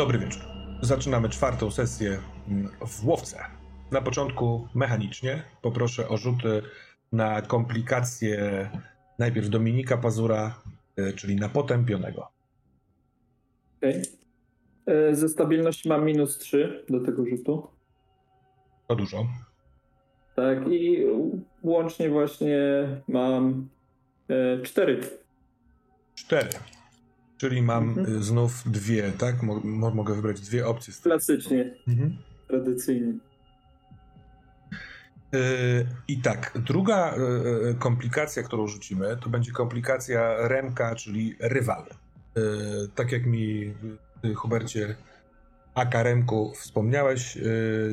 Dobry 0.00 0.18
wieczór. 0.18 0.42
Zaczynamy 0.82 1.28
czwartą 1.28 1.70
sesję 1.70 2.18
mm, 2.48 2.68
w 2.86 3.06
łowce. 3.06 3.38
Na 3.90 4.00
początku 4.00 4.68
mechanicznie 4.74 5.42
poproszę 5.62 6.08
o 6.08 6.16
rzuty 6.16 6.62
na 7.12 7.42
komplikacje 7.42 8.70
najpierw 9.18 9.48
Dominika 9.48 9.96
Pazura, 9.96 10.62
y, 10.98 11.12
czyli 11.12 11.36
na 11.36 11.48
potępionego. 11.48 12.28
Okay. 13.78 14.02
Ze 15.14 15.28
stabilności 15.28 15.88
mam 15.88 16.04
minus 16.04 16.38
3 16.38 16.84
do 16.88 17.00
tego 17.00 17.26
rzutu. 17.26 17.66
To 18.88 18.96
dużo. 18.96 19.26
Tak, 20.36 20.68
i 20.68 21.06
łącznie 21.62 22.10
właśnie 22.10 22.58
mam 23.08 23.68
4. 24.62 25.00
4. 26.14 26.48
Czyli 27.40 27.62
mam 27.62 27.88
mhm. 27.88 28.16
Y, 28.16 28.22
znów 28.22 28.62
dwie, 28.66 29.12
tak? 29.18 29.42
Mo 29.42 29.90
mogę 29.90 30.14
wybrać 30.14 30.40
dwie 30.40 30.66
opcje. 30.66 30.94
Klasycznie. 31.02 31.74
Mhm. 31.88 32.16
Tradycyjnie. 32.48 33.12
Yy, 35.32 35.40
I 36.08 36.18
tak, 36.18 36.58
druga 36.66 37.14
yy, 37.16 37.74
komplikacja, 37.74 38.42
którą 38.42 38.66
rzucimy, 38.66 39.16
to 39.22 39.30
będzie 39.30 39.52
komplikacja 39.52 40.48
Remka, 40.48 40.94
czyli 40.94 41.36
rywal. 41.40 41.84
Tak 42.94 43.12
jak 43.12 43.26
mi, 43.26 43.74
Hubercie, 44.36 44.94
Aka 45.74 46.02
Remku 46.02 46.52
wspomniałeś, 46.54 47.38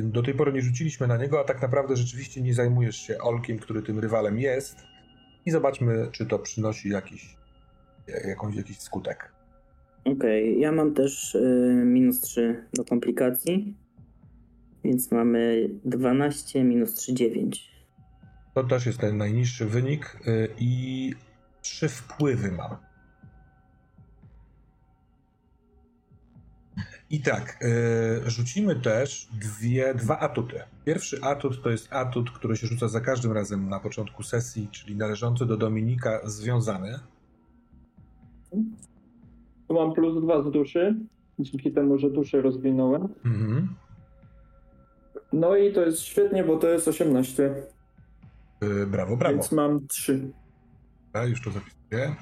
do 0.02 0.24
tej 0.24 0.34
pory 0.34 0.54
nie 0.54 0.62
rzuciliśmy 0.62 1.08
na 1.08 1.18
niego, 1.18 1.40
a 1.40 1.44
tak 1.44 1.62
naprawdę 1.62 1.96
rzeczywiście 1.96 2.42
nie 2.42 2.54
zajmujesz 2.54 2.98
się 2.98 3.18
Olkiem, 3.18 3.60
który 3.60 3.82
tym 3.82 4.00
rywalem 4.00 4.40
jest. 4.40 4.76
I 5.46 5.52
zobaczmy, 5.52 6.08
czy 6.12 6.26
to 6.26 6.40
przynosi 6.40 6.90
jakiś, 6.90 7.38
jakąś, 8.28 8.56
jakiś 8.56 8.80
skutek. 8.80 9.37
Okej, 10.12 10.50
okay, 10.50 10.62
ja 10.62 10.72
mam 10.72 10.94
też 10.94 11.36
y, 11.36 11.84
minus 11.86 12.22
3 12.22 12.64
do 12.74 12.86
komplikacji, 12.86 13.76
więc 14.84 15.12
mamy 15.12 15.70
12 15.86 16.64
minus 16.64 16.94
3, 16.94 17.14
9. 17.14 17.72
To 18.54 18.64
też 18.64 18.86
jest 18.86 19.00
ten 19.00 19.18
najniższy 19.18 19.66
wynik 19.66 20.20
y, 20.28 20.50
i 20.60 21.14
trzy 21.62 21.90
wpływy 21.90 22.52
mam. 22.52 22.78
I 27.10 27.22
tak, 27.22 27.60
y, 28.26 28.30
rzucimy 28.30 28.76
też 28.76 29.28
dwie, 29.34 29.94
dwa 29.94 30.20
atuty. 30.20 30.60
Pierwszy 30.86 31.22
atut 31.22 31.64
to 31.64 31.70
jest 31.70 31.94
atut, 31.94 32.32
który 32.32 32.58
się 32.58 32.68
rzuca 32.68 32.88
za 32.88 33.02
każdym 33.02 33.32
razem 33.32 33.70
na 33.70 33.80
początku 33.80 34.24
sesji, 34.24 34.68
czyli 34.72 34.96
należący 34.96 35.46
do 35.46 35.58
Dominika 35.58 36.22
związany. 36.24 37.00
Tu 39.68 39.74
mam 39.74 39.94
plus 39.94 40.24
dwa 40.24 40.44
z 40.44 40.52
duszy, 40.52 40.96
dzięki 41.40 41.72
temu, 41.72 41.98
że 41.98 42.10
duszę 42.10 42.42
rozwinąłem. 42.42 43.08
Mhm. 43.26 43.76
No 45.34 45.56
i 45.56 45.74
to 45.74 45.82
jest 45.86 46.00
świetnie, 46.02 46.44
bo 46.44 46.58
to 46.58 46.70
jest 46.70 46.88
18. 46.88 47.56
Yy, 48.62 48.88
brawo, 48.88 49.18
brawo. 49.18 49.34
Więc 49.34 49.52
mam 49.52 49.88
3. 49.88 50.32
Ja 51.14 51.26
już 51.26 51.42
to 51.42 51.52
zapisuję. 51.52 52.16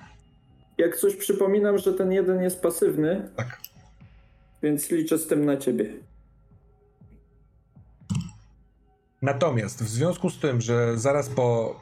Jak 0.78 0.98
coś 0.98 1.16
przypominam, 1.16 1.78
że 1.78 1.94
ten 1.94 2.12
jeden 2.12 2.42
jest 2.42 2.62
pasywny. 2.62 3.30
Tak. 3.36 3.62
Więc 4.64 4.92
liczę 4.92 5.18
z 5.18 5.28
tym 5.28 5.46
na 5.46 5.58
ciebie. 5.58 5.94
Natomiast 9.22 9.84
w 9.84 9.88
związku 9.88 10.30
z 10.30 10.40
tym, 10.40 10.62
że 10.62 10.98
zaraz 10.98 11.30
po, 11.30 11.80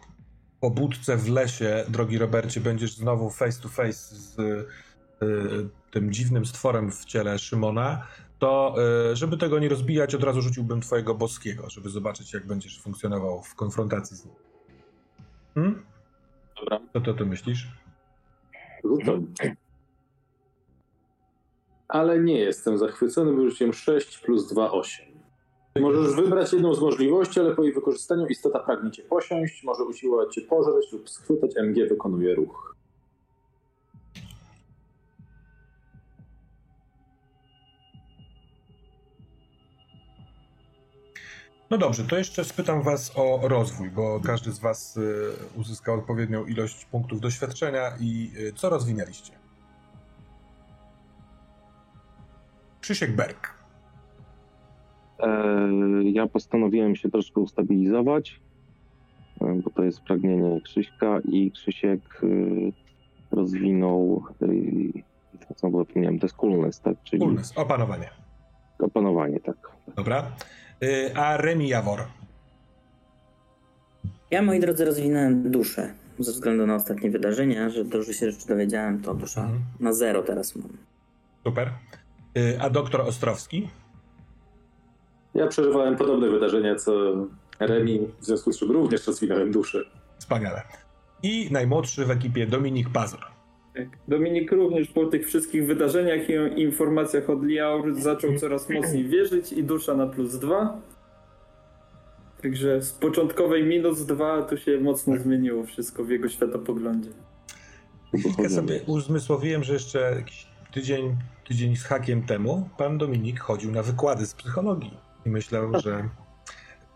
po 0.60 0.70
budce 0.70 1.18
w 1.18 1.30
lesie, 1.30 1.86
drogi 1.90 2.18
Robercie, 2.18 2.62
będziesz 2.62 2.96
znowu 2.96 3.30
face 3.30 3.62
to 3.62 3.70
face 3.70 4.16
z 4.16 4.38
tym 5.92 6.12
dziwnym 6.12 6.46
stworem 6.46 6.92
w 6.92 7.06
ciele 7.06 7.40
Szymona, 7.40 8.08
to 8.40 8.76
y, 9.12 9.16
żeby 9.16 9.38
tego 9.38 9.60
nie 9.60 9.70
rozbijać, 9.70 10.16
od 10.16 10.24
razu 10.24 10.42
rzuciłbym 10.42 10.82
twojego 10.82 11.16
boskiego, 11.16 11.70
żeby 11.70 11.90
zobaczyć, 11.90 12.34
jak 12.34 12.48
będziesz 12.48 12.82
funkcjonował 12.82 13.42
w 13.42 13.56
konfrontacji 13.56 14.18
z 14.18 14.26
nim. 14.26 14.36
Hmm? 15.56 15.86
Dobra. 16.60 16.80
Co 16.94 17.02
to 17.02 17.14
ty 17.14 17.26
myślisz? 17.26 17.68
Rzucam. 18.84 19.28
Ale 21.88 22.20
nie 22.20 22.40
jestem 22.40 22.78
zachwycony, 22.78 23.34
wyrzuciłem 23.34 23.74
6 23.74 24.18
plus 24.18 24.54
2, 24.54 24.72
8. 24.72 25.06
Możesz 25.80 26.16
wybrać 26.16 26.54
jedną 26.54 26.74
z 26.74 26.82
możliwości, 26.82 27.40
ale 27.40 27.56
po 27.56 27.64
jej 27.64 27.74
wykorzystaniu 27.74 28.28
istota 28.28 28.60
pragnie 28.60 28.92
cię 28.92 29.04
posiąść, 29.04 29.64
może 29.64 29.84
usiłować 29.84 30.34
cię 30.34 30.42
pożreć 30.42 30.92
lub 30.92 31.10
schwytać, 31.10 31.52
MG 31.58 31.90
wykonuje 31.90 32.36
ruch. 32.36 32.73
No 41.74 41.78
dobrze, 41.78 42.04
to 42.04 42.18
jeszcze 42.18 42.44
spytam 42.44 42.82
Was 42.82 43.12
o 43.16 43.40
rozwój, 43.44 43.90
bo 43.90 44.20
każdy 44.20 44.52
z 44.52 44.60
Was 44.60 44.98
y, 44.98 45.32
uzyskał 45.56 45.96
odpowiednią 45.96 46.46
ilość 46.46 46.86
punktów 46.86 47.22
doświadczenia 47.22 47.92
i 48.00 48.32
y, 48.38 48.54
co 48.54 48.70
rozwinęliście? 48.70 49.34
Krzysiek 52.82 53.16
Berg. 53.16 53.54
E, 55.20 55.30
ja 56.04 56.28
postanowiłem 56.28 56.96
się 56.96 57.10
troszkę 57.10 57.42
ustabilizować, 57.42 58.42
e, 59.42 59.62
bo 59.64 59.70
to 59.70 59.84
jest 59.84 60.02
pragnienie 60.02 60.62
Krzyśka 60.62 61.20
i 61.32 61.52
Krzysiek 61.52 62.24
y, 62.24 62.72
rozwinął, 63.32 64.24
co 65.56 65.72
zapomniałem, 65.72 66.20
to 66.20 66.26
jest 66.26 66.36
coolness, 66.36 66.82
tak? 66.82 66.96
Czyli 67.04 67.22
coolness, 67.22 67.58
opanowanie. 67.58 68.10
Opanowanie, 68.80 69.40
tak. 69.40 69.58
Dobra. 69.96 70.32
Y, 70.84 71.12
a 71.16 71.38
Remi 71.38 71.68
Jawor? 71.68 72.00
Ja, 74.32 74.42
moi 74.42 74.60
drodzy, 74.60 74.86
rozwinąłem 74.86 75.52
duszę. 75.52 75.94
Ze 76.20 76.32
względu 76.32 76.68
na 76.68 76.76
ostatnie 76.76 77.12
wydarzenia, 77.12 77.70
że 77.70 77.86
dużo 77.86 78.14
się 78.14 78.32
rzeczy 78.32 78.48
dowiedziałem, 78.48 79.02
to 79.02 79.14
dusza 79.14 79.42
mhm. 79.42 79.62
na 79.80 79.94
zero 79.94 80.24
teraz 80.24 80.56
mam. 80.56 80.78
Super. 81.44 81.72
Y, 82.38 82.62
a 82.62 82.70
doktor 82.70 83.02
Ostrowski? 83.02 83.70
Ja 85.36 85.48
przeżywałem 85.48 85.96
podobne 85.96 86.30
wydarzenia 86.30 86.76
co 86.76 86.92
Remi, 87.60 88.00
w 88.20 88.26
związku 88.26 88.52
z 88.52 88.60
czym 88.60 88.72
również 88.72 89.08
rozwinąłem 89.08 89.52
duszę. 89.52 89.84
Wspaniale. 90.18 90.62
I 91.24 91.48
najmłodszy 91.52 92.06
w 92.06 92.12
ekipie 92.12 92.48
Dominik 92.48 92.90
Pazur. 92.90 93.33
Tak. 93.76 93.88
Dominik 94.08 94.52
również 94.52 94.88
po 94.88 95.06
tych 95.06 95.28
wszystkich 95.28 95.66
wydarzeniach 95.66 96.30
i 96.30 96.62
informacjach 96.62 97.30
od 97.30 97.44
Liaur 97.44 97.96
zaczął 97.96 98.36
coraz 98.36 98.70
mocniej 98.70 99.08
wierzyć 99.08 99.54
i 99.54 99.64
dusza 99.64 99.94
na 99.94 100.08
plus 100.08 100.40
dwa. 100.40 100.82
Także 102.42 102.82
z 102.82 102.92
początkowej 102.92 103.64
minus 103.64 104.06
dwa 104.06 104.42
to 104.42 104.58
się 104.58 104.80
mocno 104.80 105.18
zmieniło 105.18 105.64
wszystko 105.64 106.04
w 106.04 106.10
jego 106.10 106.30
światopoglądzie. 106.30 107.10
Ja 108.40 108.50
sobie 108.50 108.82
uzmysłowiłem, 108.86 109.64
że 109.64 109.74
jeszcze 109.74 110.00
jakiś 110.00 110.48
tydzień, 110.72 111.16
tydzień 111.48 111.76
z 111.76 111.84
hakiem 111.84 112.24
temu 112.24 112.70
pan 112.78 112.98
Dominik 112.98 113.40
chodził 113.40 113.72
na 113.72 113.84
wykłady 113.84 114.26
z 114.26 114.34
psychologii 114.34 114.98
i 115.26 115.30
myślał, 115.30 115.72
że 115.84 116.10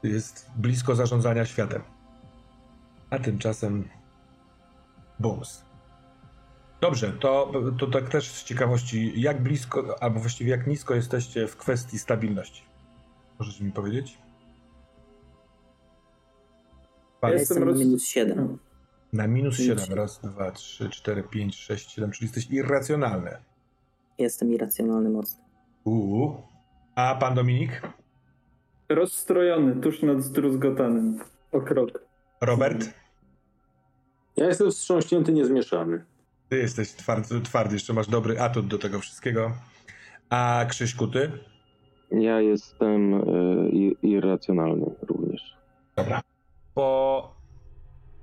jest 0.03 0.49
blisko 0.57 0.95
zarządzania 0.95 1.45
światem. 1.45 1.81
A 3.09 3.19
tymczasem 3.19 3.83
bums. 5.19 5.66
Dobrze, 6.81 7.11
to, 7.11 7.53
to 7.79 7.87
tak 7.87 8.09
też 8.09 8.31
z 8.31 8.43
ciekawości, 8.43 9.21
jak 9.21 9.43
blisko, 9.43 9.95
albo 9.99 10.19
właściwie 10.19 10.51
jak 10.51 10.67
nisko 10.67 10.95
jesteście 10.95 11.47
w 11.47 11.57
kwestii 11.57 11.99
stabilności? 11.99 12.63
Możecie 13.39 13.63
mi 13.63 13.71
powiedzieć? 13.71 14.17
Ja 17.23 17.29
jestem 17.29 17.65
na 17.65 17.71
minus 17.71 18.05
7. 18.05 18.57
Na 19.13 19.27
minus 19.27 19.57
7. 19.57 19.85
Raz, 19.93 20.19
dwa, 20.21 20.51
trzy, 20.51 20.89
cztery, 20.89 21.23
pięć, 21.23 21.55
sześć, 21.55 21.91
siedem, 21.91 22.11
czyli 22.11 22.25
jesteś 22.25 22.51
irracjonalny. 22.51 23.37
Jestem 24.17 24.53
irracjonalny 24.53 25.09
mocno. 25.09 25.43
Uuu. 25.83 26.41
A 26.95 27.15
pan 27.15 27.35
Dominik? 27.35 27.81
Rozstrojony, 28.89 29.81
tuż 29.81 30.01
nad 30.01 30.21
zdruzgotanym. 30.23 31.19
O 31.51 31.61
krok. 31.61 31.89
Robert? 32.41 32.93
Ja 34.37 34.45
jestem 34.45 34.71
wstrząśnięty, 34.71 35.33
niezmieszany. 35.33 36.05
Ty 36.49 36.57
jesteś 36.57 36.91
twardy, 36.91 37.41
twardy, 37.41 37.75
jeszcze 37.75 37.93
masz 37.93 38.07
dobry 38.07 38.39
atut 38.39 38.67
do 38.67 38.77
tego 38.77 38.99
wszystkiego. 38.99 39.51
A 40.29 40.65
Krzyśku, 40.69 41.07
ty? 41.07 41.31
Ja 42.11 42.41
jestem 42.41 43.13
y, 43.13 43.95
irracjonalny 44.01 44.85
również. 45.01 45.57
Dobra. 45.95 46.21
Po 46.73 47.31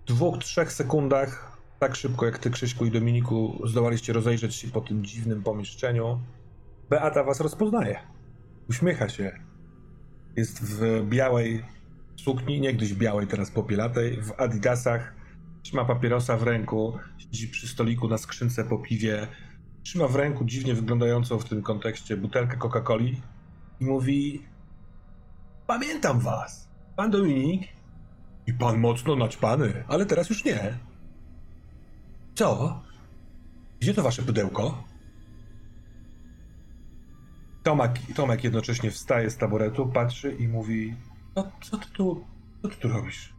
dwóch, 0.07 0.39
trzech 0.39 0.73
sekundach, 0.73 1.59
tak 1.79 1.97
szybko 1.97 2.27
jak 2.27 2.39
ty, 2.39 2.51
Krzyśku 2.51 2.87
i 2.87 2.91
Dominiku, 2.91 3.63
zdołaliście 3.65 4.13
rozejrzeć 4.13 4.55
się 4.55 4.69
po 4.69 4.81
tym 4.81 5.05
dziwnym 5.05 5.43
pomieszczeniu. 5.43 6.21
Beata 6.91 7.25
was 7.25 7.41
rozpoznaje. 7.41 7.99
Uśmiecha 8.69 9.09
się. 9.09 9.33
Jest 10.37 10.65
w 10.65 11.05
białej 11.09 11.65
sukni, 12.17 12.61
niegdyś 12.61 12.95
białej, 12.95 13.27
teraz 13.27 13.51
popielatej, 13.51 14.23
w 14.23 14.41
adidasach 14.41 15.15
Trzyma 15.65 15.85
papierosa 15.85 16.37
w 16.37 16.43
ręku, 16.43 16.99
siedzi 17.19 17.49
przy 17.49 17.69
stoliku 17.69 18.09
na 18.09 18.19
skrzynce 18.19 18.65
po 18.65 18.79
piwie. 18.79 19.27
trzyma 19.83 20.09
w 20.09 20.17
ręku 20.17 20.45
dziwnie 20.45 20.75
wyglądającą 20.75 21.39
w 21.39 21.45
tym 21.45 21.63
kontekście 21.63 22.17
butelkę 22.17 22.57
Coca-Coli 22.57 23.17
i 23.81 23.85
mówi 23.85 24.43
Pamiętam 25.67 26.21
was, 26.21 26.69
pan 26.97 27.11
Dominik 27.11 27.63
i 28.47 28.53
pan 28.53 28.79
mocno 28.79 29.17
naćpany, 29.17 29.85
ale 29.89 30.07
teraz 30.07 30.31
już 30.31 30.45
nie. 30.45 30.79
Co? 32.35 32.83
Gdzie 33.81 33.95
to 33.95 34.03
wasze 34.03 34.23
pudełko? 34.23 34.85
Tomek, 37.63 37.93
Tomek 38.15 38.45
jednocześnie 38.45 38.91
wstaje 38.91 39.31
z 39.31 39.37
taboretu, 39.37 39.87
patrzy 39.87 40.33
i 40.33 40.49
mówi 40.49 40.95
no, 41.37 41.53
co 41.63 41.79
ty 41.79 41.87
tu, 41.91 42.25
co 42.63 42.69
ty 42.69 42.77
tu 42.77 42.89
robisz? 42.89 43.34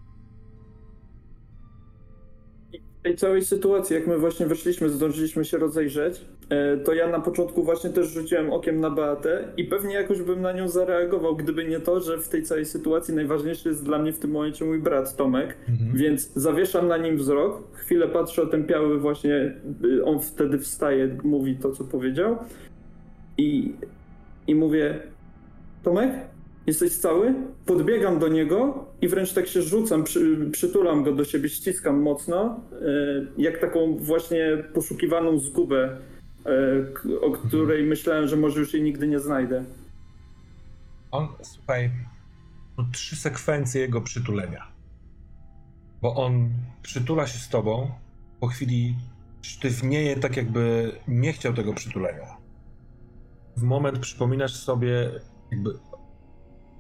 Tej 3.06 3.16
całej 3.16 3.46
sytuacji, 3.46 3.96
jak 3.96 4.08
my 4.08 4.18
właśnie 4.18 4.46
weszliśmy, 4.46 4.90
zdążyliśmy 4.90 5.46
się 5.46 5.58
rozejrzeć, 5.58 6.26
e, 6.50 6.78
to 6.78 6.94
ja 6.94 7.08
na 7.08 7.20
początku 7.20 7.64
właśnie 7.64 7.90
też 7.90 8.08
rzuciłem 8.08 8.54
okiem 8.54 8.80
na 8.80 8.90
Beatę 8.90 9.48
i 9.58 9.64
pewnie 9.64 9.96
jakoś 9.96 10.22
bym 10.22 10.42
na 10.42 10.52
nią 10.52 10.68
zareagował, 10.68 11.36
gdyby 11.36 11.66
nie 11.66 11.80
to, 11.80 12.00
że 12.00 12.18
w 12.18 12.30
tej 12.30 12.44
całej 12.44 12.66
sytuacji 12.66 13.14
najważniejszy 13.14 13.70
jest 13.70 13.86
dla 13.86 14.00
mnie 14.00 14.14
w 14.14 14.20
tym 14.20 14.32
momencie 14.32 14.66
mój 14.66 14.80
brat 14.80 15.16
Tomek, 15.16 15.58
Mhm. 15.70 15.98
więc 15.98 16.34
zawieszam 16.34 16.88
na 16.88 16.98
nim 16.98 17.18
wzrok, 17.18 17.64
chwilę 17.74 18.08
patrzę 18.08 18.42
otępiały 18.42 19.00
właśnie, 19.00 19.56
y, 19.86 20.06
on 20.06 20.20
wtedy 20.20 20.58
wstaje, 20.60 21.18
mówi 21.24 21.56
to, 21.56 21.72
co 21.72 21.84
powiedział 21.84 22.38
i, 23.38 23.74
i 24.48 24.56
mówię 24.56 25.00
Tomek, 25.84 26.12
jesteś 26.68 26.98
cały? 26.98 27.34
Podbiegam 27.66 28.20
do 28.20 28.28
niego 28.28 28.86
i 29.02 29.08
wręcz 29.08 29.34
tak 29.34 29.48
się 29.48 29.62
rzucam, 29.62 30.04
przy, 30.04 30.50
przytulam 30.52 31.04
go 31.04 31.12
do 31.14 31.26
siebie, 31.26 31.50
ściskam 31.50 32.02
mocno, 32.02 32.60
y, 32.82 33.28
jak 33.38 33.58
taką 33.62 33.98
właśnie 33.98 34.64
poszukiwaną 34.74 35.40
zgubę, 35.40 35.98
k- 36.94 37.10
o 37.22 37.32
której 37.32 37.84
myślałem, 37.84 38.28
że 38.28 38.38
może 38.38 38.60
już 38.60 38.74
jej 38.74 38.84
nigdy 38.84 39.08
nie 39.08 39.20
znajdę. 39.20 39.64
On, 41.12 41.28
słuchaj, 41.42 41.92
no 42.78 42.86
trzy 42.94 43.16
sekwencje 43.16 43.82
jego 43.82 44.02
przytulenia. 44.02 44.68
Bo 46.02 46.16
on 46.16 46.50
przytula 46.82 47.28
się 47.28 47.40
z 47.40 47.50
tobą, 47.50 47.92
po 48.40 48.48
chwili 48.48 48.96
sztywnieje 49.42 50.16
tak 50.16 50.38
jakby 50.38 50.92
nie 51.08 51.34
chciał 51.34 51.54
tego 51.54 51.74
przytulenia. 51.74 52.28
W 53.58 53.64
moment 53.64 54.00
przypominasz 54.00 54.54
sobie 54.56 55.12
jakby 55.52 55.70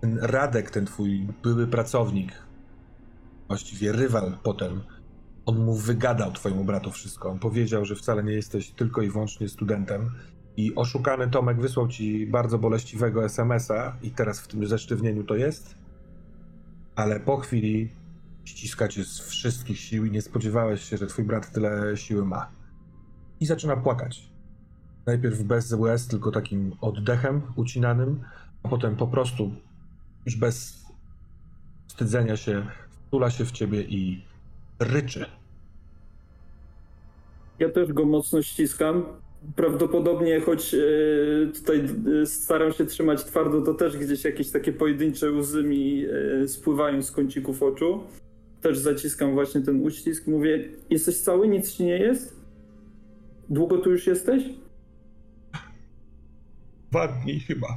ten 0.01 0.19
Radek, 0.21 0.71
ten 0.71 0.85
twój 0.85 1.27
były 1.43 1.67
pracownik, 1.67 2.31
właściwie 3.47 3.91
rywal 3.91 4.37
potem, 4.43 4.81
on 5.45 5.65
mu 5.65 5.75
wygadał 5.75 6.31
twojemu 6.31 6.63
bratu 6.63 6.91
wszystko. 6.91 7.29
On 7.29 7.39
powiedział, 7.39 7.85
że 7.85 7.95
wcale 7.95 8.23
nie 8.23 8.33
jesteś 8.33 8.71
tylko 8.71 9.01
i 9.01 9.09
wyłącznie 9.09 9.49
studentem, 9.49 10.11
i 10.57 10.75
oszukany 10.75 11.29
Tomek 11.29 11.61
wysłał 11.61 11.87
ci 11.87 12.27
bardzo 12.27 12.57
boleściwego 12.57 13.25
SMS-a 13.25 13.97
i 14.03 14.11
teraz 14.11 14.39
w 14.39 14.47
tym 14.47 14.67
zesztywnieniu 14.67 15.23
to 15.23 15.35
jest, 15.35 15.75
ale 16.95 17.19
po 17.19 17.37
chwili 17.37 17.89
ściska 18.45 18.87
cię 18.87 19.03
z 19.03 19.19
wszystkich 19.19 19.79
sił 19.79 20.05
i 20.05 20.11
nie 20.11 20.21
spodziewałeś 20.21 20.83
się, 20.83 20.97
że 20.97 21.07
twój 21.07 21.25
brat 21.25 21.51
tyle 21.51 21.97
siły 21.97 22.25
ma. 22.25 22.51
I 23.39 23.45
zaczyna 23.45 23.77
płakać. 23.77 24.29
Najpierw 25.05 25.43
bez 25.43 25.73
łez, 25.73 26.07
tylko 26.07 26.31
takim 26.31 26.75
oddechem 26.81 27.41
ucinanym, 27.55 28.21
a 28.63 28.67
potem 28.67 28.95
po 28.95 29.07
prostu 29.07 29.51
już 30.25 30.35
bez 30.35 30.85
wstydzenia 31.87 32.37
się 32.37 32.65
wtula 33.07 33.29
się 33.31 33.45
w 33.45 33.51
ciebie 33.51 33.81
i 33.81 34.25
ryczy. 34.79 35.25
Ja 37.59 37.69
też 37.69 37.93
go 37.93 38.05
mocno 38.05 38.41
ściskam. 38.41 39.05
Prawdopodobnie, 39.55 40.41
choć 40.41 40.73
e, 40.73 40.77
tutaj 41.53 41.85
e, 42.21 42.25
staram 42.25 42.73
się 42.73 42.85
trzymać 42.85 43.23
twardo, 43.23 43.61
to 43.61 43.73
też 43.73 43.97
gdzieś 43.97 44.23
jakieś 44.23 44.51
takie 44.51 44.73
pojedyncze 44.73 45.31
łzy 45.31 45.63
mi 45.63 46.05
e, 46.43 46.47
spływają 46.47 47.01
z 47.01 47.11
kącików 47.11 47.63
oczu. 47.63 48.03
Też 48.61 48.77
zaciskam 48.77 49.33
właśnie 49.33 49.61
ten 49.61 49.81
uścisk. 49.81 50.27
Mówię, 50.27 50.69
jesteś 50.89 51.17
cały? 51.17 51.47
Nic 51.47 51.73
ci 51.73 51.83
nie 51.83 51.97
jest? 51.97 52.35
Długo 53.49 53.77
tu 53.77 53.91
już 53.91 54.07
jesteś? 54.07 54.43
Dwa 56.91 57.07
dni 57.07 57.39
chyba. 57.39 57.67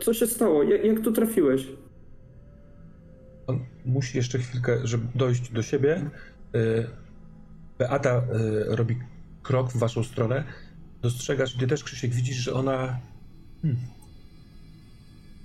Co 0.00 0.14
się 0.14 0.26
stało? 0.26 0.62
Jak, 0.62 0.84
jak 0.84 1.00
tu 1.00 1.12
trafiłeś? 1.12 1.66
On 3.46 3.64
musi 3.84 4.16
jeszcze 4.16 4.38
chwilkę, 4.38 4.80
żeby 4.84 5.06
dojść 5.14 5.50
do 5.50 5.62
siebie. 5.62 6.10
Y, 6.54 6.86
Beata 7.78 8.18
y, 8.18 8.76
robi 8.76 8.98
krok 9.42 9.72
w 9.72 9.76
waszą 9.76 10.04
stronę. 10.04 10.44
Dostrzegasz, 11.02 11.54
ty 11.56 11.66
też 11.66 11.84
Krzysiek 11.84 12.14
widzisz, 12.14 12.36
że 12.36 12.54
ona 12.54 12.98
hmm, 13.62 13.80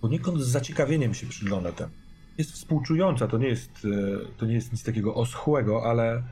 poniekąd 0.02 0.42
z 0.42 0.48
zaciekawieniem 0.48 1.14
się 1.14 1.28
przygląda 1.28 1.72
temu. 1.72 1.92
Jest 2.38 2.52
współczująca, 2.52 3.28
to 3.28 3.38
nie 3.38 3.48
jest, 3.48 3.86
y, 3.86 4.20
to 4.38 4.46
nie 4.46 4.54
jest 4.54 4.72
nic 4.72 4.84
takiego 4.84 5.16
oschłego, 5.16 5.86
ale 5.86 6.24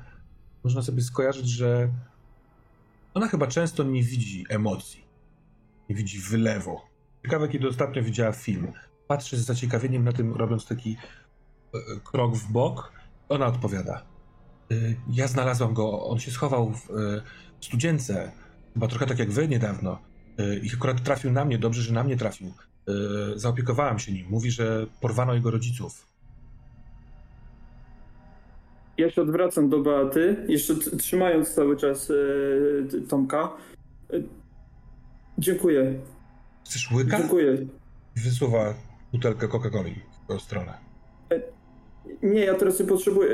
można 0.63 0.81
sobie 0.81 1.01
skojarzyć, 1.01 1.49
że 1.49 1.89
ona 3.13 3.27
chyba 3.27 3.47
często 3.47 3.83
nie 3.83 4.03
widzi 4.03 4.45
emocji, 4.49 5.03
nie 5.89 5.95
widzi 5.95 6.19
wylewu. 6.19 6.88
Ciekawe, 7.23 7.47
kiedy 7.47 7.67
ostatnio 7.67 8.03
widziała 8.03 8.31
film. 8.31 8.71
Patrzy 9.07 9.37
z 9.37 9.45
zaciekawieniem 9.45 10.03
na 10.03 10.11
tym, 10.11 10.33
robiąc 10.33 10.67
taki 10.67 10.97
e, 11.73 11.77
krok 12.03 12.35
w 12.35 12.51
bok. 12.51 12.91
Ona 13.29 13.45
odpowiada. 13.47 14.01
"Y, 14.71 14.95
Ja 15.09 15.27
znalazłam 15.27 15.73
go, 15.73 16.05
on 16.09 16.19
się 16.19 16.31
schował 16.31 16.71
w 16.73 16.89
e, 16.91 17.21
studzience, 17.61 18.31
chyba 18.73 18.87
trochę 18.87 19.05
tak 19.05 19.19
jak 19.19 19.31
wy 19.31 19.47
niedawno. 19.47 19.99
Y, 20.39 20.59
I 20.63 20.69
akurat 20.75 21.03
trafił 21.03 21.31
na 21.31 21.45
mnie, 21.45 21.57
dobrze, 21.57 21.81
że 21.81 21.93
na 21.93 22.03
mnie 22.03 22.17
trafił. 22.17 22.47
Y, 22.47 23.39
Zaopiekowałam 23.39 23.99
się 23.99 24.11
nim. 24.11 24.27
Mówi, 24.29 24.51
że 24.51 24.87
porwano 25.01 25.33
jego 25.33 25.51
rodziców. 25.51 26.05
Ja 28.97 29.09
się 29.11 29.21
odwracam 29.21 29.69
do 29.69 29.79
Beaty, 29.79 30.45
jeszcze 30.47 30.75
trzymając 30.75 31.53
cały 31.53 31.77
czas 31.77 32.11
e, 32.11 33.01
Tomka. 33.07 33.49
Dziękuję, 35.37 35.99
Chcesz 36.65 36.91
łyka? 36.91 37.17
dziękuję. 37.17 37.57
Wysuwa 38.15 38.73
butelkę 39.13 39.47
Coca-Coli 39.47 39.95
w 40.21 40.23
twoją 40.23 40.39
stronę. 40.39 40.73
Nie, 42.23 42.39
ja 42.45 42.55
teraz 42.55 42.79
nie 42.79 42.85
potrzebuję. 42.85 43.29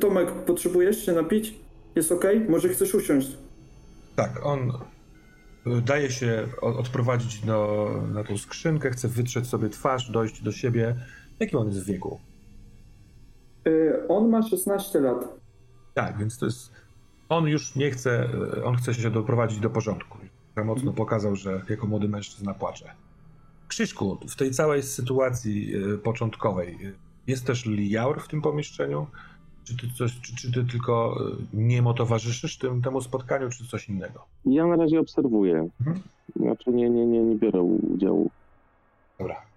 Tomek, 0.00 0.32
potrzebujesz 0.32 1.06
się 1.06 1.12
napić? 1.12 1.54
Jest 1.94 2.12
ok? 2.12 2.24
Może 2.48 2.68
chcesz 2.68 2.94
usiąść? 2.94 3.36
Tak, 4.16 4.46
on 4.46 4.72
y, 5.66 5.82
daje 5.82 6.10
się 6.10 6.46
odprowadzić 6.60 7.40
do, 7.40 7.90
na 8.12 8.24
tą 8.24 8.38
skrzynkę, 8.38 8.90
chce 8.90 9.08
wytrzeć 9.08 9.46
sobie 9.46 9.68
twarz, 9.68 10.10
dojść 10.10 10.42
do 10.42 10.52
siebie. 10.52 10.96
Jakim 11.40 11.58
on 11.58 11.66
jest 11.66 11.80
w 11.82 11.86
wieku? 11.86 12.20
E, 13.66 14.08
On 14.08 14.28
ma 14.28 14.42
16 14.42 15.00
lat. 15.00 15.28
Tak, 15.94 16.18
więc 16.18 16.38
to 16.38 16.46
jest. 16.46 16.72
On 17.28 17.46
już 17.46 17.76
nie 17.76 17.90
chce, 17.90 18.28
y, 18.58 18.64
on 18.64 18.76
chce 18.76 18.94
się 18.94 19.10
doprowadzić 19.10 19.58
do 19.60 19.70
porządku. 19.70 20.18
Za 20.56 20.64
mocno 20.64 20.92
pokazał, 20.92 21.36
że 21.36 21.62
jako 21.68 21.86
młody 21.86 22.08
mężczyzna 22.08 22.54
płacze. 22.54 22.94
Krzyśku, 23.68 24.18
w 24.28 24.36
tej 24.36 24.50
całej 24.50 24.82
sytuacji 24.82 25.76
y, 25.76 25.98
początkowej 25.98 26.86
y, 26.86 26.94
jest 27.26 27.46
też 27.46 27.66
Liaur 27.66 28.20
w 28.20 28.28
tym 28.28 28.42
pomieszczeniu? 28.42 29.06
Czy 29.64 29.76
ty, 29.76 29.86
coś, 29.98 30.20
czy, 30.20 30.36
czy 30.36 30.52
ty 30.52 30.64
tylko 30.64 31.16
y, 31.54 31.56
niemo 31.56 31.94
towarzyszysz 31.94 32.58
tym, 32.58 32.82
temu 32.82 33.00
spotkaniu, 33.00 33.50
czy 33.50 33.66
coś 33.66 33.88
innego? 33.88 34.24
Ja 34.46 34.66
na 34.66 34.76
razie 34.76 35.00
obserwuję. 35.00 35.68
Mhm. 35.80 36.00
Znaczy 36.36 36.70
nie, 36.70 36.90
nie, 36.90 37.06
nie, 37.06 37.22
nie 37.22 37.36
biorę 37.36 37.62
udziału. 37.62 38.30
Dobra. 39.18 39.51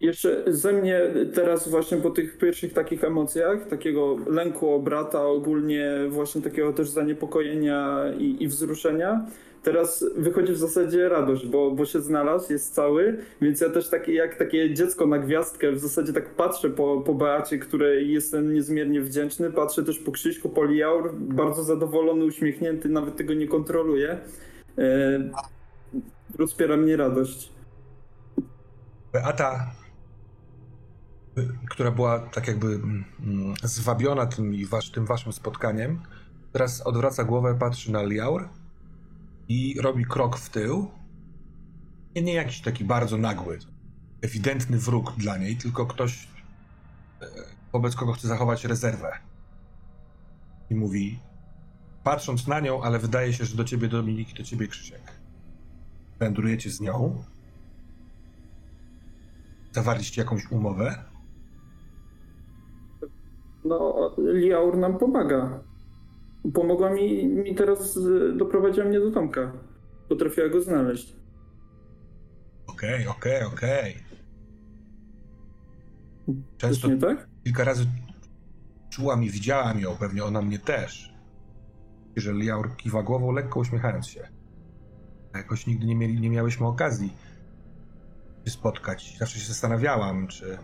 Jeszcze 0.00 0.44
ze 0.46 0.72
mnie 0.72 1.00
teraz 1.34 1.68
właśnie 1.68 1.96
po 1.96 2.10
tych 2.10 2.38
pierwszych 2.38 2.72
takich 2.72 3.04
emocjach, 3.04 3.66
takiego 3.68 4.16
lęku 4.26 4.74
o 4.74 4.78
brata, 4.78 5.26
ogólnie 5.26 5.90
właśnie 6.08 6.42
takiego 6.42 6.72
też 6.72 6.88
zaniepokojenia 6.88 8.04
i, 8.18 8.42
i 8.42 8.48
wzruszenia, 8.48 9.26
teraz 9.62 10.04
wychodzi 10.16 10.52
w 10.52 10.58
zasadzie 10.58 11.08
radość, 11.08 11.46
bo, 11.46 11.70
bo 11.70 11.84
się 11.84 12.00
znalazł, 12.00 12.52
jest 12.52 12.74
cały, 12.74 13.18
więc 13.40 13.60
ja 13.60 13.70
też 13.70 13.88
takie 13.88 14.14
jak 14.14 14.34
takie 14.34 14.74
dziecko 14.74 15.06
na 15.06 15.18
gwiazdkę 15.18 15.72
w 15.72 15.78
zasadzie 15.78 16.12
tak 16.12 16.30
patrzę 16.30 16.70
po, 16.70 17.00
po 17.00 17.14
Beacie, 17.14 17.58
której 17.58 18.12
jestem 18.12 18.54
niezmiernie 18.54 19.00
wdzięczny, 19.00 19.52
patrzę 19.52 19.84
też 19.84 19.98
po 19.98 20.12
Krzyśku, 20.12 20.48
po 20.48 20.64
Liaur, 20.64 21.14
bardzo 21.14 21.62
zadowolony, 21.62 22.24
uśmiechnięty, 22.24 22.88
nawet 22.88 23.16
tego 23.16 23.34
nie 23.34 23.48
kontroluję. 23.48 24.18
E, 24.78 25.30
rozpiera 26.38 26.76
mnie 26.76 26.96
radość. 26.96 27.52
Beata, 29.12 29.66
która 31.68 31.90
była 31.90 32.18
tak 32.18 32.48
jakby 32.48 32.66
mm, 32.66 33.04
mm, 33.20 33.54
zwabiona 33.62 34.26
tym, 34.26 34.54
tym 34.94 35.06
waszym 35.06 35.32
spotkaniem, 35.32 36.00
teraz 36.52 36.80
odwraca 36.80 37.24
głowę, 37.24 37.56
patrzy 37.58 37.92
na 37.92 38.02
Liaur 38.02 38.48
i 39.48 39.80
robi 39.80 40.04
krok 40.04 40.38
w 40.38 40.50
tył. 40.50 40.90
Nie, 42.14 42.22
nie 42.22 42.34
jakiś 42.34 42.60
taki 42.60 42.84
bardzo 42.84 43.16
nagły, 43.16 43.58
ewidentny 44.22 44.78
wróg 44.78 45.12
dla 45.16 45.38
niej, 45.38 45.56
tylko 45.56 45.86
ktoś, 45.86 46.28
e, 47.22 47.26
wobec 47.72 47.96
kogo 47.96 48.12
chce 48.12 48.28
zachować 48.28 48.64
rezerwę. 48.64 49.18
i 50.70 50.74
mówi, 50.74 51.18
patrząc 52.04 52.46
na 52.46 52.60
nią, 52.60 52.82
ale 52.82 52.98
wydaje 52.98 53.32
się, 53.32 53.44
że 53.44 53.56
do 53.56 53.64
ciebie 53.64 53.88
Dominik 53.88 54.30
i 54.30 54.34
do 54.34 54.42
ciebie 54.42 54.68
Krzysiek. 54.68 55.02
Wędrujecie 56.18 56.70
z 56.70 56.80
nią. 56.80 57.24
Zawarliście 59.72 60.20
jakąś 60.20 60.50
umowę. 60.50 61.04
No, 63.66 64.10
Liaur 64.18 64.78
nam 64.78 64.98
pomaga. 64.98 65.60
Pomogła 66.54 66.90
mi, 66.90 67.26
mi 67.26 67.54
teraz, 67.54 67.96
y, 67.96 68.32
doprowadziła 68.36 68.86
mnie 68.86 69.00
do 69.00 69.10
Tomka. 69.10 69.52
Potrafiła 70.08 70.48
go 70.48 70.60
znaleźć. 70.60 71.16
Okej, 72.66 73.06
okej, 73.06 73.42
okej. 73.42 73.96
Coś 76.26 76.36
Często 76.58 76.88
nie 76.88 76.96
tak? 76.96 77.28
kilka 77.44 77.64
razy 77.64 77.86
czułam 78.90 79.24
i 79.24 79.30
widziałam 79.30 79.80
ją, 79.80 79.96
pewnie 79.96 80.24
ona 80.24 80.42
mnie 80.42 80.58
też. 80.58 81.14
Że 82.16 82.32
Liaur 82.32 82.76
kiwa 82.76 83.02
głową, 83.02 83.32
lekko 83.32 83.60
uśmiechając 83.60 84.06
się. 84.06 84.28
A 85.32 85.38
Jakoś 85.38 85.66
nigdy 85.66 85.86
nie, 85.86 85.96
mieli, 85.96 86.20
nie 86.20 86.30
miałyśmy 86.30 86.66
okazji 86.66 87.12
się 88.44 88.50
spotkać. 88.50 89.16
Zawsze 89.18 89.38
się 89.38 89.48
zastanawiałam, 89.48 90.26
czy 90.26 90.58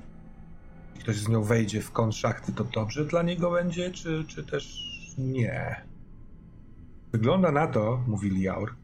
ktoś 1.01 1.17
z 1.17 1.29
nią 1.29 1.43
wejdzie 1.43 1.83
w 1.83 1.93
kąt 1.93 2.15
szachty, 2.15 2.53
to 2.53 2.65
dobrze 2.65 3.05
dla 3.05 3.23
niego 3.23 3.51
będzie, 3.51 3.91
czy, 3.91 4.25
czy 4.29 4.45
też 4.45 4.79
nie. 5.19 5.83
Wygląda 7.13 7.53
na 7.53 7.67
to, 7.67 8.05
mówi 8.07 8.31
Liaur, 8.31 8.75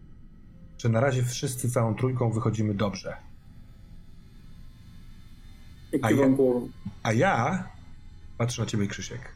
że 0.79 0.88
na 0.88 1.00
razie 1.00 1.23
wszyscy 1.23 1.71
całą 1.71 1.95
trójką 1.95 2.31
wychodzimy 2.31 2.75
dobrze. 2.75 3.17
A 6.03 6.11
ja-. 6.11 6.37
A 7.03 7.12
ja 7.12 7.65
patrzę 8.38 8.62
na 8.62 8.67
ciebie, 8.67 8.87
Krzysiek. 8.87 9.35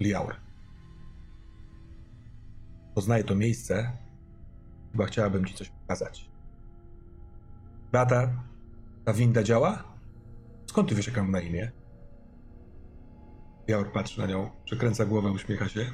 Liaur. 0.00 0.34
Poznaję 2.94 3.24
to 3.24 3.34
miejsce. 3.34 3.92
Chyba 4.92 5.06
chciałabym 5.06 5.44
ci 5.44 5.54
coś 5.54 5.68
pokazać. 5.68 6.30
Beata, 7.92 8.32
ta 9.04 9.12
winda 9.12 9.42
działa? 9.42 9.84
Skąd 10.66 10.88
ty 10.88 10.94
wiesz, 10.94 11.06
jak 11.06 11.16
mam 11.16 11.30
na 11.30 11.40
imię? 11.40 11.70
Liaur 13.68 13.92
patrzy 13.92 14.20
na 14.20 14.26
nią, 14.26 14.50
przekręca 14.64 15.06
głowę, 15.06 15.30
uśmiecha 15.30 15.68
się. 15.68 15.86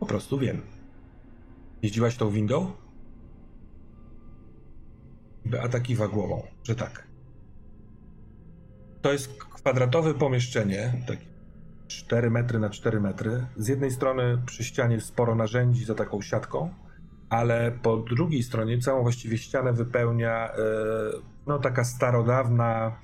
Po 0.00 0.06
prostu 0.06 0.38
wiem. 0.38 0.62
Jeździłaś 1.82 2.16
tą 2.16 2.30
windą? 2.30 2.72
Beata 5.44 5.80
kiwa 5.80 6.08
głową, 6.08 6.42
że 6.64 6.74
tak. 6.74 7.06
To 9.02 9.12
jest 9.12 9.44
kwadratowe 9.44 10.14
pomieszczenie, 10.14 10.92
takie 11.06 11.26
4 11.86 12.30
metry 12.30 12.58
na 12.58 12.70
4 12.70 13.00
metry. 13.00 13.46
Z 13.56 13.68
jednej 13.68 13.90
strony 13.90 14.42
przy 14.46 14.64
ścianie 14.64 15.00
sporo 15.00 15.34
narzędzi 15.34 15.84
za 15.84 15.94
taką 15.94 16.22
siatką, 16.22 16.74
ale 17.28 17.72
po 17.82 17.96
drugiej 17.96 18.42
stronie 18.42 18.78
całą 18.78 19.02
właściwie 19.02 19.38
ścianę 19.38 19.72
wypełnia 19.72 20.50
e, 20.50 20.56
no 21.46 21.58
taka 21.58 21.84
starodawna, 21.84 23.00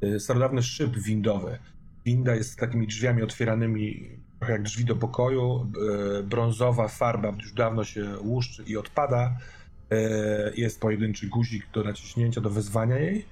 e, 0.00 0.20
starodawny 0.20 0.62
szyb 0.62 0.96
windowy. 0.96 1.58
Winda 2.06 2.34
jest 2.34 2.58
takimi 2.58 2.86
drzwiami 2.86 3.22
otwieranymi, 3.22 4.10
trochę 4.38 4.52
jak 4.52 4.62
drzwi 4.62 4.84
do 4.84 4.96
pokoju. 4.96 5.72
E, 6.18 6.22
brązowa 6.22 6.88
farba 6.88 7.28
już 7.28 7.52
dawno 7.52 7.84
się 7.84 8.18
łuszczy 8.20 8.64
i 8.66 8.76
odpada. 8.76 9.36
E, 9.90 9.96
jest 10.56 10.80
pojedynczy 10.80 11.26
guzik 11.26 11.70
do 11.74 11.82
naciśnięcia, 11.82 12.40
do 12.40 12.50
wezwania 12.50 12.98
jej. 12.98 13.24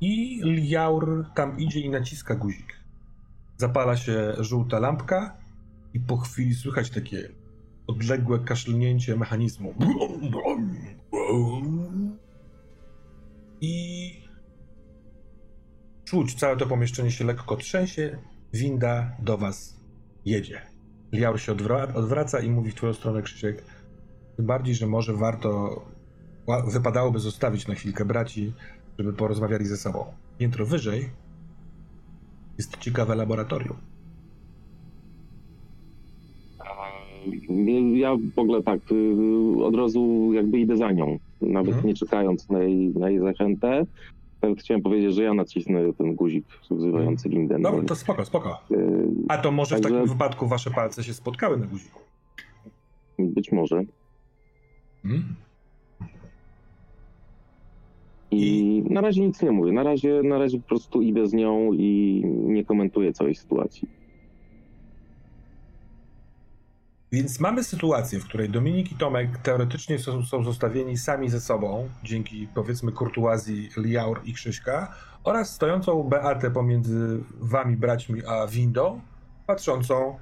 I 0.00 0.40
Liaur 0.44 1.26
tam 1.34 1.58
idzie 1.58 1.80
i 1.80 1.90
naciska 1.90 2.34
guzik. 2.34 2.76
Zapala 3.56 3.96
się 3.96 4.34
żółta 4.38 4.78
lampka 4.78 5.36
i 5.94 6.00
po 6.00 6.16
chwili 6.16 6.54
słychać 6.54 6.90
takie 6.90 7.28
odległe 7.86 8.38
kaszlnięcie 8.38 9.16
mechanizmu. 9.16 9.74
I 13.60 14.21
czuć 16.12 16.34
całe 16.34 16.56
to 16.56 16.66
pomieszczenie 16.66 17.10
się 17.10 17.24
lekko 17.24 17.56
trzęsie. 17.56 18.18
Winda 18.52 19.10
do 19.18 19.38
was 19.38 19.80
jedzie. 20.24 20.60
Liaur 21.12 21.40
się 21.40 21.52
odwra- 21.54 21.96
odwraca 21.96 22.40
i 22.40 22.50
mówi 22.50 22.70
w 22.70 22.74
twoją 22.74 22.92
stronę 22.92 23.22
Krzysiek. 23.22 23.64
Tym 24.36 24.46
bardziej, 24.46 24.74
że 24.74 24.86
może 24.86 25.12
warto, 25.14 25.82
wypadałoby 26.72 27.18
zostawić 27.18 27.68
na 27.68 27.74
chwilkę 27.74 28.04
braci, 28.04 28.52
żeby 28.98 29.12
porozmawiali 29.12 29.64
ze 29.66 29.76
sobą. 29.76 30.04
Piętro 30.38 30.66
wyżej 30.66 31.10
jest 32.58 32.76
ciekawe 32.78 33.14
laboratorium. 33.14 33.76
Ja 37.94 38.16
w 38.34 38.38
ogóle 38.38 38.62
tak, 38.62 38.80
y, 38.92 39.64
od 39.64 39.74
razu 39.74 40.30
jakby 40.32 40.58
idę 40.58 40.76
za 40.76 40.92
nią, 40.92 41.18
nawet 41.40 41.68
Mhm. 41.74 41.86
nie 41.86 41.94
czekając 41.94 42.48
na 42.48 42.58
jej, 42.58 42.88
na 42.88 43.10
jej 43.10 43.20
zachętę. 43.20 43.86
Chciałem 44.58 44.82
powiedzieć, 44.82 45.14
że 45.14 45.22
ja 45.22 45.34
nacisnę 45.34 45.92
ten 45.92 46.14
guzik 46.14 46.44
wzywający 46.70 47.28
windę. 47.28 47.54
Dobra, 47.58 47.80
No, 47.82 47.88
to 47.88 47.96
spoko, 47.96 48.24
spoko. 48.24 48.58
Y, 48.70 49.08
A 49.28 49.38
to 49.38 49.50
może 49.50 49.76
w 49.76 49.80
Także- 49.80 49.98
takim 49.98 50.12
wypadku 50.12 50.46
wasze 50.46 50.70
palce 50.70 51.04
się 51.04 51.14
spotkały 51.14 51.56
na 51.56 51.66
guziku. 51.66 52.00
Być 53.18 53.52
może. 53.52 53.82
Hmm? 55.02 55.24
I 58.30 58.82
na 58.90 59.00
razie 59.00 59.26
nic 59.26 59.42
nie 59.42 59.50
mówię. 59.50 59.72
Na 59.72 59.82
razie, 59.82 60.22
na 60.22 60.38
razie 60.38 60.58
po 60.58 60.68
prostu 60.68 61.02
idę 61.02 61.26
z 61.26 61.32
nią 61.32 61.72
i 61.72 62.22
nie 62.26 62.64
komentuję 62.64 63.12
całej 63.12 63.34
sytuacji. 63.34 63.88
Więc 67.12 67.40
mamy 67.40 67.64
sytuację, 67.64 68.20
w 68.20 68.24
której 68.24 68.50
Dominik 68.50 68.92
i 68.92 68.94
Tomek 68.94 69.38
teoretycznie 69.38 69.98
są, 69.98 70.24
są 70.24 70.44
zostawieni 70.44 70.98
sami 70.98 71.30
ze 71.30 71.40
sobą, 71.40 71.88
dzięki 72.04 72.48
powiedzmy 72.54 72.92
kurtuazji 72.92 73.70
Liaur 73.76 74.20
i 74.24 74.32
Krzyśka, 74.32 74.94
oraz 75.24 75.54
stojącą 75.54 76.02
Beatę 76.02 76.50
pomiędzy 76.50 77.20
wami 77.40 77.76
braćmi 77.76 78.26
a 78.26 78.46
windą, 78.46 79.00
patrzącą, 79.46 80.18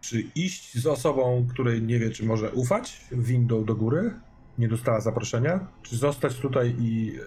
czy 0.00 0.20
iść 0.34 0.78
z 0.78 0.86
osobą, 0.86 1.46
której 1.50 1.82
nie 1.82 1.98
wie, 1.98 2.10
czy 2.10 2.24
może 2.24 2.50
ufać, 2.50 3.04
windą 3.12 3.64
do 3.64 3.74
góry, 3.74 4.14
nie 4.58 4.68
dostała 4.68 5.00
zaproszenia, 5.00 5.66
czy 5.82 5.96
zostać 5.96 6.36
tutaj 6.36 6.74
i 6.78 7.18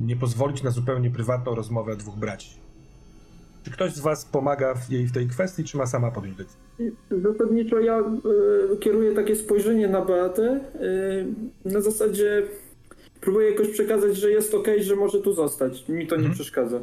nie 0.00 0.16
pozwolić 0.16 0.62
na 0.62 0.70
zupełnie 0.70 1.10
prywatną 1.10 1.54
rozmowę 1.54 1.96
dwóch 1.96 2.16
braci. 2.16 2.67
Czy 3.68 3.74
ktoś 3.74 3.92
z 3.92 4.00
was 4.00 4.24
pomaga 4.24 4.74
w 4.74 4.90
jej 4.90 5.06
w 5.06 5.12
tej 5.12 5.26
kwestii, 5.26 5.64
czy 5.64 5.76
ma 5.76 5.86
sama 5.86 6.10
podjąć 6.10 6.36
decyzję? 6.36 6.60
Zasadniczo 7.10 7.80
ja 7.80 7.98
y, 8.00 8.76
kieruję 8.80 9.14
takie 9.14 9.36
spojrzenie 9.36 9.88
na 9.88 10.04
Beatę 10.04 10.60
y, 11.64 11.68
na 11.68 11.80
zasadzie 11.80 12.42
próbuję 13.20 13.50
jakoś 13.50 13.68
przekazać, 13.68 14.16
że 14.16 14.30
jest 14.30 14.54
okej, 14.54 14.84
że 14.84 14.96
może 14.96 15.20
tu 15.20 15.32
zostać. 15.32 15.88
Mi 15.88 16.06
to 16.06 16.14
nie 16.16 16.20
Mhm. 16.20 16.34
przeszkadza. 16.34 16.80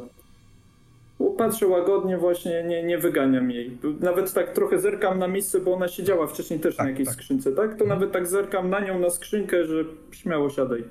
Patrzę 1.38 1.66
łagodnie 1.66 2.18
właśnie, 2.18 2.64
nie, 2.64 2.82
nie 2.82 2.98
wyganiam 2.98 3.50
jej. 3.50 3.78
Nawet 4.00 4.32
tak 4.32 4.52
trochę 4.52 4.80
zerkam 4.80 5.18
na 5.18 5.28
miejsce, 5.28 5.60
bo 5.60 5.74
ona 5.74 5.88
siedziała 5.88 6.26
wcześniej 6.26 6.60
też 6.60 6.76
Tak, 6.76 6.84
na 6.86 6.90
jakiejś 6.90 7.08
tak. 7.08 7.14
skrzynce, 7.14 7.52
tak? 7.52 7.76
To 7.78 7.84
nawet 7.86 8.12
tak 8.12 8.26
zerkam 8.26 8.70
na 8.70 8.80
nią, 8.80 8.98
na 8.98 9.10
skrzynkę, 9.10 9.64
że 9.66 9.84
śmiało 10.10 10.50
siadaj. 10.50 10.84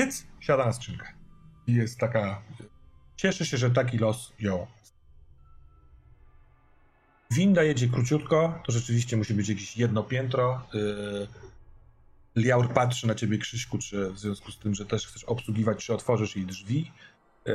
Hyc, 0.00 0.26
siada 0.40 0.66
na 0.66 0.72
skrzynkę. 0.72 1.04
I 1.66 1.74
jest 1.74 1.98
taka. 1.98 2.42
Cieszy 3.16 3.46
się, 3.46 3.56
że 3.56 3.70
taki 3.70 3.98
los 3.98 4.32
ją. 4.40 4.66
Winda 7.30 7.62
jedzie 7.62 7.88
króciutko, 7.88 8.62
to 8.66 8.72
rzeczywiście 8.72 9.16
musi 9.16 9.34
być 9.34 9.48
jakieś 9.48 9.76
jedno 9.76 10.02
piętro. 10.02 10.66
Yy... 10.74 11.28
Liaur 12.36 12.72
patrzy 12.72 13.06
na 13.06 13.14
ciebie, 13.14 13.38
Krzyśku, 13.38 13.78
czy 13.78 14.10
w 14.10 14.18
związku 14.18 14.52
z 14.52 14.58
tym, 14.58 14.74
że 14.74 14.86
też 14.86 15.06
chcesz 15.06 15.24
obsługiwać, 15.24 15.84
czy 15.84 15.94
otworzysz 15.94 16.36
jej 16.36 16.46
drzwi. 16.46 16.92
Yy... 17.46 17.52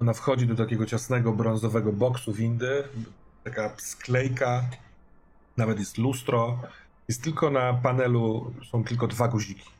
Ona 0.00 0.12
wchodzi 0.12 0.46
do 0.46 0.54
takiego 0.54 0.86
ciasnego, 0.86 1.32
brązowego 1.32 1.92
boksu 1.92 2.32
windy. 2.32 2.84
Taka 3.44 3.74
sklejka, 3.78 4.64
nawet 5.56 5.78
jest 5.78 5.98
lustro. 5.98 6.62
Jest 7.08 7.22
tylko 7.22 7.50
na 7.50 7.74
panelu, 7.74 8.54
są 8.70 8.84
tylko 8.84 9.06
dwa 9.06 9.28
guziki. 9.28 9.70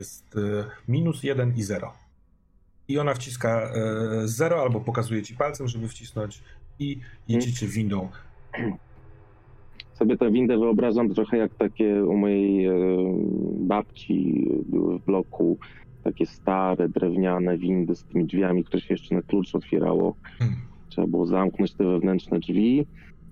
Jest 0.00 0.36
y, 0.36 0.64
minus 0.88 1.22
1 1.22 1.56
i 1.56 1.62
0. 1.62 1.94
I 2.88 2.98
ona 2.98 3.14
wciska 3.14 3.72
0 4.24 4.62
albo 4.62 4.80
pokazuje 4.80 5.22
ci 5.22 5.36
palcem, 5.36 5.68
żeby 5.68 5.88
wcisnąć 5.88 6.42
i 6.80 6.98
jedziecie 7.28 7.66
windą. 7.66 8.08
Sobie 9.92 10.16
tę 10.16 10.30
windę 10.30 10.58
wyobrażam 10.58 11.14
trochę 11.14 11.36
jak 11.36 11.54
takie 11.54 12.04
u 12.04 12.16
mojej 12.16 12.66
e, 12.66 12.72
babci 13.58 14.48
były 14.66 14.98
w 14.98 15.04
bloku. 15.04 15.58
Takie 16.04 16.26
stare, 16.26 16.88
drewniane 16.88 17.58
windy 17.58 17.96
z 17.96 18.04
tymi 18.04 18.24
drzwiami, 18.24 18.64
które 18.64 18.80
się 18.80 18.94
jeszcze 18.94 19.14
na 19.14 19.22
klucz 19.22 19.54
otwierało. 19.54 20.14
Hmm. 20.38 20.56
Trzeba 20.88 21.06
było 21.06 21.26
zamknąć 21.26 21.72
te 21.74 21.84
wewnętrzne 21.84 22.38
drzwi 22.38 22.76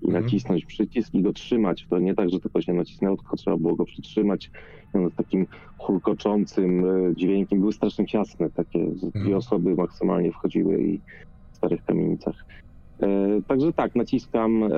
i 0.01 0.05
Mhm. 0.05 0.23
nacisnąć 0.23 0.65
przycisk 0.65 1.13
i 1.13 1.21
go 1.21 1.33
trzymać. 1.33 1.85
To 1.89 1.99
nie 1.99 2.15
tak, 2.15 2.29
że 2.29 2.39
tylko 2.39 2.61
się 2.61 2.73
nacisnęło, 2.73 3.17
tylko 3.17 3.37
trzeba 3.37 3.57
było 3.57 3.75
go 3.75 3.85
przytrzymać. 3.85 4.51
I 4.93 4.97
one 4.97 5.09
z 5.09 5.15
takim 5.15 5.47
hulkoczącym 5.77 6.85
e, 6.85 7.15
dźwiękiem 7.15 7.59
były 7.59 7.73
strasznie 7.73 8.05
ciasne. 8.05 8.49
Takie 8.49 8.79
dwie 8.91 9.07
Mhm. 9.19 9.35
osoby 9.37 9.75
maksymalnie 9.75 10.31
wchodziły 10.31 10.83
i 10.83 10.99
w 11.51 11.55
starych 11.57 11.85
kamienicach. 11.85 12.45
E, 13.01 13.07
Także 13.47 13.73
tak, 13.73 13.95
naciskam. 13.95 14.63
e, 14.63 14.69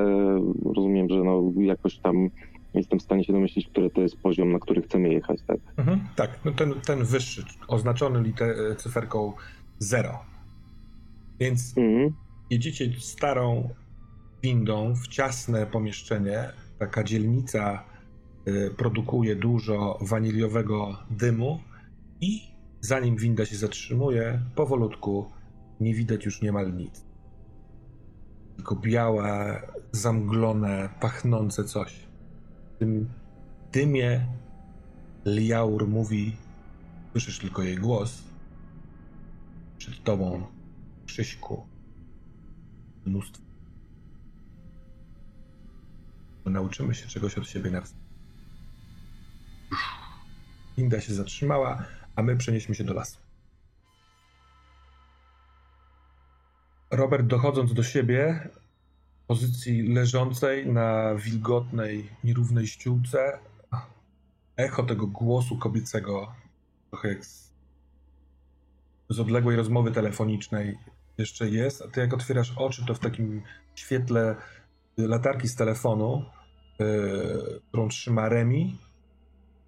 Rozumiem, 0.76 1.10
że 1.10 1.16
no 1.24 1.44
jakoś 1.62 1.98
tam 1.98 2.30
jestem 2.74 3.00
w 3.00 3.02
stanie 3.02 3.24
się 3.24 3.34
domyślić, 3.34 3.68
który 3.68 3.90
to 3.90 4.02
jest 4.02 4.18
poziom, 4.18 4.52
na 4.52 4.60
który 4.60 4.82
chcemy 4.82 5.10
jechać, 5.14 5.40
tak? 5.48 5.58
Mhm, 5.78 6.00
tak, 6.16 6.40
no 6.46 6.52
ten, 6.52 6.74
ten 6.86 7.04
wyższy, 7.04 7.44
oznaczony 7.68 8.22
liter, 8.24 8.56
cyferką 8.78 9.34
0. 9.80 10.20
Więc 11.40 11.78
Mhm. 11.78 12.14
jedziecie 12.50 12.92
starą 13.00 13.70
windą 14.44 14.94
w 14.96 15.08
ciasne 15.08 15.66
pomieszczenie. 15.66 16.50
Taka 16.80 17.04
dzielnica 17.04 17.84
produkuje 18.78 19.36
dużo 19.36 19.98
waniliowego 20.02 20.98
dymu 21.12 21.60
i 22.22 22.42
zanim 22.82 23.16
winda 23.16 23.46
się 23.46 23.56
zatrzymuje, 23.56 24.40
powolutku 24.56 25.26
nie 25.80 25.94
widać 25.94 26.26
już 26.26 26.42
niemal 26.42 26.74
nic. 26.74 27.06
Tylko 28.60 28.76
białe, 28.76 29.62
zamglone, 29.92 30.90
pachnące 31.00 31.64
coś. 31.64 31.94
W 32.76 32.80
tym 32.80 33.10
dymie 33.72 34.28
Liaur 35.26 35.88
mówi, 35.88 36.36
słyszysz 37.12 37.40
tylko 37.40 37.64
jej 37.64 37.78
głos. 37.78 38.24
Przed 39.78 40.04
tobą, 40.04 40.48
Krzyśku, 41.06 41.68
mnóstwo. 43.06 43.44
Nauczymy 46.46 46.96
się 46.96 47.08
czegoś 47.08 47.38
od 47.38 47.48
siebie 47.48 47.72
nawzajem. 47.72 48.06
Winda 50.78 51.02
się 51.02 51.14
zatrzymała, 51.14 51.86
a 52.16 52.24
my 52.24 52.38
przenieśmy 52.38 52.76
się 52.76 52.84
do 52.84 52.94
lasu. 52.94 53.29
Robert, 56.92 57.28
dochodząc 57.28 57.74
do 57.74 57.84
siebie, 57.84 58.50
w 59.24 59.28
pozycji 59.28 59.94
leżącej 59.94 60.68
na 60.68 61.16
wilgotnej, 61.16 62.10
nierównej 62.24 62.68
ściółce, 62.68 63.40
echo 64.58 64.84
tego 64.84 65.08
głosu 65.08 65.58
kobiecego, 65.58 66.36
trochę 66.90 67.10
jak 67.10 67.26
z, 67.26 67.54
z 69.10 69.20
odległej 69.20 69.58
rozmowy 69.58 69.92
telefonicznej, 69.92 70.78
jeszcze 71.18 71.50
jest, 71.50 71.82
a 71.82 71.88
ty 71.88 72.00
jak 72.00 72.14
otwierasz 72.14 72.54
oczy, 72.58 72.86
to 72.86 72.94
w 72.94 73.00
takim 73.00 73.42
świetle 73.76 74.36
latarki 74.98 75.48
z 75.48 75.56
telefonu, 75.56 76.26
yy, 76.80 77.62
którą 77.68 77.90
trzyma 77.90 78.30
Remi, 78.30 78.78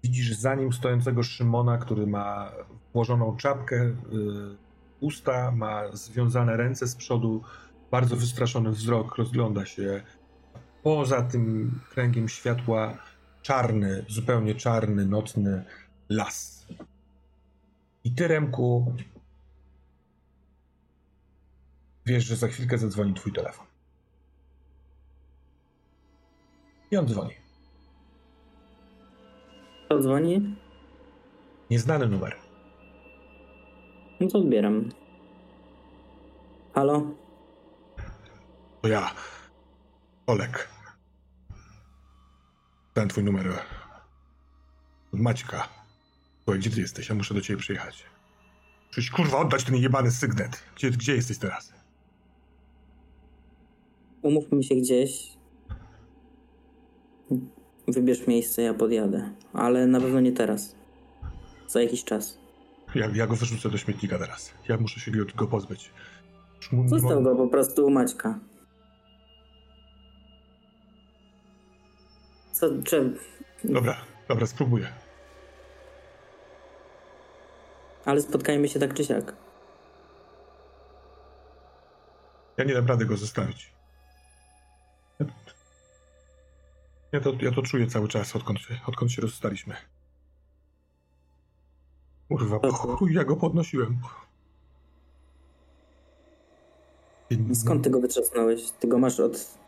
widzisz 0.02 0.32
za 0.34 0.54
nim 0.54 0.72
stojącego 0.72 1.22
Szymona, 1.22 1.78
który 1.78 2.06
ma 2.06 2.52
włożoną 2.92 3.36
czapkę, 3.36 3.76
yy, 3.76 4.56
usta, 5.02 5.50
ma 5.50 5.96
związane 5.96 6.56
ręce 6.56 6.86
z 6.86 6.96
przodu, 6.96 7.42
bardzo 7.90 8.16
wystraszony 8.16 8.70
wzrok, 8.70 9.16
rozgląda 9.16 9.66
się. 9.66 10.02
Poza 10.82 11.22
tym 11.22 11.80
kręgiem 11.90 12.28
światła 12.28 12.98
czarny, 13.42 14.04
zupełnie 14.08 14.54
czarny, 14.54 15.06
nocny 15.06 15.64
las. 16.08 16.66
I 18.04 18.14
ty, 18.14 18.28
Remku, 18.28 18.92
wiesz, 22.06 22.24
że 22.24 22.36
za 22.36 22.48
chwilkę 22.48 22.78
zadzwoni 22.78 23.14
twój 23.14 23.32
telefon. 23.32 23.66
I 26.90 26.96
on 26.96 27.08
dzwoni. 27.08 27.34
Kto 29.86 30.00
dzwoni? 30.00 30.56
Nieznany 31.70 32.06
numer. 32.06 32.36
No 34.20 34.28
to 34.28 34.38
odbieram. 34.38 34.88
Halo? 36.74 37.14
To 38.82 38.88
ja. 38.88 39.10
Olek. 40.26 40.68
Ten 42.94 43.08
twój 43.08 43.24
numer. 43.24 43.46
Od 45.14 45.20
Maćka. 45.20 45.68
Słuchaj, 46.44 46.60
gdzie 46.60 46.70
ty 46.70 46.80
jesteś? 46.80 47.08
Ja 47.08 47.14
muszę 47.14 47.34
do 47.34 47.40
ciebie 47.40 47.60
przyjechać. 47.60 48.04
Przecież 48.90 49.10
kurwa 49.10 49.38
oddać 49.38 49.64
ten 49.64 49.76
jebany 49.76 50.10
sygnet. 50.10 50.62
Gdzie, 50.76 50.90
gdzie 50.90 51.14
jesteś 51.14 51.38
teraz? 51.38 51.72
Umówmy 54.22 54.62
się 54.62 54.74
gdzieś. 54.74 55.32
Wybierz 57.88 58.26
miejsce, 58.26 58.62
ja 58.62 58.74
podjadę. 58.74 59.30
Ale 59.52 59.86
na 59.86 60.00
pewno 60.00 60.20
nie 60.20 60.32
teraz. 60.32 60.76
Za 61.68 61.82
jakiś 61.82 62.04
czas. 62.04 62.38
Ja, 62.94 63.10
ja 63.14 63.26
go 63.26 63.36
wyrzucę 63.36 63.70
do 63.70 63.78
śmietnika 63.78 64.18
teraz. 64.18 64.54
Ja 64.68 64.76
muszę 64.76 65.00
się 65.00 65.10
go, 65.10 65.24
go 65.36 65.46
pozbyć. 65.46 65.90
Został 66.86 67.22
go 67.22 67.36
po 67.36 67.48
prostu 67.48 67.86
u 67.86 67.90
Maćka. 67.90 68.38
Co, 72.52 72.66
czy... 72.84 73.18
Dobra, 73.64 73.96
dobra, 74.28 74.46
spróbuję. 74.46 74.92
Ale 78.04 78.22
spotkajmy 78.22 78.68
się 78.68 78.80
tak 78.80 78.94
czy 78.94 79.04
siak. 79.04 79.36
Ja 82.56 82.64
nie 82.64 82.74
dam 82.74 82.86
rady 82.86 83.06
go 83.06 83.16
zostawić. 83.16 83.72
Ja, 85.18 85.26
ja, 87.12 87.20
to, 87.20 87.32
ja 87.40 87.52
to 87.52 87.62
czuję 87.62 87.86
cały 87.86 88.08
czas, 88.08 88.36
odkąd, 88.36 88.58
odkąd 88.86 89.12
się 89.12 89.22
rozstaliśmy. 89.22 89.74
Kurwa, 92.28 92.58
po 92.60 92.72
chuj 92.72 93.14
ja 93.14 93.24
go 93.24 93.36
podnosiłem. 93.36 94.00
Skąd 97.54 97.84
ty 97.84 97.90
go 97.90 98.00
wytrzasnąłeś? 98.00 98.70
Ty 98.70 98.88
go 98.88 98.98
masz 98.98 99.20
od 99.20 99.58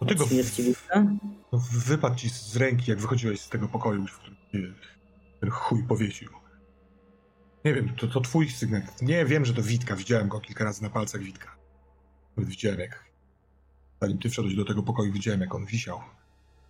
No 0.00 0.06
ty 0.06 0.14
go 0.14 0.26
śmierci 0.26 0.62
Wiktora? 0.62 1.04
no, 1.52 1.62
wypadł 1.72 2.16
ci 2.16 2.28
z 2.30 2.56
ręki, 2.56 2.90
jak 2.90 3.00
wychodziłeś 3.00 3.40
z 3.40 3.48
tego 3.48 3.68
pokoju, 3.68 4.06
w 4.06 4.18
którym 4.18 4.74
ten 5.40 5.50
chuj 5.50 5.82
powiesił. 5.82 6.28
Nie 7.64 7.74
wiem, 7.74 7.88
to, 7.96 8.06
to 8.06 8.20
twój 8.20 8.50
sygnet. 8.50 9.02
Nie 9.02 9.24
wiem, 9.24 9.44
że 9.44 9.54
to 9.54 9.62
Witka. 9.62 9.96
Widziałem 9.96 10.28
go 10.28 10.40
kilka 10.40 10.64
razy 10.64 10.82
na 10.82 10.90
palcach 10.90 11.20
Witka. 11.20 11.56
Nawet 12.36 12.50
widziałem 12.50 12.80
jak... 12.80 13.04
Zanim 14.02 14.18
ty 14.18 14.30
wszedłeś 14.30 14.54
do 14.54 14.64
tego 14.64 14.82
pokoju, 14.82 15.12
widziałem 15.12 15.40
jak 15.40 15.54
on 15.54 15.66
wisiał. 15.66 16.00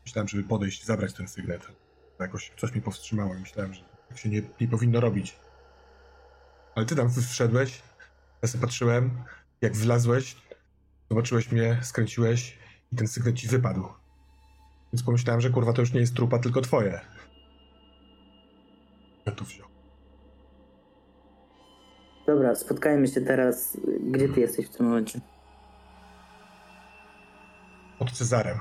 Myślałem, 0.06 0.28
żeby 0.28 0.42
podejść 0.42 0.82
i 0.82 0.86
zabrać 0.86 1.12
ten 1.14 1.28
sygnet. 1.28 1.66
Jakoś 2.20 2.52
coś 2.56 2.72
mnie 2.72 2.82
powstrzymało 2.82 3.34
i 3.34 3.40
myślałem, 3.40 3.74
że 3.74 3.80
tak 4.08 4.18
się 4.18 4.28
nie, 4.28 4.42
nie 4.60 4.68
powinno 4.68 5.00
robić. 5.00 5.36
Ale 6.74 6.86
ty 6.86 6.96
tam 6.96 7.10
wszedłeś, 7.10 7.82
ja 8.42 8.48
sobie 8.48 8.62
patrzyłem, 8.62 9.10
jak 9.64 9.76
wlazłeś, 9.76 10.36
zobaczyłeś 11.10 11.52
mnie, 11.52 11.78
skręciłeś 11.82 12.58
i 12.92 12.96
ten 12.96 13.08
sygnet 13.08 13.36
ci 13.36 13.48
wypadł. 13.48 13.88
Więc 14.92 15.02
pomyślałem, 15.02 15.40
że 15.40 15.50
kurwa 15.50 15.72
to 15.72 15.82
już 15.82 15.92
nie 15.92 16.00
jest 16.00 16.14
trupa, 16.14 16.38
tylko 16.38 16.60
twoje. 16.60 17.00
Ja 19.26 19.32
to 19.32 19.44
wziął. 19.44 19.68
Dobra, 22.26 22.54
spotkajmy 22.54 23.08
się 23.08 23.20
teraz. 23.20 23.76
Gdzie 24.00 24.28
ty 24.28 24.40
jesteś 24.40 24.66
w 24.66 24.76
tym 24.76 24.86
momencie? 24.86 25.20
Pod 27.98 28.12
Cezarem. 28.12 28.58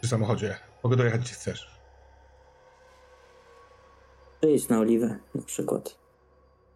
Przy 0.00 0.10
samochodzie. 0.10 0.56
Mogę 0.84 0.96
dojechać 0.96 1.20
gdzie 1.20 1.34
chcesz. 1.34 1.80
Przyjedź 4.40 4.68
na 4.68 4.78
Oliwę 4.78 5.18
na 5.34 5.42
przykład. 5.42 5.98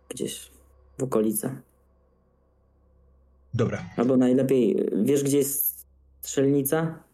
Gdzieś 0.09 0.51
w 0.99 1.03
okolice. 1.03 1.63
Dobra. 3.55 3.85
Albo 3.97 4.17
najlepiej, 4.17 4.89
wiesz 5.05 5.25
gdzie 5.25 5.39
jest 5.39 5.87
strzelnica? 6.21 7.05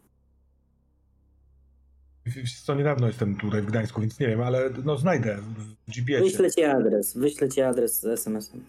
Co 2.65 2.75
niedawno 2.75 3.07
jestem 3.07 3.37
tutaj 3.37 3.63
w 3.63 3.67
Gdańsku, 3.67 4.01
więc 4.01 4.21
nie 4.21 4.27
wiem, 4.27 4.41
ale 4.41 4.71
no 4.85 4.97
znajdę 4.97 5.39
w 5.87 5.91
GPS-ie. 5.91 6.31
Wyślę 6.31 6.51
ci 6.51 6.65
adres, 6.65 7.17
wyślę 7.17 7.49
ci 7.49 7.63
adres 7.63 8.01
z 8.01 8.05
SMS-em. 8.05 8.65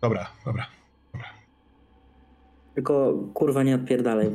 Dobra, 0.00 0.30
dobra. 0.44 0.66
Tylko 2.74 3.14
kurwa 3.34 3.62
nie 3.62 3.74
odpierdalaj. 3.74 4.30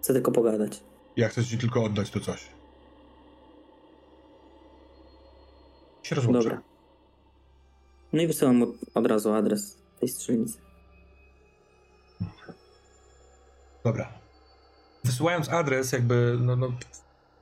Chcę 0.00 0.12
tylko 0.12 0.32
pogadać. 0.32 0.80
Ja 1.16 1.28
chcę 1.28 1.44
ci 1.44 1.58
tylko 1.58 1.84
oddać 1.84 2.10
to 2.10 2.20
coś. 2.20 2.48
Się 6.02 6.14
rozłączę. 6.14 6.42
Dobra. 6.42 6.62
No 8.12 8.22
i 8.22 8.26
wysyłam 8.26 8.62
od 8.94 9.06
razu 9.06 9.32
adres 9.32 9.81
tej 10.02 10.08
strzelnicy. 10.08 10.58
Dobra. 13.84 14.12
Wysyłając 15.04 15.48
adres, 15.48 15.92
jakby 15.92 16.38
no, 16.40 16.56
no, 16.56 16.72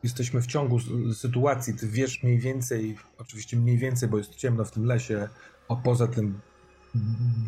jesteśmy 0.02 0.42
w 0.42 0.46
ciągu 0.46 0.78
sytuacji. 1.14 1.74
Ty 1.74 1.88
wiesz 1.88 2.22
mniej 2.22 2.38
więcej, 2.38 2.96
oczywiście 3.18 3.56
mniej 3.56 3.78
więcej, 3.78 4.08
bo 4.08 4.18
jest 4.18 4.34
ciemno 4.34 4.64
w 4.64 4.70
tym 4.70 4.84
lesie, 4.84 5.28
a 5.68 5.76
poza 5.76 6.06
tym 6.06 6.40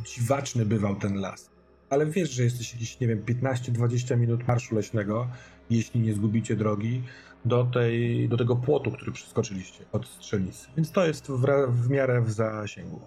dziwaczny 0.04 0.66
bywał 0.66 0.96
ten 0.96 1.14
las. 1.20 1.50
Ale 1.90 2.06
wiesz, 2.06 2.30
że 2.30 2.42
jesteś 2.42 2.72
jakieś, 2.72 3.00
nie 3.00 3.08
wiem, 3.08 3.24
15-20 3.24 4.18
minut 4.18 4.48
marszu 4.48 4.74
leśnego, 4.74 5.28
jeśli 5.70 6.00
nie 6.00 6.14
zgubicie 6.14 6.56
drogi, 6.56 7.02
do, 7.44 7.64
tej, 7.64 8.28
do 8.28 8.36
tego 8.36 8.56
płotu, 8.56 8.90
który 8.90 9.12
przeskoczyliście 9.12 9.84
od 9.92 10.06
strzelnicy. 10.06 10.68
Więc 10.76 10.92
to 10.92 11.06
jest 11.06 11.28
w, 11.28 11.46
w 11.68 11.90
miarę 11.90 12.22
w 12.22 12.32
zasięgu. 12.32 13.00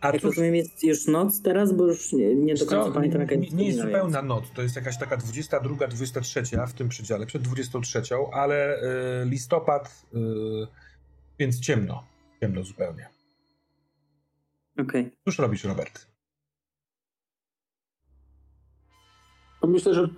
A 0.00 0.06
Jak 0.06 0.16
cóż, 0.16 0.24
rozumiem, 0.24 0.54
jest 0.54 0.84
już 0.84 1.06
noc 1.06 1.42
teraz, 1.42 1.72
bo 1.72 1.86
już 1.86 2.12
nie, 2.12 2.34
nie 2.34 2.54
do 2.54 2.66
końca 2.66 2.90
pamiętam 2.90 3.20
jaka 3.20 3.34
nie, 3.34 3.44
jest 3.44 3.56
nie 3.56 3.66
jest 3.66 3.78
zupełna 3.78 4.22
noc, 4.22 4.44
to 4.54 4.62
jest 4.62 4.76
jakaś 4.76 4.98
taka 4.98 5.16
22, 5.16 5.86
23 5.86 6.42
w 6.68 6.72
tym 6.72 6.88
przedziale, 6.88 7.26
przed 7.26 7.42
23, 7.42 8.02
ale 8.32 8.82
y, 9.22 9.26
listopad, 9.26 10.06
y, 10.14 10.18
więc 11.38 11.60
ciemno, 11.60 12.04
ciemno 12.40 12.62
zupełnie. 12.62 13.08
Okej. 14.78 15.10
Cóż 15.24 15.38
robisz, 15.38 15.64
Robert? 15.64 16.06
No 19.62 19.68
Myślę, 19.68 19.94
że 19.94 20.08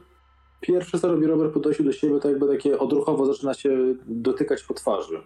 pierwsze 0.60 0.98
co 0.98 1.08
robi 1.08 1.26
Robert 1.26 1.54
po 1.54 1.60
dojściu 1.60 1.84
do 1.84 1.92
siebie, 1.92 2.20
to 2.20 2.30
jakby 2.30 2.48
takie 2.48 2.78
odruchowo 2.78 3.26
zaczyna 3.26 3.54
się 3.54 3.94
dotykać 4.06 4.62
po 4.62 4.74
twarzy. 4.74 5.22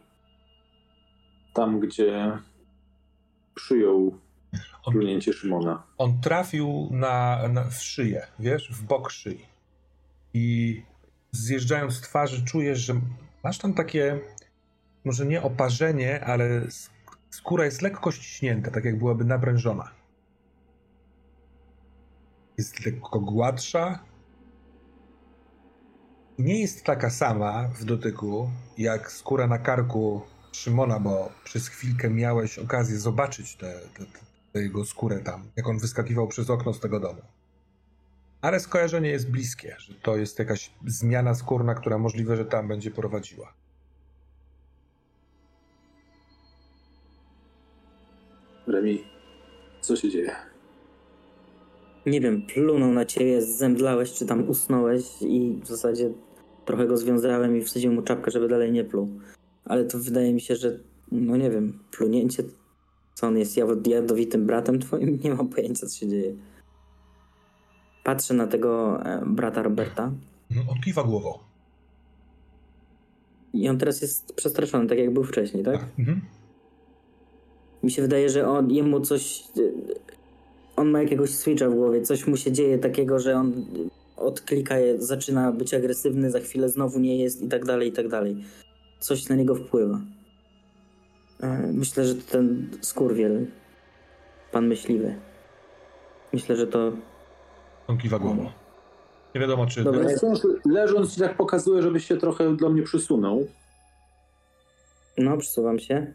Tam, 1.55 1.81
gdzie 1.81 2.39
przyjął 3.55 4.19
On, 4.85 4.95
plunięcie 4.95 5.33
Szymona. 5.33 5.83
on 5.99 6.21
trafił 6.21 6.89
na, 6.91 7.49
na, 7.49 7.65
w 7.65 7.75
szyję, 7.75 8.27
wiesz, 8.39 8.71
w 8.73 8.83
bok 8.83 9.11
szyi. 9.11 9.47
I 10.35 10.83
zjeżdżając 11.33 11.95
z 11.95 12.01
twarzy 12.01 12.45
czujesz, 12.45 12.79
że 12.79 13.01
masz 13.45 13.59
tam 13.59 13.75
takie, 13.75 14.21
może 15.05 15.27
nie 15.27 15.43
oparzenie, 15.43 16.25
ale 16.25 16.61
sk- 16.61 16.91
skóra 17.31 17.65
jest 17.65 17.83
lekko 17.83 18.13
ściśnięta, 18.13 18.71
tak 18.71 18.85
jak 18.85 18.99
byłaby 18.99 19.25
naprężona. 19.25 19.91
Jest 22.59 22.87
lekko 22.87 23.21
gładsza. 23.21 23.99
Nie 26.39 26.61
jest 26.61 26.85
taka 26.85 27.11
sama 27.11 27.69
w 27.69 27.85
dotyku, 27.85 28.51
jak 28.79 29.13
skóra 29.13 29.47
na 29.47 29.59
karku 29.59 30.23
Szymona, 30.53 31.01
bo 31.01 31.33
przez 31.45 31.69
chwilkę 31.69 32.11
miałeś 32.11 32.59
okazję 32.59 32.99
zobaczyć 32.99 33.57
te, 33.57 33.81
te 33.99 34.05
jego 34.61 34.85
skórę 34.85 35.21
tam, 35.21 35.51
jak 35.57 35.69
on 35.69 35.79
wyskakiwał 35.79 36.29
przez 36.29 36.51
okno 36.51 36.75
z 36.75 36.81
tego 36.81 37.01
domu. 37.01 37.23
Ale 38.41 38.61
skojarzenie 38.61 39.09
jest 39.09 39.31
bliskie, 39.31 39.77
że 39.79 39.95
to 39.95 40.17
jest 40.17 40.39
jakaś 40.39 40.71
zmiana 40.87 41.35
skórna, 41.35 41.75
która 41.75 41.99
możliwe, 41.99 42.37
że 42.37 42.45
tam 42.45 42.69
będzie 42.69 42.91
prowadziła. 42.91 43.55
Remi, 48.67 49.05
co 49.81 49.97
się 49.97 50.11
dzieje? 50.11 50.37
Nie 52.07 52.21
wiem, 52.21 52.43
plunął 52.47 52.93
na 52.93 53.05
ciebie, 53.05 53.43
zemdlałeś, 53.43 54.13
czy 54.13 54.27
tam 54.27 54.49
usnąłeś 54.49 55.23
i 55.23 55.61
w 55.63 55.67
zasadzie 55.67 56.11
trochę 56.65 56.87
go 56.87 56.97
związałem 56.97 57.57
i 57.57 57.63
wsadziłem 57.63 57.97
mu 57.97 58.03
czapkę, 58.03 58.31
żeby 58.31 58.49
dalej 58.49 58.73
nie 58.73 58.85
pluł. 58.85 59.21
Ale 59.65 59.85
to 59.85 59.99
wydaje 59.99 60.35
mi 60.35 60.41
się, 60.41 60.57
że, 60.57 60.79
no 61.13 61.37
nie 61.37 61.51
wiem, 61.51 61.79
plunięcie, 61.91 62.43
co 63.15 63.27
on 63.27 63.39
jest 63.39 63.57
jad- 63.57 63.87
jadowitym 63.87 64.47
bratem 64.47 64.79
twoim? 64.79 65.19
Nie 65.25 65.35
mam 65.35 65.49
pojęcia, 65.49 65.87
co 65.87 65.97
się 65.97 66.09
dzieje. 66.09 66.35
Patrzę 68.05 68.35
na 68.35 68.47
tego 68.47 69.01
e, 69.07 69.23
brata 69.27 69.63
Roberta 69.63 70.13
On 70.71 70.81
kiwa 70.85 71.05
głową. 71.05 71.39
i 73.53 73.69
on 73.69 73.79
teraz 73.79 74.03
jest 74.03 74.33
przestraszony, 74.37 74.87
tak 74.89 74.99
jak 74.99 75.11
był 75.13 75.25
wcześniej, 75.25 75.65
tak? 75.65 75.87
Mhm. 75.99 76.21
Mi 77.83 77.91
się 77.91 78.03
wydaje, 78.03 78.29
że 78.31 78.49
on, 78.49 78.71
jemu 78.71 79.01
coś. 79.01 79.45
y, 79.59 79.73
On 80.77 80.91
ma 80.91 81.03
jakiegoś 81.03 81.31
switcha 81.31 81.69
w 81.71 81.75
głowie, 81.75 82.03
coś 82.03 82.27
mu 82.27 82.37
się 82.37 82.53
dzieje 82.53 82.79
takiego, 82.79 83.19
że 83.19 83.35
on 83.37 83.53
odklika, 84.17 84.75
zaczyna 84.99 85.53
być 85.53 85.75
agresywny, 85.75 86.31
za 86.31 86.41
chwilę 86.41 86.69
znowu 86.69 86.99
nie 87.01 87.17
jest 87.19 87.43
i 87.43 87.49
tak 87.49 87.65
dalej, 87.65 87.89
i 87.89 87.93
tak 87.93 88.09
dalej. 88.09 88.37
Coś 89.01 89.29
na 89.29 89.37
niego 89.37 89.55
wpływa. 89.55 90.01
E, 91.45 91.71
Myślę, 91.73 92.05
że 92.05 92.15
to 92.15 92.23
ten 92.33 92.71
skurwiel, 92.81 93.47
pan 94.53 94.67
myśliwy. 94.69 95.15
Myślę, 96.33 96.57
że 96.57 96.67
to. 96.67 96.93
On 97.87 97.99
kiwa 97.99 98.19
głową. 98.19 98.51
Nie 99.35 99.41
wiadomo, 99.41 99.67
czy... 99.67 99.85
Dobra. 99.85 100.11
Ja 100.11 100.17
wciąż 100.17 100.39
leżąc 100.65 101.15
ci 101.15 101.21
tak 101.21 101.37
pokazuję, 101.37 101.83
żebyś 101.83 102.05
się 102.07 102.17
trochę 102.17 102.57
do 102.57 102.71
mnie 102.71 102.83
przysunął 102.83 103.47
No, 105.19 105.37
przesuwam 105.37 105.79
się. 105.79 106.13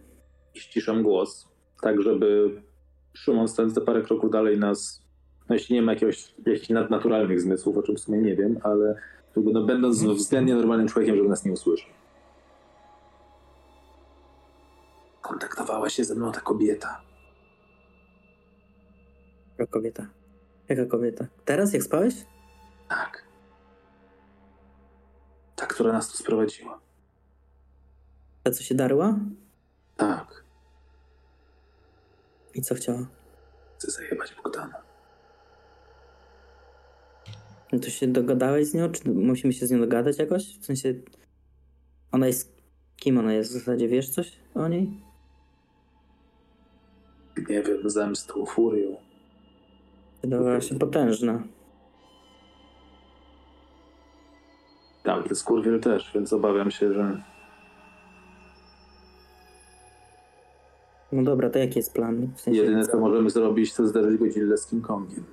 i 0.55 0.59
ściszam 0.59 1.03
głos, 1.03 1.47
tak 1.81 2.01
żeby 2.01 2.61
Szymon 3.13 3.47
stając 3.47 3.75
te 3.75 3.81
parę 3.81 4.01
kroków 4.01 4.31
dalej 4.31 4.57
nas, 4.59 5.01
no 5.49 5.55
jeśli 5.55 5.75
nie 5.75 5.81
ma 5.81 5.93
jakiegoś, 5.93 6.33
jakichś 6.45 6.69
nadnaturalnych 6.69 7.41
zmysłów, 7.41 7.77
o 7.77 7.81
czym 7.83 7.95
w 7.95 7.99
sumie 7.99 8.17
nie 8.17 8.35
wiem, 8.35 8.59
ale 8.63 8.95
jakby 9.35 9.51
no, 9.53 9.63
będąc 9.63 10.03
względnie 10.03 10.55
normalnym 10.55 10.87
człowiekiem, 10.87 11.15
żeby 11.17 11.29
nas 11.29 11.45
nie 11.45 11.51
usłyszał. 11.51 11.89
Kontaktowała 15.29 15.89
się 15.89 16.03
ze 16.03 16.15
mną 16.15 16.31
ta 16.31 16.41
kobieta. 16.41 17.01
Jaka 19.57 19.71
kobieta? 19.71 20.07
Jaka 20.69 20.85
kobieta? 20.85 21.25
Teraz, 21.45 21.73
jak 21.73 21.83
spałeś? 21.83 22.13
Tak. 22.89 23.23
Ta, 25.55 25.65
która 25.65 25.93
nas 25.93 26.11
tu 26.11 26.17
sprowadziła. 26.17 26.79
Ta, 28.43 28.51
co 28.51 28.63
się 28.63 28.75
darła? 28.75 29.19
Tak. 29.97 30.43
I 32.53 32.61
co 32.61 32.75
chciała? 32.75 33.07
Chcę 33.77 33.91
zajebać 33.91 34.35
Bogdana. 34.43 34.81
No 37.71 37.79
to 37.79 37.89
się 37.89 38.07
dogadałeś 38.07 38.67
z 38.67 38.73
nią? 38.73 38.91
Czy 38.91 39.09
musimy 39.09 39.53
się 39.53 39.67
z 39.67 39.71
nią 39.71 39.79
dogadać 39.79 40.19
jakoś? 40.19 40.59
W 40.59 40.65
sensie. 40.65 40.93
Ona 42.11 42.27
jest. 42.27 42.59
Kim 42.95 43.17
ona 43.17 43.33
jest 43.33 43.49
w 43.49 43.53
zasadzie? 43.53 43.87
Wiesz 43.87 44.09
coś 44.09 44.39
o 44.55 44.67
niej? 44.67 45.08
Nie 47.49 47.63
wiem, 47.63 47.89
zemstą, 47.89 48.45
furią. 48.45 48.95
Wydawała 50.21 50.61
się 50.61 50.79
potężna. 50.79 51.43
Tak, 55.03 55.29
to 55.29 55.35
skurwiel 55.35 55.79
też, 55.79 56.11
więc 56.13 56.33
obawiam 56.33 56.71
się, 56.71 56.93
że 56.93 57.23
No 61.11 61.23
dobra, 61.23 61.49
to 61.49 61.59
jaki 61.59 61.79
jest 61.79 61.93
plan? 61.93 62.31
W 62.35 62.41
sensie, 62.41 62.61
jedyne 62.61 62.87
co 62.87 62.99
możemy 62.99 63.29
zrobić, 63.29 63.73
to 63.73 63.87
zderzyć 63.87 64.19
go 64.19 64.25
Gillę 64.25 64.57
z 64.57 64.67
King 64.67 64.87
Kongiem. 64.87 65.23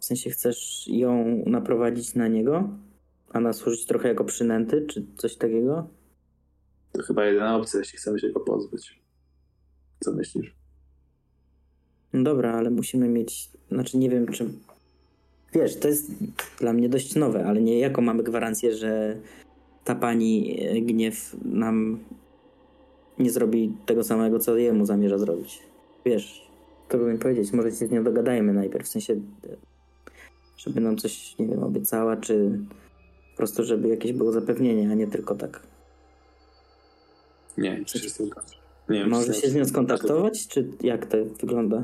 w 0.00 0.04
sensie 0.04 0.30
chcesz 0.30 0.88
ją 0.88 1.42
naprowadzić 1.46 2.14
na 2.14 2.28
niego? 2.28 2.68
A 3.32 3.40
nas 3.40 3.66
użyć 3.66 3.86
trochę 3.86 4.08
jako 4.08 4.24
przynęty, 4.24 4.86
czy 4.86 5.06
coś 5.16 5.36
takiego? 5.36 5.88
To 6.92 7.02
chyba 7.02 7.24
jedyna 7.24 7.56
opcja, 7.56 7.78
jeśli 7.78 7.98
chcemy 7.98 8.18
się 8.18 8.30
go 8.30 8.40
pozbyć. 8.40 9.00
Co 10.00 10.12
myślisz? 10.12 10.54
No 12.12 12.22
dobra, 12.22 12.52
ale 12.52 12.70
musimy 12.70 13.08
mieć. 13.08 13.50
Znaczy, 13.70 13.98
nie 13.98 14.10
wiem, 14.10 14.26
czy. 14.26 14.50
Wiesz, 15.54 15.76
to 15.76 15.88
jest 15.88 16.10
dla 16.58 16.72
mnie 16.72 16.88
dość 16.88 17.14
nowe, 17.14 17.46
ale 17.46 17.62
nie 17.62 17.78
jaką 17.78 18.02
mamy 18.02 18.22
gwarancję, 18.22 18.74
że 18.74 19.16
ta 19.84 19.94
pani 19.94 20.60
e, 20.68 20.80
gniew 20.80 21.36
nam 21.44 21.98
nie 23.18 23.30
zrobi 23.30 23.72
tego 23.86 24.04
samego, 24.04 24.38
co 24.38 24.56
jemu 24.56 24.86
zamierza 24.86 25.18
zrobić. 25.18 25.62
Wiesz, 26.04 26.50
to 26.88 26.98
bym 26.98 27.18
powiedzieć, 27.18 27.52
może 27.52 27.70
się 27.70 27.86
z 27.86 27.90
nią 27.90 28.04
dogadajmy 28.04 28.52
najpierw, 28.52 28.86
w 28.86 28.88
sensie, 28.88 29.20
żeby 30.56 30.80
nam 30.80 30.96
coś, 30.96 31.38
nie 31.38 31.46
wiem, 31.46 31.62
obiecała, 31.62 32.16
czy 32.16 32.58
po 33.30 33.36
prostu, 33.36 33.64
żeby 33.64 33.88
jakieś 33.88 34.12
było 34.12 34.32
zapewnienie, 34.32 34.90
a 34.90 34.94
nie 34.94 35.06
tylko 35.06 35.34
tak. 35.34 35.62
Nie, 37.58 37.84
z 37.86 38.14
tym 38.16 38.30
Nie 38.90 38.98
wiem, 38.98 39.10
Może 39.10 39.34
się 39.34 39.48
z 39.48 39.54
nią 39.54 39.64
skontaktować, 39.64 40.48
czy 40.48 40.70
jak 40.80 41.06
to 41.06 41.16
wygląda? 41.40 41.82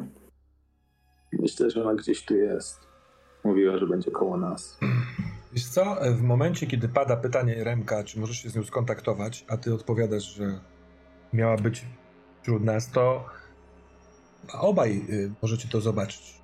Myślę, 1.32 1.70
że 1.70 1.82
ona 1.82 1.94
gdzieś 1.94 2.24
tu 2.24 2.36
jest. 2.36 2.80
Mówiła, 3.44 3.78
że 3.78 3.86
będzie 3.86 4.10
koło 4.10 4.36
nas. 4.36 4.78
Wiesz 5.52 5.66
co, 5.66 5.96
w 6.16 6.22
momencie, 6.22 6.66
kiedy 6.66 6.88
pada 6.88 7.16
pytanie 7.16 7.64
Remka, 7.64 8.04
czy 8.04 8.20
możesz 8.20 8.36
się 8.42 8.50
z 8.50 8.56
nią 8.56 8.64
skontaktować, 8.64 9.44
a 9.48 9.56
ty 9.56 9.74
odpowiadasz, 9.74 10.34
że 10.34 10.60
miała 11.32 11.56
być 11.56 11.84
wśród 12.42 12.64
nas, 12.64 12.90
to 12.90 13.24
obaj 14.52 15.02
y, 15.10 15.30
możecie 15.42 15.68
to 15.68 15.80
zobaczyć. 15.80 16.40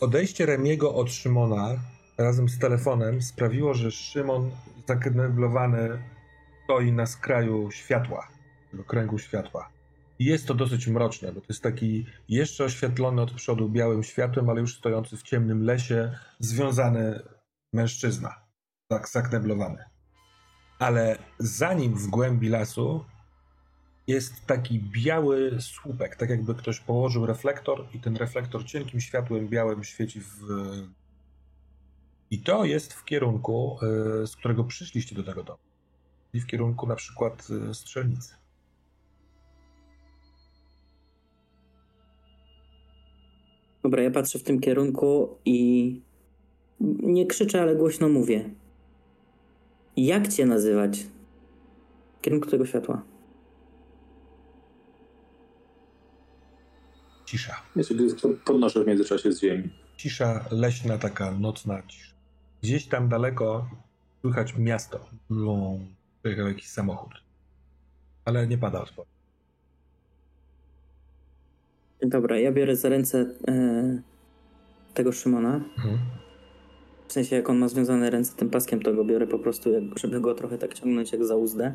Odejście 0.00 0.46
Remiego 0.46 0.94
od 0.94 1.12
Szymona 1.12 1.76
razem 2.18 2.48
z 2.48 2.58
telefonem 2.58 3.22
sprawiło, 3.22 3.74
że 3.74 3.90
Szymon 3.90 4.50
zakneblowany 4.88 5.98
stoi 6.64 6.92
na 6.92 7.06
skraju 7.06 7.70
światła, 7.70 8.28
tego 8.70 8.84
kręgu 8.84 9.18
światła. 9.18 9.68
Jest 10.18 10.46
to 10.46 10.54
dosyć 10.54 10.86
mroczne, 10.86 11.32
bo 11.32 11.40
to 11.40 11.46
jest 11.48 11.62
taki 11.62 12.06
jeszcze 12.28 12.64
oświetlony 12.64 13.22
od 13.22 13.32
przodu 13.32 13.68
białym 13.68 14.02
światłem, 14.02 14.50
ale 14.50 14.60
już 14.60 14.78
stojący 14.78 15.16
w 15.16 15.22
ciemnym 15.22 15.62
lesie, 15.62 16.18
związany 16.38 17.20
mężczyzna, 17.72 18.34
tak 18.88 19.08
zakneblowany. 19.08 19.84
Ale 20.78 21.18
za 21.38 21.74
nim 21.74 21.94
w 21.94 22.06
głębi 22.06 22.48
lasu 22.48 23.04
jest 24.06 24.46
taki 24.46 24.80
biały 24.80 25.60
słupek, 25.60 26.16
tak 26.16 26.30
jakby 26.30 26.54
ktoś 26.54 26.80
położył 26.80 27.26
reflektor 27.26 27.86
i 27.94 28.00
ten 28.00 28.16
reflektor 28.16 28.64
cienkim 28.64 29.00
światłem 29.00 29.48
białym 29.48 29.84
świeci 29.84 30.20
w... 30.20 30.40
I 32.30 32.42
to 32.42 32.64
jest 32.64 32.92
w 32.92 33.04
kierunku, 33.04 33.78
y, 34.22 34.26
z 34.26 34.36
którego 34.36 34.64
przyszliście 34.64 35.14
do 35.14 35.22
tego 35.22 35.44
domu. 35.44 35.58
I 36.32 36.40
w 36.40 36.46
kierunku 36.46 36.86
na 36.86 36.96
przykład 36.96 37.48
y, 37.70 37.74
strzelnicy. 37.74 38.34
Dobra, 43.86 44.02
ja 44.02 44.10
patrzę 44.10 44.38
w 44.38 44.42
tym 44.42 44.60
kierunku 44.60 45.38
i 45.44 46.00
nie 47.00 47.26
krzyczę, 47.26 47.62
ale 47.62 47.76
głośno 47.76 48.08
mówię. 48.08 48.50
Jak 49.96 50.28
cię 50.28 50.46
nazywać? 50.46 51.06
W 52.18 52.20
kierunku 52.20 52.50
tego 52.50 52.66
światła. 52.66 53.02
Cisza. 57.24 57.62
Ja 57.76 57.82
się 57.82 57.94
podnoszę 58.44 58.84
w 58.84 58.86
międzyczasie 58.86 59.32
z 59.32 59.40
ziemi. 59.40 59.68
Cisza 59.96 60.44
leśna, 60.50 60.98
taka 60.98 61.30
nocna 61.30 61.82
cisza. 61.88 62.14
Gdzieś 62.62 62.86
tam 62.86 63.08
daleko 63.08 63.68
słychać 64.20 64.54
miasto. 64.58 65.00
Przyjechał 66.22 66.48
jakiś 66.48 66.68
samochód. 66.68 67.12
Ale 68.24 68.46
nie 68.46 68.58
pada 68.58 68.80
odpowiedź. 68.82 69.15
Dobra, 72.02 72.38
ja 72.38 72.52
biorę 72.52 72.76
za 72.76 72.88
ręce 72.88 73.26
e, 73.48 74.02
tego 74.94 75.12
Szymona. 75.12 75.54
Mhm. 75.76 75.98
W 77.08 77.12
sensie, 77.12 77.36
jak 77.36 77.50
on 77.50 77.58
ma 77.58 77.68
związane 77.68 78.10
ręce 78.10 78.36
tym 78.36 78.50
paskiem, 78.50 78.82
to 78.82 78.94
go 78.94 79.04
biorę 79.04 79.26
po 79.26 79.38
prostu, 79.38 79.72
jak, 79.72 79.82
żeby 79.98 80.20
go 80.20 80.34
trochę 80.34 80.58
tak 80.58 80.74
ciągnąć 80.74 81.12
jak 81.12 81.24
za 81.24 81.36
uzdę. 81.36 81.74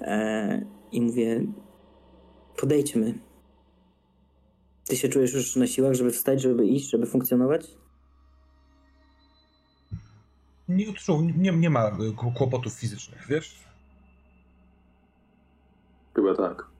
E, 0.00 0.66
I 0.92 1.00
mówię, 1.00 1.46
podejdźmy. 2.56 3.14
Ty 4.88 4.96
się 4.96 5.08
czujesz 5.08 5.34
już 5.34 5.56
na 5.56 5.66
siłach, 5.66 5.94
żeby 5.94 6.10
wstać, 6.10 6.42
żeby 6.42 6.66
iść, 6.66 6.90
żeby 6.90 7.06
funkcjonować? 7.06 7.76
Nie, 10.68 10.90
odczuł, 10.90 11.20
nie, 11.20 11.52
nie 11.52 11.70
ma 11.70 11.88
y, 11.88 12.32
kłopotów 12.34 12.72
fizycznych, 12.72 13.26
wiesz? 13.28 13.58
Chyba 16.14 16.34
tak. 16.34 16.71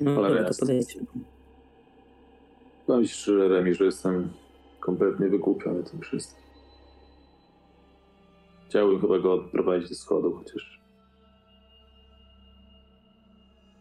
No 0.00 0.10
Ale 0.16 0.28
dobra, 0.28 0.50
to 0.50 0.58
podejdźmy. 0.60 1.02
Powiem 2.86 3.04
ci 3.04 3.14
szczerze, 3.14 3.48
Remi, 3.48 3.74
że 3.74 3.84
jestem 3.84 4.32
kompletnie 4.80 5.28
wygłupiony 5.28 5.82
tym 5.82 6.00
wszystkim. 6.00 6.44
Chciałbym 8.68 9.00
chyba 9.00 9.18
go 9.18 9.32
odprowadzić 9.32 9.88
do 9.88 9.94
schodów, 9.94 10.38
chociaż 10.38 10.80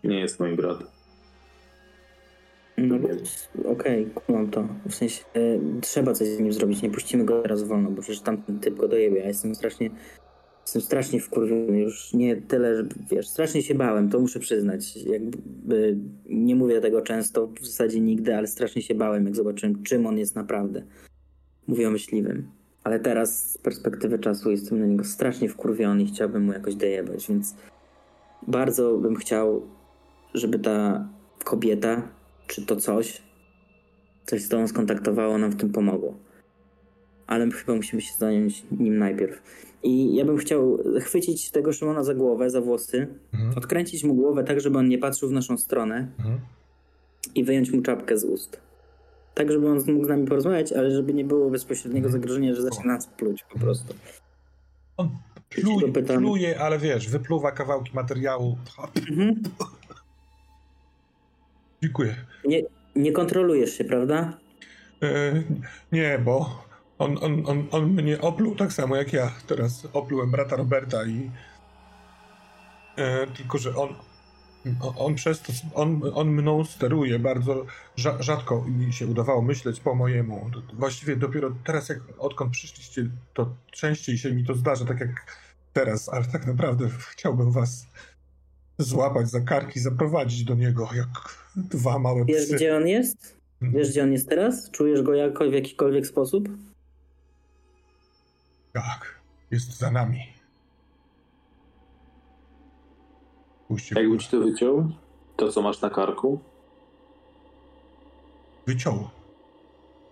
nie 0.04 0.19
jest 0.19 0.39
moim 0.39 0.56
bratem. 0.56 0.88
No 2.78 2.95
okej, 3.72 4.10
kumam 4.10 4.50
to. 4.50 4.67
W 4.86 4.95
sensie 4.95 5.24
e, 5.34 5.39
trzeba 5.82 6.13
coś 6.13 6.28
z 6.28 6.39
nim 6.39 6.54
zrobić, 6.54 6.82
nie 6.82 6.89
puścimy 6.89 7.26
go 7.26 7.41
teraz 7.41 7.63
wolno, 7.63 7.91
bo 7.91 8.02
przecież 8.02 8.22
tamten 8.22 8.60
typ 8.60 8.76
go 8.76 8.88
dojebie. 8.88 9.19
Ja 9.19 9.28
jestem 9.28 9.56
strasznie, 9.56 9.89
jestem 10.69 10.82
strasznie 10.82 11.19
wkurwiony. 11.19 11.79
Już 11.79 12.13
nie 12.13 12.36
tyle, 12.36 12.75
że 12.75 12.86
wiesz, 13.12 13.27
strasznie 13.27 13.63
się 13.63 13.75
bałem, 13.75 14.10
to 14.10 14.19
muszę 14.19 14.39
przyznać. 14.39 14.95
Jakby 14.95 15.97
nie 16.25 16.55
mówię 16.55 16.82
tego 16.82 17.01
często, 17.01 17.47
w 17.47 17.65
zasadzie 17.65 17.99
nigdy, 17.99 18.36
ale 18.36 18.47
strasznie 18.47 18.82
się 18.82 18.95
bałem, 18.95 19.25
jak 19.25 19.36
zobaczyłem, 19.36 19.84
czym 19.84 20.05
on 20.05 20.17
jest 20.17 20.36
naprawdę. 20.36 20.84
Mówię 21.67 21.88
o 21.88 21.91
myśliwym. 21.91 22.47
Ale 22.84 22.99
teraz 22.99 23.51
z 23.51 23.58
perspektywy 23.58 24.19
czasu 24.19 24.51
jestem 24.51 24.79
na 24.79 24.86
niego 24.86 25.03
strasznie 25.03 25.49
wkurwiony 25.49 26.03
i 26.03 26.08
chciałbym 26.08 26.43
mu 26.43 26.53
jakoś 26.53 26.75
dojebać, 26.75 27.27
więc 27.27 27.55
bardzo 28.47 28.97
bym 28.97 29.15
chciał, 29.15 29.62
żeby 30.34 30.60
ta 30.60 31.08
kobieta, 31.43 32.08
czy 32.47 32.65
to 32.65 32.75
coś, 32.75 33.21
coś 34.25 34.41
z 34.41 34.49
tobą 34.49 34.67
skontaktowało, 34.67 35.38
nam 35.38 35.51
w 35.51 35.55
tym 35.55 35.69
pomogło. 35.69 36.17
Ale 37.27 37.51
chyba 37.51 37.75
musimy 37.75 38.01
się 38.01 38.13
zająć 38.17 38.63
nim 38.71 38.97
najpierw. 38.97 39.41
I 39.84 40.15
ja 40.15 40.26
bym 40.26 40.38
chciał 40.38 40.78
chwycić 41.02 41.52
tego 41.52 41.74
Szymona 41.74 42.04
za 42.04 42.13
głowę, 42.13 42.50
za 42.50 42.62
włosy, 42.62 43.08
Mhm. 43.34 43.58
odkręcić 43.58 44.04
mu 44.04 44.13
głowę 44.15 44.44
tak, 44.44 44.62
żeby 44.62 44.78
on 44.80 44.88
nie 44.88 44.98
patrzył 44.98 45.30
w 45.30 45.32
naszą 45.32 45.58
stronę 45.58 46.08
Mhm. 46.20 46.39
i 47.36 47.44
wyjąć 47.44 47.72
mu 47.72 47.82
czapkę 47.82 48.18
z 48.18 48.24
ust. 48.24 48.60
Tak, 49.36 49.52
żeby 49.52 49.70
on 49.70 49.80
mógł 49.88 50.06
z 50.06 50.10
nami 50.10 50.28
porozmawiać, 50.28 50.74
ale 50.74 50.92
żeby 50.92 51.13
nie 51.13 51.24
było 51.26 51.50
bezpośredniego 51.50 52.10
zagrożenia, 52.10 52.56
że 52.56 52.62
zacznie 52.62 52.86
nas 52.86 53.08
pluć 53.08 53.44
po 53.54 53.60
prostu. 53.60 53.94
On 54.98 55.10
pluje, 55.50 55.92
pluje, 56.18 56.60
ale 56.60 56.80
wiesz, 56.80 57.10
wypluwa 57.10 57.52
kawałki 57.52 57.92
materiału. 57.94 58.58
Mhm. 59.10 59.36
Dziękuję. 61.84 62.15
Nie, 62.46 62.62
nie 62.96 63.12
kontrolujesz 63.12 63.74
się, 63.78 63.84
prawda? 63.84 64.38
E, 65.04 65.44
nie, 65.92 66.20
bo 66.26 66.63
on, 67.00 67.18
on, 67.22 67.44
on, 67.46 67.68
on 67.72 67.90
mnie 67.94 68.22
opluł 68.22 68.56
tak 68.56 68.74
samo 68.74 68.96
jak 68.96 69.14
ja. 69.14 69.32
Teraz 69.48 69.88
oplułem 69.94 70.32
brata 70.32 70.56
Roberta 70.56 71.06
i. 71.06 71.32
E, 72.98 73.28
tylko, 73.28 73.58
że 73.58 73.76
on. 73.76 73.90
on- 74.98 75.16
przez 75.16 75.42
to. 75.42 75.54
On, 75.74 76.02
on 76.14 76.28
mną 76.30 76.66
steruje 76.66 77.20
bardzo 77.20 77.66
rza- 77.98 78.22
rzadko 78.22 78.66
mi 78.68 78.94
się 78.94 79.08
udawało 79.08 79.42
myśleć 79.42 79.80
po 79.80 79.96
mojemu. 79.96 80.50
Właściwie 80.74 81.16
dopiero 81.16 81.52
teraz, 81.64 81.90
jak 81.90 82.00
odkąd 82.18 82.52
przyszliście, 82.52 83.10
to 83.34 83.56
częściej 83.72 84.18
się 84.18 84.32
mi 84.34 84.46
to 84.46 84.54
zdarza, 84.56 84.86
tak 84.86 85.00
jak 85.00 85.26
teraz, 85.74 86.10
ale 86.10 86.26
tak 86.26 86.48
naprawdę 86.48 86.90
chciałbym 87.00 87.52
was 87.52 87.88
złapać 88.78 89.30
za 89.30 89.42
karki, 89.42 89.80
zaprowadzić 89.80 90.44
do 90.44 90.56
niego 90.56 90.90
jak 90.96 91.40
dwa 91.56 92.00
małe 92.00 92.26
Wiesz, 92.26 92.46
psy. 92.46 92.56
gdzie 92.56 92.78
on 92.78 92.88
jest? 92.88 93.38
Wiesz, 93.62 93.90
gdzie 93.90 94.04
on 94.04 94.12
jest 94.12 94.30
teraz? 94.30 94.72
Czujesz 94.72 95.02
go 95.02 95.14
jako, 95.14 95.50
w 95.50 95.54
jakikolwiek 95.54 96.08
sposób? 96.08 96.50
Tak, 98.73 99.19
jest 99.51 99.77
za 99.77 99.91
nami. 99.91 100.34
Puśćcie 103.67 103.95
Jakbym 103.95 104.19
ci 104.19 104.29
to 104.29 104.39
wyciął, 104.39 104.91
to 105.38 105.51
co 105.51 105.62
masz 105.62 105.82
na 105.82 105.89
karku, 105.89 106.39
Wyciął. 108.69 109.10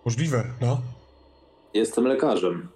Możliwe, 0.04 0.44
no. 0.60 0.80
jestem 1.74 2.04
lekarzem. 2.04 2.68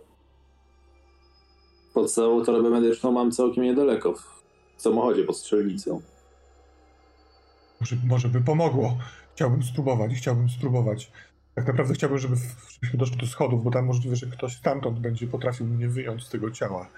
Podstawową 1.95 2.45
torebę 2.45 2.71
medyczną 2.71 3.13
mam 3.13 3.33
całkiem 3.33 3.65
niedaleko, 3.65 4.13
w 4.77 4.83
samochodzie 4.83 5.25
pod 5.25 5.37
strzelnicą. 5.37 6.03
Może, 7.81 7.97
może 8.07 8.29
by 8.29 8.41
pomogło. 8.41 8.99
Chciałbym 9.35 9.63
spróbować, 9.63 10.13
chciałbym 10.13 10.49
spróbować. 10.49 11.13
Tak 11.55 11.67
naprawdę 11.67 11.95
chciałbym, 11.95 12.19
żeby, 12.19 12.37
żebyśmy 12.69 12.99
doszli 12.99 13.17
do 13.17 13.27
schodów, 13.27 13.65
bo 13.65 13.71
tam 13.71 13.87
możliwe, 13.87 14.17
że 14.17 14.27
ktoś 14.27 14.57
stamtąd 14.57 14.99
będzie 14.99 15.27
potrafił 15.27 15.67
mnie 15.67 15.89
wyjąć 15.89 16.27
z 16.27 16.31
tego 16.31 16.51
ciała. 16.51 16.89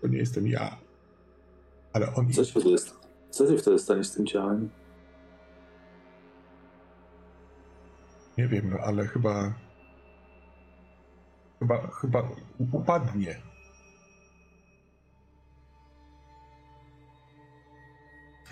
To 0.00 0.08
nie 0.08 0.18
jestem 0.18 0.46
ja. 0.46 0.76
Ale 1.92 2.14
on... 2.14 2.32
Co 2.32 2.44
się 2.44 2.60
wtedy, 2.60 2.76
co 3.30 3.46
się 3.46 3.58
wtedy 3.58 3.78
stanie 3.78 4.04
z 4.04 4.12
tym 4.12 4.26
ciałem? 4.26 4.70
Nie 8.38 8.48
wiem, 8.48 8.78
ale 8.84 9.06
chyba... 9.06 9.54
Chyba, 11.58 11.86
chyba 11.86 12.28
upadnie. 12.72 13.42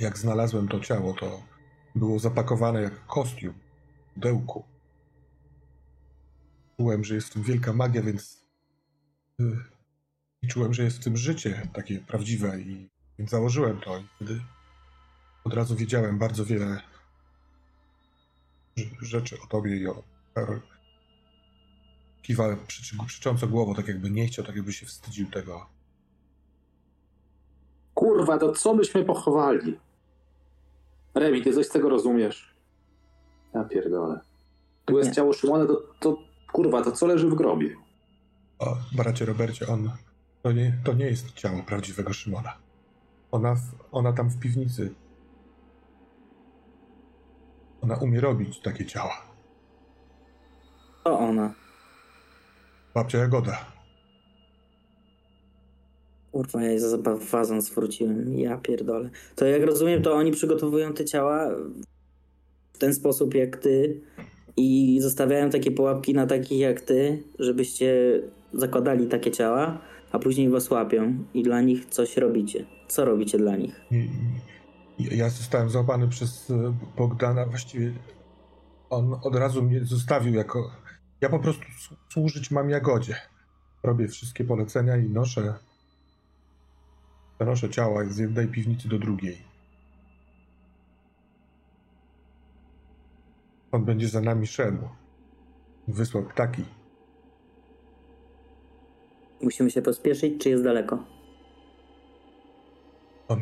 Jak 0.00 0.18
znalazłem 0.18 0.68
to 0.68 0.80
ciało, 0.80 1.14
to 1.14 1.42
było 1.94 2.18
zapakowane 2.18 2.82
jak 2.82 3.06
kostium 3.06 3.65
pudełku. 4.20 4.64
Czułem, 6.76 7.04
że 7.04 7.14
jest 7.14 7.28
w 7.28 7.32
tym 7.32 7.42
wielka 7.42 7.72
magia, 7.72 8.02
więc... 8.02 8.46
y, 9.40 9.56
I 10.42 10.48
czułem, 10.48 10.74
że 10.74 10.82
jest 10.84 10.98
w 11.00 11.04
tym 11.04 11.16
życie 11.16 11.68
takie 11.72 11.98
prawdziwe 11.98 12.60
i 12.60 12.88
więc 13.18 13.30
założyłem 13.30 13.80
to 13.80 13.98
i 13.98 14.06
wtedy 14.16 14.40
od 15.44 15.54
razu 15.54 15.76
wiedziałem 15.76 16.18
bardzo 16.18 16.44
wiele 16.44 16.80
rz- 18.78 19.02
rzeczy 19.02 19.40
o 19.44 19.46
tobie 19.46 19.76
i 19.76 19.86
o 19.86 20.02
Karol. 20.34 20.60
Kiwałem 22.22 22.66
przy, 22.66 22.96
przycząco 23.06 23.46
głową, 23.46 23.74
tak 23.74 23.88
jakby 23.88 24.10
nie 24.10 24.26
chciał, 24.26 24.44
tak 24.44 24.56
jakby 24.56 24.72
się 24.72 24.86
wstydził 24.86 25.30
tego. 25.30 25.66
Kurwa, 27.94 28.38
to 28.38 28.52
co 28.52 28.74
byśmy 28.74 29.04
pochowali? 29.04 29.78
Remi, 31.14 31.42
ty 31.42 31.52
coś 31.54 31.66
z 31.66 31.70
tego 31.70 31.88
rozumiesz? 31.88 32.55
Ja 33.56 33.64
pierdolę. 33.64 34.20
Tu 34.84 34.98
jest 34.98 35.10
Nie. 35.10 35.14
ciało 35.14 35.32
Szymona, 35.32 35.66
to, 35.66 35.82
to 36.00 36.18
kurwa, 36.52 36.82
to 36.82 36.92
co 36.92 37.06
leży 37.06 37.28
w 37.28 37.34
grobie? 37.34 37.76
O, 38.58 38.76
bracie 38.96 39.24
Robercie, 39.24 39.66
on, 39.66 39.90
to 40.42 40.52
nie, 40.52 40.78
to 40.84 40.92
nie 40.92 41.04
jest 41.06 41.32
ciało 41.32 41.62
prawdziwego 41.62 42.12
Szymona. 42.12 42.52
Ona, 43.32 43.54
w, 43.54 43.60
ona 43.92 44.12
tam 44.12 44.30
w 44.30 44.38
piwnicy. 44.38 44.94
Ona 47.80 47.96
umie 47.96 48.20
robić 48.20 48.60
takie 48.60 48.86
ciała. 48.86 49.22
To 51.04 51.18
ona. 51.18 51.54
Babcia 52.94 53.18
Jagoda. 53.18 53.58
Kurwa, 56.32 56.62
ja 56.62 56.78
za 56.78 56.98
wazon 57.30 57.62
zwróciłem. 57.62 58.38
Ja 58.38 58.56
pierdolę. 58.58 59.10
To 59.36 59.44
jak 59.44 59.62
rozumiem, 59.62 60.02
to 60.02 60.14
oni 60.14 60.32
przygotowują 60.32 60.92
te 60.92 61.04
ciała 61.04 61.50
w 62.76 62.78
ten 62.78 62.94
sposób 62.94 63.34
jak 63.34 63.56
ty 63.56 64.00
i 64.56 64.98
zostawiają 65.00 65.50
takie 65.50 65.70
pułapki 65.70 66.14
na 66.14 66.26
takich 66.26 66.58
jak 66.60 66.80
ty, 66.80 67.22
żebyście 67.38 68.20
zakładali 68.52 69.06
takie 69.06 69.30
ciała, 69.30 69.78
a 70.12 70.18
później 70.18 70.48
was 70.48 70.70
łapią 70.70 71.24
i 71.34 71.42
dla 71.42 71.60
nich 71.60 71.86
coś 71.86 72.16
robicie. 72.16 72.64
Co 72.88 73.04
robicie 73.04 73.38
dla 73.38 73.56
nich? 73.56 73.80
Ja 74.98 75.30
zostałem 75.30 75.70
złapany 75.70 76.08
przez 76.08 76.50
e, 76.50 76.74
Bogdana. 76.96 77.46
Właściwie 77.46 77.92
on 78.90 79.16
od 79.22 79.36
razu 79.36 79.62
mnie 79.62 79.84
zostawił 79.84 80.34
jako. 80.34 80.70
Ja 81.20 81.28
po 81.28 81.38
prostu 81.38 81.64
służyć 82.12 82.50
mam 82.50 82.70
jagodzie. 82.70 83.16
Robię 83.82 84.08
wszystkie 84.08 84.44
polecenia 84.44 84.96
i 84.96 85.10
noszę. 85.10 85.54
Przenoszę 87.36 87.70
ciała 87.70 88.04
z 88.04 88.18
jednej 88.18 88.48
piwnicy 88.48 88.88
do 88.88 88.98
drugiej. 88.98 89.55
On 93.76 93.84
będzie 93.84 94.08
za 94.08 94.20
nami 94.20 94.46
szedł. 94.46 94.88
Wysłał 95.88 96.24
ptaki. 96.24 96.64
Musimy 99.42 99.70
się 99.70 99.82
pospieszyć, 99.82 100.42
czy 100.42 100.48
jest 100.48 100.64
daleko? 100.64 101.04
On, 103.28 103.40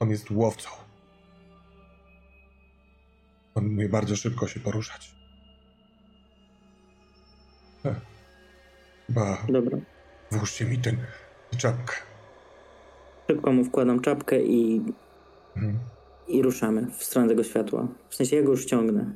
on 0.00 0.10
jest 0.10 0.30
łowcą. 0.30 0.70
On 3.54 3.66
umie 3.66 3.88
bardzo 3.88 4.16
szybko 4.16 4.48
się 4.48 4.60
poruszać. 4.60 5.14
He. 7.82 7.94
Chyba 9.06 9.46
Dobra. 9.48 9.78
włóżcie 10.30 10.64
mi 10.64 10.78
ten 10.78 10.96
czapkę. 11.58 11.94
Szybko 13.30 13.52
mu 13.52 13.64
wkładam 13.64 14.00
czapkę 14.00 14.42
i, 14.42 14.82
Mhm. 15.56 15.78
I 16.28 16.42
ruszamy 16.42 16.86
w 16.90 17.04
stronę 17.04 17.28
tego 17.28 17.44
światła. 17.44 17.88
W 18.08 18.14
sensie 18.14 18.36
ja 18.36 18.42
go 18.42 18.50
już 18.50 18.64
ciągnę. 18.64 19.12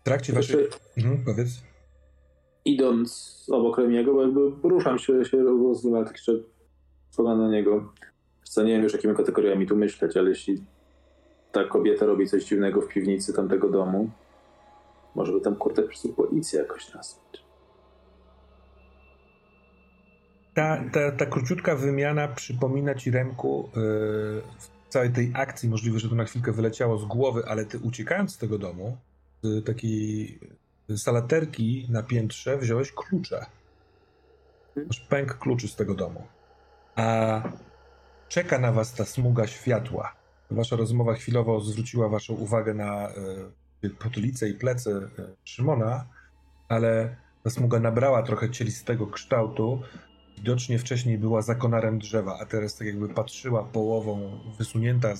W 0.00 0.04
trakcie 0.04 0.32
waszej... 0.32 0.56
Jeszcze 0.60 0.78
Mhm, 0.96 1.24
powiedz. 1.24 1.48
idąc 2.64 3.38
obok 3.52 3.78
Remiego, 3.78 4.14
bo 4.14 4.22
jakby 4.22 4.68
ruszam 4.68 4.98
się, 4.98 5.24
się 5.24 5.42
rozumiem, 5.42 5.96
ale 5.96 6.06
tak 6.06 6.14
jeszcze 6.14 6.32
spoglądam 7.10 7.46
na 7.46 7.52
niego. 7.52 7.92
Co 8.44 8.62
nie 8.62 8.72
wiem 8.72 8.82
już 8.82 8.92
jakimi 8.92 9.14
kategoriami 9.14 9.66
tu 9.66 9.76
myśleć, 9.76 10.16
ale 10.16 10.28
jeśli 10.28 10.64
ta 11.52 11.64
kobieta 11.64 12.06
robi 12.06 12.26
coś 12.26 12.44
dziwnego 12.44 12.80
w 12.80 12.88
piwnicy 12.88 13.32
tamtego 13.32 13.68
domu, 13.70 14.10
może 15.14 15.32
by 15.32 15.40
tam 15.40 15.56
kurde 15.56 15.82
po 15.82 15.88
prostu 15.88 16.08
policja 16.08 16.60
jakoś 16.60 16.94
nazwać. 16.94 17.44
Ta, 20.54 20.84
ta, 20.92 21.12
ta 21.12 21.26
króciutka 21.26 21.76
wymiana 21.76 22.28
przypomina 22.28 22.94
ci 22.94 23.10
Remku 23.10 23.70
yy, 23.76 24.42
całej 24.88 25.12
tej 25.12 25.30
akcji, 25.34 25.68
możliwe, 25.68 25.98
że 25.98 26.08
to 26.08 26.14
na 26.14 26.24
chwilkę 26.24 26.52
wyleciało 26.52 26.98
z 26.98 27.04
głowy, 27.04 27.42
ale 27.46 27.64
ty 27.64 27.78
uciekając 27.78 28.34
z 28.34 28.38
tego 28.38 28.58
domu, 28.58 28.96
z 29.42 29.66
takiej 29.66 30.38
salaterki 30.96 31.86
na 31.90 32.02
piętrze 32.02 32.58
wziąłeś 32.58 32.92
klucze. 32.92 33.46
Masz 34.86 35.00
pęk 35.00 35.38
kluczy 35.38 35.68
z 35.68 35.76
tego 35.76 35.94
domu. 35.94 36.22
A 36.96 37.42
czeka 38.28 38.58
na 38.58 38.72
was 38.72 38.94
ta 38.94 39.04
smuga 39.04 39.46
światła. 39.46 40.12
Wasza 40.50 40.76
rozmowa 40.76 41.14
chwilowo 41.14 41.60
zwróciła 41.60 42.08
waszą 42.08 42.34
uwagę 42.34 42.74
na 42.74 43.10
y, 43.84 43.90
potylicę 43.90 44.48
i 44.48 44.54
plecy 44.54 44.90
y, 44.90 45.36
Szymona, 45.44 46.04
ale 46.68 47.16
ta 47.44 47.50
smuga 47.50 47.80
nabrała 47.80 48.22
trochę 48.22 48.50
cielistego 48.50 49.06
kształtu. 49.06 49.82
Widocznie 50.38 50.78
wcześniej 50.78 51.18
była 51.18 51.42
zakonarem 51.42 51.98
drzewa, 51.98 52.38
a 52.40 52.46
teraz 52.46 52.74
tak 52.74 52.86
jakby 52.86 53.08
patrzyła 53.08 53.64
połową 53.64 54.40
wysunięta 54.58 55.16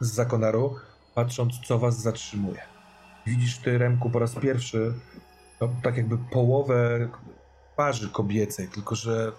z 0.00 0.12
zakonaru, 0.14 0.74
patrząc 1.14 1.54
co 1.66 1.78
was 1.78 2.02
zatrzymuje. 2.02 2.60
Widzisz 3.26 3.58
ty, 3.58 3.78
Remku, 3.78 4.10
po 4.10 4.18
raz 4.18 4.34
pierwszy 4.34 4.94
no, 5.60 5.68
tak 5.82 5.96
jakby 5.96 6.18
połowę 6.18 7.08
twarzy 7.72 8.10
kobiecej, 8.10 8.68
tylko 8.68 8.94
że 8.94 9.32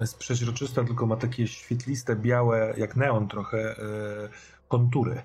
jest 0.00 0.18
przeźroczysta, 0.18 0.84
tylko 0.84 1.06
ma 1.06 1.16
takie 1.16 1.46
świetliste, 1.46 2.16
białe, 2.16 2.74
jak 2.76 2.96
neon 2.96 3.28
trochę, 3.28 3.58
e, 3.58 3.76
kontury. 4.68 5.22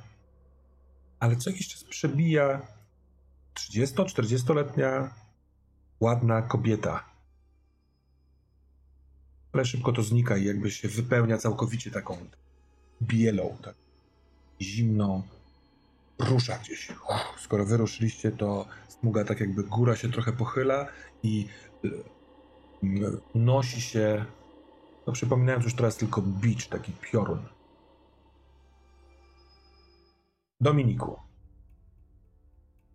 Ale 1.20 1.36
co 1.36 1.50
jakiś 1.50 1.68
czas 1.68 1.84
przebija 1.84 2.62
30-40-letnia 3.54 5.10
ładna 6.00 6.42
kobieta. 6.42 7.09
Ale 9.54 9.66
szybko 9.66 9.92
to 9.92 10.04
znika 10.04 10.38
i 10.38 10.46
jakby 10.46 10.72
się 10.72 10.88
wypełnia 10.88 11.38
całkowicie 11.38 11.92
taką 11.92 12.18
bielą, 13.02 13.58
tak 13.64 13.76
zimną. 14.62 15.24
Rusza 16.20 16.58
gdzieś. 16.58 16.92
Skoro 17.38 17.66
wy 17.66 17.78
ruszyliście, 17.78 18.32
to 18.32 18.66
smuga 18.88 19.26
tak 19.26 19.40
jakby 19.40 19.64
góra 19.64 19.96
się 19.96 20.12
trochę 20.12 20.32
pochyla 20.32 20.88
i 21.24 21.48
y, 21.86 22.04
m, 22.84 23.20
unosi 23.34 23.82
się, 23.82 24.26
no 25.08 25.14
przypominając 25.14 25.64
już 25.64 25.74
teraz 25.74 25.98
tylko 25.98 26.22
bicz, 26.22 26.68
taki 26.68 26.92
piorun. 26.92 27.48
Dominiku. 30.62 31.20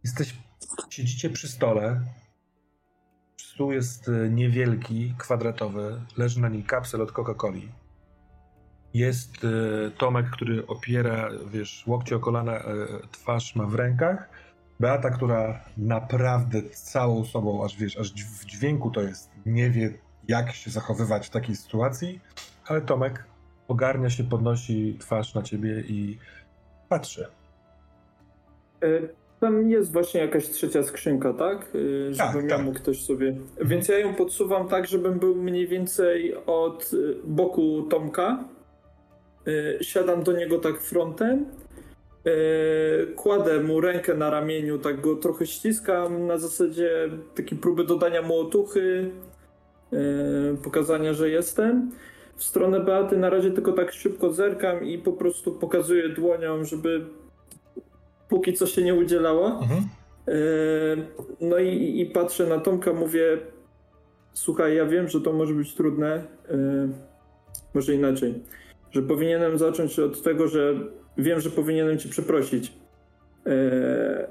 Jesteś, 0.04 0.34
siedzicie 0.90 1.30
przy 1.30 1.48
stole. 1.48 2.00
Stół 3.54 3.72
jest 3.72 4.08
y, 4.08 4.30
niewielki, 4.30 5.14
kwadratowy. 5.18 6.00
Leży 6.16 6.40
na 6.40 6.48
nim 6.48 6.62
kapsel 6.62 7.02
od 7.02 7.12
Coca-Coli. 7.12 7.68
Jest 8.94 9.44
y, 9.44 9.90
Tomek, 9.98 10.30
który 10.30 10.66
opiera, 10.66 11.28
wiesz, 11.46 11.84
łokcie 11.86 12.16
o 12.16 12.20
kolana, 12.20 12.58
y, 12.58 12.62
twarz 13.10 13.56
ma 13.56 13.66
w 13.66 13.74
rękach. 13.74 14.28
Beata, 14.80 15.10
która 15.10 15.60
naprawdę 15.76 16.62
całą 16.62 17.24
sobą, 17.24 17.64
aż 17.64 17.76
wiesz, 17.76 17.96
aż 17.96 18.12
w 18.12 18.44
dźwięku 18.44 18.90
to 18.90 19.00
jest, 19.00 19.30
nie 19.46 19.70
wie 19.70 19.98
jak 20.28 20.52
się 20.52 20.70
zachowywać 20.70 21.26
w 21.26 21.30
takiej 21.30 21.56
sytuacji, 21.56 22.20
ale 22.66 22.80
Tomek 22.80 23.24
ogarnia 23.68 24.10
się, 24.10 24.24
podnosi 24.24 24.96
twarz 25.00 25.34
na 25.34 25.42
ciebie 25.42 25.80
i 25.80 26.18
patrzy. 26.88 27.26
E, 28.82 28.86
Tam 29.40 29.70
jest 29.70 29.92
właśnie 29.92 30.20
jakaś 30.20 30.48
trzecia 30.48 30.82
skrzynka, 30.82 31.32
tak? 31.32 31.58
E, 32.10 32.16
Tak, 32.16 32.32
Żebym 32.32 32.48
tak. 32.48 32.58
ja 32.58 32.64
mógł 32.64 32.78
ktoś 32.78 33.02
sobie. 33.04 33.36
Więc 33.60 33.88
ja 33.88 33.98
ją 33.98 34.14
podsuwam 34.14 34.68
tak, 34.68 34.86
żebym 34.86 35.18
był 35.18 35.34
mniej 35.34 35.66
więcej 35.66 36.34
od 36.46 36.90
e, 36.94 36.96
boku 37.24 37.82
Tomka. 37.90 38.44
E, 39.46 39.84
Siadam 39.84 40.22
do 40.22 40.32
niego 40.32 40.58
tak 40.58 40.80
frontem. 40.80 41.46
Kładę 43.16 43.60
mu 43.60 43.80
rękę 43.80 44.14
na 44.14 44.30
ramieniu, 44.30 44.78
tak 44.78 45.00
go 45.00 45.16
trochę 45.16 45.46
ściskam 45.46 46.26
na 46.26 46.38
zasadzie 46.38 47.08
takiej 47.34 47.58
próby 47.58 47.84
dodania 47.84 48.22
mu 48.22 48.38
otuchy, 48.38 49.10
pokazania, 50.62 51.12
że 51.12 51.30
jestem. 51.30 51.90
W 52.36 52.44
stronę 52.44 52.80
Beaty 52.80 53.16
na 53.16 53.30
razie 53.30 53.50
tylko 53.50 53.72
tak 53.72 53.92
szybko 53.92 54.30
zerkam 54.32 54.84
i 54.84 54.98
po 54.98 55.12
prostu 55.12 55.52
pokazuję 55.52 56.08
dłonią, 56.08 56.64
żeby 56.64 57.04
póki 58.28 58.52
co 58.52 58.66
się 58.66 58.82
nie 58.82 58.94
udzielało. 58.94 59.46
Mhm. 59.62 59.80
E, 60.28 60.32
No 61.40 61.58
i, 61.58 62.00
i 62.00 62.06
patrzę 62.06 62.46
na 62.46 62.58
Tomka, 62.58 62.92
mówię: 62.92 63.38
Słuchaj, 64.32 64.76
ja 64.76 64.86
wiem, 64.86 65.08
że 65.08 65.20
to 65.20 65.32
może 65.32 65.54
być 65.54 65.74
trudne. 65.74 66.24
e, 66.50 66.88
Może 67.74 67.94
inaczej. 67.94 68.34
Że 68.90 69.02
powinienem 69.02 69.58
zacząć 69.58 69.98
od 69.98 70.22
tego, 70.22 70.48
że 70.48 70.74
wiem, 71.18 71.40
że 71.40 71.50
powinienem 71.50 71.98
cię 71.98 72.08
przeprosić. 72.08 72.72
E, 73.46 74.28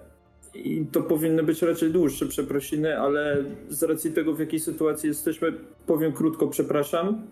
I 0.53 0.85
to 0.91 1.01
powinny 1.01 1.43
być 1.43 1.61
raczej 1.61 1.91
dłuższe 1.91 2.25
przeprosiny, 2.25 2.99
ale 2.99 3.43
z 3.69 3.83
racji 3.83 4.11
tego, 4.11 4.33
w 4.33 4.39
jakiej 4.39 4.59
sytuacji 4.59 5.07
jesteśmy, 5.07 5.53
powiem 5.85 6.13
krótko: 6.13 6.47
przepraszam. 6.47 7.27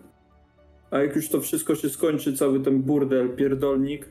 A 0.90 0.98
jak 1.02 1.16
już 1.16 1.28
to 1.28 1.40
wszystko 1.40 1.74
się 1.74 1.88
skończy, 1.88 2.36
cały 2.36 2.60
ten 2.60 2.82
burdel, 2.82 3.28
pierdolnik, 3.36 4.08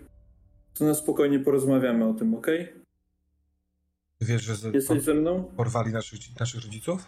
to 0.74 0.86
na 0.86 0.94
spokojnie 0.94 1.40
porozmawiamy 1.40 2.06
o 2.08 2.14
tym, 2.14 2.34
ok? 2.34 2.48
Wiesz, 4.22 4.44
że 4.44 4.56
z, 4.56 4.74
Jesteś 4.74 5.02
ze 5.04 5.14
mną? 5.14 5.44
porwali 5.44 5.94
naszych, 5.94 6.20
naszych 6.40 6.64
rodziców? 6.64 7.08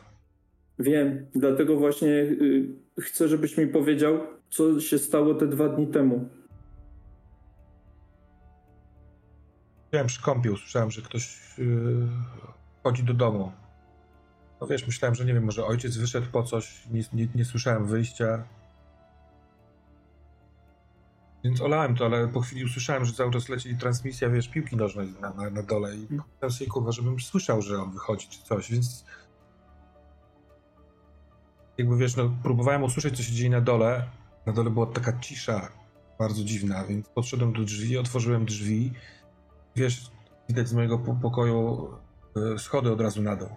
Wiem, 0.79 1.25
dlatego 1.35 1.77
właśnie 1.77 2.07
y, 2.11 2.67
chcę, 3.01 3.27
żebyś 3.27 3.57
mi 3.57 3.67
powiedział, 3.67 4.19
co 4.49 4.79
się 4.79 4.99
stało 4.99 5.33
te 5.35 5.47
dwa 5.47 5.69
dni 5.69 5.87
temu. 5.87 6.29
Byłem 9.91 10.07
przy 10.07 10.21
kąpie, 10.21 10.51
usłyszałem, 10.51 10.91
że 10.91 11.01
ktoś 11.01 11.39
yy, 11.57 12.07
chodzi 12.83 13.03
do 13.03 13.13
domu. 13.13 13.51
No 14.61 14.67
wiesz, 14.67 14.87
myślałem, 14.87 15.15
że 15.15 15.25
nie 15.25 15.33
wiem, 15.33 15.43
może 15.43 15.65
ojciec 15.65 15.97
wyszedł 15.97 16.27
po 16.31 16.43
coś, 16.43 16.83
nie, 16.91 17.03
nie, 17.13 17.27
nie 17.35 17.45
słyszałem 17.45 17.85
wyjścia. 17.85 18.43
Więc 21.43 21.61
olałem 21.61 21.95
to, 21.95 22.05
ale 22.05 22.27
po 22.27 22.41
chwili 22.41 22.65
usłyszałem, 22.65 23.05
że 23.05 23.13
cały 23.13 23.31
czas 23.31 23.49
leci 23.49 23.77
transmisja, 23.77 24.29
wiesz, 24.29 24.49
piłki 24.49 24.75
nożnej 24.75 25.13
na, 25.21 25.33
na, 25.33 25.49
na 25.49 25.63
dole 25.63 25.95
i 25.95 26.07
pomyślałem 26.07 26.51
sobie, 26.51 26.69
kurwa, 26.69 26.91
żebym 26.91 27.19
słyszał, 27.19 27.61
że 27.61 27.81
on 27.81 27.91
wychodzi 27.91 28.27
czy 28.27 28.43
coś, 28.43 28.71
więc 28.71 29.05
jakby 31.77 31.97
wiesz, 31.97 32.15
no 32.15 32.31
próbowałem 32.43 32.83
usłyszeć, 32.83 33.17
co 33.17 33.23
się 33.23 33.33
dzieje 33.33 33.49
na 33.49 33.61
dole. 33.61 34.07
Na 34.45 34.53
dole 34.53 34.69
była 34.69 34.85
taka 34.85 35.19
cisza 35.19 35.69
bardzo 36.19 36.43
dziwna, 36.43 36.83
więc 36.85 37.09
podszedłem 37.09 37.53
do 37.53 37.63
drzwi, 37.63 37.97
otworzyłem 37.97 38.45
drzwi 38.45 38.93
wiesz, 39.75 40.11
widać 40.49 40.67
z 40.67 40.73
mojego 40.73 40.99
po- 40.99 41.15
pokoju 41.15 41.89
e, 42.35 42.59
schody 42.59 42.91
od 42.91 43.01
razu 43.01 43.21
na 43.21 43.35
dół. 43.35 43.49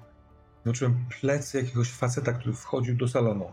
Zobaczyłem 0.64 1.06
plecy 1.20 1.58
jakiegoś 1.58 1.90
faceta, 1.90 2.32
który 2.32 2.52
wchodził 2.52 2.96
do 2.96 3.08
salonu. 3.08 3.52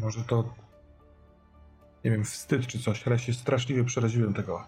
Może 0.00 0.24
to 0.24 0.54
nie 2.04 2.10
wiem, 2.10 2.24
wstyd 2.24 2.66
czy 2.66 2.78
coś, 2.78 3.06
ale 3.06 3.18
się 3.18 3.32
straszliwie 3.32 3.84
przeraziłem 3.84 4.34
tego. 4.34 4.66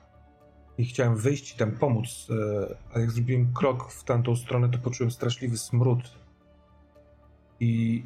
I 0.78 0.84
chciałem 0.84 1.16
wyjść 1.16 1.54
i 1.54 1.56
tam 1.56 1.70
pomóc, 1.72 2.26
e, 2.30 2.76
ale 2.92 3.00
jak 3.00 3.10
zrobiłem 3.10 3.52
krok 3.52 3.92
w 3.92 4.04
tamtą 4.04 4.36
stronę, 4.36 4.68
to 4.68 4.78
poczułem 4.78 5.10
straszliwy 5.10 5.58
smród. 5.58 6.18
I 7.60 8.04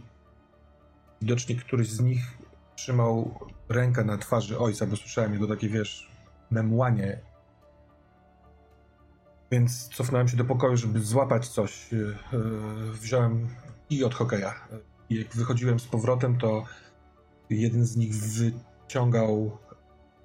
widocznie 1.20 1.56
któryś 1.56 1.88
z 1.88 2.00
nich 2.00 2.38
trzymał 2.76 3.38
rękę 3.68 4.04
na 4.04 4.18
twarzy 4.18 4.58
ojca, 4.58 4.86
bo 4.86 4.96
słyszałem 4.96 5.32
jego 5.32 5.46
takie, 5.46 5.68
wiesz, 5.68 6.10
memłanie. 6.50 7.20
Więc 9.50 9.88
cofnąłem 9.88 10.28
się 10.28 10.36
do 10.36 10.44
pokoju, 10.44 10.76
żeby 10.76 11.00
złapać 11.00 11.48
coś. 11.48 11.92
E, 11.92 11.96
e, 11.96 12.40
Wziąłem 12.92 13.48
i 13.90 14.04
od 14.04 14.14
hokeja. 14.14 14.54
Jak 15.10 15.36
wychodziłem 15.36 15.80
z 15.80 15.86
powrotem, 15.86 16.38
to 16.38 16.64
jeden 17.50 17.84
z 17.84 17.96
nich 17.96 18.14
wyciągał 18.14 19.58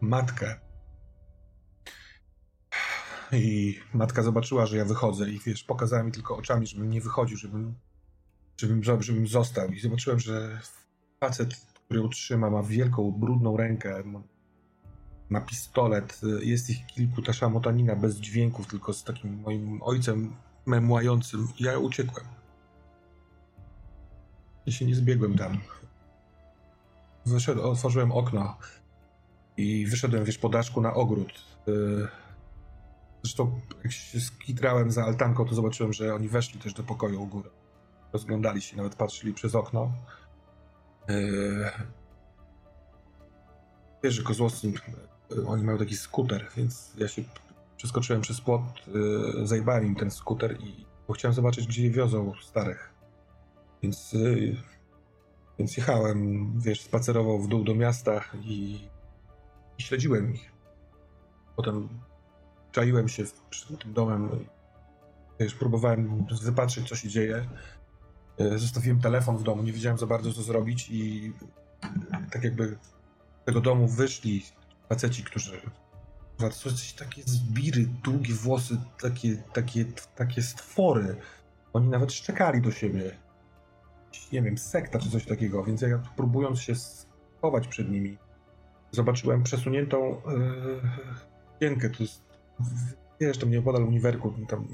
matkę. 0.02 0.60
I 3.32 3.80
matka 3.94 4.24
zobaczyła, 4.24 4.66
że 4.66 4.78
ja 4.78 4.86
wychodzę 4.86 5.30
i 5.30 5.40
wiesz, 5.40 5.64
pokazała 5.64 6.04
mi 6.04 6.12
tylko 6.12 6.38
oczami, 6.38 6.68
żebym 6.68 6.90
nie 6.90 7.02
wychodził, 7.02 7.38
żebym, 7.38 7.76
żebym, 8.58 8.84
żebym 9.02 9.28
został. 9.28 9.70
I 9.70 9.80
zobaczyłem, 9.80 10.20
że 10.20 10.60
facet, 11.20 11.56
który 11.56 12.00
ją 12.00 12.10
trzyma, 12.10 12.50
ma 12.50 12.64
wielką, 12.64 13.12
brudną 13.12 13.58
rękę, 13.58 14.04
ma, 15.30 15.42
pistolet, 15.42 16.22
jest 16.42 16.70
ich 16.70 16.86
kilku, 16.86 17.22
ta 17.22 17.34
szamotanina 17.34 17.96
bez 17.96 18.16
dźwięków, 18.16 18.68
tylko 18.68 18.94
z 18.94 19.04
takim 19.04 19.42
moim 19.42 19.82
ojcem 19.82 20.36
memłającym. 20.66 21.48
Ja 21.60 21.78
uciekłem. 21.78 22.26
I 24.66 24.72
się 24.72 24.86
nie 24.86 24.96
zbiegłem 24.96 25.38
tam. 25.38 25.58
Wyszedł, 27.26 27.62
otworzyłem 27.62 28.12
okno 28.12 28.58
i 29.58 29.86
wyszedłem, 29.88 30.24
wiesz, 30.24 30.38
po 30.38 30.50
daszku 30.50 30.82
na 30.82 30.94
ogród. 30.94 31.44
Y, 31.68 32.08
Zresztą 33.26 33.62
jak 33.84 33.92
się 33.92 34.20
skitrałem 34.20 34.92
za 34.92 35.04
altanką, 35.04 35.46
to 35.46 35.56
zobaczyłem, 35.56 35.94
że 35.94 36.16
oni 36.16 36.30
weszli 36.30 36.60
też 36.60 36.74
do 36.74 36.84
pokoju 36.84 37.22
u 37.22 37.28
góry. 37.28 37.50
Rozglądali 38.14 38.62
się, 38.62 38.78
nawet 38.78 38.96
patrzyli 38.96 39.34
przez 39.34 39.56
okno. 39.56 39.92
Yy... 41.08 41.70
Wiesz, 44.04 44.14
że 44.14 44.24
Kozłowski, 44.24 44.74
yy, 45.30 45.48
oni 45.48 45.64
mają 45.64 45.78
taki 45.78 45.98
skuter, 45.98 46.48
więc 46.58 46.94
ja 46.98 47.08
się 47.08 47.24
przeskoczyłem 47.78 48.22
przez 48.22 48.42
płot, 48.42 48.62
zajbałem 49.44 49.86
im 49.86 49.96
ten 49.96 50.12
skuter 50.12 50.62
i 50.62 50.86
bo 51.08 51.14
chciałem 51.14 51.36
zobaczyć, 51.36 51.68
gdzie 51.68 51.90
wiozą 51.90 52.34
starych. 52.42 52.95
Więc, 53.86 54.14
yy, 54.14 54.56
więc 55.60 55.78
jechałem, 55.78 56.52
wiesz, 56.60 56.82
spacerował 56.82 57.40
w 57.40 57.48
dół 57.48 57.64
do 57.64 57.76
miasta 57.76 58.22
i, 58.44 58.80
i 59.78 59.84
śledziłem 59.84 60.34
ich. 60.34 60.52
Potem 61.56 61.90
czaiłem 62.72 63.10
się 63.10 63.24
przed 63.50 63.80
tym 63.80 63.94
domem. 63.94 64.30
Wiesz, 65.40 65.56
próbowałem 65.56 66.26
wypatrzeć, 66.42 66.90
co 66.90 66.96
się 66.96 67.10
dzieje. 67.10 67.46
E, 68.38 68.60
zostawiłem 68.60 69.02
telefon 69.02 69.38
w 69.38 69.44
domu, 69.44 69.64
nie 69.64 69.74
wiedziałem 69.74 69.98
za 69.98 70.08
bardzo, 70.08 70.34
co 70.34 70.44
zrobić 70.44 70.90
i 70.90 71.34
tak 72.32 72.44
jakby 72.44 72.78
z 73.42 73.46
tego 73.46 73.62
domu 73.62 73.88
wyszli 73.88 74.46
faceci, 74.90 75.24
którzy 75.24 75.62
coś 76.54 76.94
takie 76.94 77.24
zbiry, 77.26 77.88
długie 78.04 78.34
włosy, 78.34 78.78
takie, 79.02 79.36
takie, 79.54 79.86
takie 80.16 80.42
stwory. 80.42 81.16
Oni 81.74 81.88
nawet 81.88 82.14
szczekali 82.14 82.62
do 82.62 82.72
siebie. 82.72 83.25
Nie 84.32 84.42
wiem, 84.42 84.58
sekta 84.58 85.00
czy 85.00 85.10
coś 85.10 85.26
takiego, 85.26 85.64
więc 85.64 85.82
ja 85.82 86.04
próbując 86.16 86.60
się 86.60 86.76
schować 86.76 87.68
przed 87.68 87.90
nimi, 87.92 88.18
zobaczyłem 88.92 89.44
przesuniętą 89.44 90.22
yy, 91.62 91.90
to 91.90 92.04
jest 92.04 92.26
wiesz, 93.22 93.38
tam 93.38 93.52
uniwerku, 93.88 94.34
tam 94.50 94.68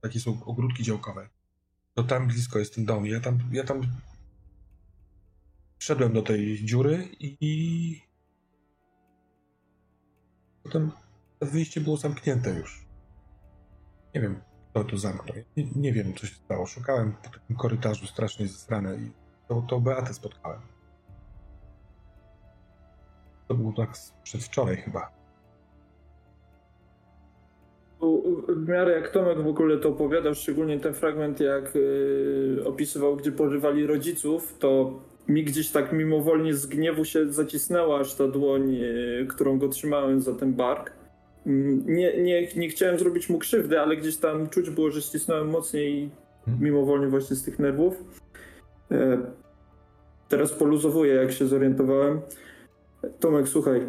takie 0.00 0.20
są 0.20 0.44
ogródki 0.44 0.82
działkowe. 0.82 1.28
To 1.94 2.02
tam 2.02 2.26
blisko 2.26 2.58
jest 2.58 2.74
ten 2.74 2.84
dom. 2.84 3.06
Ja 3.06 3.20
tam, 3.20 3.38
ja 3.52 3.64
tam 3.64 3.80
wszedłem 5.78 6.12
do 6.12 6.22
tej 6.22 6.64
dziury 6.64 7.08
i 7.20 8.00
potem 10.62 10.90
wyjście 11.40 11.80
było 11.80 11.96
zamknięte 11.96 12.50
już. 12.50 12.86
Nie 14.14 14.20
wiem, 14.20 14.40
to 14.74 14.98
zamknął. 14.98 15.36
Nie, 15.56 15.66
nie 15.76 15.92
wiem, 15.92 16.14
co 16.14 16.26
się 16.26 16.34
stało. 16.34 16.66
Szukałem 16.66 17.12
po 17.22 17.30
takim 17.30 17.56
korytarzu 17.56 18.06
strasznie 18.06 18.46
zesrane 18.46 18.96
i 18.96 19.10
to, 19.48 19.64
to 19.68 19.80
Beatę 19.80 20.14
spotkałem. 20.14 20.60
To 23.48 23.54
było 23.54 23.72
tak 23.72 23.90
przedwczoraj 24.22 24.76
chyba 24.76 25.24
w 28.48 28.68
miarę 28.68 28.92
jak 28.92 29.08
Tomek 29.08 29.42
w 29.42 29.46
ogóle 29.46 29.78
to 29.78 29.88
opowiadał, 29.88 30.34
szczególnie 30.34 30.80
ten 30.80 30.94
fragment, 30.94 31.40
jak 31.40 31.74
yy, 31.74 32.62
opisywał, 32.66 33.16
gdzie 33.16 33.32
porywali 33.32 33.86
rodziców, 33.86 34.58
to 34.58 35.00
mi 35.28 35.44
gdzieś 35.44 35.70
tak 35.70 35.92
mimowolnie 35.92 36.54
z 36.54 36.66
gniewu 36.66 37.04
się 37.04 37.32
zacisnęła 37.32 38.00
aż 38.00 38.14
ta 38.14 38.28
dłoń, 38.28 38.72
yy, 38.72 39.26
którą 39.30 39.58
go 39.58 39.68
trzymałem 39.68 40.20
za 40.20 40.34
ten 40.34 40.54
bark. 40.54 40.92
Nie, 41.46 42.22
nie, 42.22 42.48
nie 42.56 42.68
chciałem 42.68 42.98
zrobić 42.98 43.28
mu 43.28 43.38
krzywdy, 43.38 43.80
ale 43.80 43.96
gdzieś 43.96 44.16
tam 44.16 44.48
czuć 44.48 44.70
było, 44.70 44.90
że 44.90 45.02
ścisnąłem 45.02 45.50
mocniej 45.50 46.10
mhm. 46.46 46.64
mimowolnie 46.64 47.06
właśnie 47.06 47.36
z 47.36 47.42
tych 47.42 47.58
nerwów. 47.58 48.04
Y, 48.92 48.96
teraz 50.28 50.52
poluzowuję, 50.52 51.14
jak 51.14 51.32
się 51.32 51.46
zorientowałem. 51.46 52.20
Tomek, 53.20 53.48
słuchaj, 53.48 53.80
y, 53.80 53.86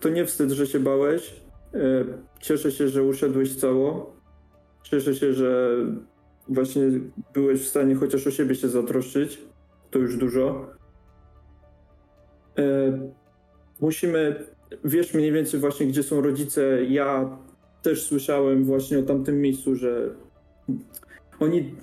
to 0.00 0.08
nie 0.08 0.24
wstyd, 0.24 0.50
że 0.50 0.66
się 0.66 0.80
bałeś 0.80 1.42
E, 1.74 2.04
cieszę 2.40 2.72
się, 2.72 2.88
że 2.88 3.02
uszedłeś 3.02 3.56
cało. 3.56 4.16
Cieszę 4.82 5.14
się, 5.14 5.32
że 5.32 5.76
właśnie 6.48 6.82
byłeś 7.34 7.62
w 7.62 7.68
stanie 7.68 7.94
chociaż 7.94 8.26
o 8.26 8.30
siebie 8.30 8.54
się 8.54 8.68
zatroszczyć. 8.68 9.38
To 9.90 9.98
już 9.98 10.16
dużo. 10.16 10.70
E, 12.58 12.62
musimy, 13.80 14.44
wiesz 14.84 15.14
mniej 15.14 15.32
więcej 15.32 15.60
właśnie, 15.60 15.86
gdzie 15.86 16.02
są 16.02 16.20
rodzice. 16.20 16.84
Ja 16.84 17.38
też 17.82 18.02
słyszałem 18.02 18.64
właśnie 18.64 18.98
o 18.98 19.02
tamtym 19.02 19.40
miejscu, 19.40 19.76
że 19.76 20.14
oni, 21.40 21.74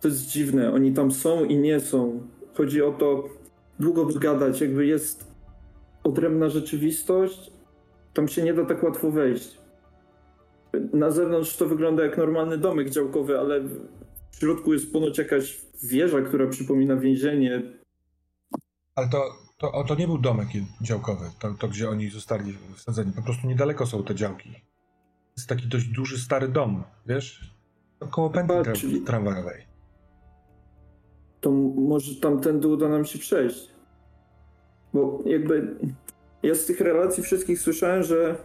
to 0.00 0.08
jest 0.08 0.26
dziwne, 0.26 0.72
oni 0.72 0.92
tam 0.92 1.12
są 1.12 1.44
i 1.44 1.56
nie 1.56 1.80
są. 1.80 2.20
Chodzi 2.54 2.82
o 2.82 2.92
to, 2.92 3.28
długo 3.80 4.12
zgadać, 4.12 4.60
jakby 4.60 4.86
jest 4.86 5.26
odrębna 6.04 6.48
rzeczywistość, 6.48 7.52
tam 8.14 8.28
się 8.28 8.42
nie 8.42 8.54
da 8.54 8.64
tak 8.64 8.82
łatwo 8.82 9.10
wejść. 9.10 9.58
Na 10.92 11.10
zewnątrz 11.10 11.56
to 11.56 11.66
wygląda 11.66 12.04
jak 12.04 12.18
normalny 12.18 12.58
domek 12.58 12.90
działkowy, 12.90 13.38
ale 13.38 13.60
w 14.30 14.36
środku 14.40 14.72
jest 14.72 14.92
ponoć 14.92 15.18
jakaś 15.18 15.60
wieża, 15.82 16.22
która 16.22 16.46
przypomina 16.46 16.96
więzienie. 16.96 17.62
Ale 18.94 19.08
to, 19.08 19.47
to, 19.58 19.84
to 19.84 19.94
nie 19.94 20.06
był 20.06 20.18
domek 20.18 20.48
działkowy, 20.80 21.24
to, 21.38 21.54
to 21.54 21.68
gdzie 21.68 21.90
oni 21.90 22.10
zostali 22.10 22.54
wsadzeni. 22.76 23.12
Po 23.12 23.22
prostu 23.22 23.46
niedaleko 23.46 23.86
są 23.86 24.04
te 24.04 24.14
działki. 24.14 24.50
Jest 25.36 25.48
taki 25.48 25.68
dość 25.68 25.86
duży, 25.86 26.18
stary 26.18 26.48
dom, 26.48 26.84
wiesz? 27.06 27.54
Koło 28.10 28.30
pętli 28.30 28.62
tra 28.62 28.72
czyli... 28.72 29.00
tramwajowej. 29.00 29.66
To 31.40 31.50
może 31.76 32.14
tamtędy 32.20 32.68
uda 32.68 32.88
nam 32.88 33.04
się 33.04 33.18
przejść. 33.18 33.70
Bo 34.94 35.22
jakby 35.26 35.76
ja 36.42 36.54
z 36.54 36.66
tych 36.66 36.80
relacji 36.80 37.22
wszystkich 37.22 37.60
słyszałem, 37.60 38.02
że 38.02 38.36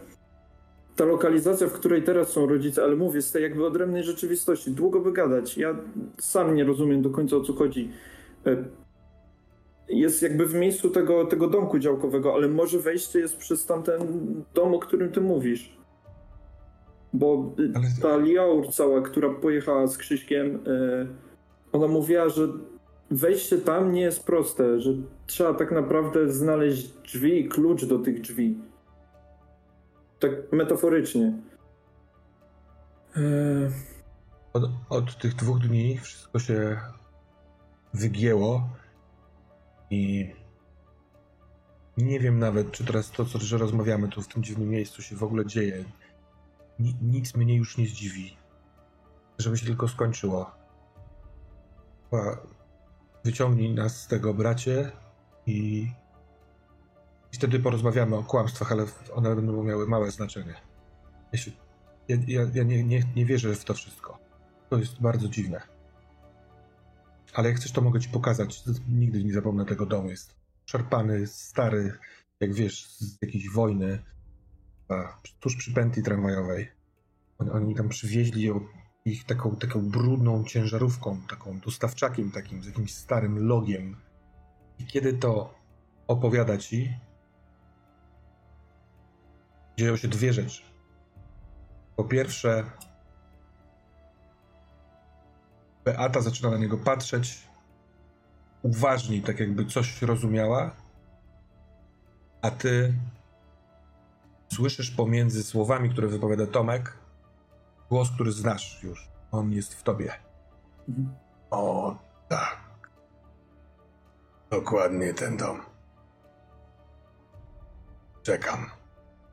ta 0.96 1.04
lokalizacja, 1.04 1.66
w 1.66 1.72
której 1.72 2.02
teraz 2.02 2.28
są 2.28 2.46
rodzice, 2.46 2.82
ale 2.82 2.96
mówię, 2.96 3.22
z 3.22 3.32
tej 3.32 3.42
jakby 3.42 3.66
odrębnej 3.66 4.04
rzeczywistości, 4.04 4.70
długo 4.70 5.00
by 5.00 5.12
gadać. 5.12 5.58
Ja 5.58 5.76
sam 6.18 6.54
nie 6.54 6.64
rozumiem 6.64 7.02
do 7.02 7.10
końca 7.10 7.36
o 7.36 7.40
co 7.40 7.52
chodzi. 7.52 7.90
E, 9.94 9.96
jest 9.96 10.22
jakby 10.22 10.46
w 10.46 10.54
miejscu 10.54 10.90
tego, 10.90 11.24
tego 11.24 11.48
domku 11.48 11.78
działkowego, 11.78 12.34
ale 12.34 12.48
może 12.48 12.78
wejście 12.78 13.18
jest 13.18 13.36
przez 13.36 13.66
tamten 13.66 14.00
dom, 14.54 14.74
o 14.74 14.78
którym 14.78 15.12
ty 15.12 15.20
mówisz. 15.20 15.76
Bo 17.12 17.54
ta 18.02 18.16
Liaur 18.16 18.68
cała, 18.72 19.02
która 19.02 19.30
pojechała 19.30 19.86
z 19.86 19.98
Krzyśkiem, 19.98 20.60
e, 20.66 21.06
ona 21.72 21.88
mówiła, 21.88 22.28
że 22.28 22.48
wejście 23.10 23.58
tam 23.58 23.92
nie 23.92 24.00
jest 24.00 24.24
proste, 24.24 24.80
że 24.80 24.90
trzeba 25.26 25.54
tak 25.54 25.72
naprawdę 25.72 26.32
znaleźć 26.32 26.88
drzwi 26.88 27.40
i 27.40 27.48
klucz 27.48 27.84
do 27.84 27.98
tych 27.98 28.20
drzwi. 28.20 28.58
Tak 30.18 30.32
metaforycznie. 30.52 31.32
Eee... 33.16 33.70
Od, 34.52 34.62
od 34.88 35.18
tych 35.18 35.34
dwóch 35.34 35.58
dni 35.58 35.98
wszystko 35.98 36.38
się 36.38 36.76
wygięło 37.94 38.68
i 39.94 40.34
nie 41.96 42.20
wiem 42.20 42.38
nawet, 42.38 42.72
czy 42.72 42.84
teraz 42.84 43.10
to, 43.10 43.24
co 43.24 43.38
że 43.38 43.58
rozmawiamy 43.58 44.08
tu 44.08 44.22
w 44.22 44.28
tym 44.28 44.42
dziwnym 44.42 44.68
miejscu 44.68 45.02
się 45.02 45.16
w 45.16 45.22
ogóle 45.22 45.46
dzieje. 45.46 45.84
Ni 46.78 46.96
nic 47.02 47.34
mnie 47.34 47.56
już 47.56 47.78
nie 47.78 47.86
zdziwi. 47.86 48.36
Żeby 49.38 49.58
się 49.58 49.66
tylko 49.66 49.88
skończyło. 49.88 50.50
Chyba 52.10 52.38
Wyciągnij 53.24 53.74
nas 53.74 54.00
z 54.00 54.06
tego, 54.06 54.34
bracie, 54.34 54.92
i 55.46 55.88
I 57.32 57.36
wtedy 57.36 57.60
porozmawiamy 57.60 58.16
o 58.16 58.22
kłamstwach, 58.22 58.72
ale 58.72 58.86
one 59.14 59.36
będą 59.36 59.64
miały 59.64 59.86
małe 59.86 60.10
znaczenie. 60.10 60.54
Ja, 62.08 62.16
ja, 62.26 62.42
ja 62.54 62.62
nie, 62.62 62.84
nie, 62.84 63.02
nie 63.16 63.26
wierzę 63.26 63.54
w 63.54 63.64
to 63.64 63.74
wszystko. 63.74 64.18
To 64.70 64.78
jest 64.78 65.00
bardzo 65.00 65.28
dziwne. 65.28 65.73
Ale 67.34 67.48
jak 67.48 67.58
chcesz, 67.58 67.72
to 67.72 67.80
mogę 67.80 68.00
ci 68.00 68.08
pokazać. 68.08 68.62
Nigdy 68.88 69.24
nie 69.24 69.32
zapomnę 69.32 69.64
tego 69.64 69.86
domu. 69.86 70.10
Jest 70.10 70.34
szarpany, 70.66 71.26
stary, 71.26 71.92
jak 72.40 72.54
wiesz, 72.54 72.86
z 72.88 73.22
jakiejś 73.22 73.50
wojny, 73.50 74.02
a, 74.88 75.18
tuż 75.40 75.56
przy 75.56 75.72
pętli 75.72 76.02
tramwajowej. 76.02 76.70
Oni, 77.38 77.74
tam 77.74 77.88
przywieźli 77.88 78.50
ich 79.04 79.24
taką, 79.24 79.56
taką 79.56 79.90
brudną 79.90 80.44
ciężarówką, 80.44 81.20
taką 81.28 81.60
dostawczakiem 81.60 82.30
takim, 82.30 82.62
z 82.62 82.66
jakimś 82.66 82.94
starym 82.94 83.46
logiem. 83.46 83.96
I 84.78 84.86
kiedy 84.86 85.12
to 85.12 85.54
opowiada 86.06 86.58
ci, 86.58 86.94
dzieją 89.78 89.96
się 89.96 90.08
dwie 90.08 90.32
rzeczy. 90.32 90.62
Po 91.96 92.04
pierwsze, 92.04 92.64
Beata 95.84 96.20
zaczyna 96.20 96.50
na 96.50 96.56
niego 96.56 96.78
patrzeć 96.78 97.48
uważniej, 98.62 99.22
tak 99.22 99.40
jakby 99.40 99.66
coś 99.66 100.02
rozumiała, 100.02 100.70
a 102.42 102.50
ty 102.50 102.94
słyszysz 104.52 104.90
pomiędzy 104.90 105.42
słowami, 105.42 105.90
które 105.90 106.08
wypowiada 106.08 106.46
Tomek, 106.46 106.98
głos, 107.90 108.10
który 108.10 108.32
znasz 108.32 108.82
już. 108.82 109.08
On 109.32 109.52
jest 109.52 109.74
w 109.74 109.82
tobie. 109.82 110.12
Mhm. 110.88 111.16
O, 111.50 111.96
tak. 112.28 112.60
Dokładnie 114.50 115.14
ten 115.14 115.36
dom. 115.36 115.60
Czekam. 118.22 118.70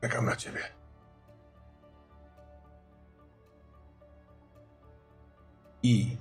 Czekam 0.00 0.24
na 0.26 0.36
ciebie. 0.36 0.60
I 5.82 6.16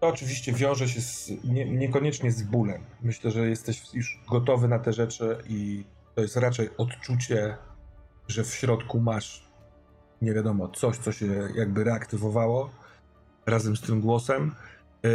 to 0.00 0.08
oczywiście 0.08 0.52
wiąże 0.52 0.88
się 0.88 1.00
z, 1.00 1.30
nie, 1.44 1.64
niekoniecznie 1.64 2.32
z 2.32 2.42
bólem. 2.42 2.84
Myślę, 3.02 3.30
że 3.30 3.48
jesteś 3.48 3.94
już 3.94 4.20
gotowy 4.28 4.68
na 4.68 4.78
te 4.78 4.92
rzeczy 4.92 5.38
i 5.48 5.84
to 6.14 6.22
jest 6.22 6.36
raczej 6.36 6.76
odczucie, 6.76 7.56
że 8.28 8.44
w 8.44 8.54
środku 8.54 9.00
masz 9.00 9.48
nie 10.22 10.34
wiadomo, 10.34 10.68
coś, 10.68 10.96
co 10.96 11.12
się 11.12 11.26
jakby 11.54 11.84
reaktywowało 11.84 12.70
razem 13.46 13.76
z 13.76 13.80
tym 13.80 14.00
głosem. 14.00 14.54
Yy, 15.02 15.10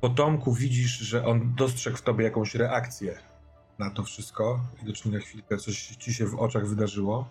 po 0.00 0.08
Tomku 0.08 0.52
widzisz, 0.52 0.98
że 0.98 1.26
on 1.26 1.54
dostrzegł 1.54 1.96
w 1.96 2.02
tobie 2.02 2.24
jakąś 2.24 2.54
reakcję 2.54 3.18
na 3.78 3.90
to 3.90 4.04
wszystko. 4.04 4.60
Widocznie 4.78 5.12
na 5.12 5.18
chwilkę 5.18 5.56
coś 5.56 5.86
ci 5.86 6.14
się 6.14 6.26
w 6.26 6.34
oczach 6.34 6.66
wydarzyło. 6.66 7.28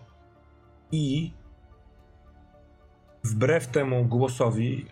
I 0.92 1.32
wbrew 3.24 3.66
temu 3.66 4.04
głosowi, 4.04 4.86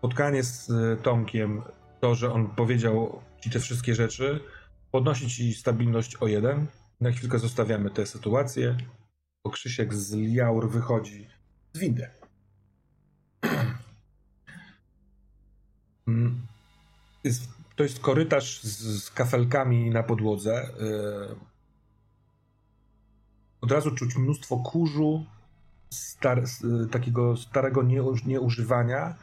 spotkanie 0.00 0.42
z 0.42 0.68
Tomkiem, 1.02 1.62
to, 2.00 2.14
że 2.14 2.32
on 2.32 2.48
powiedział 2.48 3.22
ci 3.40 3.50
te 3.50 3.60
wszystkie 3.60 3.94
rzeczy, 3.94 4.40
podnosi 4.90 5.28
ci 5.28 5.54
stabilność 5.54 6.16
o 6.16 6.26
jeden. 6.26 6.66
Na 7.00 7.10
chwilkę 7.10 7.38
zostawiamy 7.38 7.90
tę 7.90 8.06
sytuację, 8.06 8.76
bo 9.44 9.50
Krzysiek 9.50 9.94
z 9.94 10.14
Liaur 10.14 10.70
wychodzi 10.70 11.26
z 11.72 11.78
windy. 11.78 12.08
Mm. 16.06 16.40
To 17.76 17.82
jest 17.82 18.00
korytarz 18.00 18.62
z, 18.62 19.04
z 19.04 19.10
kafelkami 19.10 19.90
na 19.90 20.02
podłodze. 20.02 20.68
Yy. 20.80 21.36
Od 23.60 23.72
razu 23.72 23.90
czuć 23.90 24.16
mnóstwo 24.16 24.56
kurzu, 24.56 25.24
star, 25.90 26.42
takiego 26.90 27.36
starego 27.36 27.82
nieużywania. 28.26 29.14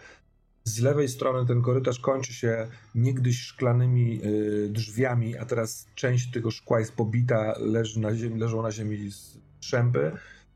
Z 0.68 0.80
lewej 0.80 1.10
strony 1.10 1.48
ten 1.48 1.62
korytarz 1.62 2.00
kończy 2.00 2.34
się 2.34 2.68
niegdyś 2.96 3.42
szklanymi 3.42 4.22
y, 4.26 4.70
drzwiami, 4.70 5.38
a 5.38 5.46
teraz 5.46 5.88
część 5.96 6.32
tego 6.32 6.52
szkła 6.52 6.80
jest 6.80 6.96
pobita, 6.96 7.54
leży 7.60 8.00
na 8.00 8.16
ziemi, 8.16 8.40
leżą 8.40 8.62
na 8.62 8.72
ziemi 8.72 9.12
strzępy. 9.12 10.12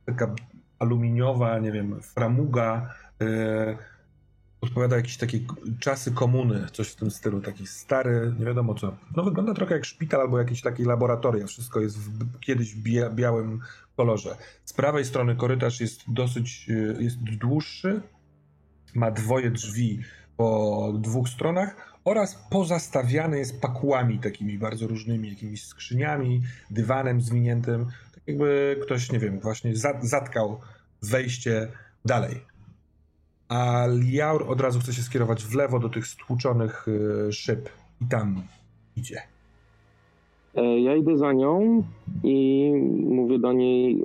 Taka 0.06 0.36
aluminiowa, 0.80 1.60
nie 1.60 1.72
wiem, 1.72 2.02
framuga. 2.02 2.96
Y, 3.22 3.78
odpowiada 4.62 4.96
jakieś 4.96 5.18
takie 5.18 5.40
czasy 5.80 6.12
komuny, 6.12 6.68
coś 6.74 6.90
w 6.90 6.96
tym 6.96 7.12
stylu, 7.12 7.42
taki 7.42 7.68
stary, 7.68 8.34
nie 8.40 8.46
wiadomo 8.46 8.76
co. 8.76 8.98
No 9.16 9.24
wygląda 9.24 9.54
trochę 9.54 9.74
jak 9.74 9.86
szpital 9.86 10.22
albo 10.22 10.40
jakieś 10.40 10.62
takie 10.62 10.86
laboratoria. 10.86 11.48
Wszystko 11.48 11.80
jest 11.80 11.98
w 11.98 12.40
kiedyś 12.40 12.76
bia 12.76 13.10
białym 13.10 13.60
kolorze. 13.98 14.38
Z 14.66 14.74
prawej 14.74 15.06
strony 15.06 15.36
korytarz 15.36 15.82
jest 15.82 16.02
dosyć, 16.08 16.66
y, 16.70 16.98
jest 17.00 17.18
dłuższy, 17.18 18.02
ma 18.96 19.12
dwoje 19.12 19.52
drzwi 19.52 20.00
po 20.38 20.94
dwóch 21.00 21.30
stronach 21.30 21.98
oraz 22.06 22.48
pozastawiany 22.50 23.38
jest 23.38 23.62
pakłami 23.62 24.20
takimi 24.20 24.58
bardzo 24.58 24.88
różnymi, 24.88 25.30
jakimiś 25.30 25.66
skrzyniami, 25.66 26.42
dywanem 26.72 27.22
zwiniętym, 27.22 27.86
tak 28.14 28.24
jakby 28.28 28.80
ktoś, 28.84 29.12
nie 29.12 29.20
wiem, 29.20 29.40
właśnie 29.40 29.74
zatkał 30.02 30.60
wejście 31.02 31.68
dalej. 32.06 32.42
A 33.50 33.88
Liaur 33.88 34.52
od 34.52 34.62
razu 34.62 34.80
chce 34.80 34.94
się 34.94 35.02
skierować 35.02 35.44
w 35.44 35.56
lewo 35.56 35.80
do 35.80 35.90
tych 35.90 36.08
stłuczonych 36.08 36.88
y, 36.88 37.34
szyb 37.34 37.70
i 38.02 38.06
tam 38.06 38.44
idzie. 38.96 39.22
E, 40.56 40.80
ja 40.80 40.96
idę 40.96 41.18
za 41.18 41.34
nią 41.34 41.84
i 42.24 42.72
mówię 43.10 43.40
do 43.40 43.54
niej: 43.54 44.02
e, 44.02 44.04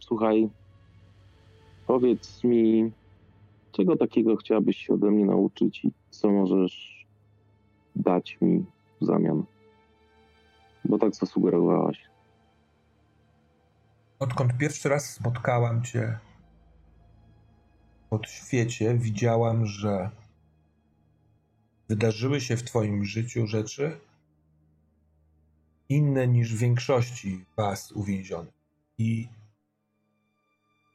Słuchaj, 0.00 0.48
powiedz 1.86 2.44
mi, 2.44 2.90
czego 3.76 3.96
takiego 3.96 4.36
chciałabyś 4.36 4.76
się 4.76 4.94
ode 4.94 5.10
mnie 5.10 5.24
nauczyć 5.24 5.84
i 5.84 5.92
co 6.10 6.30
możesz 6.30 7.06
dać 7.96 8.38
mi 8.40 8.64
w 9.00 9.04
zamian? 9.04 9.44
Bo 10.84 10.98
tak 10.98 11.14
zasugerowałaś. 11.14 12.02
Odkąd 14.18 14.58
pierwszy 14.58 14.88
raz 14.88 15.10
spotkałam 15.10 15.82
cię 15.82 16.18
pod 18.10 18.28
świecie, 18.28 18.94
widziałam, 18.94 19.66
że 19.66 20.10
wydarzyły 21.88 22.40
się 22.40 22.56
w 22.56 22.62
Twoim 22.62 23.04
życiu 23.04 23.46
rzeczy 23.46 24.00
inne 25.88 26.28
niż 26.28 26.54
w 26.54 26.58
większości 26.58 27.44
Was 27.56 27.92
uwięzionych. 27.92 28.54
I 28.98 29.28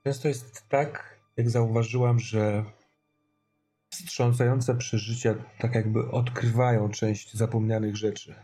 często 0.03 0.27
jest 0.27 0.69
tak, 0.69 1.20
jak 1.37 1.49
zauważyłam, 1.49 2.19
że 2.19 2.65
wstrząsające 3.93 4.75
przeżycia 4.75 5.35
tak 5.59 5.75
jakby 5.75 6.11
odkrywają 6.11 6.89
część 6.89 7.33
zapomnianych 7.33 7.97
rzeczy. 7.97 8.35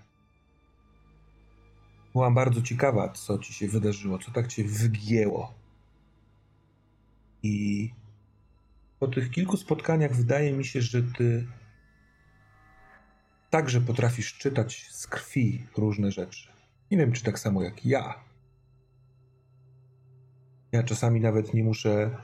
Byłam 2.14 2.36
bardzo 2.36 2.62
ciekawa, 2.62 3.10
co 3.10 3.38
ci 3.38 3.54
się 3.54 3.68
wydarzyło, 3.68 4.20
co 4.20 4.32
tak 4.32 4.48
cię 4.48 4.64
wygięło. 4.64 5.54
I 7.44 7.90
po 9.00 9.08
tych 9.08 9.32
kilku 9.32 9.58
spotkaniach 9.58 10.16
wydaje 10.16 10.54
mi 10.54 10.66
się, 10.66 10.82
że 10.82 11.04
ty 11.04 11.48
także 13.50 13.82
potrafisz 13.82 14.38
czytać 14.38 14.88
z 14.92 15.08
krwi 15.08 15.66
różne 15.78 16.12
rzeczy. 16.12 16.48
Nie 16.92 16.98
wiem, 16.98 17.12
czy 17.12 17.24
tak 17.24 17.40
samo 17.40 17.64
jak 17.64 17.86
ja. 17.86 18.24
Ja 20.72 20.84
czasami 20.84 21.22
nawet 21.22 21.54
nie 21.54 21.64
muszę 21.64 22.18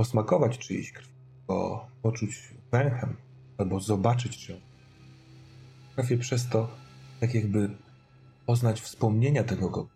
posmakować 0.00 0.58
czyjejś 0.58 0.92
krwi, 0.92 1.12
bo 1.46 1.88
poczuć 2.02 2.54
węchem 2.72 3.16
albo 3.58 3.80
zobaczyć 3.80 4.38
czy 4.38 4.60
Potrafię 5.88 6.18
przez 6.18 6.48
to 6.48 6.70
tak 7.20 7.34
jakby 7.34 7.70
poznać 8.46 8.80
wspomnienia 8.80 9.44
tego 9.44 9.70
go. 9.70 9.88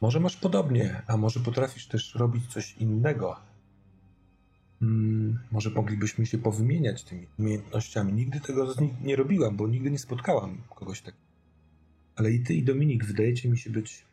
Może 0.00 0.20
masz 0.20 0.36
podobnie, 0.36 1.02
a 1.06 1.16
może 1.16 1.40
potrafisz 1.40 1.86
też 1.86 2.14
robić 2.14 2.46
coś 2.46 2.76
innego. 2.76 3.36
Hmm, 4.80 5.38
może 5.52 5.70
moglibyśmy 5.70 6.26
się 6.26 6.38
powymieniać 6.38 7.04
tymi 7.04 7.26
umiejętnościami. 7.38 8.12
Nigdy 8.12 8.40
tego 8.40 8.74
nie 9.02 9.16
robiłam, 9.16 9.56
bo 9.56 9.68
nigdy 9.68 9.90
nie 9.90 9.98
spotkałam 9.98 10.58
kogoś 10.74 11.00
takiego. 11.00 11.24
Ale 12.16 12.30
i 12.30 12.40
ty, 12.40 12.54
i 12.54 12.62
Dominik 12.62 13.04
wydajecie 13.04 13.48
mi 13.48 13.58
się 13.58 13.70
być 13.70 14.11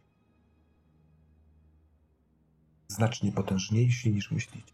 znacznie 2.89 3.31
potężniejsi 3.31 4.13
niż 4.13 4.31
myślicie. 4.31 4.73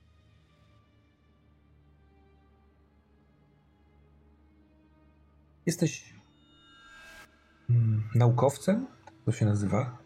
Jesteś 5.66 6.13
hmm, 7.68 8.03
naukowcem? 8.16 8.88
To 9.26 9.32
się 9.32 9.45
nazywa? 9.45 9.97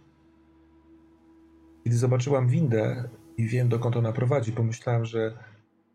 Kiedy 1.83 1.97
zobaczyłam 1.97 2.47
windę 2.47 3.09
i 3.37 3.47
wiem, 3.47 3.69
dokąd 3.69 3.95
ona 3.95 4.11
prowadzi, 4.11 4.51
pomyślałam, 4.51 5.05
że 5.05 5.37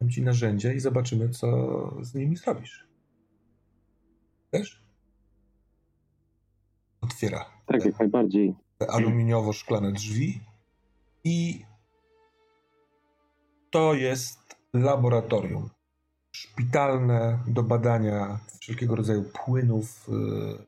dam 0.01 0.11
ci 0.11 0.23
narzędzia 0.23 0.73
i 0.73 0.81
zobaczymy, 0.81 1.29
co 1.29 1.49
z 2.03 2.15
nimi 2.15 2.37
zrobisz. 2.37 2.89
Też? 4.51 4.85
Otwiera 7.01 7.45
Tak, 7.67 7.85
jak 7.85 7.99
najbardziej. 7.99 8.55
te 8.79 8.87
aluminiowo-szklane 8.87 9.93
drzwi 9.93 10.41
i 11.25 11.65
to 13.75 13.95
jest 13.95 14.57
laboratorium 14.73 15.71
szpitalne 16.33 17.39
do 17.47 17.63
badania 17.63 18.39
wszelkiego 18.61 18.97
rodzaju 18.97 19.23
płynów. 19.23 20.09
yy, 20.09 20.59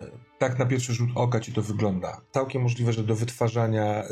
yy, 0.00 0.10
Tak 0.38 0.58
na 0.58 0.66
pierwszy 0.66 0.94
rzut 0.94 1.10
oka 1.14 1.40
ci 1.40 1.52
to 1.52 1.62
wygląda. 1.62 2.20
Całkiem 2.30 2.62
możliwe, 2.62 2.92
że 2.92 3.02
do 3.04 3.14
wytwarzania 3.14 4.02
yy, 4.02 4.08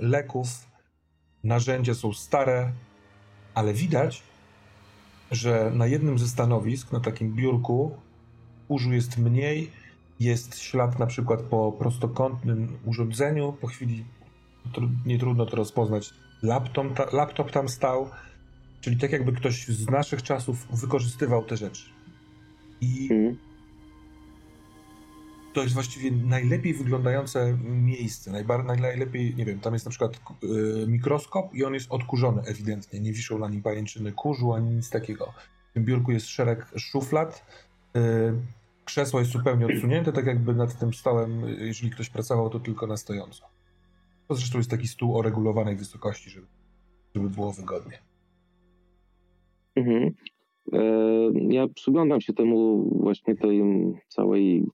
leków 0.00 0.48
narzędzia 1.44 1.94
są 1.94 2.12
stare, 2.12 2.72
ale 3.54 3.74
widać, 3.74 4.22
że 5.30 5.70
na 5.74 5.86
jednym 5.86 6.18
ze 6.18 6.28
stanowisk, 6.28 6.92
na 6.92 7.00
takim 7.00 7.34
biurku, 7.34 7.96
kurzu 8.68 8.92
jest 8.92 9.18
mniej, 9.18 9.70
jest 10.20 10.58
ślad 10.58 10.98
na 10.98 11.06
przykład 11.06 11.42
po 11.42 11.72
prostokątnym 11.72 12.78
urządzeniu. 12.84 13.52
Po 13.60 13.66
chwili 13.66 14.04
nie 15.06 15.18
trudno 15.18 15.46
to 15.46 15.56
rozpoznać. 15.56 16.23
Laptop, 16.44 16.94
ta, 16.94 17.06
laptop 17.16 17.50
tam 17.50 17.68
stał, 17.68 18.10
czyli 18.80 18.96
tak 18.96 19.12
jakby 19.12 19.32
ktoś 19.32 19.66
z 19.66 19.90
naszych 19.90 20.22
czasów 20.22 20.66
wykorzystywał 20.80 21.44
te 21.44 21.56
rzeczy. 21.56 21.84
I 22.80 23.08
Mhm. 23.12 23.36
to 25.54 25.62
jest 25.62 25.74
właściwie 25.74 26.10
najlepiej 26.10 26.74
wyglądające 26.74 27.58
miejsce. 27.64 28.30
Najbar- 28.30 28.66
naj- 28.66 28.80
najlepiej, 28.80 29.34
nie 29.34 29.44
wiem, 29.44 29.60
tam 29.60 29.72
jest 29.72 29.84
na 29.84 29.90
przykład 29.90 30.20
y, 30.44 30.86
mikroskop 30.88 31.54
i 31.54 31.64
on 31.64 31.74
jest 31.74 31.86
odkurzony 31.90 32.42
ewidentnie. 32.42 33.00
Nie 33.00 33.12
wiszą 33.12 33.38
na 33.38 33.48
nim 33.48 33.62
pajęczyny 33.62 34.12
kurzu 34.12 34.52
ani 34.52 34.70
nic 34.70 34.90
takiego. 34.90 35.32
W 35.70 35.74
tym 35.74 35.84
biurku 35.84 36.12
jest 36.12 36.26
szereg 36.26 36.66
szuflad. 36.76 37.46
Y, 37.96 38.00
krzesło 38.84 39.20
jest 39.20 39.32
zupełnie 39.32 39.66
odsunięte, 39.66 40.12
tak 40.12 40.26
jakby 40.26 40.54
nad 40.54 40.78
tym 40.78 40.94
stołem, 40.94 41.44
y, 41.44 41.66
jeżeli 41.66 41.90
ktoś 41.90 42.10
pracował, 42.10 42.50
to 42.50 42.60
tylko 42.60 42.86
na 42.86 42.96
stojąco. 42.96 43.53
To 44.28 44.34
zresztą 44.34 44.58
jest 44.58 44.70
taki 44.70 44.88
stół 44.88 45.16
o 45.18 45.22
regulowanej 45.22 45.76
wysokości, 45.76 46.30
żeby, 46.30 46.46
żeby 47.14 47.30
było 47.30 47.52
wygodnie. 47.52 47.98
Mhm. 49.76 50.14
E, 50.72 50.80
Ja 51.48 51.68
przyglądam 51.68 52.20
się 52.20 52.32
temu 52.32 52.88
właśnie 53.00 53.36
tej 53.36 53.62
całej 54.08 54.66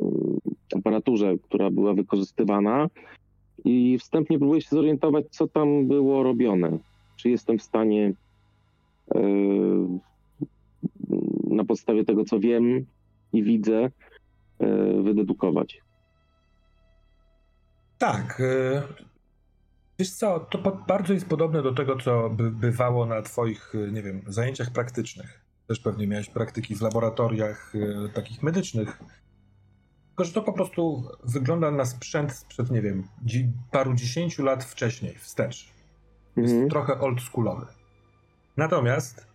mm, 0.00 0.38
aparaturze, 0.76 1.38
która 1.42 1.70
była 1.70 1.94
wykorzystywana 1.94 2.88
i 3.64 3.98
wstępnie 3.98 4.38
próbuję 4.38 4.60
się 4.60 4.68
zorientować, 4.70 5.24
co 5.30 5.48
tam 5.48 5.86
było 5.86 6.22
robione. 6.22 6.78
Czy 7.16 7.30
jestem 7.30 7.58
w 7.58 7.62
stanie 7.62 8.12
e, 9.14 9.20
na 11.50 11.64
podstawie 11.64 12.04
tego, 12.04 12.24
co 12.24 12.40
wiem 12.40 12.86
i 13.32 13.42
widzę, 13.42 13.90
e, 14.58 15.02
wydedukować. 15.02 15.80
Tak. 18.00 18.40
y, 18.40 18.82
Wiesz 19.98 20.10
co, 20.10 20.40
to 20.40 20.58
po- 20.58 20.84
bardzo 20.88 21.12
jest 21.12 21.26
podobne 21.28 21.62
do 21.62 21.74
tego, 21.74 21.96
co 21.96 22.30
by 22.30 22.50
bywało 22.50 23.06
na 23.06 23.22
twoich, 23.22 23.74
y, 23.74 23.92
nie 23.92 24.02
wiem, 24.02 24.22
zajęciach 24.26 24.70
praktycznych. 24.70 25.40
Też 25.66 25.80
pewnie 25.80 26.06
miałeś 26.06 26.30
praktyki 26.30 26.76
w 26.76 26.80
laboratoriach 26.82 27.74
y, 27.74 28.08
takich 28.14 28.42
medycznych. 28.42 28.98
Tylko, 30.08 30.24
że 30.24 30.32
to 30.32 30.42
po 30.42 30.52
prostu 30.52 31.08
wygląda 31.24 31.70
na 31.70 31.84
sprzęt 31.84 32.32
sprzed, 32.32 32.70
nie 32.70 32.82
wiem, 32.82 33.08
dzi- 33.24 33.52
paru 33.70 33.94
dziesięciu 33.94 34.42
lat 34.42 34.64
wcześniej, 34.64 35.14
wstecz. 35.18 35.68
Jest 36.36 36.52
Mhm. 36.52 36.70
trochę 36.70 37.00
oldschoolowy. 37.00 37.66
Natomiast 38.56 39.26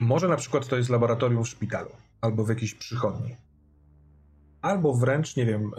może 0.00 0.28
na 0.28 0.36
przykład 0.36 0.68
to 0.68 0.76
jest 0.76 0.90
laboratorium 0.90 1.44
w 1.44 1.48
szpitalu 1.48 1.90
albo 2.20 2.44
w 2.44 2.48
jakiejś 2.48 2.74
przychodni. 2.74 3.36
Albo 4.62 4.94
wręcz, 4.94 5.36
nie 5.36 5.46
wiem, 5.46 5.70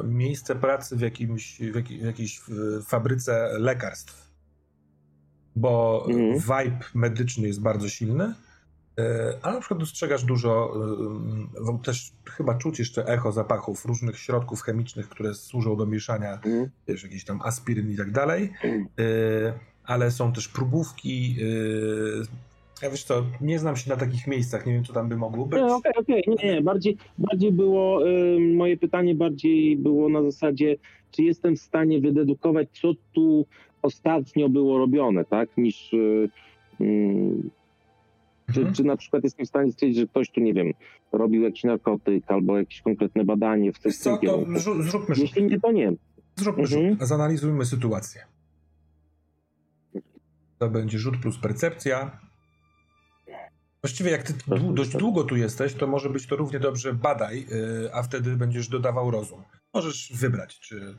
e, 0.00 0.04
miejsce 0.04 0.56
pracy 0.56 0.96
w, 0.96 1.00
jakimś, 1.00 1.60
w, 1.60 1.74
jakiej, 1.76 1.98
w 1.98 2.04
jakiejś 2.04 2.40
fabryce 2.86 3.48
lekarstw. 3.58 4.30
Bo 5.56 6.06
Mhm. 6.10 6.38
vibe 6.40 6.78
medyczny 6.94 7.46
jest 7.48 7.60
bardzo 7.60 7.88
silny, 7.88 8.34
e, 8.98 9.38
a 9.42 9.52
na 9.52 9.60
przykład 9.60 9.80
dostrzegasz 9.80 10.24
dużo, 10.24 10.72
e, 11.60 11.72
w- 11.72 11.82
też 11.84 12.12
chyba 12.30 12.54
czuć 12.54 12.78
jeszcze 12.78 13.06
echo 13.06 13.32
zapachów 13.32 13.84
różnych 13.84 14.18
środków 14.18 14.62
chemicznych, 14.62 15.08
które 15.08 15.34
służą 15.34 15.76
do 15.76 15.86
mieszania 15.86 16.32
Mhm. 16.34 16.70
wiesz, 16.88 17.02
jakiś 17.02 17.24
tam 17.24 17.40
aspiryn 17.42 17.90
i 17.90 17.96
tak 17.96 18.10
dalej, 18.12 18.52
y, 18.64 19.52
ale 19.84 20.10
są 20.10 20.32
też 20.32 20.48
próbówki. 20.48 21.36
Y, 22.82 22.84
Ja 22.84 22.90
wiesz 22.90 23.04
co, 23.04 23.22
nie 23.40 23.58
znam 23.58 23.76
się 23.76 23.90
na 23.90 23.96
takich 23.96 24.26
miejscach, 24.26 24.66
nie 24.66 24.72
wiem 24.72 24.84
co 24.84 24.92
tam 24.92 25.08
by 25.08 25.16
mogło 25.16 25.46
być. 25.46 25.60
Okej, 25.62 25.92
okej, 25.96 26.24
nie, 26.26 26.52
nie, 26.54 26.62
bardziej, 26.62 26.96
bardziej 27.18 27.52
było, 27.52 28.08
y, 28.08 28.40
moje 28.54 28.76
pytanie 28.76 29.14
bardziej 29.14 29.76
było 29.76 30.08
na 30.08 30.22
zasadzie, 30.22 30.76
czy 31.10 31.22
jestem 31.22 31.56
w 31.56 31.60
stanie 31.60 32.00
wydedukować, 32.00 32.68
co 32.80 32.92
tu 33.12 33.46
ostatnio 33.82 34.48
było 34.48 34.78
robione, 34.78 35.24
tak, 35.24 35.48
niż, 35.56 35.92
y, 35.92 36.28
mm, 36.80 37.50
czy, 38.54 38.60
Mhm. 38.60 38.74
czy 38.74 38.84
na 38.84 38.96
przykład 38.96 39.24
jestem 39.24 39.46
w 39.46 39.48
stanie 39.48 39.72
stwierdzić, 39.72 39.98
że 39.98 40.06
ktoś 40.06 40.30
tu, 40.30 40.40
nie 40.40 40.54
wiem, 40.54 40.72
robił 41.12 41.42
jakiś 41.42 41.64
narkotyk 41.64 42.24
albo 42.26 42.58
jakieś 42.58 42.80
konkretne 42.82 43.24
badanie 43.24 43.72
w 43.72 43.78
tym 43.78 43.92
co, 43.92 44.16
to 44.18 44.44
zróbmy 44.82 45.14
rzut. 45.14 45.18
Jeśli 45.18 45.44
nie, 45.44 45.60
to 45.60 45.72
nie. 45.72 45.92
Zróbmy 46.36 46.62
Mhm. 46.62 46.90
rzut. 46.98 47.08
Zanalizujmy 47.08 47.64
sytuację. 47.64 48.20
To 50.58 50.70
będzie 50.70 50.98
rzut 50.98 51.16
plus 51.22 51.38
percepcja. 51.38 52.20
Właściwie 53.82 54.10
jak 54.10 54.22
ty 54.22 54.32
dłu- 54.32 54.74
dość 54.74 54.96
długo 54.96 55.24
tu 55.24 55.36
jesteś, 55.36 55.74
to 55.74 55.86
może 55.86 56.10
być 56.10 56.26
to 56.26 56.36
równie 56.36 56.60
dobrze 56.60 56.94
badaj, 56.94 57.38
y, 57.86 57.94
a 57.94 58.02
wtedy 58.02 58.36
będziesz 58.36 58.68
dodawał 58.68 59.10
rozum. 59.10 59.42
Możesz 59.74 60.12
wybrać, 60.20 60.60
czy 60.60 60.94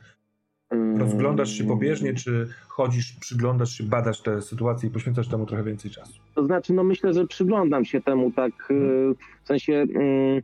rozglądasz 0.98 1.50
się 1.52 1.64
pobieżnie, 1.64 2.14
czy 2.14 2.48
chodzisz, 2.68 3.12
przyglądasz 3.20 3.72
się, 3.72 3.84
badasz 3.84 4.20
te 4.22 4.42
sytuacje 4.42 4.88
i 4.88 4.92
poświęcasz 4.92 5.28
temu 5.28 5.46
trochę 5.46 5.62
więcej 5.64 5.90
czasu. 5.90 6.12
To 6.34 6.44
znaczy, 6.44 6.72
no 6.72 6.84
myślę, 6.84 7.12
że 7.14 7.26
przyglądam 7.26 7.84
się 7.84 8.00
temu 8.02 8.30
tak, 8.32 8.52
e, 8.70 8.74
w 9.44 9.48
sensie 9.48 9.72
mm, 9.72 10.42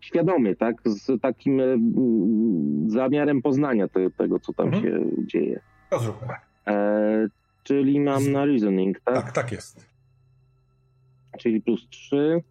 świadomie, 0.00 0.56
tak, 0.56 0.76
z 0.84 1.20
takim 1.22 1.60
mm, 1.60 2.90
zamiarem 2.90 3.42
poznania 3.42 3.88
te, 3.88 4.10
tego, 4.10 4.40
co 4.40 4.52
tam 4.52 4.66
Mhm. 4.66 4.82
się 4.84 5.00
dzieje. 5.26 5.60
To 5.90 5.98
zróbmy. 5.98 6.28
E, 6.66 7.28
czyli 7.62 8.00
mam 8.00 8.32
na 8.32 8.44
reasoning, 8.44 9.00
tak? 9.00 9.14
Tak, 9.14 9.32
tak 9.32 9.52
jest. 9.52 9.93
Czyli 11.38 11.60
plus 11.60 11.88
3. 11.90 12.42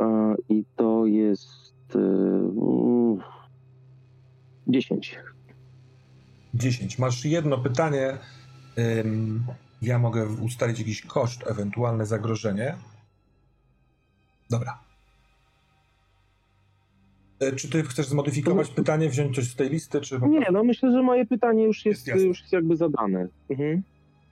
E, 0.00 0.34
I 0.48 0.64
to 0.76 1.06
jest 1.06 1.74
e, 1.94 1.98
mm, 1.98 3.18
10. 4.68 5.18
10. 6.54 6.98
Masz 6.98 7.24
jedno 7.24 7.58
pytanie. 7.58 8.18
Ja 9.82 9.98
mogę 9.98 10.26
ustalić 10.26 10.78
jakiś 10.78 11.02
koszt, 11.02 11.46
ewentualne 11.46 12.06
zagrożenie. 12.06 12.74
Dobra. 14.50 14.78
E, 17.40 17.52
Czy 17.52 17.70
ty 17.70 17.82
chcesz 17.82 18.06
zmodyfikować 18.06 18.70
pytanie, 18.70 19.08
wziąć 19.08 19.36
coś 19.36 19.48
z 19.48 19.56
tej 19.56 19.70
listy, 19.70 20.00
czy 20.00 20.20
Nie, 20.20 20.46
no 20.52 20.64
myślę, 20.64 20.92
że 20.92 21.02
moje 21.02 21.26
pytanie 21.26 21.64
już 21.64 21.86
jest, 21.86 22.06
Jest 22.06 22.24
już 22.24 22.40
jest 22.40 22.52
jakby 22.52 22.76
zadane. 22.76 23.28
Mhm. 23.50 23.82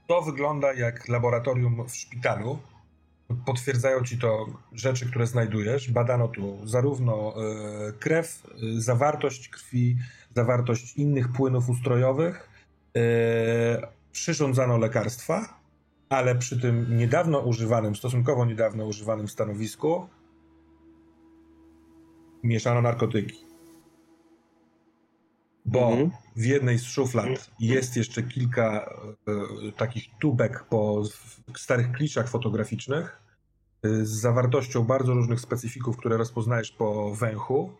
to 0.07 0.21
wygląda 0.21 0.73
jak 0.73 1.07
laboratorium 1.07 1.87
w 1.87 1.95
szpitalu? 1.95 2.59
Potwierdzają 3.45 4.03
ci 4.03 4.17
to 4.17 4.45
rzeczy, 4.73 5.09
które 5.09 5.27
znajdujesz. 5.27 5.91
Badano 5.91 6.27
tu 6.27 6.67
zarówno 6.67 7.33
e, 7.35 7.91
krew, 7.93 8.43
e, 8.45 8.81
zawartość 8.81 9.49
krwi, 9.49 9.97
zawartość 10.35 10.97
innych 10.97 11.31
płynów 11.31 11.69
ustrojowych. 11.69 12.49
E, 12.97 13.87
przyrządzano 14.11 14.77
lekarstwa, 14.77 15.59
ale 16.09 16.35
przy 16.35 16.61
tym 16.61 16.97
niedawno 16.97 17.39
używanym, 17.39 17.95
stosunkowo 17.95 18.45
niedawno 18.45 18.85
używanym 18.85 19.27
stanowisku 19.27 20.07
mieszano 22.43 22.81
narkotyki. 22.81 23.48
Bo 25.71 25.89
Mhm. 25.91 26.11
w 26.35 26.45
jednej 26.45 26.79
z 26.79 26.83
szuflad 26.83 27.51
jest 27.59 27.97
jeszcze 27.97 28.23
kilka 28.23 28.93
e, 29.67 29.71
takich 29.71 30.05
tubek 30.19 30.63
po 30.63 31.03
starych 31.57 31.91
kliszach 31.91 32.29
fotograficznych 32.29 33.21
e, 33.83 34.05
z 34.05 34.09
zawartością 34.09 34.83
bardzo 34.83 35.13
różnych 35.13 35.39
specyfików, 35.39 35.97
które 35.97 36.17
rozpoznajesz 36.17 36.71
po 36.71 37.15
węchu. 37.15 37.71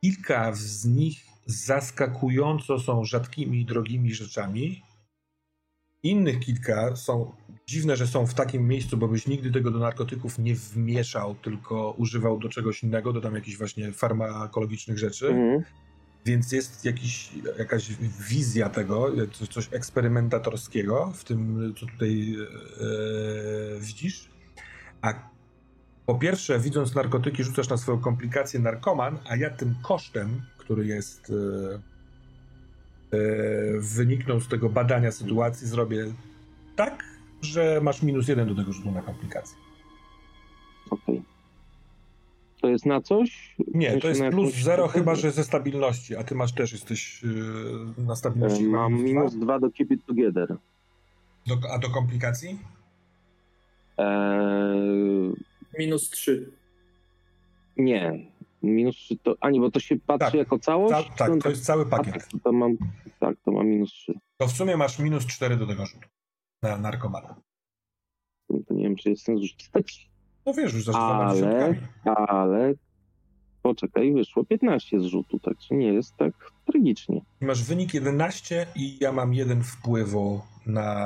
Kilka 0.00 0.52
z 0.54 0.84
nich 0.84 1.26
zaskakująco 1.46 2.78
są 2.78 3.04
rzadkimi 3.04 3.60
i 3.60 3.64
drogimi 3.64 4.14
rzeczami. 4.14 4.82
Innych 6.02 6.40
kilka 6.40 6.96
są 6.96 7.32
dziwne, 7.66 7.96
że 7.96 8.06
są 8.06 8.26
w 8.26 8.34
takim 8.34 8.68
miejscu, 8.68 8.96
bo 8.96 9.08
byś 9.08 9.26
nigdy 9.26 9.50
tego 9.50 9.70
do 9.70 9.78
narkotyków 9.78 10.38
nie 10.38 10.54
wmieszał, 10.54 11.34
tylko 11.34 11.90
używał 11.90 12.38
do 12.38 12.48
czegoś 12.48 12.82
innego, 12.82 13.12
do 13.12 13.20
tam 13.20 13.34
jakichś 13.34 13.58
właśnie 13.58 13.92
farmakologicznych 13.92 14.98
rzeczy. 14.98 15.28
Mhm. 15.28 15.64
Więc 16.24 16.52
jest 16.52 16.84
jakiś, 16.84 17.30
jakaś 17.58 17.88
wizja 18.28 18.68
tego, 18.68 19.12
coś, 19.32 19.48
coś 19.48 19.68
eksperymentatorskiego 19.72 21.12
w 21.14 21.24
tym, 21.24 21.74
co 21.80 21.86
tutaj 21.86 22.36
e, 22.40 23.80
widzisz. 23.80 24.28
A 25.02 25.14
po 26.06 26.14
pierwsze, 26.14 26.60
widząc 26.60 26.94
narkotyki, 26.94 27.44
rzucasz 27.44 27.68
na 27.68 27.76
swoją 27.76 27.98
komplikację 28.00 28.60
narkoman, 28.60 29.18
a 29.28 29.36
ja 29.36 29.50
tym 29.50 29.74
kosztem, 29.82 30.42
który 30.58 30.86
jest 30.86 31.30
e, 31.30 31.74
e, 33.16 33.80
wyniknął 33.80 34.40
z 34.40 34.48
tego 34.48 34.68
badania 34.68 35.12
sytuacji, 35.12 35.66
zrobię 35.66 36.06
tak, 36.76 37.04
że 37.42 37.80
masz 37.82 38.02
minus 38.02 38.28
jeden 38.28 38.48
do 38.48 38.54
tego 38.54 38.72
rzutu 38.72 38.90
na 38.90 39.02
komplikację. 39.02 39.56
Okej. 40.90 41.22
To 42.60 42.68
jest 42.68 42.86
na 42.86 43.00
coś? 43.00 43.54
Nie, 43.74 44.00
to 44.00 44.08
jest 44.08 44.20
plus 44.20 44.46
jakąś- 44.46 44.62
zero, 44.64 44.88
chyba 44.88 45.14
że 45.14 45.30
ze 45.30 45.44
stabilności, 45.44 46.16
a 46.16 46.24
ty 46.24 46.34
masz 46.34 46.52
też, 46.52 46.72
jesteś 46.72 47.22
yy, 47.22 48.04
na 48.04 48.16
stabilności. 48.16 48.64
Chyba 48.64 48.76
Mam 48.76 48.94
dwa? 48.94 49.02
minus 49.04 49.34
dwa 49.36 49.58
do 49.58 49.70
keep 49.70 49.90
it 49.90 50.06
together. 50.06 50.56
Do, 51.46 51.54
a 51.72 51.78
do 51.78 51.90
komplikacji? 51.90 52.58
Eee, 53.98 55.32
Minus 55.78 56.10
3. 56.10 56.50
nie. 57.76 58.26
Minus 58.62 58.96
trzy 58.96 59.16
to. 59.16 59.34
A 59.40 59.50
nie, 59.50 59.60
bo 59.60 59.70
to 59.70 59.80
się 59.80 59.96
patrzy 59.96 60.24
Tak. 60.26 60.34
jako 60.34 60.58
całość? 60.58 61.08
Ta, 61.08 61.14
tak, 61.16 61.30
No 61.30 61.36
to 61.36 61.50
jest 61.50 61.64
cały 61.64 61.82
a, 61.82 61.86
pakiet. 61.86 62.14
tak, 62.14 62.28
to 62.44 62.52
mam, 62.52 62.76
tak, 63.20 63.36
to 63.44 63.52
mam 63.52 63.66
minus 63.66 63.90
trzy. 63.92 64.14
To 64.36 64.46
w 64.46 64.52
sumie 64.52 64.76
masz 64.76 64.98
minus 64.98 65.26
cztery 65.26 65.56
do 65.56 65.66
tego 65.66 65.86
rzutu 65.86 66.08
na 66.62 66.78
narkomana. 66.78 67.34
To 68.68 68.74
nie 68.74 68.82
wiem, 68.84 68.96
czy 68.96 69.10
jest 69.10 69.24
sens 69.24 69.40
rzucać. 69.40 70.08
No 70.48 70.54
wiesz, 70.54 70.84
dwoma 70.84 70.98
Ale- 71.24 71.34
dziesiątkami. 71.34 71.78
Ale 72.16 72.72
poczekaj, 73.62 74.12
wyszło 74.12 74.44
15 74.44 75.00
z 75.00 75.04
rzutu, 75.04 75.38
także 75.38 75.74
nie 75.74 75.92
jest 75.92 76.16
tak 76.16 76.32
tragicznie. 76.72 77.20
Masz 77.40 77.64
wynik 77.64 77.94
11 77.94 78.66
i 78.76 78.98
ja 79.00 79.12
mam 79.12 79.34
jeden 79.34 79.62
wpływu 79.62 80.40
na, 80.66 80.96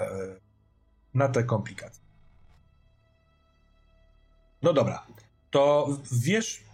e, 0.00 0.06
na 1.14 1.28
te 1.28 1.44
komplikacje. 1.44 2.02
No 4.62 4.72
dobra, 4.72 5.06
to 5.50 5.88
wiesz 6.24 6.64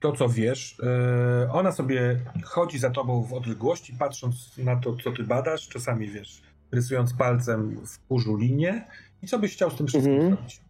to, 0.00 0.12
co 0.12 0.28
wiesz. 0.28 0.80
E, 0.80 1.52
Ona 1.52 1.72
sobie 1.72 2.20
chodzi 2.44 2.78
za 2.78 2.90
tobą 2.90 3.22
w 3.22 3.32
odległości, 3.32 3.92
patrząc 3.98 4.58
na 4.58 4.76
to, 4.76 4.96
co 5.04 5.12
ty 5.12 5.24
badasz, 5.24 5.68
czasami 5.68 6.08
wiesz, 6.08 6.42
rysując 6.72 7.14
palcem 7.14 7.86
w 7.86 8.06
kurzu 8.08 8.36
linię. 8.36 8.84
I 9.22 9.26
co 9.26 9.38
byś 9.38 9.52
chciał 9.52 9.70
z 9.70 9.74
tym 9.76 9.86
wszystkim 9.86 10.12
Mhm. 10.14 10.34
zrobić? 10.36 10.60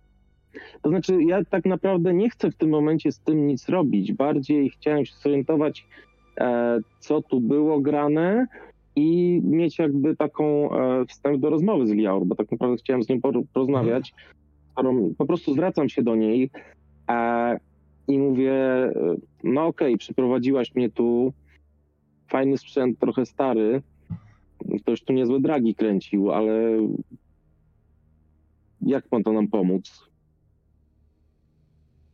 To 0.82 0.88
znaczy, 0.88 1.22
ja 1.22 1.44
tak 1.44 1.64
naprawdę 1.64 2.14
nie 2.14 2.30
chcę 2.30 2.50
w 2.50 2.57
tym 2.57 2.70
momencie 2.70 3.12
z 3.12 3.18
tym 3.20 3.46
nic 3.46 3.68
robić. 3.68 4.12
Bardziej 4.12 4.70
chciałem 4.70 5.05
się 5.05 5.14
zorientować, 5.22 5.86
e, 6.40 6.78
co 7.00 7.22
tu 7.22 7.40
było 7.40 7.80
grane 7.80 8.46
i 8.96 9.40
mieć 9.44 9.78
jakby 9.78 10.16
taką 10.16 10.72
e, 10.72 11.07
wstęp 11.07 11.40
do 11.40 11.50
rozmowy 11.50 11.86
z 11.86 11.90
Liaur, 11.90 12.26
bo 12.26 12.34
tak 12.34 12.50
naprawdę 12.50 12.76
chciałem 12.76 13.03
z 13.03 13.09
nią 13.09 13.20
por- 13.20 13.46
porozmawiać. 13.53 14.14
Po 15.18 15.26
prostu 15.26 15.53
zwracam 15.53 15.88
się 15.88 16.03
do 16.03 16.16
niej 16.16 16.50
e, 17.11 17.59
i 18.09 18.18
mówię, 18.18 18.55
no 19.44 19.66
okej, 19.66 19.96
przyprowadziłaś 19.96 20.74
mnie 20.74 20.90
tu, 20.90 21.32
fajny 22.28 22.59
sprzęt, 22.59 22.98
trochę 22.98 23.26
stary, 23.26 23.82
ktoś 24.82 25.03
tu 25.03 25.12
niezłe 25.12 25.40
dragi 25.40 25.74
kręcił, 25.74 26.32
ale 26.32 26.53
jak 28.82 29.12
ma 29.12 29.22
to 29.22 29.32
nam 29.32 29.48
pomóc? 29.48 30.12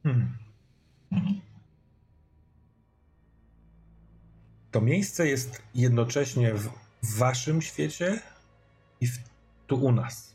Hmm. 0.02 0.38
To 4.70 4.80
miejsce 4.80 5.26
jest 5.26 5.62
jednocześnie 5.74 6.54
w 6.54 6.70
waszym 7.18 7.62
świecie 7.62 8.20
i 9.00 9.06
w, 9.06 9.18
tu 9.66 9.76
u 9.76 9.92
nas. 9.92 10.34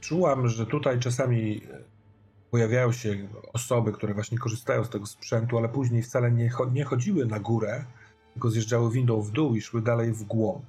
Czułam, 0.00 0.48
że 0.48 0.66
tutaj 0.66 1.00
czasami 1.00 1.62
e, 1.72 1.78
pojawiają 2.50 2.92
się 2.92 3.28
osoby, 3.52 3.92
które 3.92 4.14
właśnie 4.14 4.38
korzystają 4.38 4.84
z 4.84 4.90
tego 4.90 5.06
sprzętu, 5.06 5.58
ale 5.58 5.68
później 5.68 6.02
wcale 6.02 6.32
nie, 6.32 6.50
nie 6.72 6.84
chodziły 6.84 7.26
na 7.26 7.40
górę, 7.40 7.84
tylko 8.32 8.50
zjeżdżały 8.50 8.92
windą 8.92 9.20
w 9.20 9.30
dół 9.30 9.54
i 9.54 9.60
szły 9.60 9.82
dalej 9.82 10.12
w 10.12 10.24
głąb. 10.24 10.64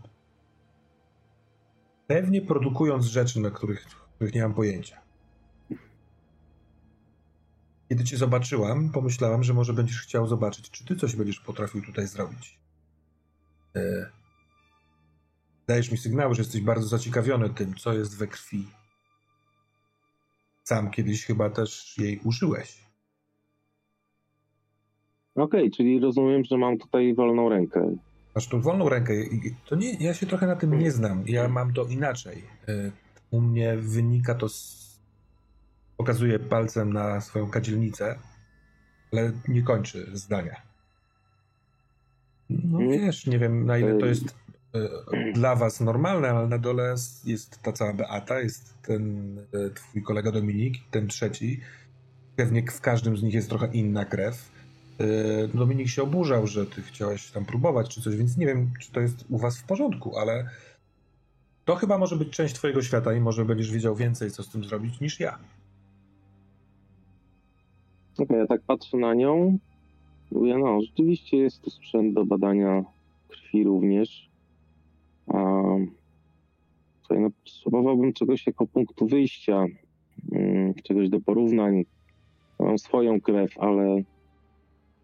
Pewnie 2.07 2.41
produkując 2.41 3.05
rzeczy, 3.05 3.39
na 3.39 3.51
których, 3.51 3.85
których 4.15 4.33
nie 4.33 4.41
mam 4.41 4.53
pojęcia. 4.53 5.04
Kiedy 7.89 8.03
cię 8.03 8.17
zobaczyłam, 8.17 8.89
pomyślałam, 8.89 9.43
że 9.43 9.53
może 9.53 9.73
będziesz 9.73 10.01
chciał 10.01 10.27
zobaczyć, 10.27 10.69
czy 10.71 10.85
ty 10.85 10.95
coś 10.95 11.15
będziesz 11.15 11.39
potrafił 11.39 11.81
tutaj 11.81 12.07
zrobić. 12.07 12.59
E, 13.75 14.09
Dajesz 15.67 15.91
mi 15.91 15.97
sygnały, 15.97 16.35
że 16.35 16.41
jesteś 16.41 16.61
bardzo 16.61 16.87
zaciekawiony 16.87 17.49
tym, 17.49 17.73
co 17.75 17.93
jest 17.93 18.17
we 18.17 18.27
krwi. 18.27 18.67
Sam 20.63 20.91
kiedyś 20.91 21.25
chyba 21.25 21.49
też 21.49 21.97
jej 21.97 22.19
użyłeś. 22.23 22.85
Okej, 25.35 25.71
czyli 25.71 25.99
rozumiem, 25.99 26.43
że 26.43 26.57
mam 26.57 26.77
tutaj 26.77 27.15
wolną 27.15 27.49
rękę. 27.49 27.95
Masz 28.35 28.47
tą 28.47 28.61
wolną 28.61 28.89
rękę. 28.89 29.13
To 29.65 29.75
nie, 29.75 29.93
ja 29.93 30.13
się 30.13 30.25
trochę 30.25 30.47
na 30.47 30.55
tym 30.55 30.79
nie 30.79 30.91
znam. 30.91 31.23
Ja 31.27 31.47
mam 31.47 31.73
to 31.73 31.85
inaczej. 31.85 32.43
E, 32.67 32.91
U 33.31 33.41
mnie 33.41 33.77
wynika 33.77 34.35
to 34.35 34.49
z... 34.49 34.84
Pokazuję 35.97 36.39
palcem 36.39 36.93
na 36.93 37.21
swoją 37.21 37.49
kadzielnicę, 37.49 38.19
ale 39.13 39.31
nie 39.47 39.61
kończy 39.63 40.09
zdania. 40.13 40.55
No 42.49 42.79
Mm. 42.79 42.91
wiesz, 42.91 43.25
nie 43.27 43.39
wiem 43.39 43.65
na 43.65 43.77
ile 43.77 43.97
to 43.97 44.05
jest 44.05 44.35
e, 44.75 45.33
dla 45.33 45.55
was 45.55 45.81
normalne, 45.81 46.29
ale 46.29 46.47
na 46.47 46.57
dole 46.57 46.83
jest- 46.91 47.25
jest 47.27 47.61
ta 47.61 47.71
cała 47.71 47.93
Beata, 47.93 48.39
jest 48.39 48.73
ten 48.81 49.37
e, 49.39 49.69
twój 49.69 50.01
kolega 50.03 50.31
Dominik, 50.31 50.75
ten 50.91 51.07
trzeci. 51.07 51.59
Pewnie 52.35 52.63
w 52.71 52.81
każdym 52.81 53.17
z 53.17 53.23
nich 53.23 53.33
jest 53.33 53.49
trochę 53.49 53.67
inna 53.67 54.05
krew. 54.05 54.51
E, 54.99 55.47
Dominik 55.47 55.87
się 55.87 56.03
oburzał, 56.03 56.47
że 56.47 56.65
ty 56.65 56.81
chciałeś 56.81 57.31
tam 57.31 57.45
próbować 57.45 57.89
czy 57.95 58.01
coś, 58.01 58.15
więc 58.15 58.37
nie 58.37 58.45
wiem, 58.45 58.71
czy 58.79 58.91
to 58.91 58.99
jest 58.99 59.25
u 59.29 59.37
was 59.37 59.57
w 59.57 59.63
porządku, 59.63 60.17
ale 60.17 60.49
to 61.65 61.75
chyba 61.75 61.97
może 61.97 62.15
być 62.15 62.29
część 62.29 62.55
twojego 62.55 62.81
świata 62.81 63.13
i 63.13 63.19
może 63.19 63.45
będziesz 63.45 63.71
wiedział 63.71 63.95
więcej, 63.95 64.31
co 64.31 64.43
z 64.43 64.49
tym 64.49 64.63
zrobić, 64.63 64.99
niż 64.99 65.19
ja. 65.19 65.37
Okej, 68.19 68.37
ja 68.37 68.47
tak 68.47 68.61
patrzę 68.61 68.97
na 68.97 69.13
nią. 69.13 69.57
Mówię, 70.31 70.57
no, 70.57 70.81
rzeczywiście 70.81 71.37
jest 71.37 71.61
to 71.61 71.69
sprzęt 71.69 72.13
do 72.13 72.25
badania 72.25 72.83
krwi 73.27 73.63
również. 73.63 74.29
A, 75.27 75.37
no, 77.09 77.29
potrzebowałbym 77.43 78.13
czegoś 78.13 78.47
jako 78.47 78.67
punktu 78.67 79.07
wyjścia, 79.07 79.65
mm, 80.31 80.73
czegoś 80.73 81.09
do 81.09 81.19
porównań. 81.21 81.83
Mam 82.59 82.77
swoją 82.77 83.21
krew, 83.21 83.59
ale 83.59 84.03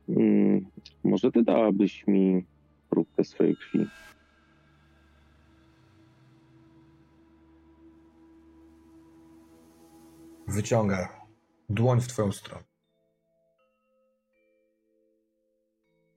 mm, 0.09 0.65
może 1.03 1.31
ty 1.31 1.43
dałabyś 1.43 2.07
mi 2.07 2.43
próbkę 2.89 3.23
swojej 3.23 3.55
krwi. 3.55 3.85
Wyciąga 10.47 11.09
dłoń 11.69 12.01
w 12.01 12.07
twoją 12.07 12.31
stronę. 12.31 12.70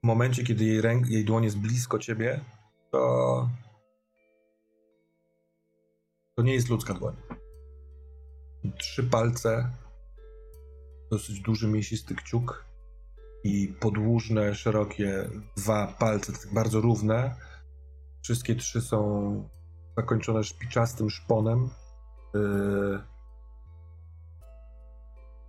W 0.04 0.06
momencie, 0.06 0.44
kiedy 0.44 0.64
jej, 0.64 0.80
ręk, 0.80 1.06
jej 1.08 1.24
dłoń 1.24 1.44
jest 1.44 1.58
blisko 1.58 1.98
ciebie, 1.98 2.40
to. 2.90 3.48
To 6.36 6.42
nie 6.42 6.54
jest 6.54 6.68
ludzka 6.68 6.94
dłoń. 6.94 7.16
Trzy 8.78 9.04
palce, 9.04 9.70
dosyć 11.10 11.40
duży, 11.40 11.68
mięsisty 11.68 12.14
kciuk 12.14 12.64
i 13.44 13.74
podłużne, 13.80 14.54
szerokie 14.54 15.30
dwa 15.56 15.86
palce, 15.86 16.32
tak 16.32 16.54
bardzo 16.54 16.80
równe. 16.80 17.36
Wszystkie 18.22 18.54
trzy 18.54 18.80
są 18.80 19.48
zakończone 19.96 20.44
szpiczastym 20.44 21.10
szponem. 21.10 21.70
Yy, 22.34 23.13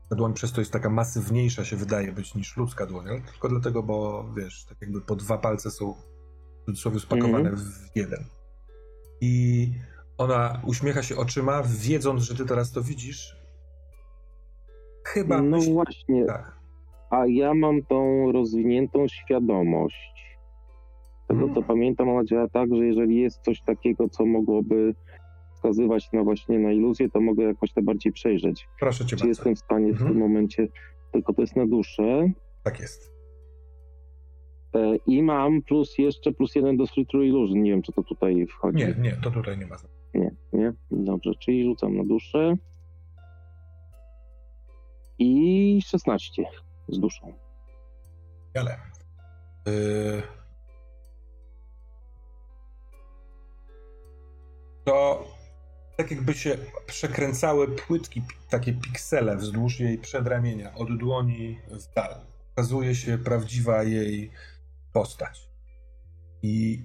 ta 0.09 0.15
dłoń 0.15 0.33
przez 0.33 0.51
to 0.51 0.61
jest 0.61 0.71
taka 0.73 0.89
masywniejsza, 0.89 1.65
się 1.65 1.75
wydaje 1.75 2.11
być 2.11 2.35
niż 2.35 2.57
ludzka 2.57 2.85
dłoń, 2.85 3.05
ale 3.09 3.21
tylko 3.21 3.49
dlatego, 3.49 3.83
bo 3.83 4.25
wiesz, 4.37 4.65
tak 4.65 4.77
jakby 4.81 5.01
po 5.01 5.15
dwa 5.15 5.37
palce 5.37 5.71
są 5.71 5.93
w 6.61 6.65
cudzysłowie 6.65 6.99
spakowane 6.99 7.49
Mhm. 7.49 7.55
w 7.57 7.95
jeden. 7.97 8.23
I 9.21 9.67
ona 10.17 10.61
uśmiecha 10.65 11.03
się 11.03 11.15
oczyma, 11.15 11.63
wiedząc, 11.81 12.21
że 12.21 12.35
ty 12.35 12.45
teraz 12.45 12.71
to 12.71 12.81
widzisz. 12.81 13.35
Chyba 15.03 15.37
No 15.41 15.57
myśli... 15.57 15.73
właśnie, 15.73 16.25
Tak. 16.25 16.55
a 17.09 17.25
ja 17.27 17.53
mam 17.53 17.81
tą 17.83 18.31
rozwiniętą 18.31 19.07
świadomość. 19.07 20.13
Z 21.23 21.27
Tego 21.27 21.41
Mm. 21.43 21.55
co 21.55 21.61
pamiętam, 21.63 22.09
ona 22.09 22.25
działa 22.25 22.47
tak, 22.47 22.69
że 22.75 22.85
jeżeli 22.85 23.21
jest 23.21 23.41
coś 23.41 23.61
takiego, 23.61 24.09
co 24.09 24.25
mogłoby 24.25 24.95
wskazywać 25.65 26.11
na 26.13 26.23
właśnie 26.23 26.59
na 26.59 26.71
iluzję, 26.71 27.09
to 27.09 27.21
mogę 27.21 27.43
jakoś 27.43 27.73
to 27.73 27.81
bardziej 27.81 28.13
przejrzeć. 28.13 28.67
Proszę 28.79 28.99
cię 29.05 29.09
Czy 29.09 29.15
bardzo. 29.15 29.27
jestem 29.27 29.55
w 29.55 29.59
stanie 29.59 29.87
w 29.87 29.89
Mhm. 29.91 30.09
tym 30.11 30.19
momencie, 30.19 30.67
tylko 31.11 31.33
to 31.33 31.41
jest 31.41 31.55
na 31.55 31.67
duszę. 31.67 32.29
Tak 32.63 32.79
jest. 32.79 33.11
E, 34.75 34.95
I 35.07 35.23
mam 35.23 35.61
plus 35.61 35.97
jeszcze 35.97 36.31
plus 36.31 36.55
jeden 36.55 36.77
do 36.77 36.87
Street 36.87 37.09
True 37.09 37.25
Illusion. 37.25 37.63
Nie 37.63 37.71
wiem, 37.71 37.81
czy 37.81 37.91
to 37.91 38.03
tutaj 38.03 38.45
wchodzi. 38.47 38.77
Nie, 38.77 38.95
nie, 38.99 39.11
to 39.11 39.31
tutaj 39.31 39.57
nie 39.57 39.65
ma. 39.67 39.75
Nie, 40.13 40.31
nie? 40.53 40.73
Dobrze, 40.91 41.31
czyli 41.39 41.63
rzucam 41.63 41.97
na 41.97 42.03
duszę. 42.03 42.55
I 45.19 45.79
16 45.85 46.43
z 46.87 46.99
duszą. 46.99 47.33
Ale. 48.55 48.77
Yy... 49.65 50.21
To 54.85 55.25
tak 55.97 56.11
jakby 56.11 56.33
się 56.33 56.57
przekręcały 56.87 57.67
płytki, 57.67 58.21
takie 58.49 58.73
piksele 58.73 59.37
wzdłuż 59.37 59.79
jej 59.79 59.97
przedramienia, 59.97 60.73
od 60.73 60.97
dłoni 60.97 61.59
w 61.67 61.93
dal. 61.93 62.15
Okazuje 62.53 62.95
się 62.95 63.17
prawdziwa 63.17 63.83
jej 63.83 64.31
postać. 64.93 65.49
I 66.41 66.83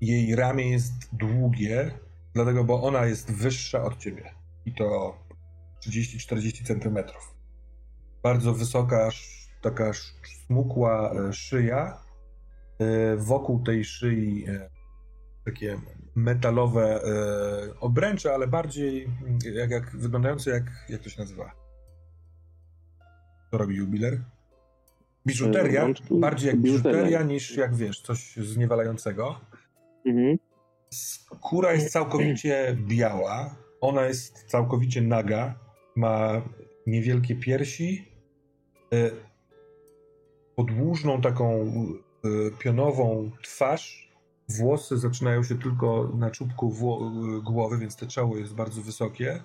jej 0.00 0.36
ramię 0.36 0.70
jest 0.70 0.92
długie, 1.12 1.90
dlatego, 2.34 2.64
bo 2.64 2.82
ona 2.82 3.06
jest 3.06 3.32
wyższa 3.32 3.82
od 3.84 3.98
ciebie. 3.98 4.34
I 4.66 4.74
to 4.74 5.18
30-40 5.86 6.66
centymetrów. 6.66 7.34
Bardzo 8.22 8.54
wysoka, 8.54 9.10
taka 9.62 9.92
smukła 10.46 11.12
e, 11.12 11.32
szyja. 11.32 12.02
E, 12.78 13.16
Wokół 13.16 13.62
tej 13.62 13.84
szyi 13.84 14.44
e, 14.48 14.70
takie 15.52 15.80
metalowe 16.14 17.02
e, 17.04 17.80
obręcze, 17.80 18.34
ale 18.34 18.46
bardziej 18.46 19.04
mm, 19.04 19.38
jak, 19.54 19.70
jak 19.70 19.96
wyglądające 19.96 20.50
jak, 20.50 20.64
jak 20.88 21.02
to 21.02 21.10
się 21.10 21.20
nazywa? 21.20 21.52
Co 23.50 23.58
robi 23.58 23.76
jubiler? 23.76 24.20
Biżuteria, 25.26 25.80
E, 25.80 25.84
rączki. 25.84 26.14
bardziej 26.20 26.46
jak 26.48 26.56
Biżuteria. 26.56 27.22
niż 27.22 27.56
jak 27.56 27.74
wiesz, 27.74 28.00
coś 28.00 28.36
zniewalającego. 28.36 29.40
Mhm. 30.06 30.38
Skóra 30.90 31.72
jest 31.72 31.92
całkowicie 31.92 32.76
biała, 32.86 33.56
ona 33.80 34.06
jest 34.06 34.44
całkowicie 34.44 35.02
naga, 35.02 35.54
ma 35.96 36.42
niewielkie 36.86 37.36
piersi, 37.36 38.08
e, 38.94 39.10
podłużną 40.56 41.20
taką 41.20 41.62
e, 42.24 42.28
pionową 42.58 43.30
twarz, 43.42 44.07
włosy 44.48 44.98
zaczynają 44.98 45.42
się 45.42 45.58
tylko 45.58 46.10
na 46.14 46.30
czubku 46.30 46.74
głowy, 47.42 47.78
więc 47.78 47.96
to 47.96 48.06
czoło 48.06 48.36
jest 48.36 48.54
bardzo 48.54 48.82
wysokie. 48.82 49.42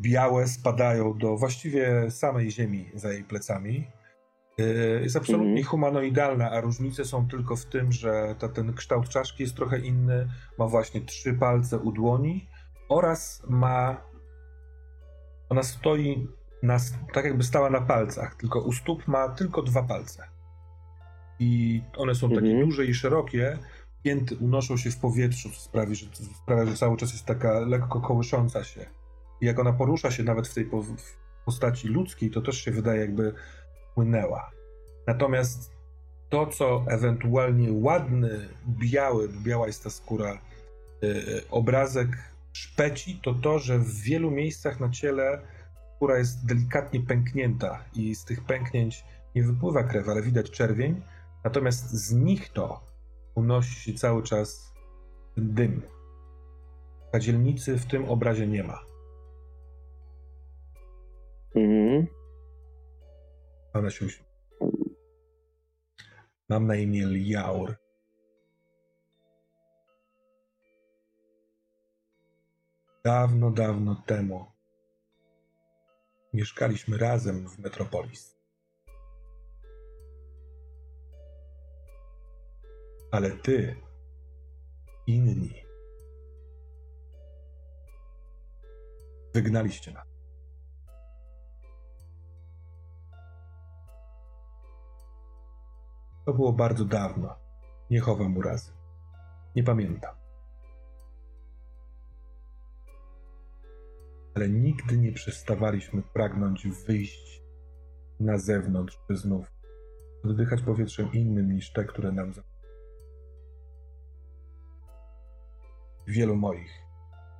Białe 0.00 0.48
spadają 0.48 1.18
do 1.18 1.36
właściwie 1.36 2.10
samej 2.10 2.50
ziemi 2.50 2.90
za 2.94 3.12
jej 3.12 3.24
plecami. 3.24 3.86
E, 4.58 4.62
Jest 5.02 5.16
absolutnie 5.16 5.46
Mhm. 5.48 5.66
humanoidalna, 5.66 6.50
a 6.50 6.60
różnice 6.60 7.04
są 7.04 7.28
tylko 7.28 7.56
w 7.56 7.64
tym, 7.64 7.92
że 7.92 8.34
ta, 8.38 8.48
ten 8.48 8.74
kształt 8.74 9.08
czaszki 9.08 9.42
jest 9.42 9.56
trochę 9.56 9.78
inny. 9.78 10.28
Ma 10.58 10.66
właśnie 10.66 11.00
trzy 11.00 11.34
palce 11.34 11.78
u 11.78 11.92
dłoni 11.92 12.48
oraz 12.88 13.42
ma. 13.48 13.96
Ona 15.48 15.62
stoi 15.62 16.28
na, 16.62 16.76
tak, 17.12 17.24
jakby 17.24 17.42
stała 17.44 17.70
na 17.70 17.80
palcach, 17.80 18.34
tylko 18.34 18.60
u 18.60 18.72
stóp 18.72 19.08
ma 19.08 19.28
tylko 19.28 19.62
dwa 19.62 19.82
palce. 19.82 20.24
I 21.38 21.82
one 21.96 22.14
są 22.14 22.28
takie 22.28 22.40
Mhm. 22.46 22.64
duże 22.64 22.84
i 22.84 22.94
szerokie. 22.94 23.58
Pięty 24.02 24.36
unoszą 24.36 24.76
się 24.76 24.90
w 24.90 24.96
powietrzu, 24.96 25.50
co 25.50 25.60
sprawi, 25.60 25.94
że, 25.94 26.06
sprawia, 26.42 26.66
że 26.66 26.76
cały 26.76 26.96
czas 26.96 27.12
jest 27.12 27.24
taka 27.24 27.60
lekko 27.60 28.00
kołysząca 28.00 28.64
się. 28.64 28.86
I 29.40 29.46
jak 29.46 29.58
ona 29.58 29.72
porusza 29.72 30.10
się 30.10 30.22
nawet 30.22 30.48
w 30.48 30.54
tej 30.54 30.64
po, 30.64 30.82
w 30.82 30.96
postaci 31.44 31.88
ludzkiej, 31.88 32.30
to 32.30 32.42
też 32.42 32.64
się 32.64 32.70
wydaje, 32.70 33.00
jakby 33.00 33.34
płynęła. 33.94 34.50
Natomiast 35.06 35.72
to, 36.28 36.46
co 36.46 36.84
ewentualnie 36.88 37.72
ładny, 37.72 38.48
biały, 38.68 39.28
biała 39.28 39.66
jest 39.66 39.84
ta 39.84 39.90
skóra, 39.90 40.38
yy, 41.02 41.42
obrazek 41.50 42.08
szpeci, 42.52 43.20
to 43.22 43.34
to, 43.34 43.58
że 43.58 43.78
w 43.78 44.00
wielu 44.00 44.30
miejscach 44.30 44.80
na 44.80 44.90
ciele 44.90 45.42
skóra 45.96 46.18
jest 46.18 46.46
delikatnie 46.46 47.00
pęknięta 47.00 47.84
i 47.94 48.14
z 48.14 48.24
tych 48.24 48.44
pęknięć 48.44 49.04
nie 49.34 49.42
wypływa 49.42 49.82
krew, 49.82 50.08
ale 50.08 50.22
widać 50.22 50.50
czerwień. 50.50 51.02
Natomiast 51.44 51.90
z 51.90 52.12
nich 52.12 52.48
to 52.48 52.87
unosi 53.38 53.74
się 53.74 53.98
cały 53.98 54.22
czas 54.22 54.74
dym. 55.36 55.82
Kadzielnicy 57.12 57.78
w 57.78 57.86
tym 57.86 58.08
obrazie 58.08 58.46
nie 58.46 58.64
ma. 58.64 58.80
Mhm. 61.54 62.06
Ona 63.74 63.90
się 63.90 64.06
uśmiecha. 64.06 64.28
Mam 66.48 66.66
na 66.66 66.76
imię 66.76 67.06
Liaur. 67.06 67.76
Dawno, 73.04 73.50
dawno 73.50 74.02
temu 74.06 74.46
mieszkaliśmy 76.34 76.98
razem 76.98 77.48
w 77.48 77.58
Metropolis. 77.58 78.37
Ale 83.10 83.30
ty, 83.30 83.76
inni, 85.06 85.54
wygnaliście 89.34 89.92
nas. 89.92 90.08
To 96.26 96.34
było 96.34 96.52
bardzo 96.52 96.84
dawno. 96.84 97.36
Nie 97.90 98.00
chowam 98.00 98.36
urazy. 98.36 98.72
Nie 99.56 99.62
pamiętam. 99.62 100.14
Ale 104.34 104.48
nigdy 104.48 104.98
nie 104.98 105.12
przestawaliśmy 105.12 106.02
pragnąć 106.02 106.68
wyjść 106.86 107.42
na 108.20 108.38
zewnątrz, 108.38 108.98
by 109.08 109.16
znów 109.16 109.46
oddychać 110.24 110.62
powietrzem 110.62 111.12
innym 111.12 111.52
niż 111.52 111.72
te, 111.72 111.84
które 111.84 112.12
nam 112.12 112.32
za... 112.32 112.42
Wielu 116.08 116.36
moich 116.36 116.72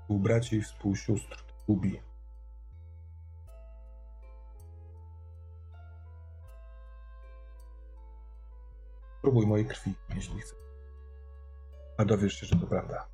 współbraci 0.01 0.57
i 0.57 0.63
współsióstr 0.63 1.45
gubi. 1.67 2.01
Próbuj 9.23 9.47
mojej 9.47 9.67
krwi, 9.67 9.95
jeśli 10.15 10.41
chcesz. 10.41 10.59
A 11.97 12.05
dowiesz 12.05 12.33
się, 12.35 12.47
że 12.47 12.57
to 12.57 12.67
prawda. 12.67 13.07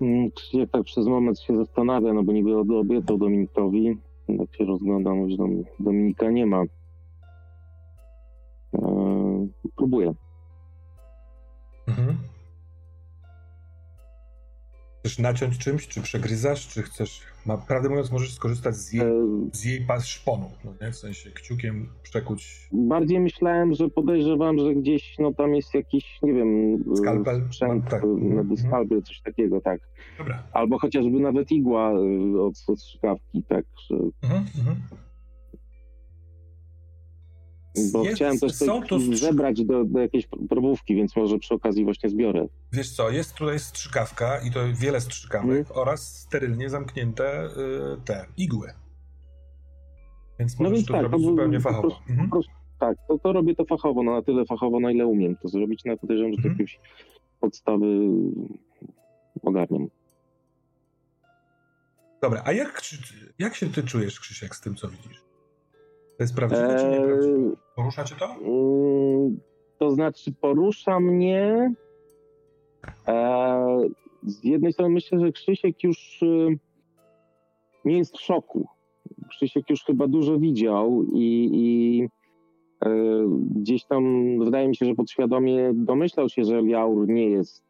Mm, 0.00 0.30
Krzysiek 0.30 0.70
tak 0.70 0.84
przez 0.84 1.06
moment 1.06 1.40
się 1.40 1.56
zastanawia, 1.56 2.12
no 2.12 2.22
bo 2.22 2.32
niby 2.32 2.56
obiecał 2.56 3.18
Dominikowi. 3.18 3.98
Jak 4.28 4.54
się 4.56 4.64
rozglądam, 4.64 5.30
że 5.30 5.36
Dom- 5.36 5.64
Dominika 5.80 6.30
nie 6.30 6.46
ma. 6.46 6.62
Eee, 8.72 9.48
próbuję. 9.76 10.14
Mhm. 11.88 12.16
Chcesz 15.00 15.18
naciąć 15.18 15.58
czymś, 15.58 15.88
czy 15.88 16.02
przegryzasz, 16.02 16.68
czy 16.68 16.82
chcesz... 16.82 17.20
Ma, 17.46 17.56
prawdę 17.58 17.88
mówiąc, 17.88 18.10
możesz 18.10 18.34
skorzystać 18.34 18.76
z 18.76 18.92
jej, 18.92 19.02
Eee, 19.06 19.50
z 19.52 19.64
jej 19.64 19.80
pas 19.86 20.06
szponu, 20.06 20.50
no 20.64 20.72
nie? 20.82 20.92
W 20.92 20.96
sensie 20.96 21.30
kciukiem 21.30 21.88
przekuć 22.02 22.68
bardziej 22.72 23.20
myślałem, 23.20 23.74
że 23.74 23.88
podejrzewam, 23.88 24.58
że 24.58 24.74
gdzieś 24.74 25.16
no 25.18 25.34
tam 25.34 25.54
jest 25.54 25.74
jakiś, 25.74 26.18
nie 26.22 26.32
wiem, 26.32 26.74
e, 26.92 26.96
Skalpel? 26.96 27.44
sprzęt, 27.46 27.84
No, 27.84 27.90
tak. 27.90 28.02
e, 28.04 28.06
Mhm. 28.06 28.34
medyskalpel, 28.34 29.02
coś 29.02 29.20
takiego, 29.20 29.60
tak. 29.60 29.80
Dobra. 30.18 30.42
Albo 30.52 30.78
chociażby 30.78 31.20
nawet 31.20 31.52
igła 31.52 31.90
e, 31.92 32.40
od, 32.40 32.54
od 32.68 32.80
strzykawki, 32.80 33.42
tak, 33.48 33.64
że, 33.90 33.96
Mhm, 34.22 34.44
mhm. 34.58 34.76
Bo 37.92 38.04
Jest- 38.04 38.16
chciałem 38.16 38.38
też 38.38 38.54
są 38.54 38.82
tu 38.82 38.96
strzy- 39.00 39.16
zebrać 39.16 39.64
do, 39.64 39.84
do 39.84 39.98
jakiejś 40.00 40.28
probówki, 40.48 40.94
więc 40.94 41.16
może 41.16 41.38
przy 41.38 41.54
okazji 41.54 41.84
właśnie 41.84 42.08
zbiorę. 42.08 42.46
Wiesz 42.72 42.90
co, 42.90 43.10
jest 43.10 43.34
tutaj 43.34 43.58
strzykawka 43.58 44.40
i 44.40 44.50
to 44.50 44.60
wiele 44.74 45.00
strzykawek 45.00 45.58
Mhm. 45.58 45.78
oraz 45.78 46.18
sterylnie 46.20 46.70
zamknięte 46.70 47.46
y, 47.46 47.50
te 48.04 48.26
igły. 48.36 48.68
Więc 50.38 50.58
No 50.58 50.64
możesz 50.64 50.78
więc 50.78 50.88
to 50.88 50.92
tak, 50.94 51.02
zrobić 51.02 51.24
to 51.24 51.30
zupełnie 51.30 51.60
fachowo. 51.60 52.00
Mhm. 52.10 52.30
Tak, 52.80 52.96
to, 53.08 53.18
to 53.18 53.32
robię 53.32 53.54
to 53.54 53.64
fachowo, 53.64 54.02
no 54.02 54.12
na 54.12 54.22
tyle 54.22 54.44
fachowo, 54.46 54.80
na 54.80 54.90
ile 54.90 55.06
umiem 55.06 55.36
to 55.36 55.48
zrobić, 55.48 55.82
no 55.84 55.96
podejrzewam, 55.96 56.32
że 56.32 56.36
to 56.42 56.48
Mhm. 56.48 56.58
jakieś 56.58 56.80
podstawy 57.40 57.86
ogarniam. 59.42 59.88
Dobra, 62.22 62.42
a 62.44 62.52
jak, 62.52 62.80
jak 63.38 63.54
się 63.54 63.66
ty 63.70 63.82
czujesz, 63.82 64.20
Krzysiek, 64.20 64.56
z 64.56 64.60
tym, 64.60 64.74
co 64.74 64.88
widzisz? 64.88 65.22
To 66.18 66.22
jest 66.22 66.34
prawdziwe 66.36 66.76
czy 66.78 66.84
Eee, 66.86 67.00
nieprawdziwe? 67.00 67.50
Porusza 67.76 68.04
cię 68.04 68.14
to? 68.14 68.26
Mm, 68.34 69.38
To 69.78 69.90
znaczy 69.90 70.32
porusza 70.40 71.00
mnie. 71.00 71.74
E, 73.08 73.88
z 74.22 74.44
jednej 74.44 74.72
strony 74.72 74.94
myślę, 74.94 75.20
że 75.20 75.32
Krzysiek 75.32 75.82
już 75.84 76.22
y, 76.22 76.58
nie 77.84 77.98
jest 77.98 78.16
w 78.16 78.20
szoku. 78.20 78.66
Krzysiek 79.28 79.70
już 79.70 79.84
chyba 79.84 80.06
dużo 80.08 80.38
widział 80.38 81.04
i, 81.12 81.50
i 81.52 82.02
e, 82.84 82.90
gdzieś 83.54 83.84
tam 83.84 84.04
wydaje 84.44 84.68
mi 84.68 84.76
się, 84.76 84.86
że 84.86 84.94
podświadomie 84.94 85.70
domyślał 85.74 86.28
się, 86.28 86.44
że 86.44 86.62
Liaur 86.62 87.08
nie 87.08 87.30
jest 87.30 87.67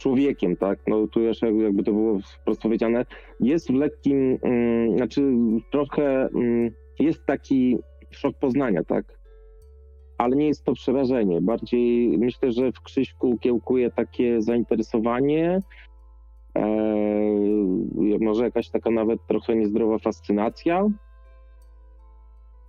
człowiekiem, 0.00 0.56
tak? 0.56 0.78
No 0.86 1.06
tu 1.06 1.20
jeszcze 1.20 1.52
jakby 1.52 1.82
to 1.82 1.92
było 1.92 2.18
wprost 2.40 2.62
powiedziane, 2.62 3.06
jest 3.40 3.72
w 3.72 3.74
lekkim, 3.74 4.38
mm, 4.42 4.96
znaczy 4.96 5.32
trochę 5.70 6.28
mm, 6.34 6.70
jest 6.98 7.26
taki 7.26 7.78
szok 8.10 8.38
poznania, 8.38 8.84
tak? 8.84 9.20
Ale 10.18 10.36
nie 10.36 10.46
jest 10.46 10.64
to 10.64 10.72
przerażenie. 10.72 11.40
Bardziej 11.40 12.18
myślę, 12.18 12.52
że 12.52 12.72
w 12.72 12.80
Krzyśku 12.80 13.38
kiełkuje 13.38 13.90
takie 13.90 14.42
zainteresowanie, 14.42 15.60
e, 16.56 16.66
może 18.20 18.44
jakaś 18.44 18.70
taka 18.70 18.90
nawet 18.90 19.26
trochę 19.26 19.56
niezdrowa 19.56 19.98
fascynacja, 19.98 20.86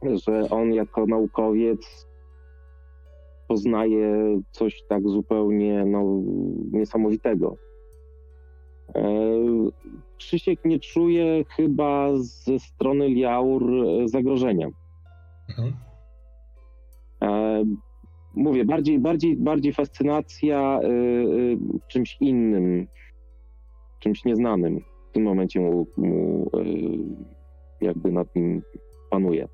że 0.03 0.49
on 0.49 0.73
jako 0.73 1.05
naukowiec 1.05 2.10
poznaje 3.51 4.41
coś 4.51 4.83
tak 4.89 5.07
zupełnie 5.07 5.85
no, 5.85 6.21
niesamowitego. 6.71 7.55
E, 8.95 9.03
Krzysiek 10.17 10.65
nie 10.65 10.79
czuje 10.79 11.45
chyba 11.45 12.09
ze 12.17 12.59
strony 12.59 13.09
Liaur 13.09 13.71
zagrożenia. 14.05 14.67
Mhm. 15.49 15.73
E, 17.21 17.63
mówię, 18.35 18.65
bardziej, 18.65 18.99
bardziej, 18.99 19.35
bardziej 19.35 19.73
fascynacja 19.73 20.79
czymś 21.87 22.17
innym, 22.21 22.87
czymś 23.99 24.25
nieznanym. 24.25 24.79
W 25.09 25.13
tym 25.13 25.23
momencie 25.23 25.59
mu, 25.59 25.87
mu 25.97 26.49
jakby 27.81 28.11
nad 28.11 28.35
nim 28.35 28.61
panuje. 29.09 29.47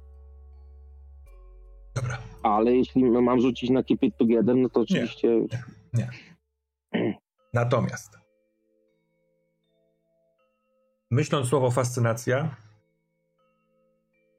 Dobra. 1.96 2.18
Ale 2.44 2.76
jeśli 2.76 3.04
mam 3.04 3.42
rzucić 3.42 3.70
na 3.70 3.84
Keep 3.84 4.04
It 4.04 4.18
Together, 4.18 4.56
no 4.56 4.70
to 4.70 4.80
oczywiście... 4.80 5.28
Nie, 5.94 6.10
nie. 6.94 7.18
Natomiast 7.54 8.18
myśląc 11.12 11.48
słowo 11.48 11.72
fascynacja, 11.72 12.56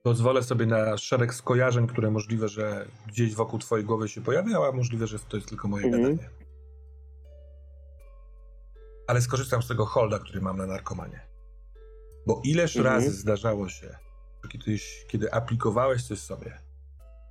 pozwolę 0.03 0.42
sobie 0.42 0.66
na 0.66 0.99
szereg 0.99 1.34
skojarzeń, 1.34 1.86
które 1.86 2.11
możliwe, 2.11 2.49
że 2.49 2.86
gdzieś 3.07 3.34
wokół 3.34 3.59
twojej 3.59 3.86
głowy 3.86 4.09
się 4.09 4.20
pojawiają, 4.20 4.66
a 4.66 4.72
możliwe, 4.72 5.07
że 5.07 5.18
to 5.18 5.36
jest 5.36 5.49
tylko 5.49 5.68
moje 5.68 5.86
mm 5.86 6.03
gadanie. 6.03 6.28
Ale 9.07 9.20
skorzystam 9.20 9.62
z 9.62 9.68
tego 9.68 9.86
holda, 9.86 10.18
który 10.18 10.40
mam 10.40 10.57
na 10.57 10.66
narkomanie. 10.66 11.20
Bo 12.26 12.40
ileż 12.44 12.76
mm 12.76 12.92
razy 12.92 13.11
zdarzało 13.11 13.68
się, 13.68 13.96
kiedyś, 14.49 15.05
kiedy 15.09 15.32
aplikowałeś 15.32 16.03
coś 16.03 16.18
sobie, 16.18 16.59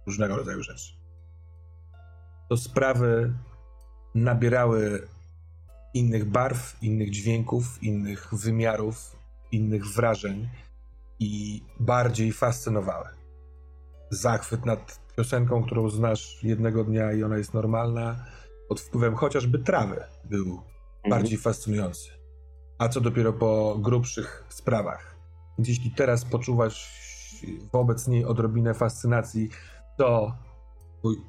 różnego 0.08 0.36
rodzaju 0.36 0.64
rzeczy, 0.64 0.94
to 2.50 2.58
sprawy 2.58 3.34
nabierały 4.16 5.08
innych 5.94 6.26
barw, 6.26 6.78
innych 6.82 7.12
dźwięków, 7.12 7.84
innych 7.84 8.34
wymiarów, 8.34 9.16
innych 9.52 9.86
wrażeń 9.86 10.50
i 11.20 11.64
bardziej 11.80 12.32
fascynowały. 12.32 13.08
Zachwyt 14.10 14.66
nad 14.66 15.00
piosenką, 15.18 15.64
którą 15.64 15.90
znasz 15.90 16.44
jednego 16.44 16.84
dnia 16.84 17.14
i 17.14 17.24
ona 17.24 17.38
jest 17.38 17.54
normalna, 17.54 18.26
pod 18.70 18.82
wpływem 18.82 19.16
chociażby 19.16 19.60
trawy 19.60 20.04
był 20.24 20.46
mhm. 20.46 20.64
bardziej 21.10 21.38
fascynujący. 21.38 22.10
A 22.78 22.90
co 22.90 23.02
dopiero 23.02 23.34
po 23.34 23.78
grubszych 23.80 24.44
sprawach. 24.50 25.16
Więc 25.58 25.70
jeśli 25.70 25.92
teraz 25.92 26.26
poczuwasz 26.26 26.98
wobec 27.72 28.08
niej 28.08 28.26
odrobinę 28.26 28.74
fascynacji, 28.74 29.50
to 29.98 30.36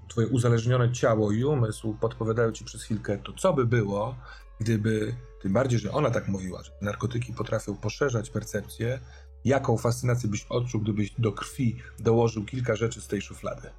twoje 0.09 0.27
uzależnione 0.27 0.93
ciało 0.93 1.33
i 1.33 1.45
umysł 1.45 1.95
podpowiadają 1.95 2.53
ci 2.53 2.64
przez 2.64 2.83
chwilkę 2.83 3.19
to, 3.19 3.33
co 3.33 3.53
by 3.53 3.66
było, 3.66 4.14
gdyby, 4.61 5.14
tym 5.43 5.53
bardziej, 5.53 5.79
że 5.79 5.93
ona 5.93 6.11
tak 6.11 6.29
mówiła, 6.29 6.62
że 6.62 6.73
narkotyki 6.83 7.33
potrafią 7.33 7.77
poszerzać 7.77 8.31
percepcję, 8.31 9.01
Jaką 9.45 9.77
fascynację 9.77 10.31
byś 10.31 10.47
odczuł, 10.49 10.81
gdybyś 10.81 11.14
do 11.19 11.33
krwi 11.33 11.77
dołożył 11.99 12.45
kilka 12.45 12.77
rzeczy 12.77 13.01
z 13.01 13.09
tej 13.09 13.23
szuflady? 13.23 13.71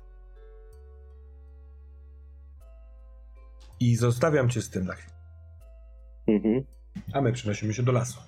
I 3.79 3.95
zostawiam 3.95 4.49
cię 4.49 4.61
z 4.61 4.69
tym 4.69 4.85
na 4.85 4.93
chwilę. 4.93 5.15
Mhm. 6.27 6.63
A 7.13 7.21
my 7.21 7.33
przenosimy 7.33 7.73
się 7.73 7.83
do 7.83 7.91
lasu. 7.91 8.19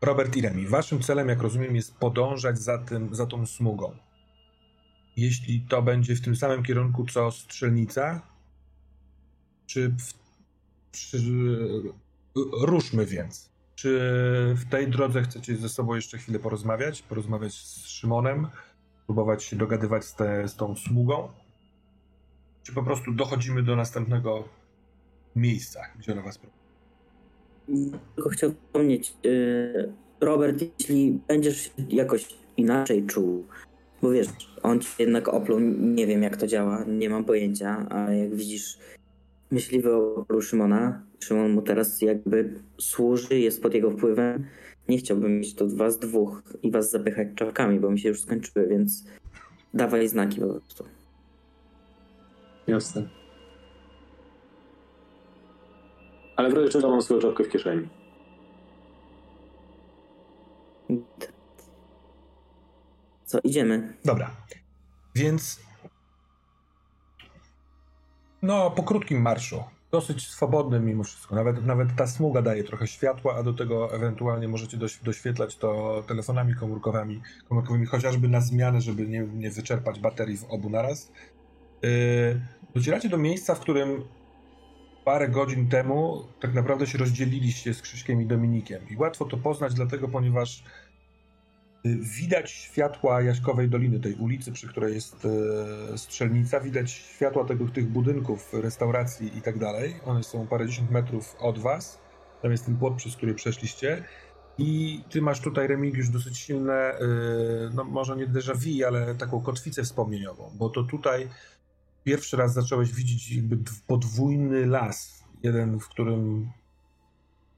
Robert 0.00 0.36
i 0.36 0.40
Remi, 0.40 0.66
waszym 0.66 1.02
celem, 1.02 1.28
jak 1.28 1.42
rozumiem, 1.42 1.76
jest 1.76 1.94
podążać 1.96 2.58
za, 2.58 2.78
tym, 2.78 3.14
za 3.14 3.26
tą 3.26 3.46
smugą. 3.46 3.96
Jeśli 5.16 5.60
to 5.60 5.82
będzie 5.82 6.16
w 6.16 6.20
tym 6.20 6.36
samym 6.36 6.62
kierunku 6.62 7.06
co 7.06 7.30
strzelnica, 7.30 8.22
czy 9.66 9.88
w, 9.88 10.14
przy, 10.92 11.18
ruszmy 12.62 13.06
więc. 13.06 13.48
Czy 13.74 13.98
w 14.56 14.70
tej 14.70 14.88
drodze 14.88 15.22
chcecie 15.22 15.56
ze 15.56 15.68
sobą 15.68 15.94
jeszcze 15.94 16.18
chwilę 16.18 16.38
porozmawiać? 16.38 17.02
Porozmawiać 17.02 17.54
z 17.54 17.86
Szymonem? 17.86 18.48
Próbować 19.06 19.44
się 19.44 19.56
dogadywać 19.56 20.04
z, 20.04 20.14
te, 20.14 20.48
z 20.48 20.56
tą 20.56 20.76
smugą? 20.76 21.28
Czy 22.62 22.72
po 22.72 22.82
prostu 22.82 23.12
dochodzimy 23.12 23.62
do 23.62 23.76
następnego 23.76 24.48
miejsca, 25.36 25.80
gdzie 25.98 26.12
ona 26.12 26.22
was 26.22 26.38
prowadzi? 26.38 26.57
Tylko 28.14 28.30
chciałbym 28.30 28.58
wspomnieć, 28.66 29.14
y, 29.26 29.92
Robert, 30.20 30.64
jeśli 30.78 31.18
będziesz 31.28 31.70
jakoś 31.88 32.28
inaczej 32.56 33.06
czuł, 33.06 33.44
bo 34.02 34.10
wiesz, 34.10 34.28
on 34.62 34.80
ci 34.80 34.88
jednak 34.98 35.28
opluł, 35.28 35.58
nie 35.78 36.06
wiem 36.06 36.22
jak 36.22 36.36
to 36.36 36.46
działa, 36.46 36.84
nie 36.84 37.10
mam 37.10 37.24
pojęcia, 37.24 37.86
ale 37.90 38.18
jak 38.18 38.34
widzisz 38.34 38.78
myśliwy 39.50 39.94
opluł 39.94 40.42
Szymona, 40.42 41.02
Szymon 41.20 41.50
mu 41.50 41.62
teraz 41.62 42.02
jakby 42.02 42.54
służy, 42.78 43.38
jest 43.38 43.62
pod 43.62 43.74
jego 43.74 43.90
wpływem. 43.90 44.46
Nie 44.88 44.98
chciałbym 44.98 45.38
mieć 45.38 45.54
to 45.54 45.66
was 45.68 45.98
dwóch 45.98 46.42
i 46.62 46.70
was 46.70 46.90
zapychać 46.90 47.28
czapkami, 47.34 47.80
bo 47.80 47.90
mi 47.90 47.98
się 47.98 48.08
już 48.08 48.20
skończyły, 48.20 48.66
więc 48.66 49.04
dawaj 49.74 50.08
znaki 50.08 50.40
po 50.40 50.46
prostu. 50.46 50.84
Jasne. 52.66 53.17
Ale 56.38 56.50
w 56.50 56.54
razie 56.54 56.68
czego 56.68 56.90
mam 56.90 57.02
swoją 57.02 57.20
czapkę 57.20 57.44
w 57.44 57.48
kieszeni. 57.48 57.88
Co, 63.24 63.38
idziemy? 63.44 63.96
Dobra. 64.04 64.30
Więc 65.14 65.60
no, 68.42 68.70
po 68.70 68.82
krótkim 68.82 69.22
marszu 69.22 69.64
dosyć 69.90 70.28
swobodny 70.28 70.80
mimo 70.80 71.04
wszystko. 71.04 71.34
Nawet, 71.34 71.66
nawet 71.66 71.88
ta 71.96 72.06
smuga 72.06 72.42
daje 72.42 72.64
trochę 72.64 72.86
światła, 72.86 73.34
a 73.34 73.42
do 73.42 73.52
tego 73.52 73.94
ewentualnie 73.94 74.48
możecie 74.48 74.76
doś, 74.76 74.96
doświetlać 74.96 75.56
to 75.56 76.02
telefonami 76.06 76.54
komórkowymi, 76.54 77.22
komórkowymi, 77.48 77.86
chociażby 77.86 78.28
na 78.28 78.40
zmianę, 78.40 78.80
żeby 78.80 79.06
nie, 79.06 79.20
nie 79.20 79.50
wyczerpać 79.50 80.00
baterii 80.00 80.36
w 80.36 80.44
obu 80.44 80.70
naraz. 80.70 81.12
Yy, 81.82 82.40
docieracie 82.74 83.08
do 83.08 83.18
miejsca, 83.18 83.54
w 83.54 83.60
którym 83.60 84.04
parę 85.08 85.28
godzin 85.28 85.68
temu 85.68 86.24
tak 86.40 86.54
naprawdę 86.54 86.86
się 86.86 86.98
rozdzieliliście 86.98 87.74
z 87.74 87.82
Krzyśkiem 87.82 88.22
i 88.22 88.26
Dominikiem. 88.26 88.88
I 88.90 88.96
łatwo 88.96 89.24
to 89.24 89.36
poznać, 89.36 89.74
dlatego 89.74 90.08
ponieważ 90.08 90.64
Widać 92.20 92.50
światła 92.50 93.22
Jaśkowej 93.22 93.68
Doliny, 93.68 94.00
tej 94.00 94.14
ulicy, 94.14 94.52
przy 94.52 94.68
której 94.68 94.94
jest 94.94 95.24
e, 95.24 95.98
strzelnica. 95.98 96.60
Widać 96.60 96.90
światła 96.90 97.44
tego, 97.44 97.68
tych 97.68 97.88
budynków, 97.88 98.52
restauracji 98.52 99.38
i 99.38 99.42
tak 99.42 99.58
dalej. 99.58 99.94
One 100.04 100.22
są 100.22 100.46
parędziesiąt 100.46 100.90
metrów 100.90 101.36
od 101.40 101.58
was. 101.58 101.98
Tam 102.42 102.50
jest 102.50 102.66
ten 102.66 102.76
płot, 102.76 102.94
przez 102.96 103.16
który 103.16 103.34
przeszliście. 103.34 104.04
I 104.58 105.00
ty 105.10 105.22
masz 105.22 105.40
tutaj, 105.40 105.66
Remigiusz, 105.66 106.08
dosyć 106.08 106.38
silne, 106.38 106.74
e, 106.74 106.98
no 107.74 107.84
może 107.84 108.16
nie 108.16 108.26
déjà 108.26 108.54
vu, 108.54 108.86
ale 108.86 109.14
taką 109.14 109.40
kotwicę 109.40 109.82
wspomnieniową, 109.82 110.52
bo 110.54 110.68
to 110.68 110.82
tutaj 110.82 111.28
pierwszy 112.08 112.36
raz 112.36 112.54
zacząłeś 112.54 112.92
widzieć 112.92 113.32
jakby 113.32 113.58
podwójny 113.86 114.66
las. 114.66 115.24
Jeden, 115.42 115.80
w 115.80 115.88
którym 115.88 116.50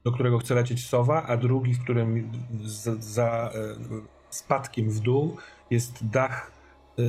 do 0.03 0.11
którego 0.11 0.37
chce 0.39 0.55
lecieć 0.55 0.87
sowa, 0.87 1.23
a 1.23 1.37
drugi, 1.37 1.73
w 1.73 1.83
którym 1.83 2.31
za, 2.63 2.95
za 2.95 3.51
e, 3.55 3.75
spadkiem 4.29 4.89
w 4.89 4.99
dół 4.99 5.37
jest 5.69 6.09
dach 6.09 6.51
e, 6.99 7.03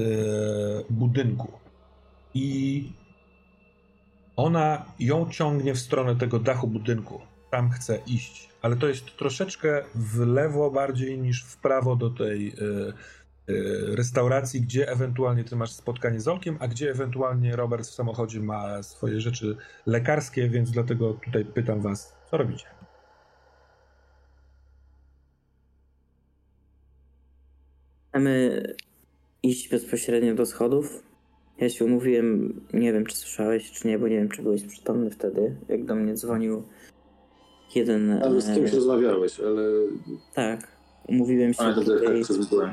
budynku. 0.91 1.53
I 2.35 2.93
ona 4.37 4.85
ją 4.99 5.31
ciągnie 5.31 5.75
w 5.75 5.79
stronę 5.79 6.17
tego 6.17 6.39
dachu 6.39 6.67
budynku. 6.69 7.21
Tam 7.51 7.71
chce 7.71 7.99
iść, 8.07 8.49
ale 8.63 8.77
to 8.77 8.89
jest 8.89 9.17
troszeczkę 9.17 9.85
w 9.95 10.19
lewo 10.19 10.71
bardziej 10.71 11.19
niż 11.19 11.45
w 11.45 11.57
prawo 11.57 11.97
do 11.97 12.11
tej 12.11 12.49
e, 12.49 12.53
restauracji, 13.95 14.61
gdzie 14.61 14.89
ewentualnie 14.89 15.45
ty 15.45 15.57
masz 15.57 15.73
spotkanie 15.73 16.21
z 16.21 16.29
Olkiem, 16.29 16.57
a 16.61 16.69
gdzie 16.69 16.91
ewentualnie 16.91 17.57
Robert 17.57 17.87
w 17.87 17.95
samochodzie 17.95 18.41
ma 18.41 18.83
swoje 18.83 19.21
rzeczy 19.21 19.57
lekarskie, 19.87 20.49
więc 20.49 20.71
dlatego 20.71 21.15
tutaj 21.25 21.45
pytam 21.45 21.81
was, 21.81 22.17
co 22.31 22.37
robicie? 22.37 22.67
mamy 28.13 28.63
iść 29.43 29.69
bezpośrednio 29.69 30.35
do 30.35 30.47
schodów. 30.47 31.03
Ja 31.59 31.69
się 31.69 31.85
umówiłem, 31.85 32.61
nie 32.73 32.93
wiem 32.93 33.07
czy 33.07 33.17
słyszałeś, 33.17 33.71
czy 33.73 33.89
nie, 33.89 33.99
bo 33.99 34.09
nie 34.09 34.17
wiem 34.17 34.29
czy 34.29 34.43
byłeś 34.43 34.63
przytomny 34.63 35.11
wtedy, 35.11 35.57
jak 35.69 35.85
do 35.85 35.95
mnie 35.95 36.15
dzwonił 36.15 36.63
jeden... 37.75 38.11
Ale 38.11 38.41
z 38.41 38.55
kimś 38.55 38.73
e, 38.73 38.75
rozmawiałeś, 38.75 39.41
ale... 39.41 39.63
Tak, 40.35 40.69
umówiłem 41.09 41.55
się 41.55 41.61
Ale 41.61 41.75
to 41.75 41.81
tutaj, 41.81 42.23
tak 42.23 42.73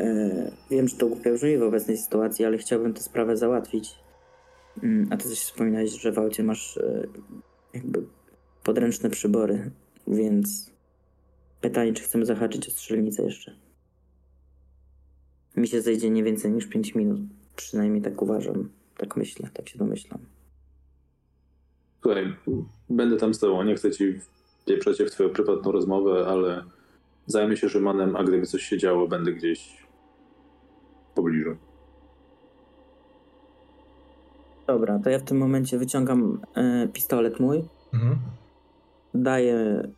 e, 0.00 0.50
Wiem, 0.70 0.88
że 0.88 0.96
to 0.96 1.06
głupio 1.06 1.32
brzmi 1.32 1.58
w 1.58 1.62
obecnej 1.62 1.98
sytuacji, 1.98 2.44
ale 2.44 2.58
chciałbym 2.58 2.94
tę 2.94 3.00
sprawę 3.00 3.36
załatwić. 3.36 3.94
Mm, 4.82 5.08
A 5.10 5.16
ty 5.16 5.28
też 5.28 5.40
wspominałeś, 5.40 6.00
że 6.00 6.12
w 6.12 6.18
aucie 6.18 6.42
masz 6.42 6.76
e, 6.76 7.06
jakby 7.74 8.02
podręczne 8.64 9.10
przybory, 9.10 9.70
więc 10.06 10.70
pytanie, 11.60 11.92
czy 11.92 12.02
chcemy 12.02 12.26
zahaczyć 12.26 12.68
o 12.68 12.70
strzelnicę 12.70 13.22
jeszcze. 13.22 13.56
Mi 15.56 15.68
się 15.68 15.82
zejdzie 15.82 16.10
nie 16.10 16.24
więcej 16.24 16.52
niż 16.52 16.66
5 16.66 16.94
minut. 16.94 17.20
Przynajmniej 17.56 18.02
tak 18.02 18.22
uważam. 18.22 18.70
Tak 18.96 19.16
myślę, 19.16 19.48
tak 19.54 19.68
się 19.68 19.78
domyślam. 19.78 20.18
Słuchaj, 22.02 22.36
będę 22.90 23.16
tam 23.16 23.34
z 23.34 23.38
tobą, 23.38 23.62
nie 23.62 23.74
chcę 23.74 23.90
ci 23.90 24.20
pieprzeć 24.66 24.98
w 24.98 25.10
twoją 25.10 25.30
prywatną 25.30 25.72
rozmowę, 25.72 26.26
ale 26.28 26.64
zajmę 27.26 27.56
się 27.56 27.68
Szymanem, 27.68 28.16
a 28.16 28.24
gdyby 28.24 28.46
coś 28.46 28.62
się 28.62 28.78
działo, 28.78 29.08
będę 29.08 29.32
gdzieś 29.32 29.86
w 31.12 31.14
pobliżu. 31.14 31.56
Dobra, 34.66 34.98
to 34.98 35.10
ja 35.10 35.18
w 35.18 35.22
tym 35.24 35.38
momencie 35.38 35.78
wyciągam 35.78 36.40
e, 36.54 36.88
pistolet 36.92 37.40
mój, 37.40 37.64
Mhm. 37.94 38.16
daję 39.14 39.56
e, 39.56 39.88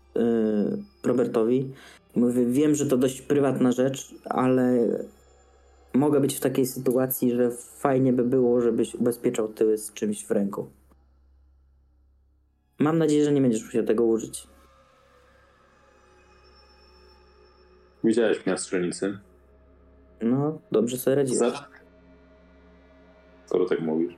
Robertowi. 1.04 1.72
Mówię, 2.16 2.46
wiem, 2.46 2.74
że 2.74 2.86
to 2.86 2.96
dość 2.96 3.20
prywatna 3.22 3.72
rzecz, 3.72 4.14
ale 4.24 4.88
mogę 5.94 6.20
być 6.20 6.36
w 6.36 6.40
takiej 6.40 6.66
sytuacji, 6.66 7.32
że 7.32 7.50
fajnie 7.78 8.12
by 8.12 8.24
było, 8.24 8.60
żebyś 8.60 8.94
ubezpieczał 8.94 9.48
tyły 9.48 9.78
z 9.78 9.92
czymś 9.92 10.24
w 10.24 10.30
ręku. 10.30 10.66
Mam 12.78 12.98
nadzieję, 12.98 13.24
że 13.24 13.32
nie 13.32 13.40
będziesz 13.40 13.64
musiał 13.64 13.84
tego 13.84 14.04
użyć. 14.04 14.46
Widziałeś 18.06 18.46
mnie 18.46 18.52
na 18.52 18.58
strzelnicy? 18.58 19.18
No, 20.22 20.60
dobrze 20.72 20.98
sobie 20.98 21.16
radziłeś. 21.16 21.38
Za... 21.38 21.68
Skoro 23.46 23.66
tak 23.66 23.80
mówisz. 23.80 24.16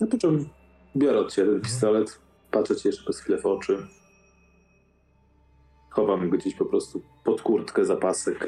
No 0.00 0.06
po 0.06 0.18
czym 0.18 0.48
biorę 0.96 1.18
od 1.18 1.34
ciebie 1.34 1.52
ten 1.52 1.60
pistolet, 1.60 2.20
patrzę 2.50 2.76
ci 2.76 2.88
jeszcze 2.88 3.02
przez 3.02 3.20
chwilę 3.20 3.38
w 3.38 3.46
oczy. 3.46 3.86
Chowam 5.90 6.30
go 6.30 6.36
gdzieś 6.38 6.54
po 6.54 6.64
prostu 6.64 7.02
pod 7.24 7.42
kurtkę, 7.42 7.84
zapasek. 7.84 8.46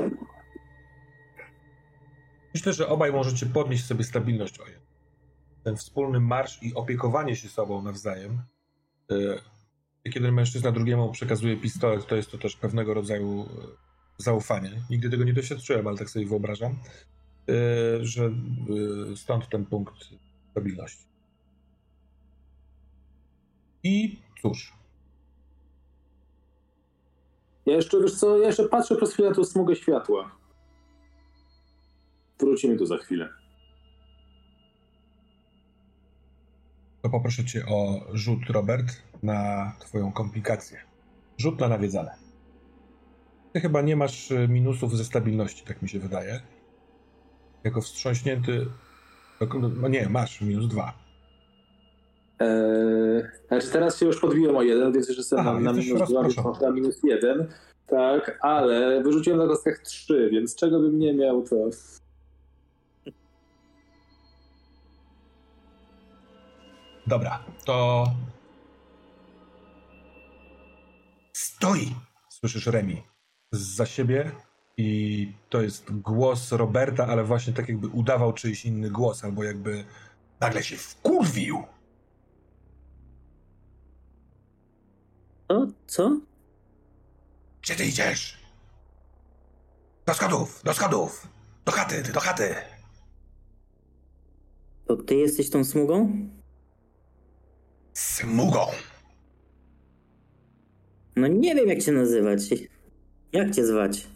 Myślę, 2.55 2.73
że 2.73 2.89
obaj 2.89 3.13
możecie 3.13 3.47
podnieść 3.47 3.87
sobie 3.87 4.05
stabilność 4.05 4.61
oje. 4.61 4.81
Ten 5.65 5.77
wspólny 5.77 6.21
marsz 6.21 6.63
i 6.63 6.75
opiekowanie 6.75 7.37
się 7.37 7.49
sobą 7.49 7.83
nawzajem. 7.83 8.43
Kiedy 10.13 10.33
mężczyzna 10.33 10.73
drugiemu 10.73 11.13
przekazuje 11.13 11.57
pistolet, 11.57 12.07
to 12.07 12.17
jest 12.17 12.31
to 12.31 12.39
też 12.39 12.57
pewnego 12.57 12.95
rodzaju 12.95 13.43
y, 13.43 13.47
zaufanie. 14.19 14.83
Nigdy 14.91 15.11
tego 15.11 15.25
nie 15.25 15.33
doświadczyłem, 15.33 15.87
ale 15.87 15.99
tak 15.99 16.11
sobie 16.11 16.27
wyobrażam, 16.27 16.73
y, 16.73 18.07
że 18.07 18.25
y, 19.13 19.17
stąd 19.17 19.49
ten 19.49 19.67
punkt 19.67 19.95
stabilności. 20.51 21.05
I 23.83 24.19
cóż, 24.43 24.73
Ja 27.67 27.75
jeszcze, 27.75 28.01
wiesz 28.01 28.15
co, 28.15 28.39
ja 28.39 28.47
jeszcze 28.47 28.69
patrzę 28.69 28.97
przez 28.97 29.13
chwilę 29.13 29.29
na 29.29 29.35
tą 29.35 29.45
smugę 29.45 29.77
światła. 29.77 30.37
Wrócimy 32.41 32.77
tu 32.77 32.87
za 32.87 32.97
chwilę. 32.97 33.29
to 37.05 37.11
poproszę 37.11 37.45
cię 37.45 37.67
o 37.67 38.01
rzut, 38.13 38.51
Robert, 38.51 39.03
na 39.25 39.73
twoją 39.81 40.13
komplikację. 40.13 40.79
Rzut 41.39 41.61
na 41.61 41.69
nawiedzane. 41.69 42.15
Ty 43.53 43.61
chyba 43.61 43.83
nie 43.83 43.97
masz 43.97 44.31
y, 44.31 44.49
minusów 44.49 44.97
ze 44.97 45.05
stabilności, 45.05 45.65
tak 45.65 45.83
mi 45.83 45.89
się 45.89 45.99
wydaje. 45.99 46.41
Jako 47.65 47.81
wstrząśnięty... 47.81 48.67
No 49.81 49.89
nie, 49.89 50.09
masz 50.09 50.41
minus 50.41 50.69
dwa. 50.69 50.93
Eee, 52.39 53.23
znaczy 53.49 53.69
teraz 53.71 53.99
się 53.99 54.07
już 54.07 54.21
podbiłem 54.21 54.57
o 54.57 54.63
jeden, 54.63 54.93
więc 54.93 55.09
już 55.09 55.19
jestem 55.19 55.39
Aha, 55.39 55.53
na, 55.53 55.61
na 55.61 55.73
minus 55.73 56.11
dwa, 56.11 56.23
więc 56.23 56.61
na 56.61 56.71
minus 56.71 57.03
jeden. 57.03 57.49
Tak, 57.87 58.39
ale 58.41 59.03
wyrzuciłem 59.03 59.39
na 59.39 59.47
kostkach 59.47 59.79
trzy, 59.79 60.29
więc 60.33 60.55
czego 60.55 60.81
bym 60.81 60.99
nie 60.99 61.15
miał, 61.15 61.43
to... 61.43 61.57
Dobra, 67.07 67.45
to... 67.65 68.07
Stoi! 71.65 71.95
Słyszysz 72.29 72.67
Remi 72.67 73.03
za 73.53 73.87
siebie 73.87 74.31
i 74.77 75.33
to 75.49 75.63
jest 75.63 75.93
głos 75.93 76.53
Roberta, 76.53 77.07
ale 77.07 77.25
właśnie 77.25 77.53
tak 77.53 77.69
jakby 77.69 77.89
udawał 77.89 78.33
czyjś 78.33 78.65
inny 78.65 78.91
głos, 78.91 79.25
albo 79.25 79.45
jakby 79.45 79.85
nagle 80.41 80.63
się 80.63 80.77
wkurwił. 80.77 81.63
O, 85.49 85.67
co? 85.87 86.21
Gdzie 87.63 87.77
ty 87.77 87.85
idziesz? 87.87 88.39
Do 90.07 90.15
schodów, 90.15 90.61
do 90.65 90.75
schodów! 90.75 91.29
Do 91.65 91.73
chaty, 91.73 92.03
do 92.03 92.21
chaty! 92.21 92.55
To 94.87 94.97
ty 94.97 95.15
jesteś 95.15 95.51
tą 95.51 95.65
smugą? 95.65 96.13
Smugą! 97.95 98.67
No 101.17 101.27
nie 101.27 101.55
wiem, 101.55 101.69
jak 101.69 101.83
cię 101.83 101.93
nazywać. 101.93 102.41
Jak 103.33 103.55
cię 103.55 103.67
zwać? 103.67 104.07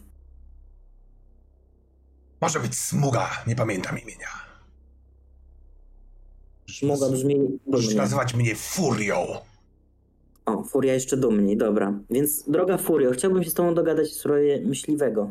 Może 2.41 2.59
być 2.59 2.75
smuga, 2.75 3.29
nie 3.47 3.55
pamiętam 3.55 3.99
imienia. 3.99 4.27
Smuga 6.69 7.09
brzmi 7.09 7.59
Możesz 7.67 7.95
nazywać 7.95 8.33
mnie 8.33 8.55
Furią. 8.55 9.25
O, 10.45 10.63
Furia 10.63 10.93
jeszcze 10.93 11.17
dumniej, 11.17 11.57
dobra. 11.57 11.93
Więc, 12.09 12.49
droga 12.49 12.77
Furio, 12.77 13.11
chciałbym 13.11 13.43
się 13.43 13.49
z 13.49 13.53
tobą 13.53 13.73
dogadać 13.73 14.07
w 14.07 14.13
sprawie 14.13 14.61
myśliwego. 14.61 15.29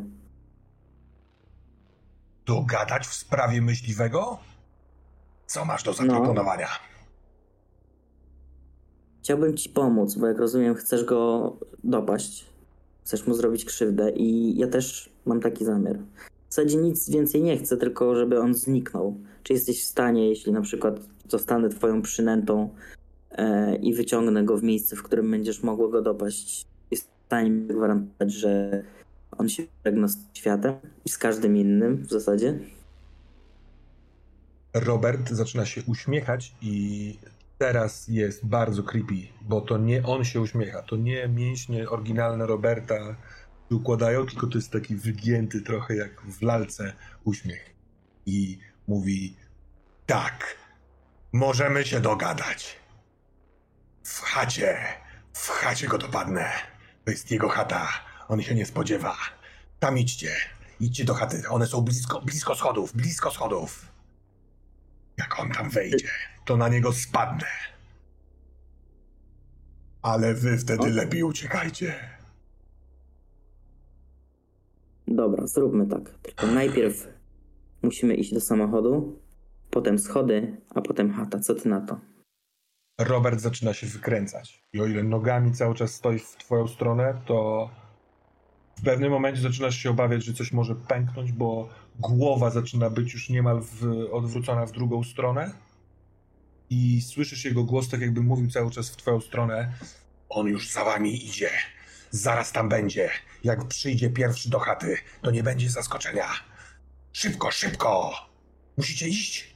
Dogadać 2.45 3.07
w 3.07 3.13
sprawie 3.13 3.61
myśliwego? 3.61 4.39
Co 5.47 5.65
masz 5.65 5.83
do 5.83 5.93
zaproponowania? 5.93 6.67
Chciałbym 9.23 9.57
ci 9.57 9.69
pomóc, 9.69 10.15
bo 10.15 10.27
jak 10.27 10.37
rozumiem, 10.37 10.75
chcesz 10.75 11.03
go 11.03 11.53
dopaść. 11.83 12.45
Chcesz 13.05 13.27
mu 13.27 13.33
zrobić 13.33 13.65
krzywdę 13.65 14.11
i 14.11 14.57
ja 14.57 14.67
też 14.67 15.09
mam 15.25 15.41
taki 15.41 15.65
zamiar. 15.65 15.97
W 16.49 16.53
zasadzie 16.53 16.77
nic 16.77 17.09
więcej 17.09 17.41
nie 17.41 17.57
chcę, 17.57 17.77
tylko 17.77 18.15
żeby 18.15 18.39
on 18.39 18.53
zniknął. 18.53 19.17
Czy 19.43 19.53
jesteś 19.53 19.83
w 19.83 19.87
stanie, 19.87 20.29
jeśli 20.29 20.51
na 20.51 20.61
przykład 20.61 20.99
zostanę 21.27 21.69
twoją 21.69 22.01
przynętą 22.01 22.69
e, 23.31 23.75
i 23.75 23.93
wyciągnę 23.93 24.43
go 24.43 24.57
w 24.57 24.63
miejsce, 24.63 24.95
w 24.95 25.03
którym 25.03 25.31
będziesz 25.31 25.63
mogła 25.63 25.87
go 25.87 26.01
dopaść, 26.01 26.65
jest 26.91 27.03
w 27.03 27.25
stanie 27.25 27.51
gwarantować, 27.51 28.33
że 28.33 28.83
on 29.37 29.49
się 29.49 29.63
żegna 29.85 30.07
z 30.07 30.17
światem 30.33 30.73
i 31.05 31.09
z 31.09 31.17
każdym 31.17 31.57
innym 31.57 31.97
w 31.97 32.09
zasadzie? 32.09 32.59
Robert 34.73 35.29
zaczyna 35.29 35.65
się 35.65 35.81
uśmiechać 35.87 36.53
i 36.61 37.17
teraz 37.59 38.07
jest 38.07 38.45
bardzo 38.45 38.83
creepy, 38.83 39.27
bo 39.41 39.61
to 39.61 39.77
nie 39.77 40.03
on 40.03 40.25
się 40.25 40.41
uśmiecha, 40.41 40.81
to 40.81 40.95
nie 40.95 41.27
mięśnie 41.27 41.89
oryginalne 41.89 42.45
Roberta 42.45 43.15
układają, 43.71 44.25
tylko 44.25 44.47
to 44.47 44.57
jest 44.57 44.71
taki 44.71 44.95
wygięty 44.95 45.61
trochę 45.61 45.95
jak 45.95 46.21
w 46.21 46.41
lalce 46.41 46.93
uśmiech. 47.23 47.73
I 48.25 48.59
mówi 48.87 49.35
tak, 50.05 50.55
możemy 51.33 51.85
się 51.85 51.99
dogadać. 51.99 52.75
W 54.03 54.21
chacie, 54.21 54.77
w 55.33 55.49
chacie 55.49 55.87
go 55.87 55.97
dopadnę. 55.97 56.51
To 57.05 57.11
jest 57.11 57.31
jego 57.31 57.49
chata, 57.49 57.87
on 58.27 58.41
się 58.41 58.55
nie 58.55 58.65
spodziewa. 58.65 59.15
Tam 59.79 59.97
idźcie, 59.97 60.35
idźcie 60.79 61.05
do 61.05 61.13
chaty, 61.13 61.43
one 61.49 61.67
są 61.67 61.81
blisko, 61.81 62.21
blisko 62.21 62.55
schodów, 62.55 62.95
blisko 62.95 63.31
schodów. 63.31 63.85
Jak 65.17 65.39
on 65.39 65.51
tam 65.51 65.69
wejdzie, 65.69 66.09
to 66.49 66.57
na 66.57 66.69
niego 66.69 66.93
spadnę. 66.93 67.47
Ale 70.01 70.33
wy 70.33 70.57
wtedy 70.57 70.83
O. 70.83 70.87
lepiej 70.87 71.23
uciekajcie. 71.23 71.95
Dobra, 75.07 75.47
zróbmy 75.47 75.87
tak. 75.87 76.09
Tylko 76.21 76.47
najpierw 76.47 77.07
musimy 77.81 78.15
iść 78.15 78.33
do 78.33 78.41
samochodu, 78.41 79.19
potem 79.71 79.99
schody, 79.99 80.57
a 80.69 80.81
potem 80.81 81.13
chata. 81.13 81.39
Co 81.39 81.55
ty 81.55 81.69
na 81.69 81.81
to? 81.81 81.99
Robert 82.99 83.39
zaczyna 83.39 83.73
się 83.73 83.87
wykręcać. 83.87 84.63
I 84.73 84.81
o 84.81 84.85
ile 84.85 85.03
nogami 85.03 85.51
cały 85.53 85.75
czas 85.75 85.91
stoi 85.91 86.19
w 86.19 86.35
twoją 86.37 86.67
stronę, 86.67 87.21
to 87.25 87.69
W 88.75 88.81
pewnym 88.81 89.11
momencie 89.11 89.41
zaczynasz 89.41 89.75
się 89.75 89.89
obawiać, 89.89 90.23
że 90.25 90.33
coś 90.33 90.51
może 90.51 90.75
pęknąć, 90.75 91.31
bo 91.31 91.69
głowa 91.99 92.49
zaczyna 92.49 92.89
być 92.89 93.13
już 93.13 93.29
niemal 93.29 93.61
w, 93.61 93.83
odwrócona 94.11 94.65
w 94.65 94.71
drugą 94.71 95.03
stronę. 95.03 95.51
I 96.69 97.01
słyszysz 97.01 97.45
jego 97.45 97.63
głos, 97.63 97.89
tak 97.89 98.01
jakby 98.01 98.21
mówił 98.21 98.51
cały 98.51 98.71
czas 98.71 98.89
w 98.89 98.95
twoją 98.97 99.21
stronę. 99.21 99.73
On 100.29 100.47
już 100.47 100.71
za 100.71 100.83
wami 100.83 101.25
idzie. 101.25 101.49
Zaraz 102.11 102.51
tam 102.51 102.69
będzie. 102.69 103.09
Jak 103.43 103.67
przyjdzie 103.67 104.09
pierwszy 104.09 104.49
do 104.49 104.59
chaty, 104.59 104.97
to 105.21 105.31
nie 105.31 105.43
będzie 105.43 105.69
zaskoczenia. 105.69 106.27
Szybko, 107.13 107.51
szybko! 107.51 108.13
Musicie 108.77 109.07
iść. 109.07 109.55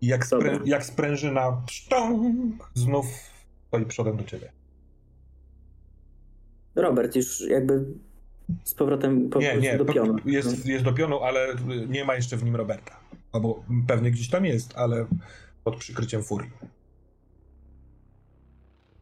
I 0.00 0.06
jak, 0.06 0.26
sprę, 0.26 0.58
jak 0.64 0.84
sprężyna 0.84 1.62
pszcząk, 1.66 2.70
znów 2.74 3.06
stoi 3.68 3.86
przodem 3.86 4.16
do 4.16 4.24
ciebie. 4.24 4.52
Robert 6.74 7.16
już 7.16 7.40
jakby 7.40 7.84
z 8.64 8.74
powrotem 8.74 9.30
po, 9.30 9.38
Nie, 9.38 9.56
nie, 9.56 9.78
do 9.78 9.84
pionu. 9.84 10.16
jest, 10.24 10.66
jest 10.66 10.84
do 10.84 10.92
pionu, 10.92 11.22
ale 11.22 11.54
nie 11.88 12.04
ma 12.04 12.14
jeszcze 12.14 12.36
w 12.36 12.44
nim 12.44 12.56
Roberta. 12.56 13.00
Albo 13.32 13.64
pewnie 13.86 14.10
gdzieś 14.10 14.30
tam 14.30 14.44
jest, 14.44 14.76
ale 14.76 15.06
pod 15.64 15.76
przykryciem 15.76 16.22
furii. 16.22 16.50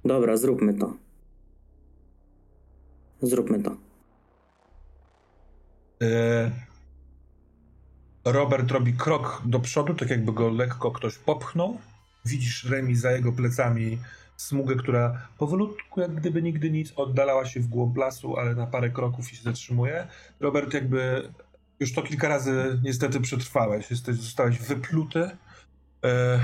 Dobra, 0.04 0.36
zróbmy 0.36 0.74
to. 0.74 0.94
Zróbmy 3.22 3.62
to. 3.62 3.76
E, 6.02 6.50
Robert 8.24 8.70
robi 8.70 8.92
krok 8.92 9.42
do 9.46 9.60
przodu, 9.60 9.94
tak 9.94 10.10
jakby 10.10 10.32
go 10.32 10.48
lekko 10.48 10.90
ktoś 10.90 11.18
popchnął. 11.18 11.78
Widzisz 12.24 12.64
Remi 12.64 12.96
za 12.96 13.12
jego 13.12 13.32
plecami 13.32 13.98
smugę, 14.40 14.76
która 14.76 15.28
powolutku, 15.38 16.00
jak 16.00 16.14
gdyby 16.14 16.42
nigdy 16.42 16.70
nic, 16.70 16.92
oddalała 16.96 17.46
się 17.46 17.60
w 17.60 17.68
głąb 17.68 17.96
lasu, 17.96 18.36
ale 18.36 18.54
na 18.54 18.66
parę 18.66 18.90
kroków 18.90 19.32
i 19.32 19.36
się 19.36 19.42
zatrzymuje. 19.42 20.06
Robert 20.40 20.74
jakby 20.74 21.32
już 21.80 21.92
to 21.92 22.02
kilka 22.02 22.28
razy 22.28 22.80
niestety 22.84 23.20
przetrwałeś. 23.20 23.90
Jesteś, 23.90 24.16
zostałeś 24.16 24.58
wypluty. 24.58 25.30
E, 26.04 26.40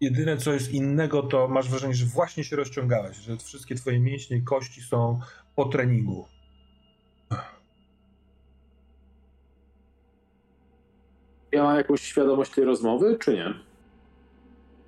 jedyne, 0.00 0.36
co 0.36 0.52
jest 0.52 0.72
innego, 0.72 1.22
to 1.22 1.48
masz 1.48 1.68
wrażenie, 1.68 1.94
że 1.94 2.06
właśnie 2.06 2.44
się 2.44 2.56
rozciągałeś, 2.56 3.16
że 3.16 3.36
wszystkie 3.36 3.74
twoje 3.74 4.00
mięśnie 4.00 4.36
i 4.36 4.42
kości 4.42 4.82
są 4.82 5.20
po 5.56 5.64
treningu. 5.64 6.26
Miała 11.52 11.76
jakąś 11.76 12.02
świadomość 12.02 12.50
tej 12.50 12.64
rozmowy, 12.64 13.18
czy 13.20 13.34
nie? 13.34 13.54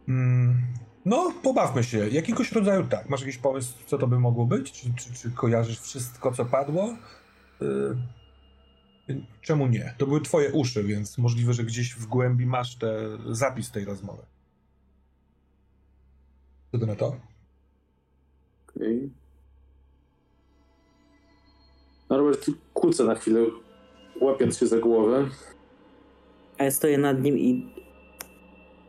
Mm, 0.08 0.62
no, 1.08 1.32
pobawmy 1.42 1.84
się. 1.84 2.08
Jakiegoś 2.08 2.52
rodzaju 2.52 2.86
tak. 2.86 3.08
Masz 3.08 3.20
jakiś 3.20 3.38
pomysł, 3.38 3.72
co 3.86 3.98
to 3.98 4.06
by 4.06 4.18
mogło 4.18 4.46
być? 4.46 4.72
Czy, 4.72 4.94
czy, 4.94 5.12
czy 5.14 5.30
kojarzysz 5.30 5.80
wszystko, 5.80 6.32
co 6.32 6.44
padło? 6.44 6.96
Yy, 7.60 7.96
czemu 9.40 9.66
nie? 9.66 9.94
To 9.98 10.06
były 10.06 10.20
twoje 10.20 10.52
uszy, 10.52 10.84
więc 10.84 11.18
możliwe, 11.18 11.52
że 11.52 11.64
gdzieś 11.64 11.94
w 11.94 12.06
głębi 12.06 12.46
masz 12.46 12.76
te, 12.76 13.18
zapis 13.30 13.70
tej 13.70 13.84
rozmowy. 13.84 14.22
Co 16.72 16.78
ty 16.78 16.86
na 16.86 16.94
to? 16.94 17.16
Okej. 18.68 19.10
Norbert 22.10 22.50
kłócę 22.74 23.04
na 23.04 23.14
chwilę, 23.14 23.40
łapiąc 24.20 24.58
się 24.58 24.66
za 24.66 24.78
głowę. 24.78 25.28
A 26.58 26.64
ja 26.64 26.70
stoję 26.70 26.98
nad 26.98 27.22
nim 27.22 27.38
i 27.38 27.74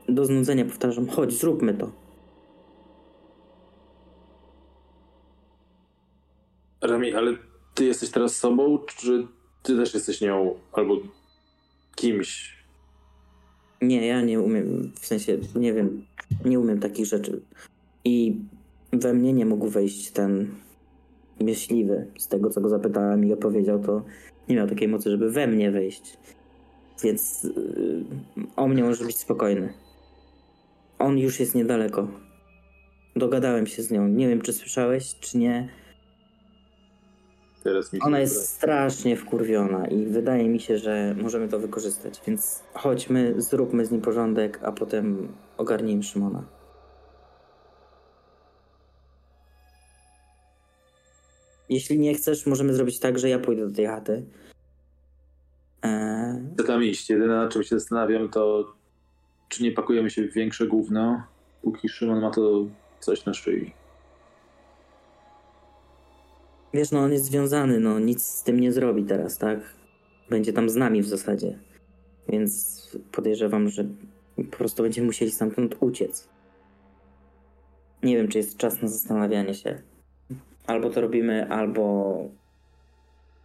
do 0.10 0.26
znudzenia 0.26 0.66
powtarzam, 0.66 1.08
chodź, 1.08 1.34
zróbmy 1.34 1.74
to. 1.74 1.99
Rami, 6.90 7.14
ale 7.14 7.38
ty 7.74 7.86
jesteś 7.86 8.10
teraz 8.10 8.36
sobą, 8.36 8.80
czy 8.80 9.28
ty 9.64 9.76
też 9.76 9.94
jesteś 9.94 10.22
nią 10.22 10.56
albo 10.74 10.98
kimś? 11.96 12.60
Nie, 13.82 14.08
ja 14.08 14.22
nie 14.22 14.42
umiem, 14.42 14.92
w 15.00 15.06
sensie, 15.06 15.38
nie 15.56 15.74
wiem, 15.74 16.06
nie 16.46 16.60
umiem 16.60 16.80
takich 16.80 17.06
rzeczy. 17.06 17.42
I 18.06 18.36
we 18.94 19.14
mnie 19.14 19.34
nie 19.34 19.46
mógł 19.46 19.68
wejść 19.68 20.12
ten 20.12 20.56
myśliwy. 21.40 22.08
Z 22.18 22.28
tego, 22.28 22.50
co 22.50 22.62
go 22.62 22.70
zapytałem 22.70 23.26
i 23.26 23.34
opowiedział, 23.34 23.80
to 23.80 24.04
nie 24.50 24.56
miał 24.56 24.68
takiej 24.68 24.88
mocy, 24.88 25.10
żeby 25.10 25.32
we 25.32 25.48
mnie 25.48 25.72
wejść. 25.72 26.18
Więc 27.04 27.44
yy, 27.44 28.04
o 28.56 28.68
mnie 28.68 28.84
może 28.84 29.06
być 29.06 29.18
spokojny. 29.18 29.74
On 31.00 31.18
już 31.18 31.40
jest 31.40 31.56
niedaleko. 31.56 32.08
Dogadałem 33.16 33.68
się 33.68 33.84
z 33.84 33.92
nią. 33.92 34.08
Nie 34.08 34.28
wiem, 34.28 34.42
czy 34.42 34.54
słyszałeś, 34.54 35.16
czy 35.20 35.38
nie. 35.38 35.70
Teraz 37.64 37.94
mi 37.94 38.00
Ona 38.00 38.20
jest 38.20 38.50
strasznie 38.50 39.16
wkurwiona 39.16 39.88
i 39.88 40.06
wydaje 40.06 40.50
mi 40.50 40.60
się, 40.60 40.78
że 40.78 41.16
możemy 41.22 41.48
to 41.48 41.60
wykorzystać. 41.60 42.22
Więc 42.28 42.64
chodźmy, 42.74 43.34
zróbmy 43.38 43.86
z 43.86 43.92
nim 43.92 44.02
porządek, 44.02 44.60
a 44.64 44.72
potem 44.72 45.34
ogarnijmy 45.58 46.04
Szymona. 46.04 46.44
Jeśli 51.70 52.00
nie 52.00 52.14
chcesz, 52.14 52.46
możemy 52.46 52.74
zrobić 52.74 53.00
tak, 53.00 53.20
że 53.20 53.30
ja 53.30 53.40
pójdę 53.40 53.68
do 53.68 53.76
tej 53.76 53.86
chaty. 53.86 54.26
Eee, 55.82 56.36
Chcę 56.54 56.64
tam 56.64 56.84
iść. 56.84 57.10
Jedyne 57.10 57.36
na 57.36 57.48
czym 57.48 57.64
się 57.64 57.80
zastanawiam 57.80 58.30
to, 58.30 58.74
czy 59.50 59.64
nie 59.64 59.72
pakujemy 59.72 60.10
się 60.10 60.28
w 60.28 60.34
większe 60.34 60.68
gówno, 60.68 61.24
póki 61.62 61.90
Szymon 61.90 62.22
ma 62.22 62.32
to 62.32 62.66
coś 63.00 63.26
na 63.26 63.34
szyi. 63.34 63.74
Wiesz, 66.74 66.92
no 66.92 67.00
on 67.00 67.12
jest 67.12 67.26
związany, 67.26 67.80
no 67.80 68.00
nic 68.00 68.24
z 68.24 68.44
tym 68.44 68.60
nie 68.60 68.72
zrobi 68.72 69.04
teraz, 69.04 69.38
tak? 69.38 69.60
Będzie 70.30 70.54
tam 70.54 70.70
z 70.70 70.76
nami 70.76 71.02
w 71.02 71.08
zasadzie. 71.08 71.60
Więc 72.28 72.80
podejrzewam, 73.12 73.70
że 73.70 73.86
po 74.36 74.58
prostu 74.58 74.84
będziemy 74.84 75.08
musieli 75.08 75.32
stamtąd 75.32 75.76
uciec. 75.80 76.30
Nie 78.04 78.18
wiem, 78.18 78.28
czy 78.28 78.38
jest 78.38 78.58
czas 78.58 78.82
na 78.82 78.88
zastanawianie 78.88 79.54
się. 79.54 79.82
Albo 80.68 80.90
to 80.90 81.02
robimy, 81.02 81.50
albo. 81.50 82.16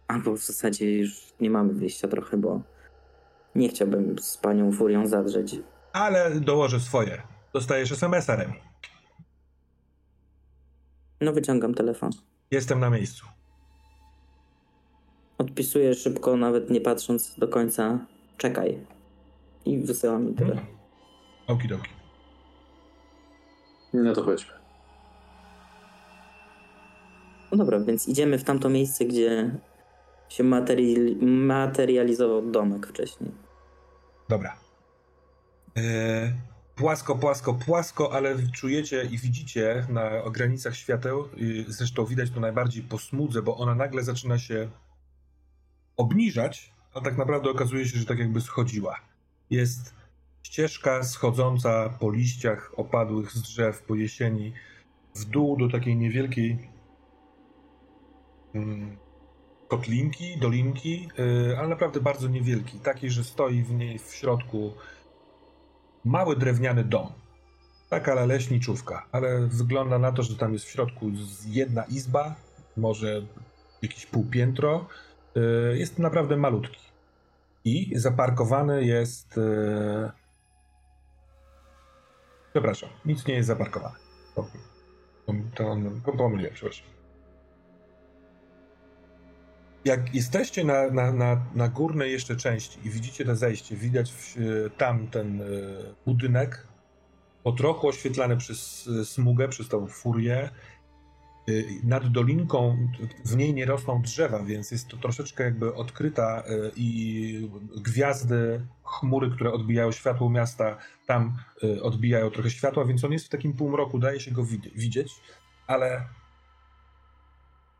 Albo 0.07 0.37
w 0.37 0.39
zasadzie 0.39 0.97
już 0.97 1.33
nie 1.39 1.49
mamy 1.49 1.73
wyjścia 1.73 2.07
trochę, 2.07 2.37
bo 2.37 2.61
nie 3.55 3.69
chciałbym 3.69 4.19
z 4.19 4.37
panią 4.37 4.71
Furią 4.71 5.07
zadrzeć. 5.07 5.55
Ale 5.93 6.31
dołożę 6.39 6.79
swoje. 6.79 7.21
Dostajesz 7.53 7.91
SMS-a, 7.91 8.35
Remi. 8.35 8.53
No, 11.21 11.33
wyciągam 11.33 11.73
telefon. 11.73 12.11
Jestem 12.51 12.79
na 12.79 12.89
miejscu. 12.89 13.25
Odpisuję 15.37 15.93
szybko, 15.93 16.37
nawet 16.37 16.69
nie 16.69 16.81
patrząc 16.81 17.35
do 17.39 17.47
końca. 17.47 17.99
Czekaj. 18.37 18.79
I 19.65 19.79
wysyłam 19.79 20.25
mi 20.25 20.33
tyle. 20.33 20.57
Okidoki. 21.47 21.89
No 23.93 24.13
to 24.13 24.23
chodźmy. 24.23 24.53
No 27.51 27.57
dobra, 27.57 27.79
więc 27.79 28.07
idziemy 28.07 28.37
w 28.37 28.43
tamto 28.43 28.69
miejsce, 28.69 29.05
gdzie 29.05 29.51
się 30.29 30.43
materiali- 30.43 31.17
materializował 31.21 32.51
domek 32.51 32.87
wcześniej. 32.87 33.31
Dobra. 34.29 34.55
E, 35.77 35.81
płasko, 36.75 37.15
płasko, 37.15 37.53
płasko, 37.53 38.13
ale 38.13 38.35
czujecie 38.53 39.03
i 39.03 39.17
widzicie 39.17 39.85
na 39.89 40.29
granicach 40.31 40.75
świateł, 40.75 41.25
y, 41.37 41.65
zresztą 41.67 42.05
widać 42.05 42.31
to 42.31 42.39
najbardziej 42.39 42.83
po 42.83 42.97
smudze, 42.97 43.41
bo 43.41 43.57
ona 43.57 43.75
nagle 43.75 44.03
zaczyna 44.03 44.39
się 44.39 44.69
obniżać, 45.97 46.73
a 46.93 47.01
tak 47.01 47.17
naprawdę 47.17 47.49
okazuje 47.49 47.87
się, 47.87 47.99
że 47.99 48.05
tak 48.05 48.19
jakby 48.19 48.41
schodziła. 48.41 48.99
Jest 49.49 49.93
ścieżka 50.43 51.03
schodząca 51.03 51.89
po 51.89 52.11
liściach 52.11 52.71
opadłych 52.77 53.31
z 53.31 53.41
drzew 53.41 53.81
po 53.81 53.95
jesieni 53.95 54.53
w 55.15 55.25
dół 55.25 55.57
do 55.57 55.69
takiej 55.69 55.95
niewielkiej 55.95 56.69
mm, 58.53 58.97
kotlinki, 59.67 60.37
dolinki, 60.37 61.09
yy, 61.17 61.55
ale 61.59 61.67
naprawdę 61.67 61.99
bardzo 61.99 62.27
niewielki. 62.27 62.79
Takiej, 62.79 63.11
że 63.11 63.23
stoi 63.23 63.63
w 63.63 63.71
niej 63.71 63.99
w 63.99 64.15
środku 64.15 64.73
mały 66.05 66.35
drewniany 66.35 66.83
dom. 66.83 67.11
Taka 67.89 68.25
leśniczówka, 68.25 69.05
ale 69.11 69.47
wygląda 69.47 69.99
na 69.99 70.11
to, 70.11 70.23
że 70.23 70.37
tam 70.37 70.53
jest 70.53 70.65
w 70.65 70.69
środku 70.69 71.11
jedna 71.47 71.83
izba, 71.83 72.35
może 72.77 73.21
jakieś 73.81 74.05
półpiętro. 74.05 74.87
Yy, 75.35 75.77
jest 75.77 75.99
naprawdę 75.99 76.37
malutki. 76.37 76.85
I 77.65 77.91
zaparkowany 77.95 78.85
jest. 78.85 79.37
Yy... 79.37 80.11
Przepraszam, 82.51 82.89
nic 83.05 83.27
nie 83.27 83.33
jest 83.33 83.47
zaparkowane. 83.47 83.95
To, 84.35 84.47
to, 85.55 85.77
to 86.05 86.11
pomyliłem, 86.11 86.53
przepraszam. 86.53 86.94
Jak 89.85 90.15
jesteście 90.15 90.63
na, 90.63 90.91
na, 90.91 91.11
na, 91.11 91.45
na 91.55 91.67
górnej 91.67 92.11
jeszcze 92.11 92.35
części 92.35 92.79
i 92.83 92.89
widzicie 92.89 93.25
to 93.25 93.35
zejście, 93.35 93.75
widać 93.75 94.11
w, 94.11 94.35
tam 94.77 95.07
ten 95.07 95.41
e, 95.41 95.45
budynek, 96.05 96.67
po 97.43 97.51
trochu 97.51 97.87
oświetlany 97.87 98.37
przez 98.37 98.89
e, 99.01 99.05
smugę, 99.05 99.47
przez 99.47 99.69
tą 99.69 99.87
furię. 99.87 100.49
nad 101.83 102.11
dolinką, 102.11 102.77
w 103.25 103.35
niej 103.35 103.53
nie 103.53 103.65
rosną 103.65 104.01
drzewa, 104.01 104.43
więc 104.43 104.71
jest 104.71 104.87
to 104.87 104.97
troszeczkę 104.97 105.43
jakby 105.43 105.75
odkryta 105.75 106.43
i 106.75 107.49
gwiazdy, 107.77 108.65
chmury, 108.83 109.29
które 109.29 109.53
odbijają 109.53 109.91
światło 109.91 110.29
miasta, 110.29 110.77
tam 111.05 111.37
odbijają 111.81 112.31
trochę 112.31 112.49
światła, 112.49 112.85
więc 112.85 113.03
on 113.03 113.11
jest 113.11 113.25
w 113.25 113.29
takim 113.29 113.53
półmroku, 113.53 113.99
daje 113.99 114.19
się 114.19 114.31
go 114.31 114.45
widzieć, 114.75 115.13
ale 115.67 116.05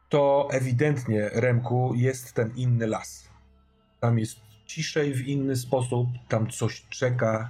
to 0.10 0.48
ewidentnie, 0.52 1.30
Remku, 1.34 1.94
jest 1.96 2.34
ten 2.34 2.52
inny 2.56 2.88
las. 2.88 3.30
Tam 4.00 4.20
jest 4.20 4.40
ciszej 4.66 5.14
w 5.14 5.28
inny 5.28 5.56
sposób, 5.56 6.08
tam 6.28 6.50
coś 6.50 6.86
czeka, 6.90 7.50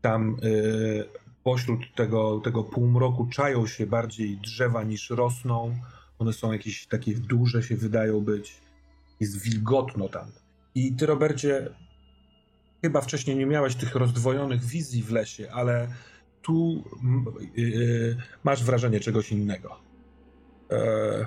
tam 0.00 0.36
yy, 0.42 1.08
pośród 1.44 1.94
tego, 1.94 2.40
tego 2.40 2.64
półmroku 2.64 3.26
czają 3.26 3.66
się 3.66 3.86
bardziej 3.86 4.36
drzewa 4.36 4.82
niż 4.82 5.10
rosną. 5.10 5.78
One 6.18 6.32
są 6.32 6.52
jakieś 6.52 6.86
takie 6.86 7.14
duże, 7.14 7.62
się 7.62 7.76
wydają 7.76 8.20
być. 8.20 8.54
Jest 9.20 9.42
wilgotno 9.42 10.08
tam. 10.08 10.26
I 10.74 10.92
ty, 10.92 11.06
Robercie, 11.06 11.68
chyba 12.82 13.00
wcześniej 13.00 13.36
nie 13.36 13.46
miałeś 13.46 13.74
tych 13.74 13.94
rozdwojonych 13.94 14.64
wizji 14.64 15.02
w 15.02 15.12
lesie, 15.12 15.50
ale 15.52 15.88
tu 16.42 16.84
yy, 17.56 18.16
masz 18.44 18.64
wrażenie 18.64 19.00
czegoś 19.00 19.32
innego. 19.32 19.76
Yy, 20.70 21.26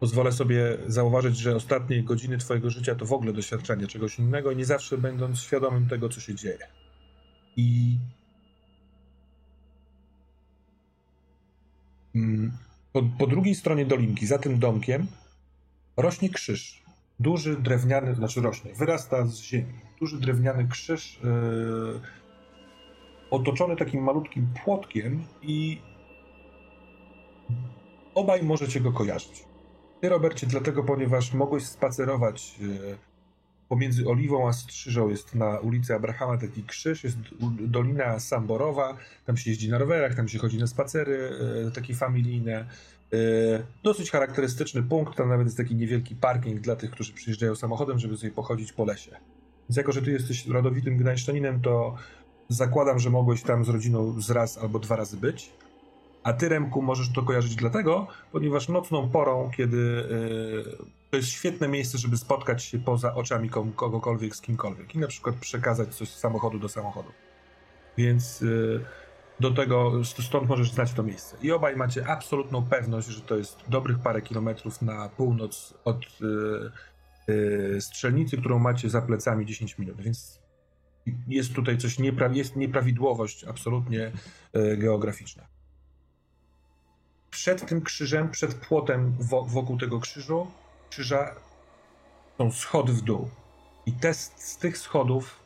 pozwolę 0.00 0.32
sobie 0.32 0.78
zauważyć, 0.86 1.36
że 1.36 1.56
ostatnie 1.56 2.02
godziny 2.02 2.38
Twojego 2.38 2.70
życia 2.70 2.94
to 2.94 3.06
w 3.06 3.12
ogóle 3.12 3.32
doświadczenie 3.32 3.86
czegoś 3.86 4.18
innego, 4.18 4.52
nie 4.52 4.64
zawsze 4.64 4.98
będąc 4.98 5.40
świadomym 5.40 5.88
tego, 5.88 6.08
co 6.08 6.20
się 6.20 6.34
dzieje. 6.34 6.68
I 7.56 7.98
mm, 12.14 12.52
po, 12.92 13.02
po 13.18 13.26
drugiej 13.26 13.54
stronie 13.54 13.86
dolinki, 13.86 14.26
za 14.26 14.38
tym 14.38 14.58
domkiem, 14.58 15.06
rośnie 15.96 16.30
krzyż. 16.30 16.82
Duży 17.20 17.56
drewniany, 17.56 18.14
znaczy 18.14 18.40
rośnie, 18.40 18.74
wyrasta 18.74 19.26
z 19.26 19.40
ziemi. 19.40 19.72
Duży 20.00 20.20
drewniany 20.20 20.68
krzyż, 20.68 21.20
yy, 21.24 22.00
otoczony 23.30 23.76
takim 23.76 24.02
malutkim 24.02 24.48
płotkiem, 24.64 25.24
i 25.42 25.80
obaj 28.14 28.42
możecie 28.42 28.80
go 28.80 28.92
kojarzyć. 28.92 29.49
Ty, 30.00 30.08
Robercie, 30.08 30.46
dlatego, 30.46 30.84
ponieważ 30.84 31.32
mogłeś 31.32 31.66
spacerować 31.66 32.54
e, 32.62 32.96
pomiędzy 33.68 34.08
Oliwą 34.08 34.48
a 34.48 34.52
Strzyżą, 34.52 35.08
jest 35.08 35.34
na 35.34 35.58
ulicy 35.58 35.94
Abrahama 35.94 36.38
taki 36.38 36.62
krzyż, 36.62 37.04
jest 37.04 37.16
Dolina 37.60 38.20
Samborowa, 38.20 38.96
tam 39.26 39.36
się 39.36 39.50
jeździ 39.50 39.70
na 39.70 39.78
rowerach, 39.78 40.14
tam 40.14 40.28
się 40.28 40.38
chodzi 40.38 40.58
na 40.58 40.66
spacery 40.66 41.30
e, 41.66 41.70
takie 41.70 41.94
familijne. 41.94 42.66
E, 43.12 43.16
dosyć 43.82 44.10
charakterystyczny 44.10 44.82
punkt, 44.82 45.16
tam 45.16 45.28
nawet 45.28 45.46
jest 45.46 45.56
taki 45.56 45.74
niewielki 45.74 46.14
parking 46.14 46.60
dla 46.60 46.76
tych, 46.76 46.90
którzy 46.90 47.12
przyjeżdżają 47.12 47.56
samochodem, 47.56 47.98
żeby 47.98 48.16
sobie 48.16 48.32
pochodzić 48.32 48.72
po 48.72 48.84
lesie. 48.84 49.10
Więc 49.68 49.76
jako, 49.76 49.92
że 49.92 50.02
ty 50.02 50.10
jesteś 50.10 50.46
rodowitym 50.46 50.96
gdańszczaninem, 50.96 51.60
to 51.60 51.94
zakładam, 52.48 52.98
że 52.98 53.10
mogłeś 53.10 53.42
tam 53.42 53.64
z 53.64 53.68
rodziną 53.68 54.20
z 54.20 54.30
raz 54.30 54.58
albo 54.58 54.78
dwa 54.78 54.96
razy 54.96 55.16
być. 55.16 55.50
A 56.22 56.32
ty, 56.32 56.48
Remku, 56.48 56.82
możesz 56.82 57.12
to 57.12 57.22
kojarzyć 57.22 57.56
dlatego, 57.56 58.06
ponieważ 58.32 58.68
nocną 58.68 59.08
porą, 59.08 59.50
kiedy 59.56 59.76
yy, 59.76 60.76
to 61.10 61.16
jest 61.16 61.28
świetne 61.28 61.68
miejsce, 61.68 61.98
żeby 61.98 62.16
spotkać 62.16 62.64
się 62.64 62.78
poza 62.78 63.14
oczami 63.14 63.50
kogokolwiek 63.76 64.36
z 64.36 64.40
kimkolwiek 64.40 64.94
i 64.94 64.98
na 64.98 65.06
przykład 65.06 65.36
przekazać 65.36 65.94
coś 65.94 66.08
z 66.08 66.18
samochodu 66.18 66.58
do 66.58 66.68
samochodu. 66.68 67.08
Więc 67.96 68.40
yy, 68.40 68.84
do 69.40 69.50
tego, 69.50 70.04
stąd 70.04 70.48
możesz 70.48 70.72
znać 70.72 70.92
to 70.92 71.02
miejsce. 71.02 71.36
I 71.42 71.52
obaj 71.52 71.76
macie 71.76 72.06
absolutną 72.06 72.62
pewność, 72.62 73.08
że 73.08 73.20
to 73.20 73.36
jest 73.36 73.58
dobrych 73.68 73.98
parę 73.98 74.22
kilometrów 74.22 74.82
na 74.82 75.08
północ 75.08 75.74
od 75.84 76.06
yy, 77.28 77.80
strzelnicy, 77.80 78.36
którą 78.36 78.58
macie 78.58 78.90
za 78.90 79.02
plecami 79.02 79.46
10 79.46 79.78
minut, 79.78 80.00
więc 80.00 80.40
jest 81.28 81.54
tutaj 81.54 81.78
coś, 81.78 81.98
niepra- 81.98 82.34
jest 82.34 82.56
nieprawidłowość 82.56 83.44
absolutnie 83.44 84.12
geograficzna 84.78 85.59
przed 87.30 87.66
tym 87.66 87.82
krzyżem, 87.82 88.30
przed 88.30 88.54
płotem 88.54 89.16
wokół 89.46 89.78
tego 89.78 90.00
krzyżu, 90.00 90.46
krzyża 90.90 91.34
są 92.38 92.52
schody 92.52 92.92
w 92.92 93.02
dół. 93.02 93.28
I 93.86 93.92
te, 93.92 94.14
z 94.14 94.56
tych 94.58 94.78
schodów 94.78 95.40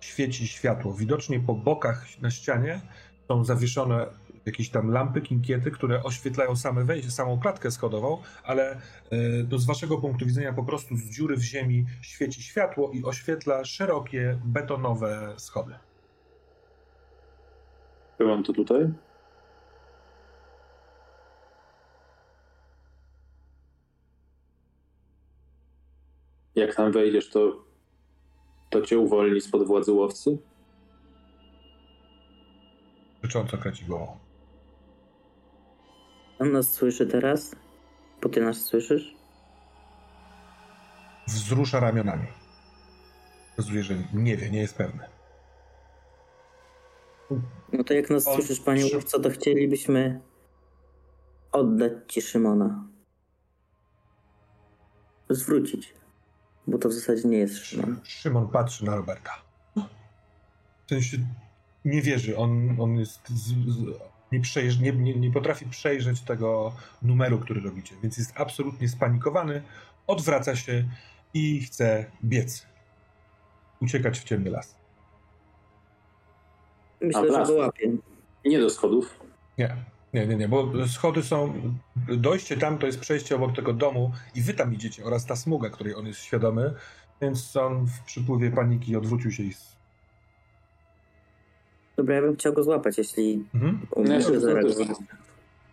świeci 0.00 0.48
światło. 0.48 0.94
Widocznie 0.94 1.40
po 1.40 1.54
bokach 1.54 2.20
na 2.20 2.30
ścianie 2.30 2.80
są 3.28 3.44
zawieszone 3.44 4.06
jakieś 4.46 4.70
tam 4.70 4.90
lampy, 4.90 5.20
kinkiety, 5.20 5.70
które 5.70 6.02
oświetlają 6.02 6.56
same 6.56 6.84
wejście, 6.84 7.10
samą 7.10 7.40
klatkę 7.40 7.70
schodową, 7.70 8.22
ale 8.44 8.80
no, 9.50 9.58
z 9.58 9.66
waszego 9.66 9.98
punktu 9.98 10.26
widzenia 10.26 10.52
po 10.52 10.64
prostu 10.64 10.96
z 10.96 11.02
dziury 11.02 11.36
w 11.36 11.42
ziemi 11.42 11.86
świeci 12.02 12.42
światło 12.42 12.90
i 12.90 13.04
oświetla 13.04 13.64
szerokie, 13.64 14.38
betonowe 14.44 15.34
schody. 15.36 15.74
Byłam 18.18 18.44
to 18.44 18.52
tutaj? 18.52 18.92
Jak 26.56 26.74
tam 26.74 26.92
wejdziesz, 26.92 27.30
to, 27.30 27.64
to 28.70 28.82
cię 28.82 28.98
uwolni 28.98 29.40
spod 29.40 29.66
władzy 29.66 29.92
łowcy? 29.92 30.38
Życząco 33.22 33.58
kręci 33.58 33.84
głową. 33.84 34.18
On 36.38 36.52
nas 36.52 36.72
słyszy 36.72 37.06
teraz? 37.06 37.56
Bo 38.22 38.28
ty 38.28 38.40
nas 38.40 38.62
słyszysz? 38.62 39.14
Wzrusza 41.28 41.80
ramionami. 41.80 42.26
Pokazuje, 43.50 43.82
że 43.82 43.94
nie 44.14 44.36
wie, 44.36 44.50
nie 44.50 44.60
jest 44.60 44.76
pewny. 44.76 45.04
No 47.72 47.84
to 47.84 47.94
jak 47.94 48.10
nas 48.10 48.26
On... 48.26 48.34
słyszysz, 48.34 48.60
panie 48.60 48.84
łowco, 48.94 49.20
to 49.20 49.30
chcielibyśmy 49.30 50.20
oddać 51.52 51.92
ci 52.08 52.22
Szymona. 52.22 52.88
Zwrócić. 55.30 55.94
Bo 56.66 56.78
to 56.78 56.88
w 56.88 56.92
zasadzie 56.92 57.28
nie 57.28 57.38
jest 57.38 57.56
Szymon. 57.56 58.00
Szymon 58.04 58.48
patrzy 58.48 58.84
na 58.84 58.96
Roberta. 58.96 59.32
W 60.86 60.88
sensie 60.88 61.16
nie 61.84 62.02
wierzy. 62.02 62.36
On, 62.36 62.80
on 62.80 62.96
jest. 62.98 63.28
Z, 63.28 63.48
z, 63.48 63.84
nie, 64.32 64.40
przejrz, 64.40 64.78
nie, 64.78 64.92
nie, 64.92 65.14
nie 65.14 65.32
potrafi 65.32 65.66
przejrzeć 65.66 66.20
tego 66.20 66.72
numeru, 67.02 67.38
który 67.38 67.60
robicie, 67.60 67.94
więc 68.02 68.18
jest 68.18 68.32
absolutnie 68.36 68.88
spanikowany, 68.88 69.62
odwraca 70.06 70.56
się 70.56 70.84
i 71.34 71.60
chce 71.60 72.10
biec. 72.24 72.66
Uciekać 73.82 74.20
w 74.20 74.24
ciemny 74.24 74.50
las. 74.50 74.76
Myślę, 77.00 77.46
że 77.46 77.52
go. 77.52 77.72
Nie 78.44 78.58
do 78.58 78.70
schodów. 78.70 79.20
Nie. 79.58 79.76
Nie, 80.16 80.26
nie, 80.26 80.36
nie, 80.36 80.48
bo 80.48 80.72
schody 80.88 81.22
są. 81.22 81.52
Dojście 82.08 82.56
tam 82.56 82.78
to 82.78 82.86
jest 82.86 83.00
przejście 83.00 83.36
obok 83.36 83.56
tego 83.56 83.72
domu 83.72 84.12
i 84.34 84.42
wy 84.42 84.54
tam 84.54 84.74
idziecie 84.74 85.04
oraz 85.04 85.26
ta 85.26 85.36
smuga, 85.36 85.70
której 85.70 85.94
on 85.94 86.06
jest 86.06 86.20
świadomy, 86.20 86.74
więc 87.22 87.56
on 87.56 87.86
w 87.86 88.00
przypływie 88.06 88.50
paniki 88.50 88.96
odwrócił 88.96 89.32
się 89.32 89.42
i. 89.42 89.52
Dobra, 91.96 92.14
ja 92.14 92.22
bym 92.22 92.36
chciał 92.36 92.52
go 92.52 92.64
złapać, 92.64 92.98
jeśli 92.98 93.44
mhm. 93.54 93.86
umie 93.90 94.22
się. 94.22 94.40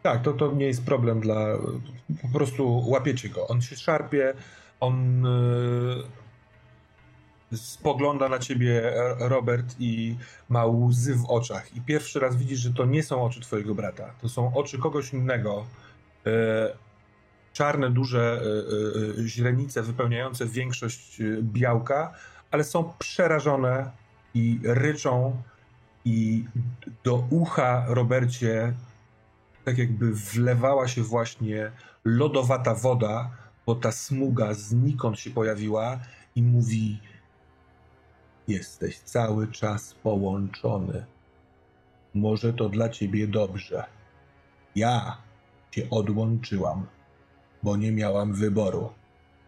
Tak, 0.01 0.21
to, 0.21 0.33
to 0.33 0.51
nie 0.51 0.65
jest 0.65 0.85
problem 0.85 1.19
dla. 1.19 1.57
Po 2.21 2.27
prostu 2.33 2.83
łapiecie 2.87 3.29
go. 3.29 3.47
On 3.47 3.61
się 3.61 3.75
szarpie, 3.75 4.33
on. 4.79 5.23
Yy 5.23 6.22
spogląda 7.55 8.29
na 8.29 8.39
ciebie 8.39 8.93
Robert 9.19 9.75
i 9.79 10.17
ma 10.49 10.65
łzy 10.65 11.15
w 11.15 11.25
oczach. 11.25 11.75
I 11.75 11.81
pierwszy 11.81 12.19
raz 12.19 12.35
widzisz, 12.35 12.59
że 12.59 12.73
to 12.73 12.85
nie 12.85 13.03
są 13.03 13.23
oczy 13.23 13.41
twojego 13.41 13.75
brata. 13.75 14.13
To 14.21 14.29
są 14.29 14.55
oczy 14.55 14.77
kogoś 14.77 15.13
innego. 15.13 15.65
E, 16.25 16.73
czarne, 17.53 17.89
duże 17.89 18.41
e, 18.41 19.21
e, 19.21 19.27
źrenice 19.27 19.83
wypełniające 19.83 20.45
większość 20.45 21.21
białka, 21.41 22.13
ale 22.51 22.63
są 22.63 22.93
przerażone 22.99 23.91
i 24.33 24.59
ryczą 24.63 25.41
i 26.05 26.45
do 27.03 27.23
ucha 27.29 27.85
Robercie 27.87 28.73
tak 29.65 29.77
jakby 29.77 30.13
wlewała 30.13 30.87
się 30.87 31.03
właśnie 31.03 31.71
lodowata 32.05 32.75
woda, 32.75 33.31
bo 33.65 33.75
ta 33.75 33.91
smuga 33.91 34.53
znikąd 34.53 35.19
się 35.19 35.29
pojawiła 35.29 35.99
i 36.35 36.43
mówi 36.43 36.99
Jesteś 38.47 38.99
cały 38.99 39.47
czas 39.47 39.93
połączony. 39.93 41.05
Może 42.13 42.53
to 42.53 42.69
dla 42.69 42.89
ciebie 42.89 43.27
dobrze. 43.27 43.85
Ja 44.75 45.17
cię 45.71 45.89
odłączyłam, 45.89 46.87
bo 47.63 47.77
nie 47.77 47.91
miałam 47.91 48.33
wyboru. 48.33 48.93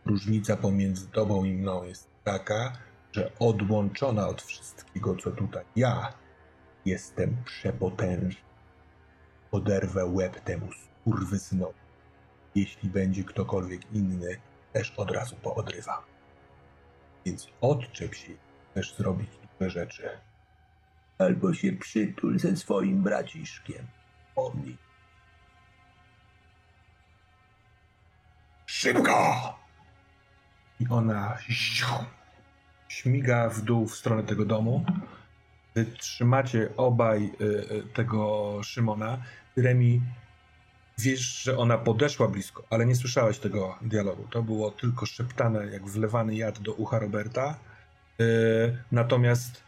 Różnica 0.05 0.57
pomiędzy 0.57 1.07
tobą 1.07 1.43
i 1.43 1.53
mną 1.53 1.84
jest 1.84 2.09
taka, 2.23 2.77
że 3.11 3.31
odłączona 3.39 4.27
od 4.27 4.41
wszystkiego, 4.41 5.15
co 5.15 5.31
tutaj 5.31 5.65
ja 5.76 6.13
jestem 6.85 7.38
przepotężny. 7.45 8.41
Oderwę 9.51 10.05
łeb 10.05 10.39
temu 10.39 10.67
skurwysynowi. 10.72 11.80
Jeśli 12.55 12.89
będzie 12.89 13.23
ktokolwiek 13.23 13.91
inny, 13.93 14.38
też 14.73 14.93
od 14.97 15.11
razu 15.11 15.35
poodrywa. 15.35 16.05
Więc 17.26 17.47
odczep 17.61 18.15
się, 18.15 18.34
chcesz 18.76 18.95
zrobić 18.95 19.30
złe 19.57 19.69
rzeczy. 19.69 20.10
Albo 21.18 21.53
się 21.53 21.72
przytul 21.73 22.39
ze 22.39 22.57
swoim 22.57 23.03
braciszkiem. 23.03 23.88
Pomnij. 24.35 24.77
Szybko! 28.65 29.60
I 30.80 30.88
ona 30.89 31.38
śmiga 32.88 33.49
w 33.49 33.61
dół 33.61 33.88
w 33.88 33.95
stronę 33.95 34.23
tego 34.23 34.45
domu. 34.45 34.85
Wy 35.76 35.85
trzymacie 35.85 36.69
obaj 36.77 37.31
y, 37.41 37.43
y, 37.43 37.84
tego 37.93 38.60
Szymona. 38.64 39.18
Remi, 39.57 40.02
wiesz, 40.97 41.43
że 41.43 41.57
ona 41.57 41.77
podeszła 41.77 42.27
blisko, 42.27 42.64
ale 42.69 42.85
nie 42.85 42.95
słyszałeś 42.95 43.39
tego 43.39 43.77
dialogu. 43.81 44.27
To 44.31 44.43
było 44.43 44.72
tylko 44.72 45.06
szeptane, 45.06 45.65
jak 45.65 45.85
wlewany 45.85 46.35
jad 46.35 46.60
do 46.60 46.73
ucha 46.73 46.99
Roberta. 46.99 47.60
Y, 48.22 48.78
natomiast 48.92 49.64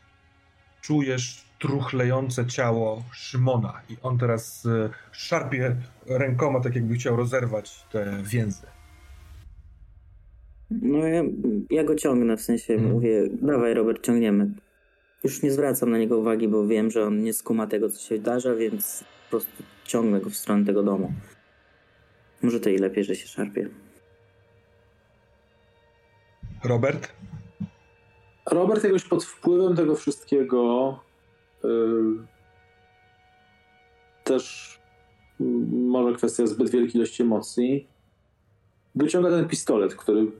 czujesz 0.81 1.45
truchlejące 1.59 2.45
ciało 2.45 3.03
Szymona 3.11 3.81
i 3.89 3.97
on 4.03 4.17
teraz 4.17 4.65
y, 4.65 4.89
szarpie 5.11 5.75
rękoma, 6.05 6.59
tak 6.59 6.75
jakby 6.75 6.95
chciał 6.95 7.15
rozerwać 7.15 7.85
te 7.91 8.23
więzy. 8.23 8.67
No 10.71 10.97
ja, 11.07 11.23
ja 11.69 11.83
go 11.83 11.95
ciągnę, 11.95 12.37
w 12.37 12.41
sensie 12.41 12.73
Mhm. 12.73 12.91
mówię, 12.93 13.23
dawaj 13.41 13.73
Robert, 13.73 14.05
ciągniemy. 14.05 14.51
Już 15.23 15.43
nie 15.43 15.51
zwracam 15.51 15.91
na 15.91 15.97
niego 15.97 16.17
uwagi, 16.17 16.47
bo 16.47 16.67
wiem, 16.67 16.91
że 16.91 17.03
on 17.05 17.23
nie 17.23 17.33
skuma 17.33 17.67
tego, 17.67 17.89
co 17.89 18.01
się 18.01 18.15
wydarza, 18.17 18.55
więc 18.55 19.03
po 19.23 19.29
prostu 19.29 19.63
ciągnę 19.83 20.19
go 20.21 20.29
w 20.29 20.35
stronę 20.35 20.65
tego 20.65 20.83
domu. 20.83 21.13
Może 22.41 22.59
to 22.59 22.69
i 22.69 22.77
lepiej, 22.77 23.03
że 23.03 23.15
się 23.15 23.27
szarpie. 23.27 23.69
Robert? 26.63 27.13
Robert 28.51 28.83
jakoś 28.83 29.03
pod 29.03 29.23
wpływem 29.23 29.75
tego 29.75 29.95
wszystkiego 29.95 30.99
yy, 31.63 31.69
też 34.23 34.77
może 35.71 36.15
kwestia 36.15 36.47
zbyt 36.47 36.69
wielkiej 36.69 36.95
ilości 36.95 37.23
emocji 37.23 37.87
wyciąga 38.95 39.29
ten 39.29 39.47
pistolet, 39.47 39.95
który 39.95 40.31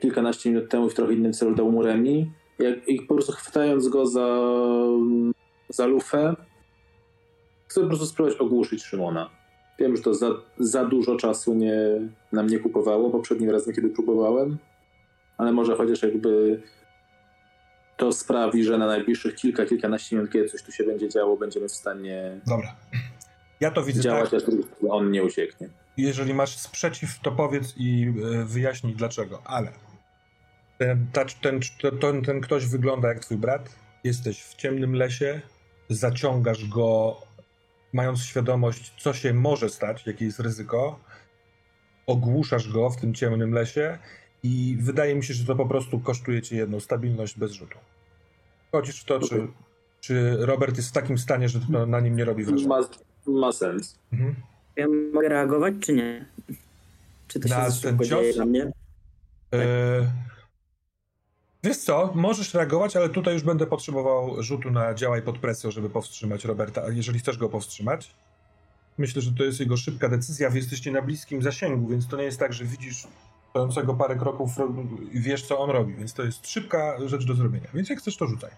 kilkanaście 0.00 0.50
minut 0.50 0.70
temu 0.70 0.88
w 0.88 0.94
trochę 0.94 1.14
innym 1.14 1.32
celu 1.32 1.54
dał 1.54 1.72
mu 1.72 1.82
Remi 1.82 2.30
jak, 2.58 2.88
i 2.88 3.02
po 3.02 3.14
prostu 3.14 3.32
chwytając 3.32 3.88
go 3.88 4.06
za, 4.06 4.40
za 5.68 5.86
lufę 5.86 6.36
chcę 7.66 7.80
po 7.80 7.86
prostu 7.86 8.06
spróbować 8.06 8.40
ogłuszyć 8.40 8.84
Szymona. 8.84 9.30
Wiem, 9.78 9.96
że 9.96 10.02
to 10.02 10.14
za, 10.14 10.30
za 10.58 10.84
dużo 10.84 11.16
czasu 11.16 11.54
nie, 11.54 11.74
nam 12.32 12.46
nie 12.46 12.58
kupowało 12.58 13.10
poprzednim 13.10 13.50
razem, 13.50 13.74
kiedy 13.74 13.88
próbowałem, 13.88 14.58
ale 15.38 15.52
może 15.52 15.76
chociaż 15.76 16.02
jakby 16.02 16.62
to 17.98 18.12
sprawi, 18.12 18.64
że 18.64 18.78
na 18.78 18.86
najbliższych 18.86 19.34
kilka, 19.34 19.66
kilkanaście 19.66 20.16
minut, 20.16 20.32
kiedy 20.32 20.48
coś 20.48 20.62
tu 20.62 20.72
się 20.72 20.84
będzie 20.84 21.08
działo, 21.08 21.36
będziemy 21.36 21.68
w 21.68 21.72
stanie 21.72 22.40
Dobra. 22.46 22.76
Ja 23.60 23.70
to 23.70 23.84
widzę 23.84 24.00
działać, 24.00 24.30
tak. 24.30 24.40
aż 24.40 24.46
on 24.88 25.10
nie 25.10 25.24
ucieknie. 25.24 25.68
Jeżeli 25.96 26.34
masz 26.34 26.58
sprzeciw, 26.58 27.20
to 27.20 27.32
powiedz 27.32 27.74
i 27.76 28.12
e, 28.32 28.44
wyjaśnij 28.44 28.94
dlaczego, 28.94 29.42
ale 29.44 29.72
ten, 30.78 31.06
ta, 31.12 31.24
ten, 31.42 31.60
ten, 32.00 32.22
ten 32.22 32.40
ktoś 32.40 32.66
wygląda 32.66 33.08
jak 33.08 33.20
twój 33.20 33.36
brat, 33.36 33.68
jesteś 34.04 34.42
w 34.42 34.54
ciemnym 34.54 34.94
lesie, 34.94 35.40
zaciągasz 35.88 36.68
go, 36.68 37.16
mając 37.92 38.22
świadomość, 38.22 38.94
co 38.98 39.12
się 39.12 39.34
może 39.34 39.68
stać, 39.68 40.06
jakie 40.06 40.24
jest 40.24 40.40
ryzyko, 40.40 41.00
ogłuszasz 42.06 42.72
go 42.72 42.90
w 42.90 43.00
tym 43.00 43.14
ciemnym 43.14 43.52
lesie 43.52 43.98
i 44.42 44.76
wydaje 44.80 45.14
mi 45.14 45.24
się, 45.24 45.34
że 45.34 45.44
to 45.44 45.56
po 45.56 45.66
prostu 45.66 46.00
kosztuje 46.00 46.42
cię 46.42 46.56
jedną 46.56 46.80
stabilność 46.80 47.38
bez 47.38 47.52
rzutu. 47.52 47.78
Chodzisz 48.72 49.00
w 49.00 49.04
to, 49.04 49.20
czy, 49.20 49.48
czy 50.00 50.36
Robert 50.40 50.76
jest 50.76 50.88
w 50.88 50.92
takim 50.92 51.18
stanie, 51.18 51.48
że 51.48 51.60
to 51.60 51.86
na 51.86 52.00
nim 52.00 52.16
nie 52.16 52.24
robi 52.24 52.44
wrażenia. 52.44 52.68
Ma, 52.68 52.80
ma 53.26 53.52
sens. 53.52 53.98
Mhm. 54.12 54.34
Ja 54.76 54.86
mogę 55.14 55.28
reagować, 55.28 55.74
czy 55.80 55.92
nie? 55.92 56.26
Czy 57.28 57.40
to 57.40 57.48
się 57.48 57.54
Na 57.54 57.70
za 57.70 57.82
ten 57.82 57.98
cios? 57.98 58.08
dzieje 58.08 58.32
dla 58.32 58.44
mnie? 58.44 58.72
E, 59.54 60.12
Wiesz 61.64 61.76
co, 61.78 62.12
możesz 62.14 62.54
reagować, 62.54 62.96
ale 62.96 63.08
tutaj 63.08 63.34
już 63.34 63.42
będę 63.42 63.66
potrzebował 63.66 64.42
rzutu 64.42 64.70
na 64.70 64.94
działaj 64.94 65.22
pod 65.22 65.38
presją, 65.38 65.70
żeby 65.70 65.90
powstrzymać 65.90 66.44
Roberta, 66.44 66.82
a 66.84 66.90
jeżeli 66.90 67.18
chcesz 67.18 67.38
go 67.38 67.48
powstrzymać. 67.48 68.14
Myślę, 68.98 69.22
że 69.22 69.32
to 69.32 69.44
jest 69.44 69.60
jego 69.60 69.76
szybka 69.76 70.08
decyzja, 70.08 70.50
wy 70.50 70.56
jesteście 70.58 70.92
na 70.92 71.02
bliskim 71.02 71.42
zasięgu, 71.42 71.88
więc 71.88 72.08
to 72.08 72.16
nie 72.16 72.22
jest 72.24 72.38
tak, 72.38 72.52
że 72.52 72.64
widzisz 72.64 73.06
stojącego 73.50 73.94
parę 73.94 74.16
kroków 74.16 74.50
i 75.12 75.20
wiesz, 75.20 75.46
co 75.46 75.58
on 75.58 75.70
robi, 75.70 75.94
więc 75.94 76.14
to 76.14 76.22
jest 76.22 76.48
szybka 76.48 76.96
rzecz 77.06 77.24
do 77.26 77.34
zrobienia. 77.34 77.68
Więc 77.74 77.90
jak 77.90 77.98
chcesz, 77.98 78.16
to 78.16 78.26
rzucaj. 78.26 78.50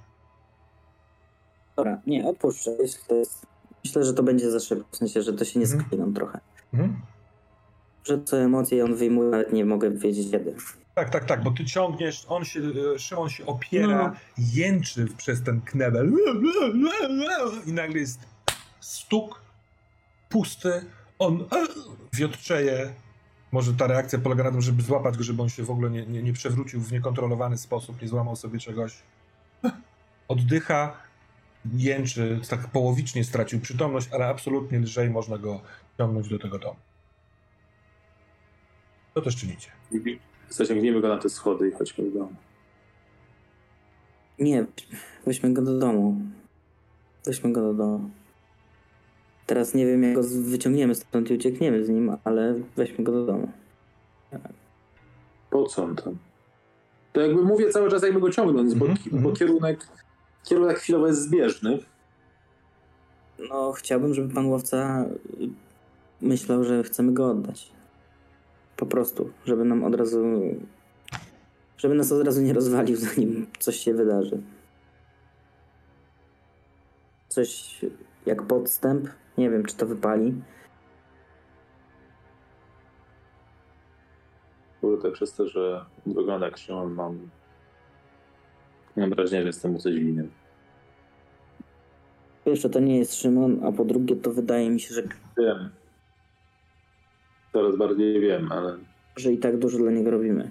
Dobra, 1.77 2.01
nie, 2.07 2.29
odpuszczę. 2.29 2.71
Jeśli 2.81 3.05
to 3.09 3.15
jest... 3.15 3.47
Myślę, 3.85 4.05
że 4.05 4.15
to 4.15 4.23
będzie 4.23 4.51
za 4.51 4.61
szybko, 4.61 4.87
w 4.93 4.97
sensie, 4.97 5.23
że 5.23 5.33
to 5.33 5.45
się 5.45 5.59
nie 5.59 5.65
Mhm. 5.67 5.85
skleiną 5.85 6.15
trochę. 6.15 6.41
Mhm. 6.73 7.01
Że 8.05 8.23
co 8.25 8.39
emocje 8.39 8.85
on 8.85 8.95
wyjmuje, 8.95 9.31
nawet 9.31 9.53
nie 9.53 9.65
mogę 9.65 9.91
wiedzieć 9.91 10.31
kiedy. 10.31 10.55
Tak, 10.95 11.11
tak, 11.11 11.25
tak, 11.25 11.43
bo 11.43 11.51
ty 11.51 11.65
ciągniesz, 11.65 12.27
on 12.29 12.45
się, 12.45 12.61
e, 12.95 12.99
Szymon 12.99 13.29
się 13.29 13.47
opiera, 13.47 14.09
No. 14.09 14.13
jęczy 14.39 15.07
przez 15.17 15.43
ten 15.43 15.61
knebel 15.61 16.13
i 17.67 17.73
nagle 17.73 17.99
jest 17.99 18.21
stuk 18.81 19.41
pusty, 20.29 20.85
on 21.19 21.45
wiotczeje. 22.13 22.93
Może 23.53 23.75
ta 23.75 23.87
reakcja 23.87 24.19
polega 24.19 24.45
na 24.45 24.51
tym, 24.51 24.61
żeby 24.61 24.83
złapać 24.83 25.17
go, 25.17 25.25
żeby 25.25 25.43
on 25.43 25.49
się 25.49 25.63
w 25.63 25.71
ogóle 25.71 25.91
nie, 25.91 26.07
nie, 26.07 26.23
nie 26.23 26.33
przewrócił 26.33 26.81
w 26.81 26.93
niekontrolowany 26.93 27.59
sposób, 27.59 28.03
nie 28.03 28.09
złamał 28.09 28.37
sobie 28.37 28.59
czegoś. 28.59 29.03
Oddycha, 30.29 30.97
jęczy, 31.75 32.41
tak 32.49 32.69
połowicznie 32.69 33.25
stracił 33.25 33.61
przytomność, 33.61 34.09
ale 34.13 34.27
absolutnie 34.27 34.79
lżej 34.79 35.11
można 35.11 35.39
go 35.39 35.61
ciągnąć 35.99 36.29
do 36.29 36.39
tego 36.39 36.59
domu. 36.59 36.77
Co 39.15 39.21
też 39.21 39.37
czynicie? 39.37 39.71
Zaciągnijmy 40.49 41.01
go 41.01 41.09
na 41.09 41.19
te 41.19 41.29
schody 41.29 41.69
i 41.69 41.73
chodźmy 41.73 42.05
do 42.05 42.19
domu. 42.19 42.35
Nie, 44.39 44.67
weźmy 45.27 45.53
go 45.53 45.63
do 45.63 45.79
domu. 45.79 46.17
Weźmy 47.27 47.53
go 47.53 47.61
do 47.61 47.75
domu. 47.75 48.11
Teraz 49.51 49.75
nie 49.75 49.87
wiem, 49.87 50.03
jak 50.03 50.15
go 50.15 50.23
z- 50.23 50.37
wyciągniemy 50.37 50.95
stąd 50.95 51.31
i 51.31 51.35
uciekniemy 51.35 51.85
z 51.85 51.89
nim, 51.89 52.17
ale 52.25 52.55
weźmy 52.77 53.05
go 53.05 53.13
do 53.13 53.27
domu. 53.27 53.49
Po 55.51 55.65
co 55.67 55.85
on 55.85 55.97
tam? 55.97 56.19
To 57.13 57.21
jakby 57.21 57.43
mówię 57.43 57.71
cały 57.71 57.91
czas 57.91 58.03
jakby 58.03 58.21
go 58.21 58.31
ciągnąć, 58.31 58.75
bo, 58.75 58.87
Mhm, 58.87 59.11
bo 59.11 59.17
mhm. 59.17 59.37
kierunek, 59.37 59.87
kierunek 60.45 60.79
chwilowo 60.79 61.07
jest 61.07 61.23
zbieżny. 61.23 61.79
No, 63.49 63.73
chciałbym, 63.73 64.15
żeby 64.15 64.35
pan 64.35 64.47
łowca 64.47 65.05
y, 65.41 65.49
myślał, 66.21 66.65
że 66.65 66.83
chcemy 66.83 67.13
go 67.13 67.31
oddać. 67.31 67.73
Po 68.77 68.87
prostu, 68.87 69.31
żeby 69.47 69.65
nam 69.65 69.85
od 69.85 69.95
razu. 69.95 70.41
Żeby 71.79 71.95
nas 71.95 72.13
od 72.13 72.27
razu 72.27 72.43
nie 72.43 72.53
rozwalił, 72.53 72.97
zanim 73.07 73.47
coś 73.59 73.77
się 73.77 73.95
wydarzy. 73.95 74.41
Coś 77.29 77.81
jak 78.27 78.43
podstęp. 78.43 79.09
Nie 79.41 79.51
wiem, 79.51 79.65
czy 79.65 79.77
to 79.77 79.87
wypali. 79.87 80.35
Kurde, 84.81 85.11
przez 85.11 85.33
to, 85.33 85.49
że 85.49 85.85
wygląda 86.07 86.47
jak 86.47 86.59
Szymon, 86.59 86.93
mam... 86.93 87.31
Mam 88.97 89.11
wrażenie, 89.11 89.43
że 89.43 89.49
jestem 89.49 89.73
mu 89.73 89.79
coś 89.79 89.95
winien. 89.95 90.31
Pierwsze, 92.45 92.71
to 92.71 92.81
nie 92.81 92.99
jest 92.99 93.15
Szymon, 93.15 93.65
a 93.65 93.73
po 93.73 93.85
drugie, 93.85 94.17
to 94.17 94.31
wydaje 94.31 94.71
mi 94.71 94.81
się, 94.81 94.95
że, 94.95 95.03
Wiem. 95.39 95.71
Coraz 97.53 97.77
bardziej 97.77 98.21
wiem, 98.21 98.53
ale 98.53 98.79
że 99.17 99.33
i 99.33 99.39
tak 99.39 99.59
dużo 99.59 99.79
dla 99.79 99.91
niego 99.91 100.11
robimy. 100.11 100.51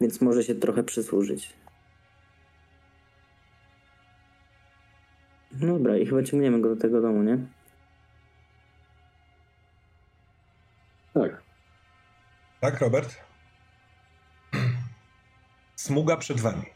Więc 0.00 0.20
może 0.20 0.42
się 0.42 0.54
trochę 0.54 0.82
przysłużyć. 0.82 1.52
Dobra, 5.60 5.96
i 5.96 6.06
chyba 6.06 6.22
ciągniemy 6.22 6.60
go 6.60 6.74
do 6.74 6.80
tego 6.80 7.00
domu, 7.00 7.22
nie? 7.22 7.38
tak. 11.14 11.42
Tak, 12.60 12.80
Robert? 12.80 13.16
Smuga 15.76 16.16
przed 16.16 16.40
wami. 16.40 16.66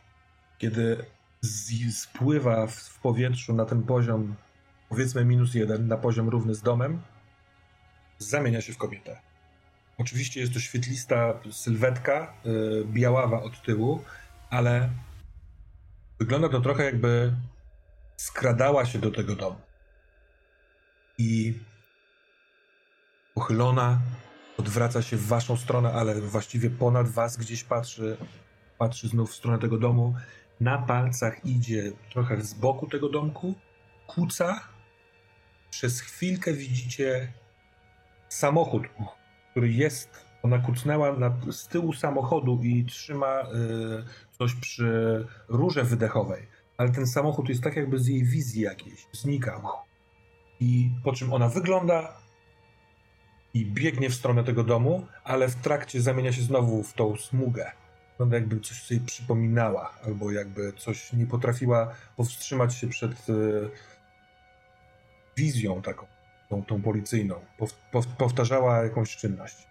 Kiedy 0.58 1.04
z, 1.40 1.96
spływa 1.96 2.66
w, 2.66 2.74
w 2.74 3.00
powietrzu 3.00 3.54
na 3.54 3.64
ten 3.64 3.82
poziom, 3.82 4.34
powiedzmy 4.88 5.24
minus 5.24 5.54
jeden, 5.54 5.88
na 5.88 5.96
poziom 5.96 6.28
równy 6.28 6.54
z 6.54 6.62
domem, 6.62 7.00
zamienia 8.18 8.60
się 8.60 8.72
w 8.72 8.78
kobietę. 8.78 9.20
Oczywiście 9.98 10.40
jest 10.40 10.54
to 10.54 10.60
świetlista 10.60 11.34
sylwetka, 11.50 12.34
y, 12.46 12.84
biaława 12.84 13.42
od 13.42 13.62
tyłu, 13.62 14.04
ale 14.50 14.90
wygląda 16.18 16.48
to 16.48 16.60
trochę 16.60 16.84
jakby 16.84 17.32
skradała 18.20 18.86
się 18.86 18.98
do 18.98 19.10
tego 19.10 19.36
domu. 19.36 19.60
I 21.18 21.54
pochylona, 23.34 24.00
odwraca 24.58 25.02
się 25.02 25.16
w 25.16 25.26
waszą 25.26 25.56
stronę, 25.56 25.92
ale 25.92 26.20
właściwie 26.20 26.70
ponad 26.70 27.08
was 27.08 27.36
gdzieś 27.36 27.64
patrzy, 27.64 28.16
patrzy 28.78 29.08
znów 29.08 29.30
w 29.30 29.34
stronę 29.34 29.58
tego 29.58 29.78
domu. 29.78 30.14
Na 30.60 30.78
palcach 30.78 31.44
idzie 31.44 31.92
trochę 32.12 32.40
z 32.40 32.54
boku 32.54 32.86
tego 32.86 33.08
domku, 33.08 33.54
kuca. 34.06 34.60
Przez 35.70 36.00
chwilkę 36.00 36.52
widzicie 36.52 37.32
samochód, 38.28 38.82
który 39.50 39.72
jest, 39.72 40.26
ona 40.42 40.58
kucnęła 40.58 41.12
na, 41.12 41.36
z 41.50 41.68
tyłu 41.68 41.92
samochodu 41.92 42.60
i 42.62 42.84
trzyma 42.84 43.42
y, 43.42 43.46
coś 44.38 44.54
przy 44.54 45.26
rurze 45.48 45.84
wydechowej, 45.84 46.59
ale 46.80 46.90
ten 46.90 47.06
samochód 47.06 47.48
jest 47.48 47.62
tak 47.62 47.76
jakby 47.76 47.98
z 47.98 48.06
jej 48.06 48.24
wizji 48.24 48.62
jakiejś, 48.62 49.06
znika. 49.12 49.62
I 50.60 50.90
po 51.04 51.12
czym 51.12 51.32
ona 51.32 51.48
wygląda 51.48 52.16
i 53.54 53.66
biegnie 53.66 54.10
w 54.10 54.14
stronę 54.14 54.44
tego 54.44 54.64
domu, 54.64 55.06
ale 55.24 55.48
w 55.48 55.54
trakcie 55.54 56.02
zamienia 56.02 56.32
się 56.32 56.42
znowu 56.42 56.82
w 56.82 56.92
tą 56.92 57.16
smugę. 57.16 57.72
Wygląda 58.10 58.36
jakby 58.36 58.60
coś 58.60 58.82
sobie 58.82 59.00
przypominała, 59.00 59.94
albo 60.06 60.30
jakby 60.30 60.72
coś 60.72 61.12
nie 61.12 61.26
potrafiła 61.26 61.94
powstrzymać 62.16 62.74
się 62.74 62.88
przed 62.88 63.28
y, 63.28 63.70
wizją 65.36 65.82
taką, 65.82 66.06
tą, 66.48 66.64
tą 66.64 66.82
policyjną. 66.82 67.34
Pow, 67.58 67.74
pow, 67.92 68.06
powtarzała 68.06 68.82
jakąś 68.82 69.16
czynność. 69.16 69.66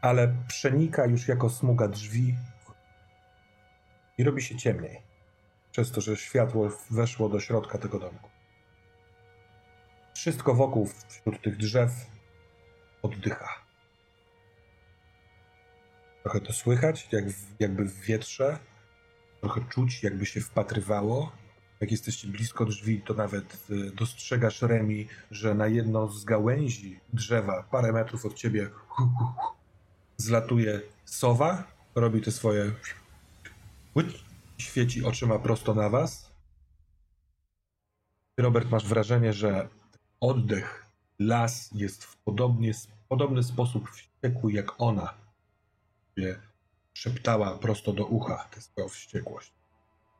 Ale 0.00 0.34
przenika 0.48 1.06
już 1.06 1.28
jako 1.28 1.50
smuga 1.50 1.88
drzwi 1.88 2.34
i 4.18 4.24
robi 4.24 4.42
się 4.42 4.56
ciemniej. 4.56 5.09
Przez 5.72 5.90
to, 5.90 6.00
że 6.00 6.16
światło 6.16 6.70
weszło 6.90 7.28
do 7.28 7.40
środka 7.40 7.78
tego 7.78 7.98
domku. 7.98 8.30
Wszystko 10.14 10.54
wokół, 10.54 10.88
wśród 11.08 11.42
tych 11.42 11.56
drzew, 11.56 11.90
oddycha. 13.02 13.48
Trochę 16.22 16.40
to 16.40 16.52
słychać, 16.52 17.08
jak 17.12 17.24
jakby 17.60 17.84
w 17.84 18.00
wietrze. 18.00 18.58
Trochę 19.40 19.60
czuć, 19.68 20.02
jakby 20.02 20.26
się 20.26 20.40
wpatrywało. 20.40 21.32
Jak 21.80 21.90
jesteście 21.90 22.28
blisko 22.28 22.64
drzwi, 22.64 23.02
to 23.02 23.14
nawet 23.14 23.66
y, 23.70 23.90
dostrzegasz 23.90 24.62
Remi, 24.62 25.08
że 25.30 25.54
na 25.54 25.66
jedno 25.66 26.08
z 26.08 26.24
gałęzi 26.24 27.00
drzewa, 27.12 27.62
parę 27.62 27.92
metrów 27.92 28.26
od 28.26 28.34
ciebie, 28.34 28.70
hu, 28.88 29.06
hu, 29.18 29.24
hu, 29.24 29.54
zlatuje 30.16 30.80
sowa, 31.04 31.64
robi 31.94 32.20
te 32.20 32.30
swoje 32.30 32.72
świeci 34.60 35.04
oczyma 35.04 35.38
prosto 35.38 35.74
na 35.74 35.88
was. 35.88 36.32
Robert, 38.38 38.70
masz 38.70 38.86
wrażenie, 38.86 39.32
że 39.32 39.68
oddech, 40.20 40.86
las 41.18 41.70
jest 41.72 42.04
w 42.04 42.16
podobnie, 42.16 42.72
podobny 43.08 43.42
sposób 43.42 43.90
wściekły 43.90 44.52
jak 44.52 44.80
ona. 44.80 45.14
Gdzie 46.16 46.40
szeptała 46.94 47.58
prosto 47.58 47.92
do 47.92 48.06
ucha 48.06 48.48
tę 48.50 48.60
swoją 48.60 48.88
wściekłość. 48.88 49.52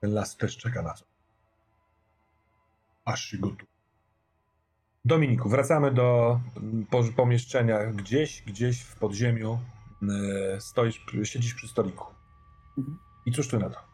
Ten 0.00 0.12
las 0.12 0.36
też 0.36 0.56
czeka 0.56 0.82
na 0.82 0.94
to. 0.94 1.04
Aż 3.04 3.24
się 3.24 3.38
gotuje. 3.38 3.70
Dominiku, 5.04 5.48
wracamy 5.48 5.94
do 5.94 6.40
pomieszczenia 7.16 7.86
gdzieś, 7.86 8.42
gdzieś 8.42 8.82
w 8.82 8.96
podziemiu. 8.96 9.60
E, 10.54 10.60
stoisz, 10.60 11.06
siedzisz 11.22 11.54
przy 11.54 11.68
stoliku. 11.68 12.06
Mhm. 12.78 12.98
I 13.26 13.32
cóż 13.32 13.48
tu 13.48 13.58
na 13.58 13.70
to? 13.70 13.89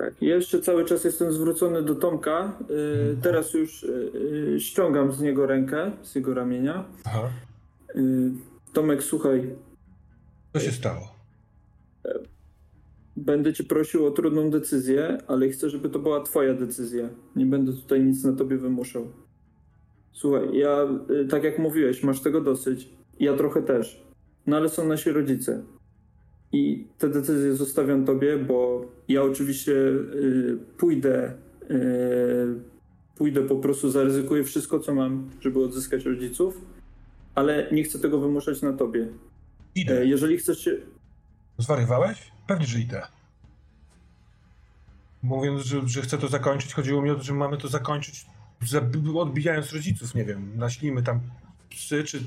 Tak, 0.00 0.22
jeszcze 0.22 0.60
cały 0.60 0.84
czas 0.84 1.04
jestem 1.04 1.32
zwrócony 1.32 1.82
do 1.82 1.94
Tomka. 1.94 2.58
Yy, 2.68 3.16
teraz 3.22 3.54
już 3.54 3.82
yy, 3.82 4.60
ściągam 4.60 5.12
z 5.12 5.20
niego 5.20 5.46
rękę, 5.46 5.92
z 6.02 6.14
jego 6.14 6.34
ramienia. 6.34 6.84
Aha. 7.04 7.30
Tomek, 8.72 9.02
słuchaj. 9.02 9.54
Co 10.52 10.60
się 10.60 10.70
stało? 10.70 11.14
Będę 13.16 13.52
cię 13.52 13.64
prosił 13.64 14.06
o 14.06 14.10
trudną 14.10 14.50
decyzję, 14.50 15.18
ale 15.26 15.48
chcę, 15.48 15.70
żeby 15.70 15.90
to 15.90 15.98
była 15.98 16.22
twoja 16.22 16.54
decyzja. 16.54 17.08
Nie 17.36 17.46
będę 17.46 17.72
tutaj 17.72 18.04
nic 18.04 18.24
na 18.24 18.32
tobie 18.32 18.56
wymuszał. 18.56 19.06
Słuchaj, 20.12 20.56
ja, 20.58 20.88
tak 21.30 21.44
jak 21.44 21.58
mówiłeś, 21.58 22.02
masz 22.02 22.20
tego 22.20 22.40
dosyć. 22.40 22.88
Ja 23.18 23.36
trochę 23.36 23.62
też. 23.62 24.04
No 24.46 24.56
ale 24.56 24.68
są 24.68 24.88
nasi 24.88 25.10
rodzice. 25.10 25.62
I 26.52 26.86
te 26.98 27.08
decyzje 27.08 27.56
zostawiam 27.56 28.04
tobie, 28.04 28.38
bo 28.38 28.86
ja 29.08 29.22
oczywiście 29.22 29.72
y, 29.72 30.58
pójdę, 30.78 31.32
y, 31.70 32.60
pójdę 33.16 33.42
po 33.42 33.56
prostu, 33.56 33.90
zaryzykuję 33.90 34.44
wszystko, 34.44 34.80
co 34.80 34.94
mam, 34.94 35.30
żeby 35.40 35.64
odzyskać 35.64 36.04
rodziców, 36.04 36.60
ale 37.34 37.68
nie 37.72 37.84
chcę 37.84 37.98
tego 37.98 38.20
wymuszać 38.20 38.62
na 38.62 38.72
tobie. 38.72 39.08
Idę. 39.74 40.00
E, 40.00 40.06
jeżeli 40.06 40.38
chcesz 40.38 40.64
się... 40.64 40.76
Zwariowałeś? 41.58 42.32
Pewnie, 42.46 42.66
że 42.66 42.78
idę. 42.78 43.02
Mówiąc, 45.22 45.62
że, 45.62 45.88
że 45.88 46.02
chcę 46.02 46.18
to 46.18 46.28
zakończyć, 46.28 46.74
chodziło 46.74 47.02
mi 47.02 47.10
o 47.10 47.14
to, 47.14 47.22
że 47.22 47.34
mamy 47.34 47.56
to 47.56 47.68
zakończyć 47.68 48.26
odbijając 49.14 49.72
rodziców, 49.72 50.14
nie 50.14 50.24
wiem, 50.24 50.52
naślimy 50.56 51.02
tam 51.02 51.20
psy, 51.70 52.04
czy 52.04 52.20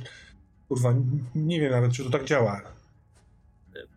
kurwa, 0.68 0.94
nie 1.36 1.62
wiem 1.62 1.72
nawet, 1.72 1.92
czy 1.92 2.04
to 2.04 2.10
tak 2.10 2.24
działa. 2.24 2.62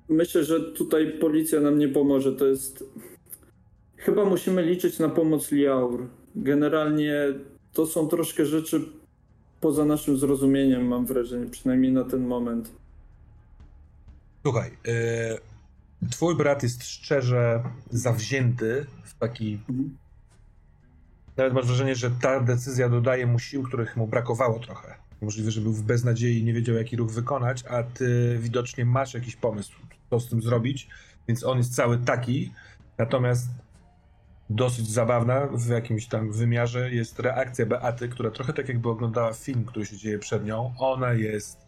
Myślę, 0.09 0.45
że 0.45 0.61
tutaj 0.61 1.13
policja 1.21 1.61
nam 1.61 1.79
nie 1.79 1.89
pomoże. 1.89 2.33
To 2.33 2.47
jest. 2.47 2.85
Chyba 3.97 4.25
musimy 4.25 4.63
liczyć 4.63 4.99
na 4.99 5.09
pomoc 5.09 5.53
Liaur. 5.53 6.07
Generalnie 6.37 7.35
to 7.73 7.87
są 7.87 8.09
troszkę 8.09 8.47
rzeczy 8.47 8.81
poza 9.61 9.85
naszym 9.85 10.17
zrozumieniem, 10.17 10.87
mam 10.87 11.07
wrażenie, 11.07 11.47
przynajmniej 11.47 11.93
na 11.93 12.05
ten 12.05 12.27
moment. 12.27 12.73
Słuchaj, 14.43 14.71
yy, 14.71 16.11
twój 16.11 16.37
brat 16.37 16.63
jest 16.63 16.85
szczerze 16.85 17.63
zawzięty 17.91 18.87
w 19.05 19.19
taki. 19.19 19.59
Mhm. 19.69 19.97
Nawet 21.37 21.53
masz 21.53 21.67
wrażenie, 21.67 21.95
że 21.95 22.11
ta 22.11 22.41
decyzja 22.41 22.89
dodaje 22.89 23.27
mu 23.27 23.39
sił, 23.39 23.63
których 23.63 23.97
mu 23.97 24.07
brakowało 24.07 24.59
trochę. 24.59 24.95
Możliwe, 25.21 25.51
że 25.51 25.61
był 25.61 25.73
w 25.73 25.83
beznadziei 25.83 26.39
i 26.39 26.45
nie 26.45 26.53
wiedział, 26.53 26.77
jaki 26.77 26.97
ruch 26.97 27.11
wykonać, 27.11 27.65
a 27.71 27.83
ty 27.83 28.39
widocznie 28.41 28.85
masz 28.85 29.15
jakiś 29.15 29.37
pomysł 29.37 29.73
co 30.11 30.21
z 30.21 30.29
tym 30.29 30.43
zrobić, 30.43 30.89
więc 31.29 31.45
on 31.45 31.59
jest 31.59 31.75
cały 31.75 31.99
taki. 31.99 32.53
Natomiast 32.99 33.49
dosyć 34.51 34.91
zabawna 34.91 35.47
w 35.47 35.69
jakimś 35.69 36.07
tam 36.07 36.33
wymiarze 36.33 36.91
jest 36.91 37.19
reakcja 37.19 37.67
Beaty, 37.67 38.09
która 38.09 38.31
trochę 38.31 38.53
tak 38.53 38.69
jakby 38.69 38.89
oglądała 38.89 39.33
film, 39.33 39.65
który 39.65 39.87
się 39.87 39.97
dzieje 39.97 40.19
przed 40.19 40.45
nią. 40.45 40.75
Ona 40.79 41.13
jest 41.13 41.59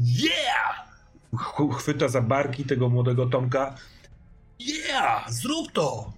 yeah! 0.00 0.84
Chwyta 1.78 2.08
za 2.08 2.20
barki 2.20 2.64
tego 2.64 2.88
młodego 2.88 3.26
Tomka. 3.26 3.74
Yeah! 4.58 5.30
Zrób 5.30 5.72
to! 5.72 6.12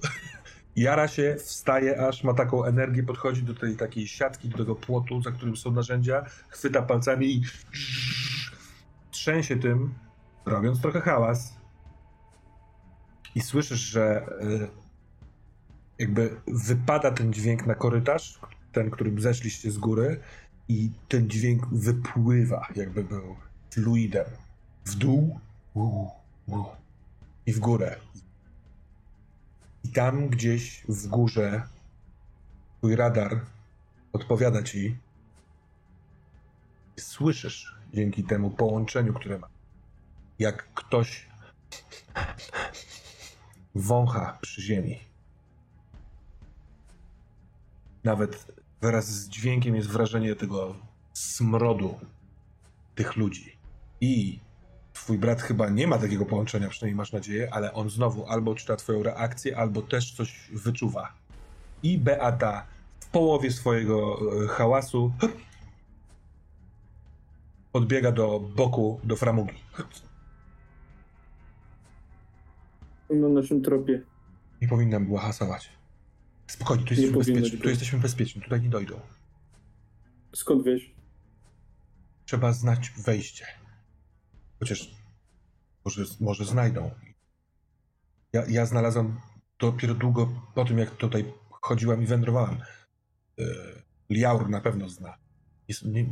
Jara 0.77 1.09
się, 1.09 1.37
wstaje 1.39 2.07
aż, 2.07 2.25
ma 2.25 2.35
taką 2.35 2.65
energię, 2.65 3.03
podchodzi 3.03 3.43
do 3.43 3.55
tej 3.55 3.77
takiej 3.77 4.09
siatki, 4.09 4.49
do 4.49 4.59
tego 4.59 4.75
płotu, 4.75 5.23
za 5.23 5.31
którym 5.31 5.57
są 5.57 5.71
narzędzia, 5.71 6.25
chwyta 6.49 6.83
palcami 6.83 7.27
i 7.27 7.43
trzęsie 9.11 9.57
tym, 9.57 9.95
robiąc 10.47 10.81
trochę 10.81 11.01
hałas 11.01 11.57
i 13.35 13.41
słyszysz, 13.41 13.81
że 13.81 14.27
y, 14.43 14.69
jakby 15.99 16.41
wypada 16.47 17.11
ten 17.11 17.33
dźwięk 17.33 17.67
na 17.67 17.75
korytarz, 17.75 18.41
ten, 18.73 18.91
którym 18.91 19.21
zeszliście 19.21 19.71
z 19.71 19.79
góry 19.79 20.21
i 20.69 20.91
ten 21.09 21.31
dźwięk 21.31 21.67
wypływa, 21.73 22.69
jakby 22.77 23.05
był 23.05 23.37
fluidem. 23.71 24.27
W 24.85 24.95
dół 24.95 25.41
i 27.47 27.53
w 27.53 27.59
górę. 27.59 27.97
I 29.87 29.89
tam 29.89 30.29
gdzieś 30.29 30.85
w 30.89 31.07
górze 31.07 31.69
twój 32.79 32.97
radar 32.97 33.41
odpowiada 34.13 34.63
ci. 34.63 34.97
Słyszysz 36.97 37.77
dzięki 37.95 38.25
temu 38.25 38.51
połączeniu, 38.51 39.15
które 39.15 39.39
ma, 39.39 39.49
jak 40.39 40.75
ktoś 40.75 41.29
wącha 43.75 44.39
przy 44.41 44.63
ziemi. 44.63 44.99
Nawet 48.05 48.47
wraz 48.81 49.07
z 49.07 49.29
dźwiękiem 49.29 49.77
jest 49.77 49.89
wrażenie 49.89 50.37
tego 50.37 50.77
smrodu 51.13 52.01
tych 52.95 53.17
ludzi. 53.17 53.57
I 54.01 54.41
twój 55.07 55.19
brat 55.19 55.43
chyba 55.43 55.69
nie 55.69 55.87
ma 55.87 55.99
takiego 55.99 56.27
połączenia, 56.27 56.69
przynajmniej 56.69 56.97
masz 56.97 57.13
nadzieję, 57.13 57.49
ale 57.55 57.73
on 57.73 57.91
znowu 57.91 58.27
albo 58.27 58.55
czyta 58.55 58.77
twoją 58.77 59.03
reakcję, 59.03 59.59
albo 59.59 59.83
też 59.83 60.13
coś 60.13 60.51
wyczuwa. 60.53 61.13
I 61.83 61.99
Beata 61.99 62.67
w 63.01 63.07
połowie 63.07 63.51
swojego 63.51 64.19
e, 64.45 64.49
hałasu 64.49 65.13
podbiega 67.73 68.13
do 68.13 68.41
boku, 68.41 69.01
do 69.05 69.17
framugi. 69.17 69.55
na 73.11 73.29
naszym 73.29 73.63
tropie. 73.63 74.03
Nie 74.63 74.69
powinnam 74.69 75.07
była 75.07 75.21
hasować. 75.21 75.73
Spokojnie, 76.47 76.85
tu 76.85 76.95
jesteśmy, 76.95 77.19
bezpieczni, 77.19 77.59
tu 77.59 77.69
jesteśmy 77.69 77.99
bezpieczni, 77.99 78.43
tutaj 78.43 78.61
nie 78.61 78.69
dojdą. 78.69 79.01
Skąd 80.35 80.65
wiesz? 80.65 80.95
Trzeba 82.25 82.53
znać 82.53 82.91
wejście. 82.91 83.47
Chociaż 84.61 84.96
może, 85.87 86.05
może 86.21 86.45
znajdą. 86.45 86.91
Ja, 88.33 88.43
ja 88.49 88.67
znalazłam 88.67 89.21
dopiero 89.59 89.95
długo 89.95 90.29
po 90.55 90.65
tym, 90.65 90.79
jak 90.79 90.91
tutaj 90.91 91.33
chodziłam 91.51 92.03
i 92.03 92.07
wędrowałam. 92.07 92.59
Yy, 93.39 93.47
Liaur 94.11 94.49
na 94.49 94.61
pewno 94.61 94.89
zna. 94.89 95.15
Jest, 95.69 95.85
nie, 95.85 96.07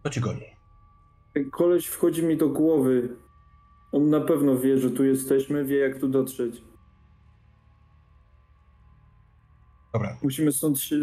kto 0.00 0.10
ci 0.10 0.20
goni? 0.20 0.44
Koleś 1.52 1.86
wchodzi 1.86 2.22
mi 2.22 2.36
do 2.36 2.48
głowy. 2.48 3.16
On 3.92 4.10
na 4.10 4.20
pewno 4.20 4.58
wie, 4.58 4.78
że 4.78 4.90
tu 4.90 5.04
jesteśmy, 5.04 5.64
wie 5.64 5.78
jak 5.78 5.98
tu 6.00 6.08
dotrzeć. 6.08 6.62
Dobra. 9.92 10.18
Musimy 10.22 10.52
stąd 10.52 10.80
się, 10.80 10.96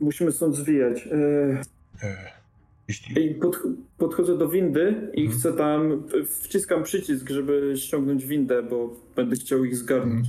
musimy 0.00 0.32
stąd 0.32 0.56
zwijać. 0.56 1.06
E, 1.06 1.62
E, 2.02 2.41
jeśli, 2.88 3.26
I 3.26 3.34
pod, 3.34 3.58
podchodzę 3.98 4.38
do 4.38 4.48
windy 4.48 5.10
i 5.14 5.20
Mhm. 5.20 5.38
chcę 5.40 5.52
tam, 5.52 6.02
wciskam 6.42 6.82
przycisk, 6.82 7.28
żeby 7.30 7.74
ściągnąć 7.76 8.26
windę, 8.26 8.62
bo 8.62 8.96
będę 9.16 9.36
chciał 9.36 9.64
ich 9.64 9.76
zgarnąć. 9.76 10.28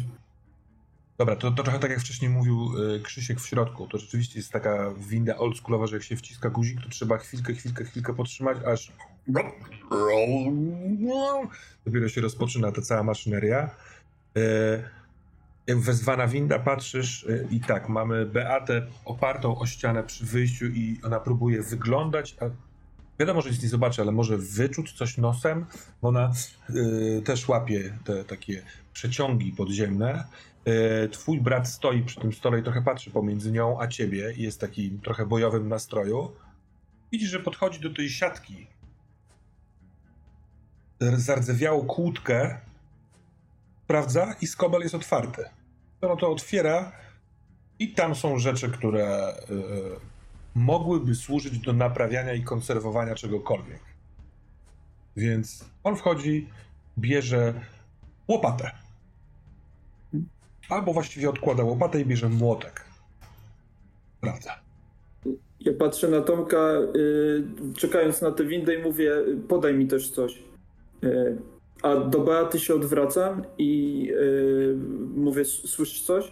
dobra, 1.18 1.36
to, 1.36 1.52
to 1.52 1.64
trochę 1.64 1.80
tak 1.80 1.92
jak 1.92 2.00
wcześniej 2.00 2.32
mówił 2.32 2.58
e, 2.96 3.00
Krzysiek 3.00 3.40
w 3.40 3.48
środku. 3.48 3.88
To 3.88 3.98
rzeczywiście 3.98 4.40
jest 4.40 4.52
taka 4.52 4.94
winda 5.10 5.38
oldschoolowa, 5.38 5.88
że 5.88 5.96
jak 5.96 6.04
się 6.04 6.16
wciska 6.16 6.50
guzik, 6.50 6.82
to 6.84 6.90
trzeba 6.90 7.18
chwilkę, 7.18 7.54
chwilkę, 7.54 7.84
chwilkę 7.86 8.14
podtrzymać, 8.14 8.58
aż 8.66 8.92
dopiero 11.86 12.10
się 12.10 12.22
rozpoczyna 12.22 12.72
ta 12.72 12.82
cała 12.82 13.04
maszyneria. 13.04 13.70
Jak 15.68 15.80
wezwana 15.80 16.28
winda, 16.28 16.60
patrzysz 16.60 17.26
e, 17.30 17.48
i 17.52 17.60
tak, 17.60 17.90
mamy 17.90 18.26
Beatę 18.26 18.88
opartą 19.06 19.60
o 19.60 19.66
ścianę 19.66 20.04
przy 20.04 20.26
wyjściu 20.26 20.66
i 20.66 21.00
ona 21.04 21.20
próbuje 21.20 21.62
wyglądać, 21.62 22.36
a 22.42 22.46
wiadomo, 23.20 23.42
że 23.42 23.50
nic 23.50 23.64
nie 23.64 23.70
zobaczy, 23.70 24.02
ale 24.02 24.12
może 24.12 24.38
wyczuć 24.38 24.92
coś 24.92 25.18
nosem, 25.18 25.66
bo 26.02 26.08
ona 26.08 26.32
e, 26.70 27.22
też 27.22 27.48
łapie 27.48 27.98
te 28.04 28.24
takie 28.24 28.64
przeciągi 28.94 29.52
podziemne. 29.52 30.24
E, 30.66 31.08
Twój 31.08 31.42
brat 31.42 31.68
stoi 31.68 32.04
przy 32.04 32.20
tym 32.20 32.34
stole 32.34 32.60
i 32.60 32.64
trochę 32.64 32.82
patrzy 32.82 33.12
pomiędzy 33.12 33.52
nią 33.52 33.82
a 33.82 33.88
ciebie 33.88 34.34
i 34.34 34.42
jest 34.42 34.62
taki 34.62 34.92
trochę 34.92 35.26
bojowym 35.26 35.68
nastroju. 35.70 36.32
Widzisz, 37.12 37.30
że 37.30 37.40
podchodzi 37.40 37.80
do 37.80 37.94
tej 37.94 38.10
siatki. 38.10 38.68
Zardzewiałą 41.00 41.86
kłódkę 41.86 42.58
sprawdza 43.94 44.36
i 44.42 44.48
skobel 44.48 44.82
jest 44.82 44.96
otwarty. 44.96 45.44
Ono 46.02 46.16
to 46.16 46.32
otwiera 46.32 46.92
i 47.80 47.94
tam 47.94 48.16
są 48.16 48.40
rzeczy, 48.40 48.70
które 48.70 49.08
e, 49.08 49.34
mogłyby 50.56 51.16
służyć 51.16 51.60
do 51.60 51.74
naprawiania 51.74 52.34
i 52.34 52.44
konserwowania 52.44 53.16
czegokolwiek. 53.16 53.80
Więc 55.16 55.66
on 55.84 55.96
wchodzi, 55.96 56.50
bierze 56.98 57.54
łopatę. 58.28 58.72
Albo 60.70 60.94
właściwie 60.94 61.30
odkłada 61.30 61.64
łopatę 61.64 62.02
i 62.02 62.06
bierze 62.06 62.30
młotek. 62.30 62.86
Prawda. 64.22 64.60
Ja 65.60 65.74
patrzę 65.80 66.08
na 66.08 66.22
Tomka, 66.22 66.72
y, 66.96 67.44
czekając 67.78 68.22
na 68.22 68.32
tę 68.32 68.46
windę 68.46 68.76
i 68.76 68.84
mówię, 68.84 69.12
podaj 69.48 69.74
mi 69.74 69.88
też 69.88 70.12
coś. 70.12 70.44
Y, 71.04 71.53
a 71.84 71.96
do 71.96 72.20
Beaty 72.20 72.60
się 72.60 72.76
odwracam 72.76 73.46
i 73.58 74.08
y, 74.14 74.76
mówię, 75.16 75.42
"S- 75.42 75.70
słyszysz 75.70 76.02
coś? 76.04 76.32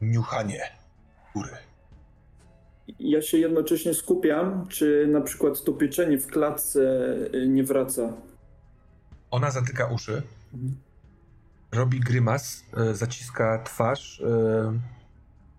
Niuchanie 0.00 0.60
góry. 1.34 1.50
Ja 2.98 3.22
się 3.22 3.38
jednocześnie 3.38 3.94
skupiam, 3.94 4.68
czy 4.68 5.06
na 5.10 5.20
przykład 5.20 5.64
to 5.64 5.72
pieczenie 5.72 6.18
w 6.18 6.26
klatce 6.26 6.80
y, 7.34 7.48
nie 7.48 7.64
wraca. 7.64 8.12
Ona 9.30 9.50
zatyka 9.50 9.86
uszy, 9.86 10.22
robi 11.72 12.00
grymas, 12.00 12.64
e, 12.76 12.94
zaciska 12.94 13.62
twarz, 13.64 14.20
e, 14.20 14.72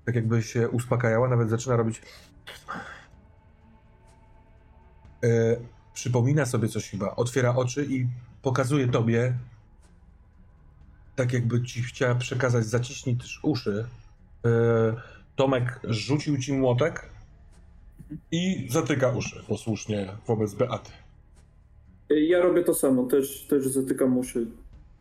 tak 0.06 0.16
jakby 0.16 0.44
się 0.44 0.70
uspokajała, 0.70 1.28
nawet 1.30 1.50
zaczyna 1.50 1.76
robić. 1.76 2.02
Przypomina 6.04 6.46
sobie 6.46 6.68
coś 6.68 6.90
chyba, 6.90 7.16
otwiera 7.16 7.56
oczy 7.56 7.86
i 7.90 8.08
pokazuje 8.42 8.88
tobie, 8.88 9.34
tak 11.16 11.34
jakby 11.34 11.64
ci 11.64 11.84
chciała 11.84 12.16
przekazać, 12.16 12.66
zaciśnij 12.66 13.16
też 13.18 13.40
uszy. 13.44 13.88
E, 14.46 14.50
Tomek 15.36 15.80
rzucił 15.84 16.38
ci 16.38 16.54
młotek 16.54 17.10
i 18.32 18.68
zatyka 18.72 19.10
uszy 19.10 19.44
posłusznie 19.48 20.12
wobec 20.28 20.54
Beaty. 20.54 20.92
Ja 22.10 22.40
robię 22.40 22.64
to 22.64 22.74
samo, 22.74 23.04
też, 23.04 23.46
też 23.50 23.68
zatykam 23.68 24.18
uszy. 24.18 24.48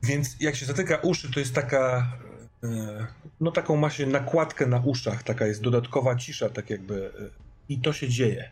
Więc 0.03 0.37
jak 0.41 0.57
się 0.57 0.67
zatyka 0.67 0.97
uszy, 0.97 1.33
to 1.33 1.41
jest 1.41 1.55
taka. 1.55 2.13
e, 2.65 3.07
No, 3.41 3.51
taką 3.53 3.77
ma 3.77 3.91
się 3.91 4.07
nakładkę 4.07 4.67
na 4.67 4.83
uszach, 4.85 5.23
taka 5.23 5.47
jest 5.47 5.63
dodatkowa 5.63 6.17
cisza, 6.17 6.49
tak 6.51 6.71
jakby. 6.71 7.07
e, 7.07 7.11
I 7.69 7.79
to 7.79 7.93
się 7.93 8.09
dzieje. 8.09 8.51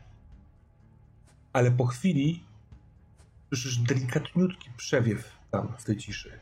Ale 1.56 1.70
po 1.70 1.86
chwili 1.86 2.44
słyszysz 3.48 3.78
delikatniutki 3.78 4.70
przewiew 4.76 5.32
tam 5.50 5.68
w 5.78 5.84
tej 5.84 5.96
ciszy. 5.96 6.38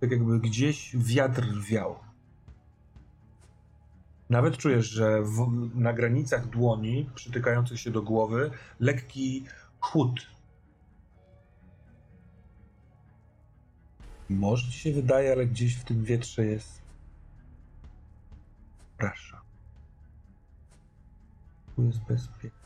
Tak 0.00 0.10
jakby 0.10 0.40
gdzieś 0.40 0.96
wiatr 0.96 1.44
wiał. 1.70 1.98
Nawet 4.30 4.56
czujesz, 4.56 4.86
że 4.86 5.22
w, 5.22 5.50
na 5.74 5.92
granicach 5.92 6.48
dłoni, 6.48 7.10
przytykających 7.14 7.80
się 7.80 7.90
do 7.90 8.02
głowy, 8.02 8.50
lekki 8.80 9.44
chłód 9.80 10.26
Może 14.28 14.70
ci 14.70 14.78
się 14.78 14.92
wydaje, 14.92 15.32
ale 15.32 15.46
gdzieś 15.46 15.76
w 15.76 15.84
tym 15.84 16.04
wietrze 16.04 16.46
jest. 16.46 16.82
Przepraszam. 18.88 19.40
Tu 21.76 21.82
jest 21.82 21.98
bezpiecznie. 21.98 22.61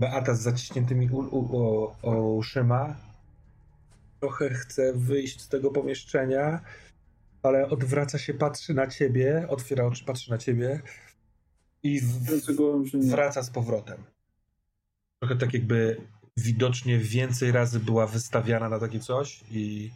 Beata 0.00 0.34
z 0.34 0.40
zaciśniętymi 0.40 1.10
u, 1.10 1.18
u, 1.18 1.92
o 2.02 2.32
uszyma 2.32 2.96
trochę 4.20 4.50
chce 4.50 4.92
wyjść 4.92 5.40
z 5.40 5.48
tego 5.48 5.70
pomieszczenia, 5.70 6.60
ale 7.42 7.68
odwraca 7.68 8.18
się, 8.18 8.34
patrzy 8.34 8.74
na 8.74 8.86
ciebie, 8.86 9.46
otwiera 9.48 9.84
oczy, 9.84 10.04
patrzy 10.04 10.30
na 10.30 10.38
ciebie 10.38 10.80
i 11.82 12.00
wraca 12.94 13.42
z 13.42 13.50
powrotem. 13.50 14.04
Trochę 15.22 15.36
tak 15.36 15.54
jakby 15.54 16.00
widocznie 16.36 16.98
więcej 16.98 17.52
razy 17.52 17.80
była 17.80 18.06
wystawiana 18.06 18.68
na 18.68 18.78
takie 18.78 19.00
coś 19.00 19.44
i 19.50 19.90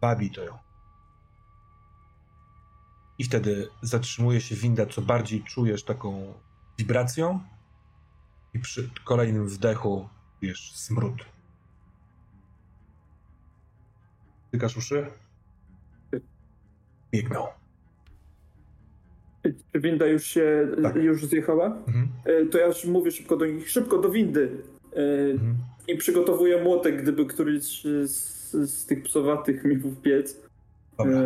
bawi 0.00 0.30
to 0.30 0.44
ją. 0.44 0.58
I 3.18 3.24
wtedy 3.24 3.68
zatrzymuje 3.82 4.40
się 4.40 4.54
winda, 4.54 4.86
co 4.86 5.02
bardziej 5.02 5.42
czujesz 5.42 5.84
taką 5.84 6.34
wibracją 6.78 7.40
i 8.54 8.58
przy 8.58 8.90
kolejnym 9.04 9.48
wdechu 9.48 10.08
czujesz 10.40 10.72
smród. 10.74 11.14
Tykasz 14.50 14.76
uszy? 14.76 15.06
Biegną. 17.12 17.46
Czy 19.72 19.80
winda 19.80 20.06
już 20.06 20.24
się, 20.24 20.68
Tak. 20.82 20.96
już 20.96 21.24
zjechała? 21.26 21.66
Mhm. 21.66 22.08
E, 22.24 22.46
To 22.46 22.58
ja 22.58 22.66
już 22.66 22.84
mówię 22.84 23.10
szybko 23.10 23.36
do 23.36 23.46
nich, 23.46 23.70
szybko 23.70 23.98
do 23.98 24.10
windy. 24.10 24.62
E, 24.92 25.32
Mhm. 25.32 25.56
I 25.88 25.96
przygotowuję 25.96 26.62
młotek, 26.62 27.02
gdyby 27.02 27.26
któryś 27.26 27.82
z, 28.04 28.50
z 28.70 28.86
tych 28.86 29.02
psowatych 29.02 29.64
mi 29.64 29.76
wbiec. 29.76 30.36
Dobra. 30.98 31.20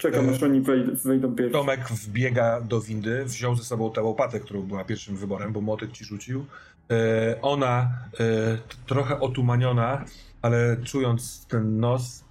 Czekam, 0.00 0.28
E, 0.28 0.32
aż 0.32 0.42
oni 0.42 0.60
wej- 0.62 0.96
wejdą 1.04 1.34
pierwsi. 1.34 1.52
Tomek 1.52 1.88
wbiega 1.88 2.60
do 2.60 2.80
windy, 2.80 3.24
wziął 3.24 3.56
ze 3.56 3.64
sobą 3.64 3.92
tę 3.92 4.02
łopatę, 4.02 4.40
którą 4.40 4.62
była 4.62 4.84
pierwszym 4.84 5.16
wyborem, 5.16 5.52
bo 5.52 5.60
młotek 5.60 5.92
ci 5.92 6.04
rzucił. 6.04 6.46
E, 6.90 7.42
ona 7.42 7.90
e, 8.20 8.58
trochę 8.86 9.20
otumaniona, 9.20 10.04
ale 10.42 10.76
czując 10.84 11.46
ten 11.46 11.80
nos, 11.80 12.24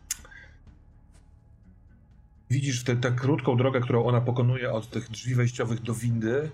widzisz 2.50 2.84
tę 2.84 2.96
tę 2.96 3.12
krótką 3.12 3.58
drogę, 3.58 3.80
którą 3.82 4.06
ona 4.06 4.22
pokonuje 4.22 4.72
od 4.72 4.90
tych 4.90 5.10
drzwi 5.12 5.36
wejściowych 5.36 5.82
do 5.82 5.94
windy. 5.94 6.52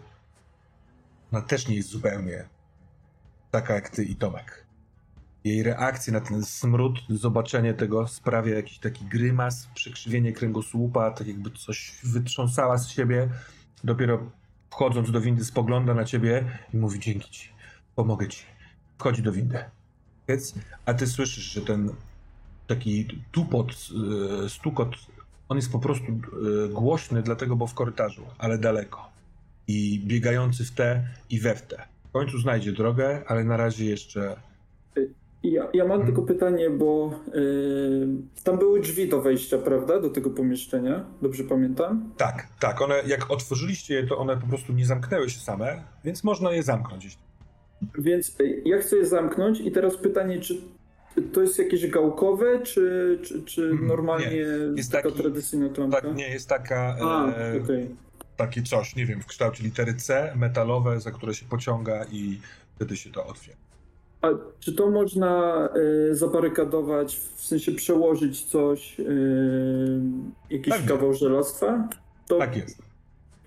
Ona 1.32 1.42
też 1.42 1.68
nie 1.68 1.76
jest 1.76 1.90
zupełnie 1.90 2.46
taka 3.52 3.74
jak 3.74 3.90
ty 3.90 4.04
i 4.06 4.16
Tomek. 4.16 4.65
Jej 5.46 5.64
reakcje 5.64 6.14
na 6.14 6.22
ten 6.22 6.44
smród, 6.44 7.00
zobaczenie 7.10 7.74
tego 7.74 8.08
sprawia 8.08 8.56
jakiś 8.56 8.80
taki 8.80 9.06
grymas, 9.06 9.68
przekrzywienie 9.76 10.34
kręgosłupa, 10.34 11.12
tak 11.12 11.28
jakby 11.28 11.52
coś 11.52 12.00
wytrząsała 12.04 12.78
z 12.78 12.90
siebie. 12.90 13.30
Dopiero 13.84 14.32
wchodząc 14.70 15.12
do 15.12 15.22
windy 15.22 15.46
spogląda 15.46 15.94
na 15.94 16.06
ciebie 16.06 16.46
i 16.74 16.78
mówi 16.78 17.00
dzięki 17.00 17.32
ci, 17.32 17.50
pomogę 17.96 18.28
ci. 18.28 18.46
Wchodzi 18.98 19.22
do 19.22 19.32
windy. 19.32 19.64
A 20.86 20.94
ty 20.94 21.08
słyszysz, 21.08 21.44
że 21.44 21.62
ten 21.62 21.90
taki 22.68 23.08
tupot, 23.32 23.72
e, 24.46 24.50
stukot 24.50 24.96
On 25.50 25.58
jest 25.58 25.72
po 25.72 25.80
prostu 25.80 26.12
y, 26.12 26.70
głośny, 26.70 27.22
dlatego 27.22 27.56
bo 27.56 27.68
w 27.68 27.74
korytarzu, 27.74 28.26
ale 28.38 28.58
daleko. 28.58 29.10
I 29.68 30.02
biegający 30.06 30.66
w 30.66 30.72
te 30.72 31.08
i 31.30 31.40
we 31.40 31.56
w 31.56 31.62
te. 31.62 31.88
W 32.10 32.12
końcu 32.12 32.40
znajdzie 32.40 32.72
drogę, 32.72 33.24
ale 33.28 33.44
na 33.44 33.58
razie 33.58 33.86
jeszcze. 33.86 34.36
Ja, 35.52 35.68
ja 35.74 35.84
mam 35.84 35.92
Mhm. 36.00 36.06
tylko 36.06 36.22
pytanie, 36.34 36.70
bo 36.70 37.20
yy, 37.34 38.08
tam 38.44 38.58
były 38.58 38.80
drzwi 38.80 39.10
do 39.10 39.22
wejścia, 39.22 39.58
prawda? 39.58 40.02
Do 40.02 40.10
tego 40.10 40.30
pomieszczenia. 40.30 41.06
Dobrze 41.22 41.44
pamiętam? 41.44 42.14
Tak, 42.18 42.48
tak. 42.60 42.82
One, 42.82 42.96
jak 43.08 43.32
otworzyliście 43.32 43.94
je, 43.96 44.08
to 44.08 44.18
one 44.18 44.38
po 44.38 44.48
prostu 44.48 44.74
nie 44.74 44.86
zamknęły 44.86 45.30
się 45.30 45.40
same, 45.40 45.84
więc 46.04 46.24
można 46.24 46.52
je 46.52 46.64
zamknąć. 46.64 47.18
Więc 47.98 48.40
y, 48.40 48.62
ja 48.66 48.78
chcę 48.78 48.96
je 48.98 49.06
zamknąć 49.06 49.60
i 49.62 49.72
teraz 49.72 49.98
pytanie, 49.98 50.40
czy 50.40 50.62
to 51.34 51.42
jest 51.42 51.60
jakieś 51.60 51.88
gałkowe, 51.88 52.60
czy, 52.60 53.20
czy, 53.24 53.44
czy 53.44 53.62
Mhm, 53.64 53.88
normalnie 53.88 54.26
nie. 54.28 54.46
Jest 54.78 54.92
taka 54.92 55.10
taki- 55.10 55.22
tradycyjna 55.22 55.70
klamka? 55.70 56.02
Tak, 56.02 56.16
nie, 56.16 56.30
jest 56.30 56.50
taka, 56.50 56.96
A, 57.02 57.28
e, 57.32 57.62
okej. 57.64 57.90
takie 58.38 58.62
coś, 58.64 58.96
nie 58.96 59.06
wiem, 59.06 59.22
w 59.22 59.26
kształcie 59.26 59.64
litery 59.64 59.94
C, 59.94 60.34
metalowe, 60.36 61.00
za 61.00 61.12
które 61.12 61.34
się 61.34 61.46
pociąga 61.46 62.06
i 62.12 62.40
wtedy 62.76 62.98
się 62.98 63.12
to 63.12 63.26
otwiera. 63.28 63.58
A 64.26 64.30
czy 64.60 64.74
to 64.74 64.90
można 64.92 65.70
y, 66.12 66.16
zabarykadować, 66.16 67.16
w 67.36 67.46
sensie 67.46 67.72
przełożyć 67.72 68.44
coś, 68.46 69.00
y, 69.00 69.04
jakiś 70.50 70.74
Pewnie. 70.74 70.88
kawał 70.90 71.14
żelastwa? 71.14 71.90
To 72.28 72.38
Tak 72.38 72.58
jest. 72.58 72.82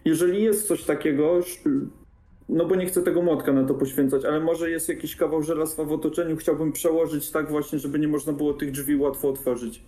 jeżeli 0.05 0.42
jest 0.42 0.68
coś 0.68 0.84
takiego, 0.84 1.40
no 2.48 2.64
bo 2.66 2.74
nie 2.74 2.86
chcę 2.86 3.02
tego 3.02 3.22
młotka 3.22 3.52
na 3.52 3.64
to 3.64 3.74
poświęcać, 3.74 4.24
ale 4.24 4.40
może 4.40 4.70
jest 4.70 4.88
jakiś 4.88 5.16
kawał 5.16 5.42
żelastwa 5.42 5.84
w 5.84 5.92
otoczeniu, 5.92 6.36
chciałbym 6.36 6.72
przełożyć 6.72 7.30
tak 7.30 7.50
właśnie, 7.50 7.78
żeby 7.78 7.98
nie 7.98 8.09
można 8.09 8.32
było 8.32 8.52
tych 8.55 8.70
drzwi 8.72 8.96
łatwo 8.96 9.28
otworzyć. 9.28 9.82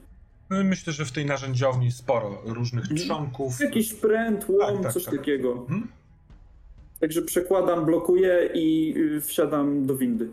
No, 0.50 0.64
Myślę, 0.64 0.92
że 0.92 1.04
w 1.04 1.12
tej 1.12 1.26
narzędziowni 1.26 1.92
sporo 1.92 2.42
różnych 2.46 2.82
Mhm. 2.84 3.00
trzonków. 3.00 3.60
Jakiś 3.60 3.94
pręt, 3.94 4.48
łom, 4.48 4.74
Tak, 4.74 4.82
tak, 4.82 4.92
coś 4.92 5.04
tak. 5.04 5.14
takiego. 5.16 5.52
Mhm. 5.52 5.88
Także 7.00 7.22
przekładam, 7.22 7.84
blokuję 7.86 8.50
i 8.54 8.94
y, 9.16 9.20
wsiadam 9.20 9.86
do 9.86 9.96
windy. 9.96 10.28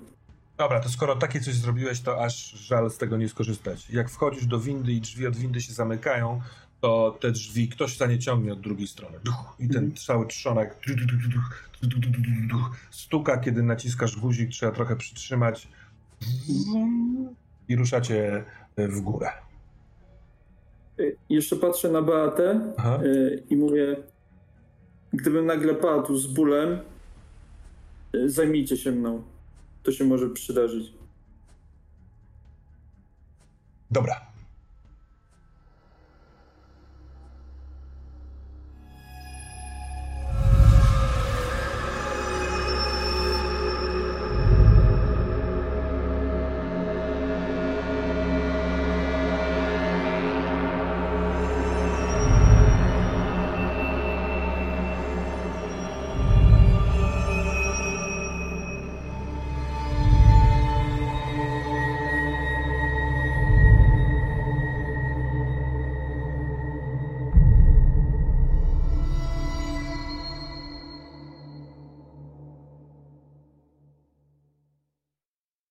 Dobra, 0.57 0.79
to 0.79 0.89
skoro 0.89 1.15
takie 1.15 1.39
coś 1.39 1.53
zrobiłeś, 1.53 2.01
to 2.01 2.23
aż 2.23 2.51
żal 2.51 2.91
z 2.91 2.97
tego 2.97 3.17
nie 3.17 3.29
skorzystać. 3.29 3.89
Jak 3.89 4.09
wchodzisz 4.09 4.45
do 4.45 4.59
windy 4.59 4.91
i 4.91 5.01
drzwi 5.01 5.27
od 5.27 5.35
windy 5.35 5.61
się 5.61 5.73
zamykają, 5.73 6.41
to 6.81 7.17
te 7.19 7.31
drzwi 7.31 7.69
ktoś 7.69 7.97
za 7.97 8.07
nie 8.07 8.19
ciągnie 8.19 8.53
od 8.53 8.61
drugiej 8.61 8.88
strony. 8.88 9.17
I 9.59 9.69
ten 9.69 9.95
cały 9.95 10.27
trzonek 10.27 10.75
stuka, 12.91 13.38
kiedy 13.38 13.63
naciskasz 13.63 14.15
guzik, 14.15 14.49
trzeba 14.49 14.71
trochę 14.71 14.95
przytrzymać 14.95 15.67
i 17.67 17.75
ruszacie 17.75 18.43
w 18.77 19.01
górę. 19.01 19.29
Jeszcze 21.29 21.55
patrzę 21.55 21.91
na 21.91 22.01
Beatę 22.01 22.73
Aha. 22.77 22.99
i 23.49 23.55
mówię, 23.55 23.95
gdybym 25.13 25.45
nagle 25.45 25.75
padł 25.75 26.17
z 26.17 26.27
bólem, 26.27 26.79
zajmijcie 28.25 28.77
się 28.77 28.91
mną. 28.91 29.23
To 29.88 29.91
się 29.91 30.05
może 30.05 30.30
przydarzyć. 30.30 30.93
Dobra, 33.91 34.27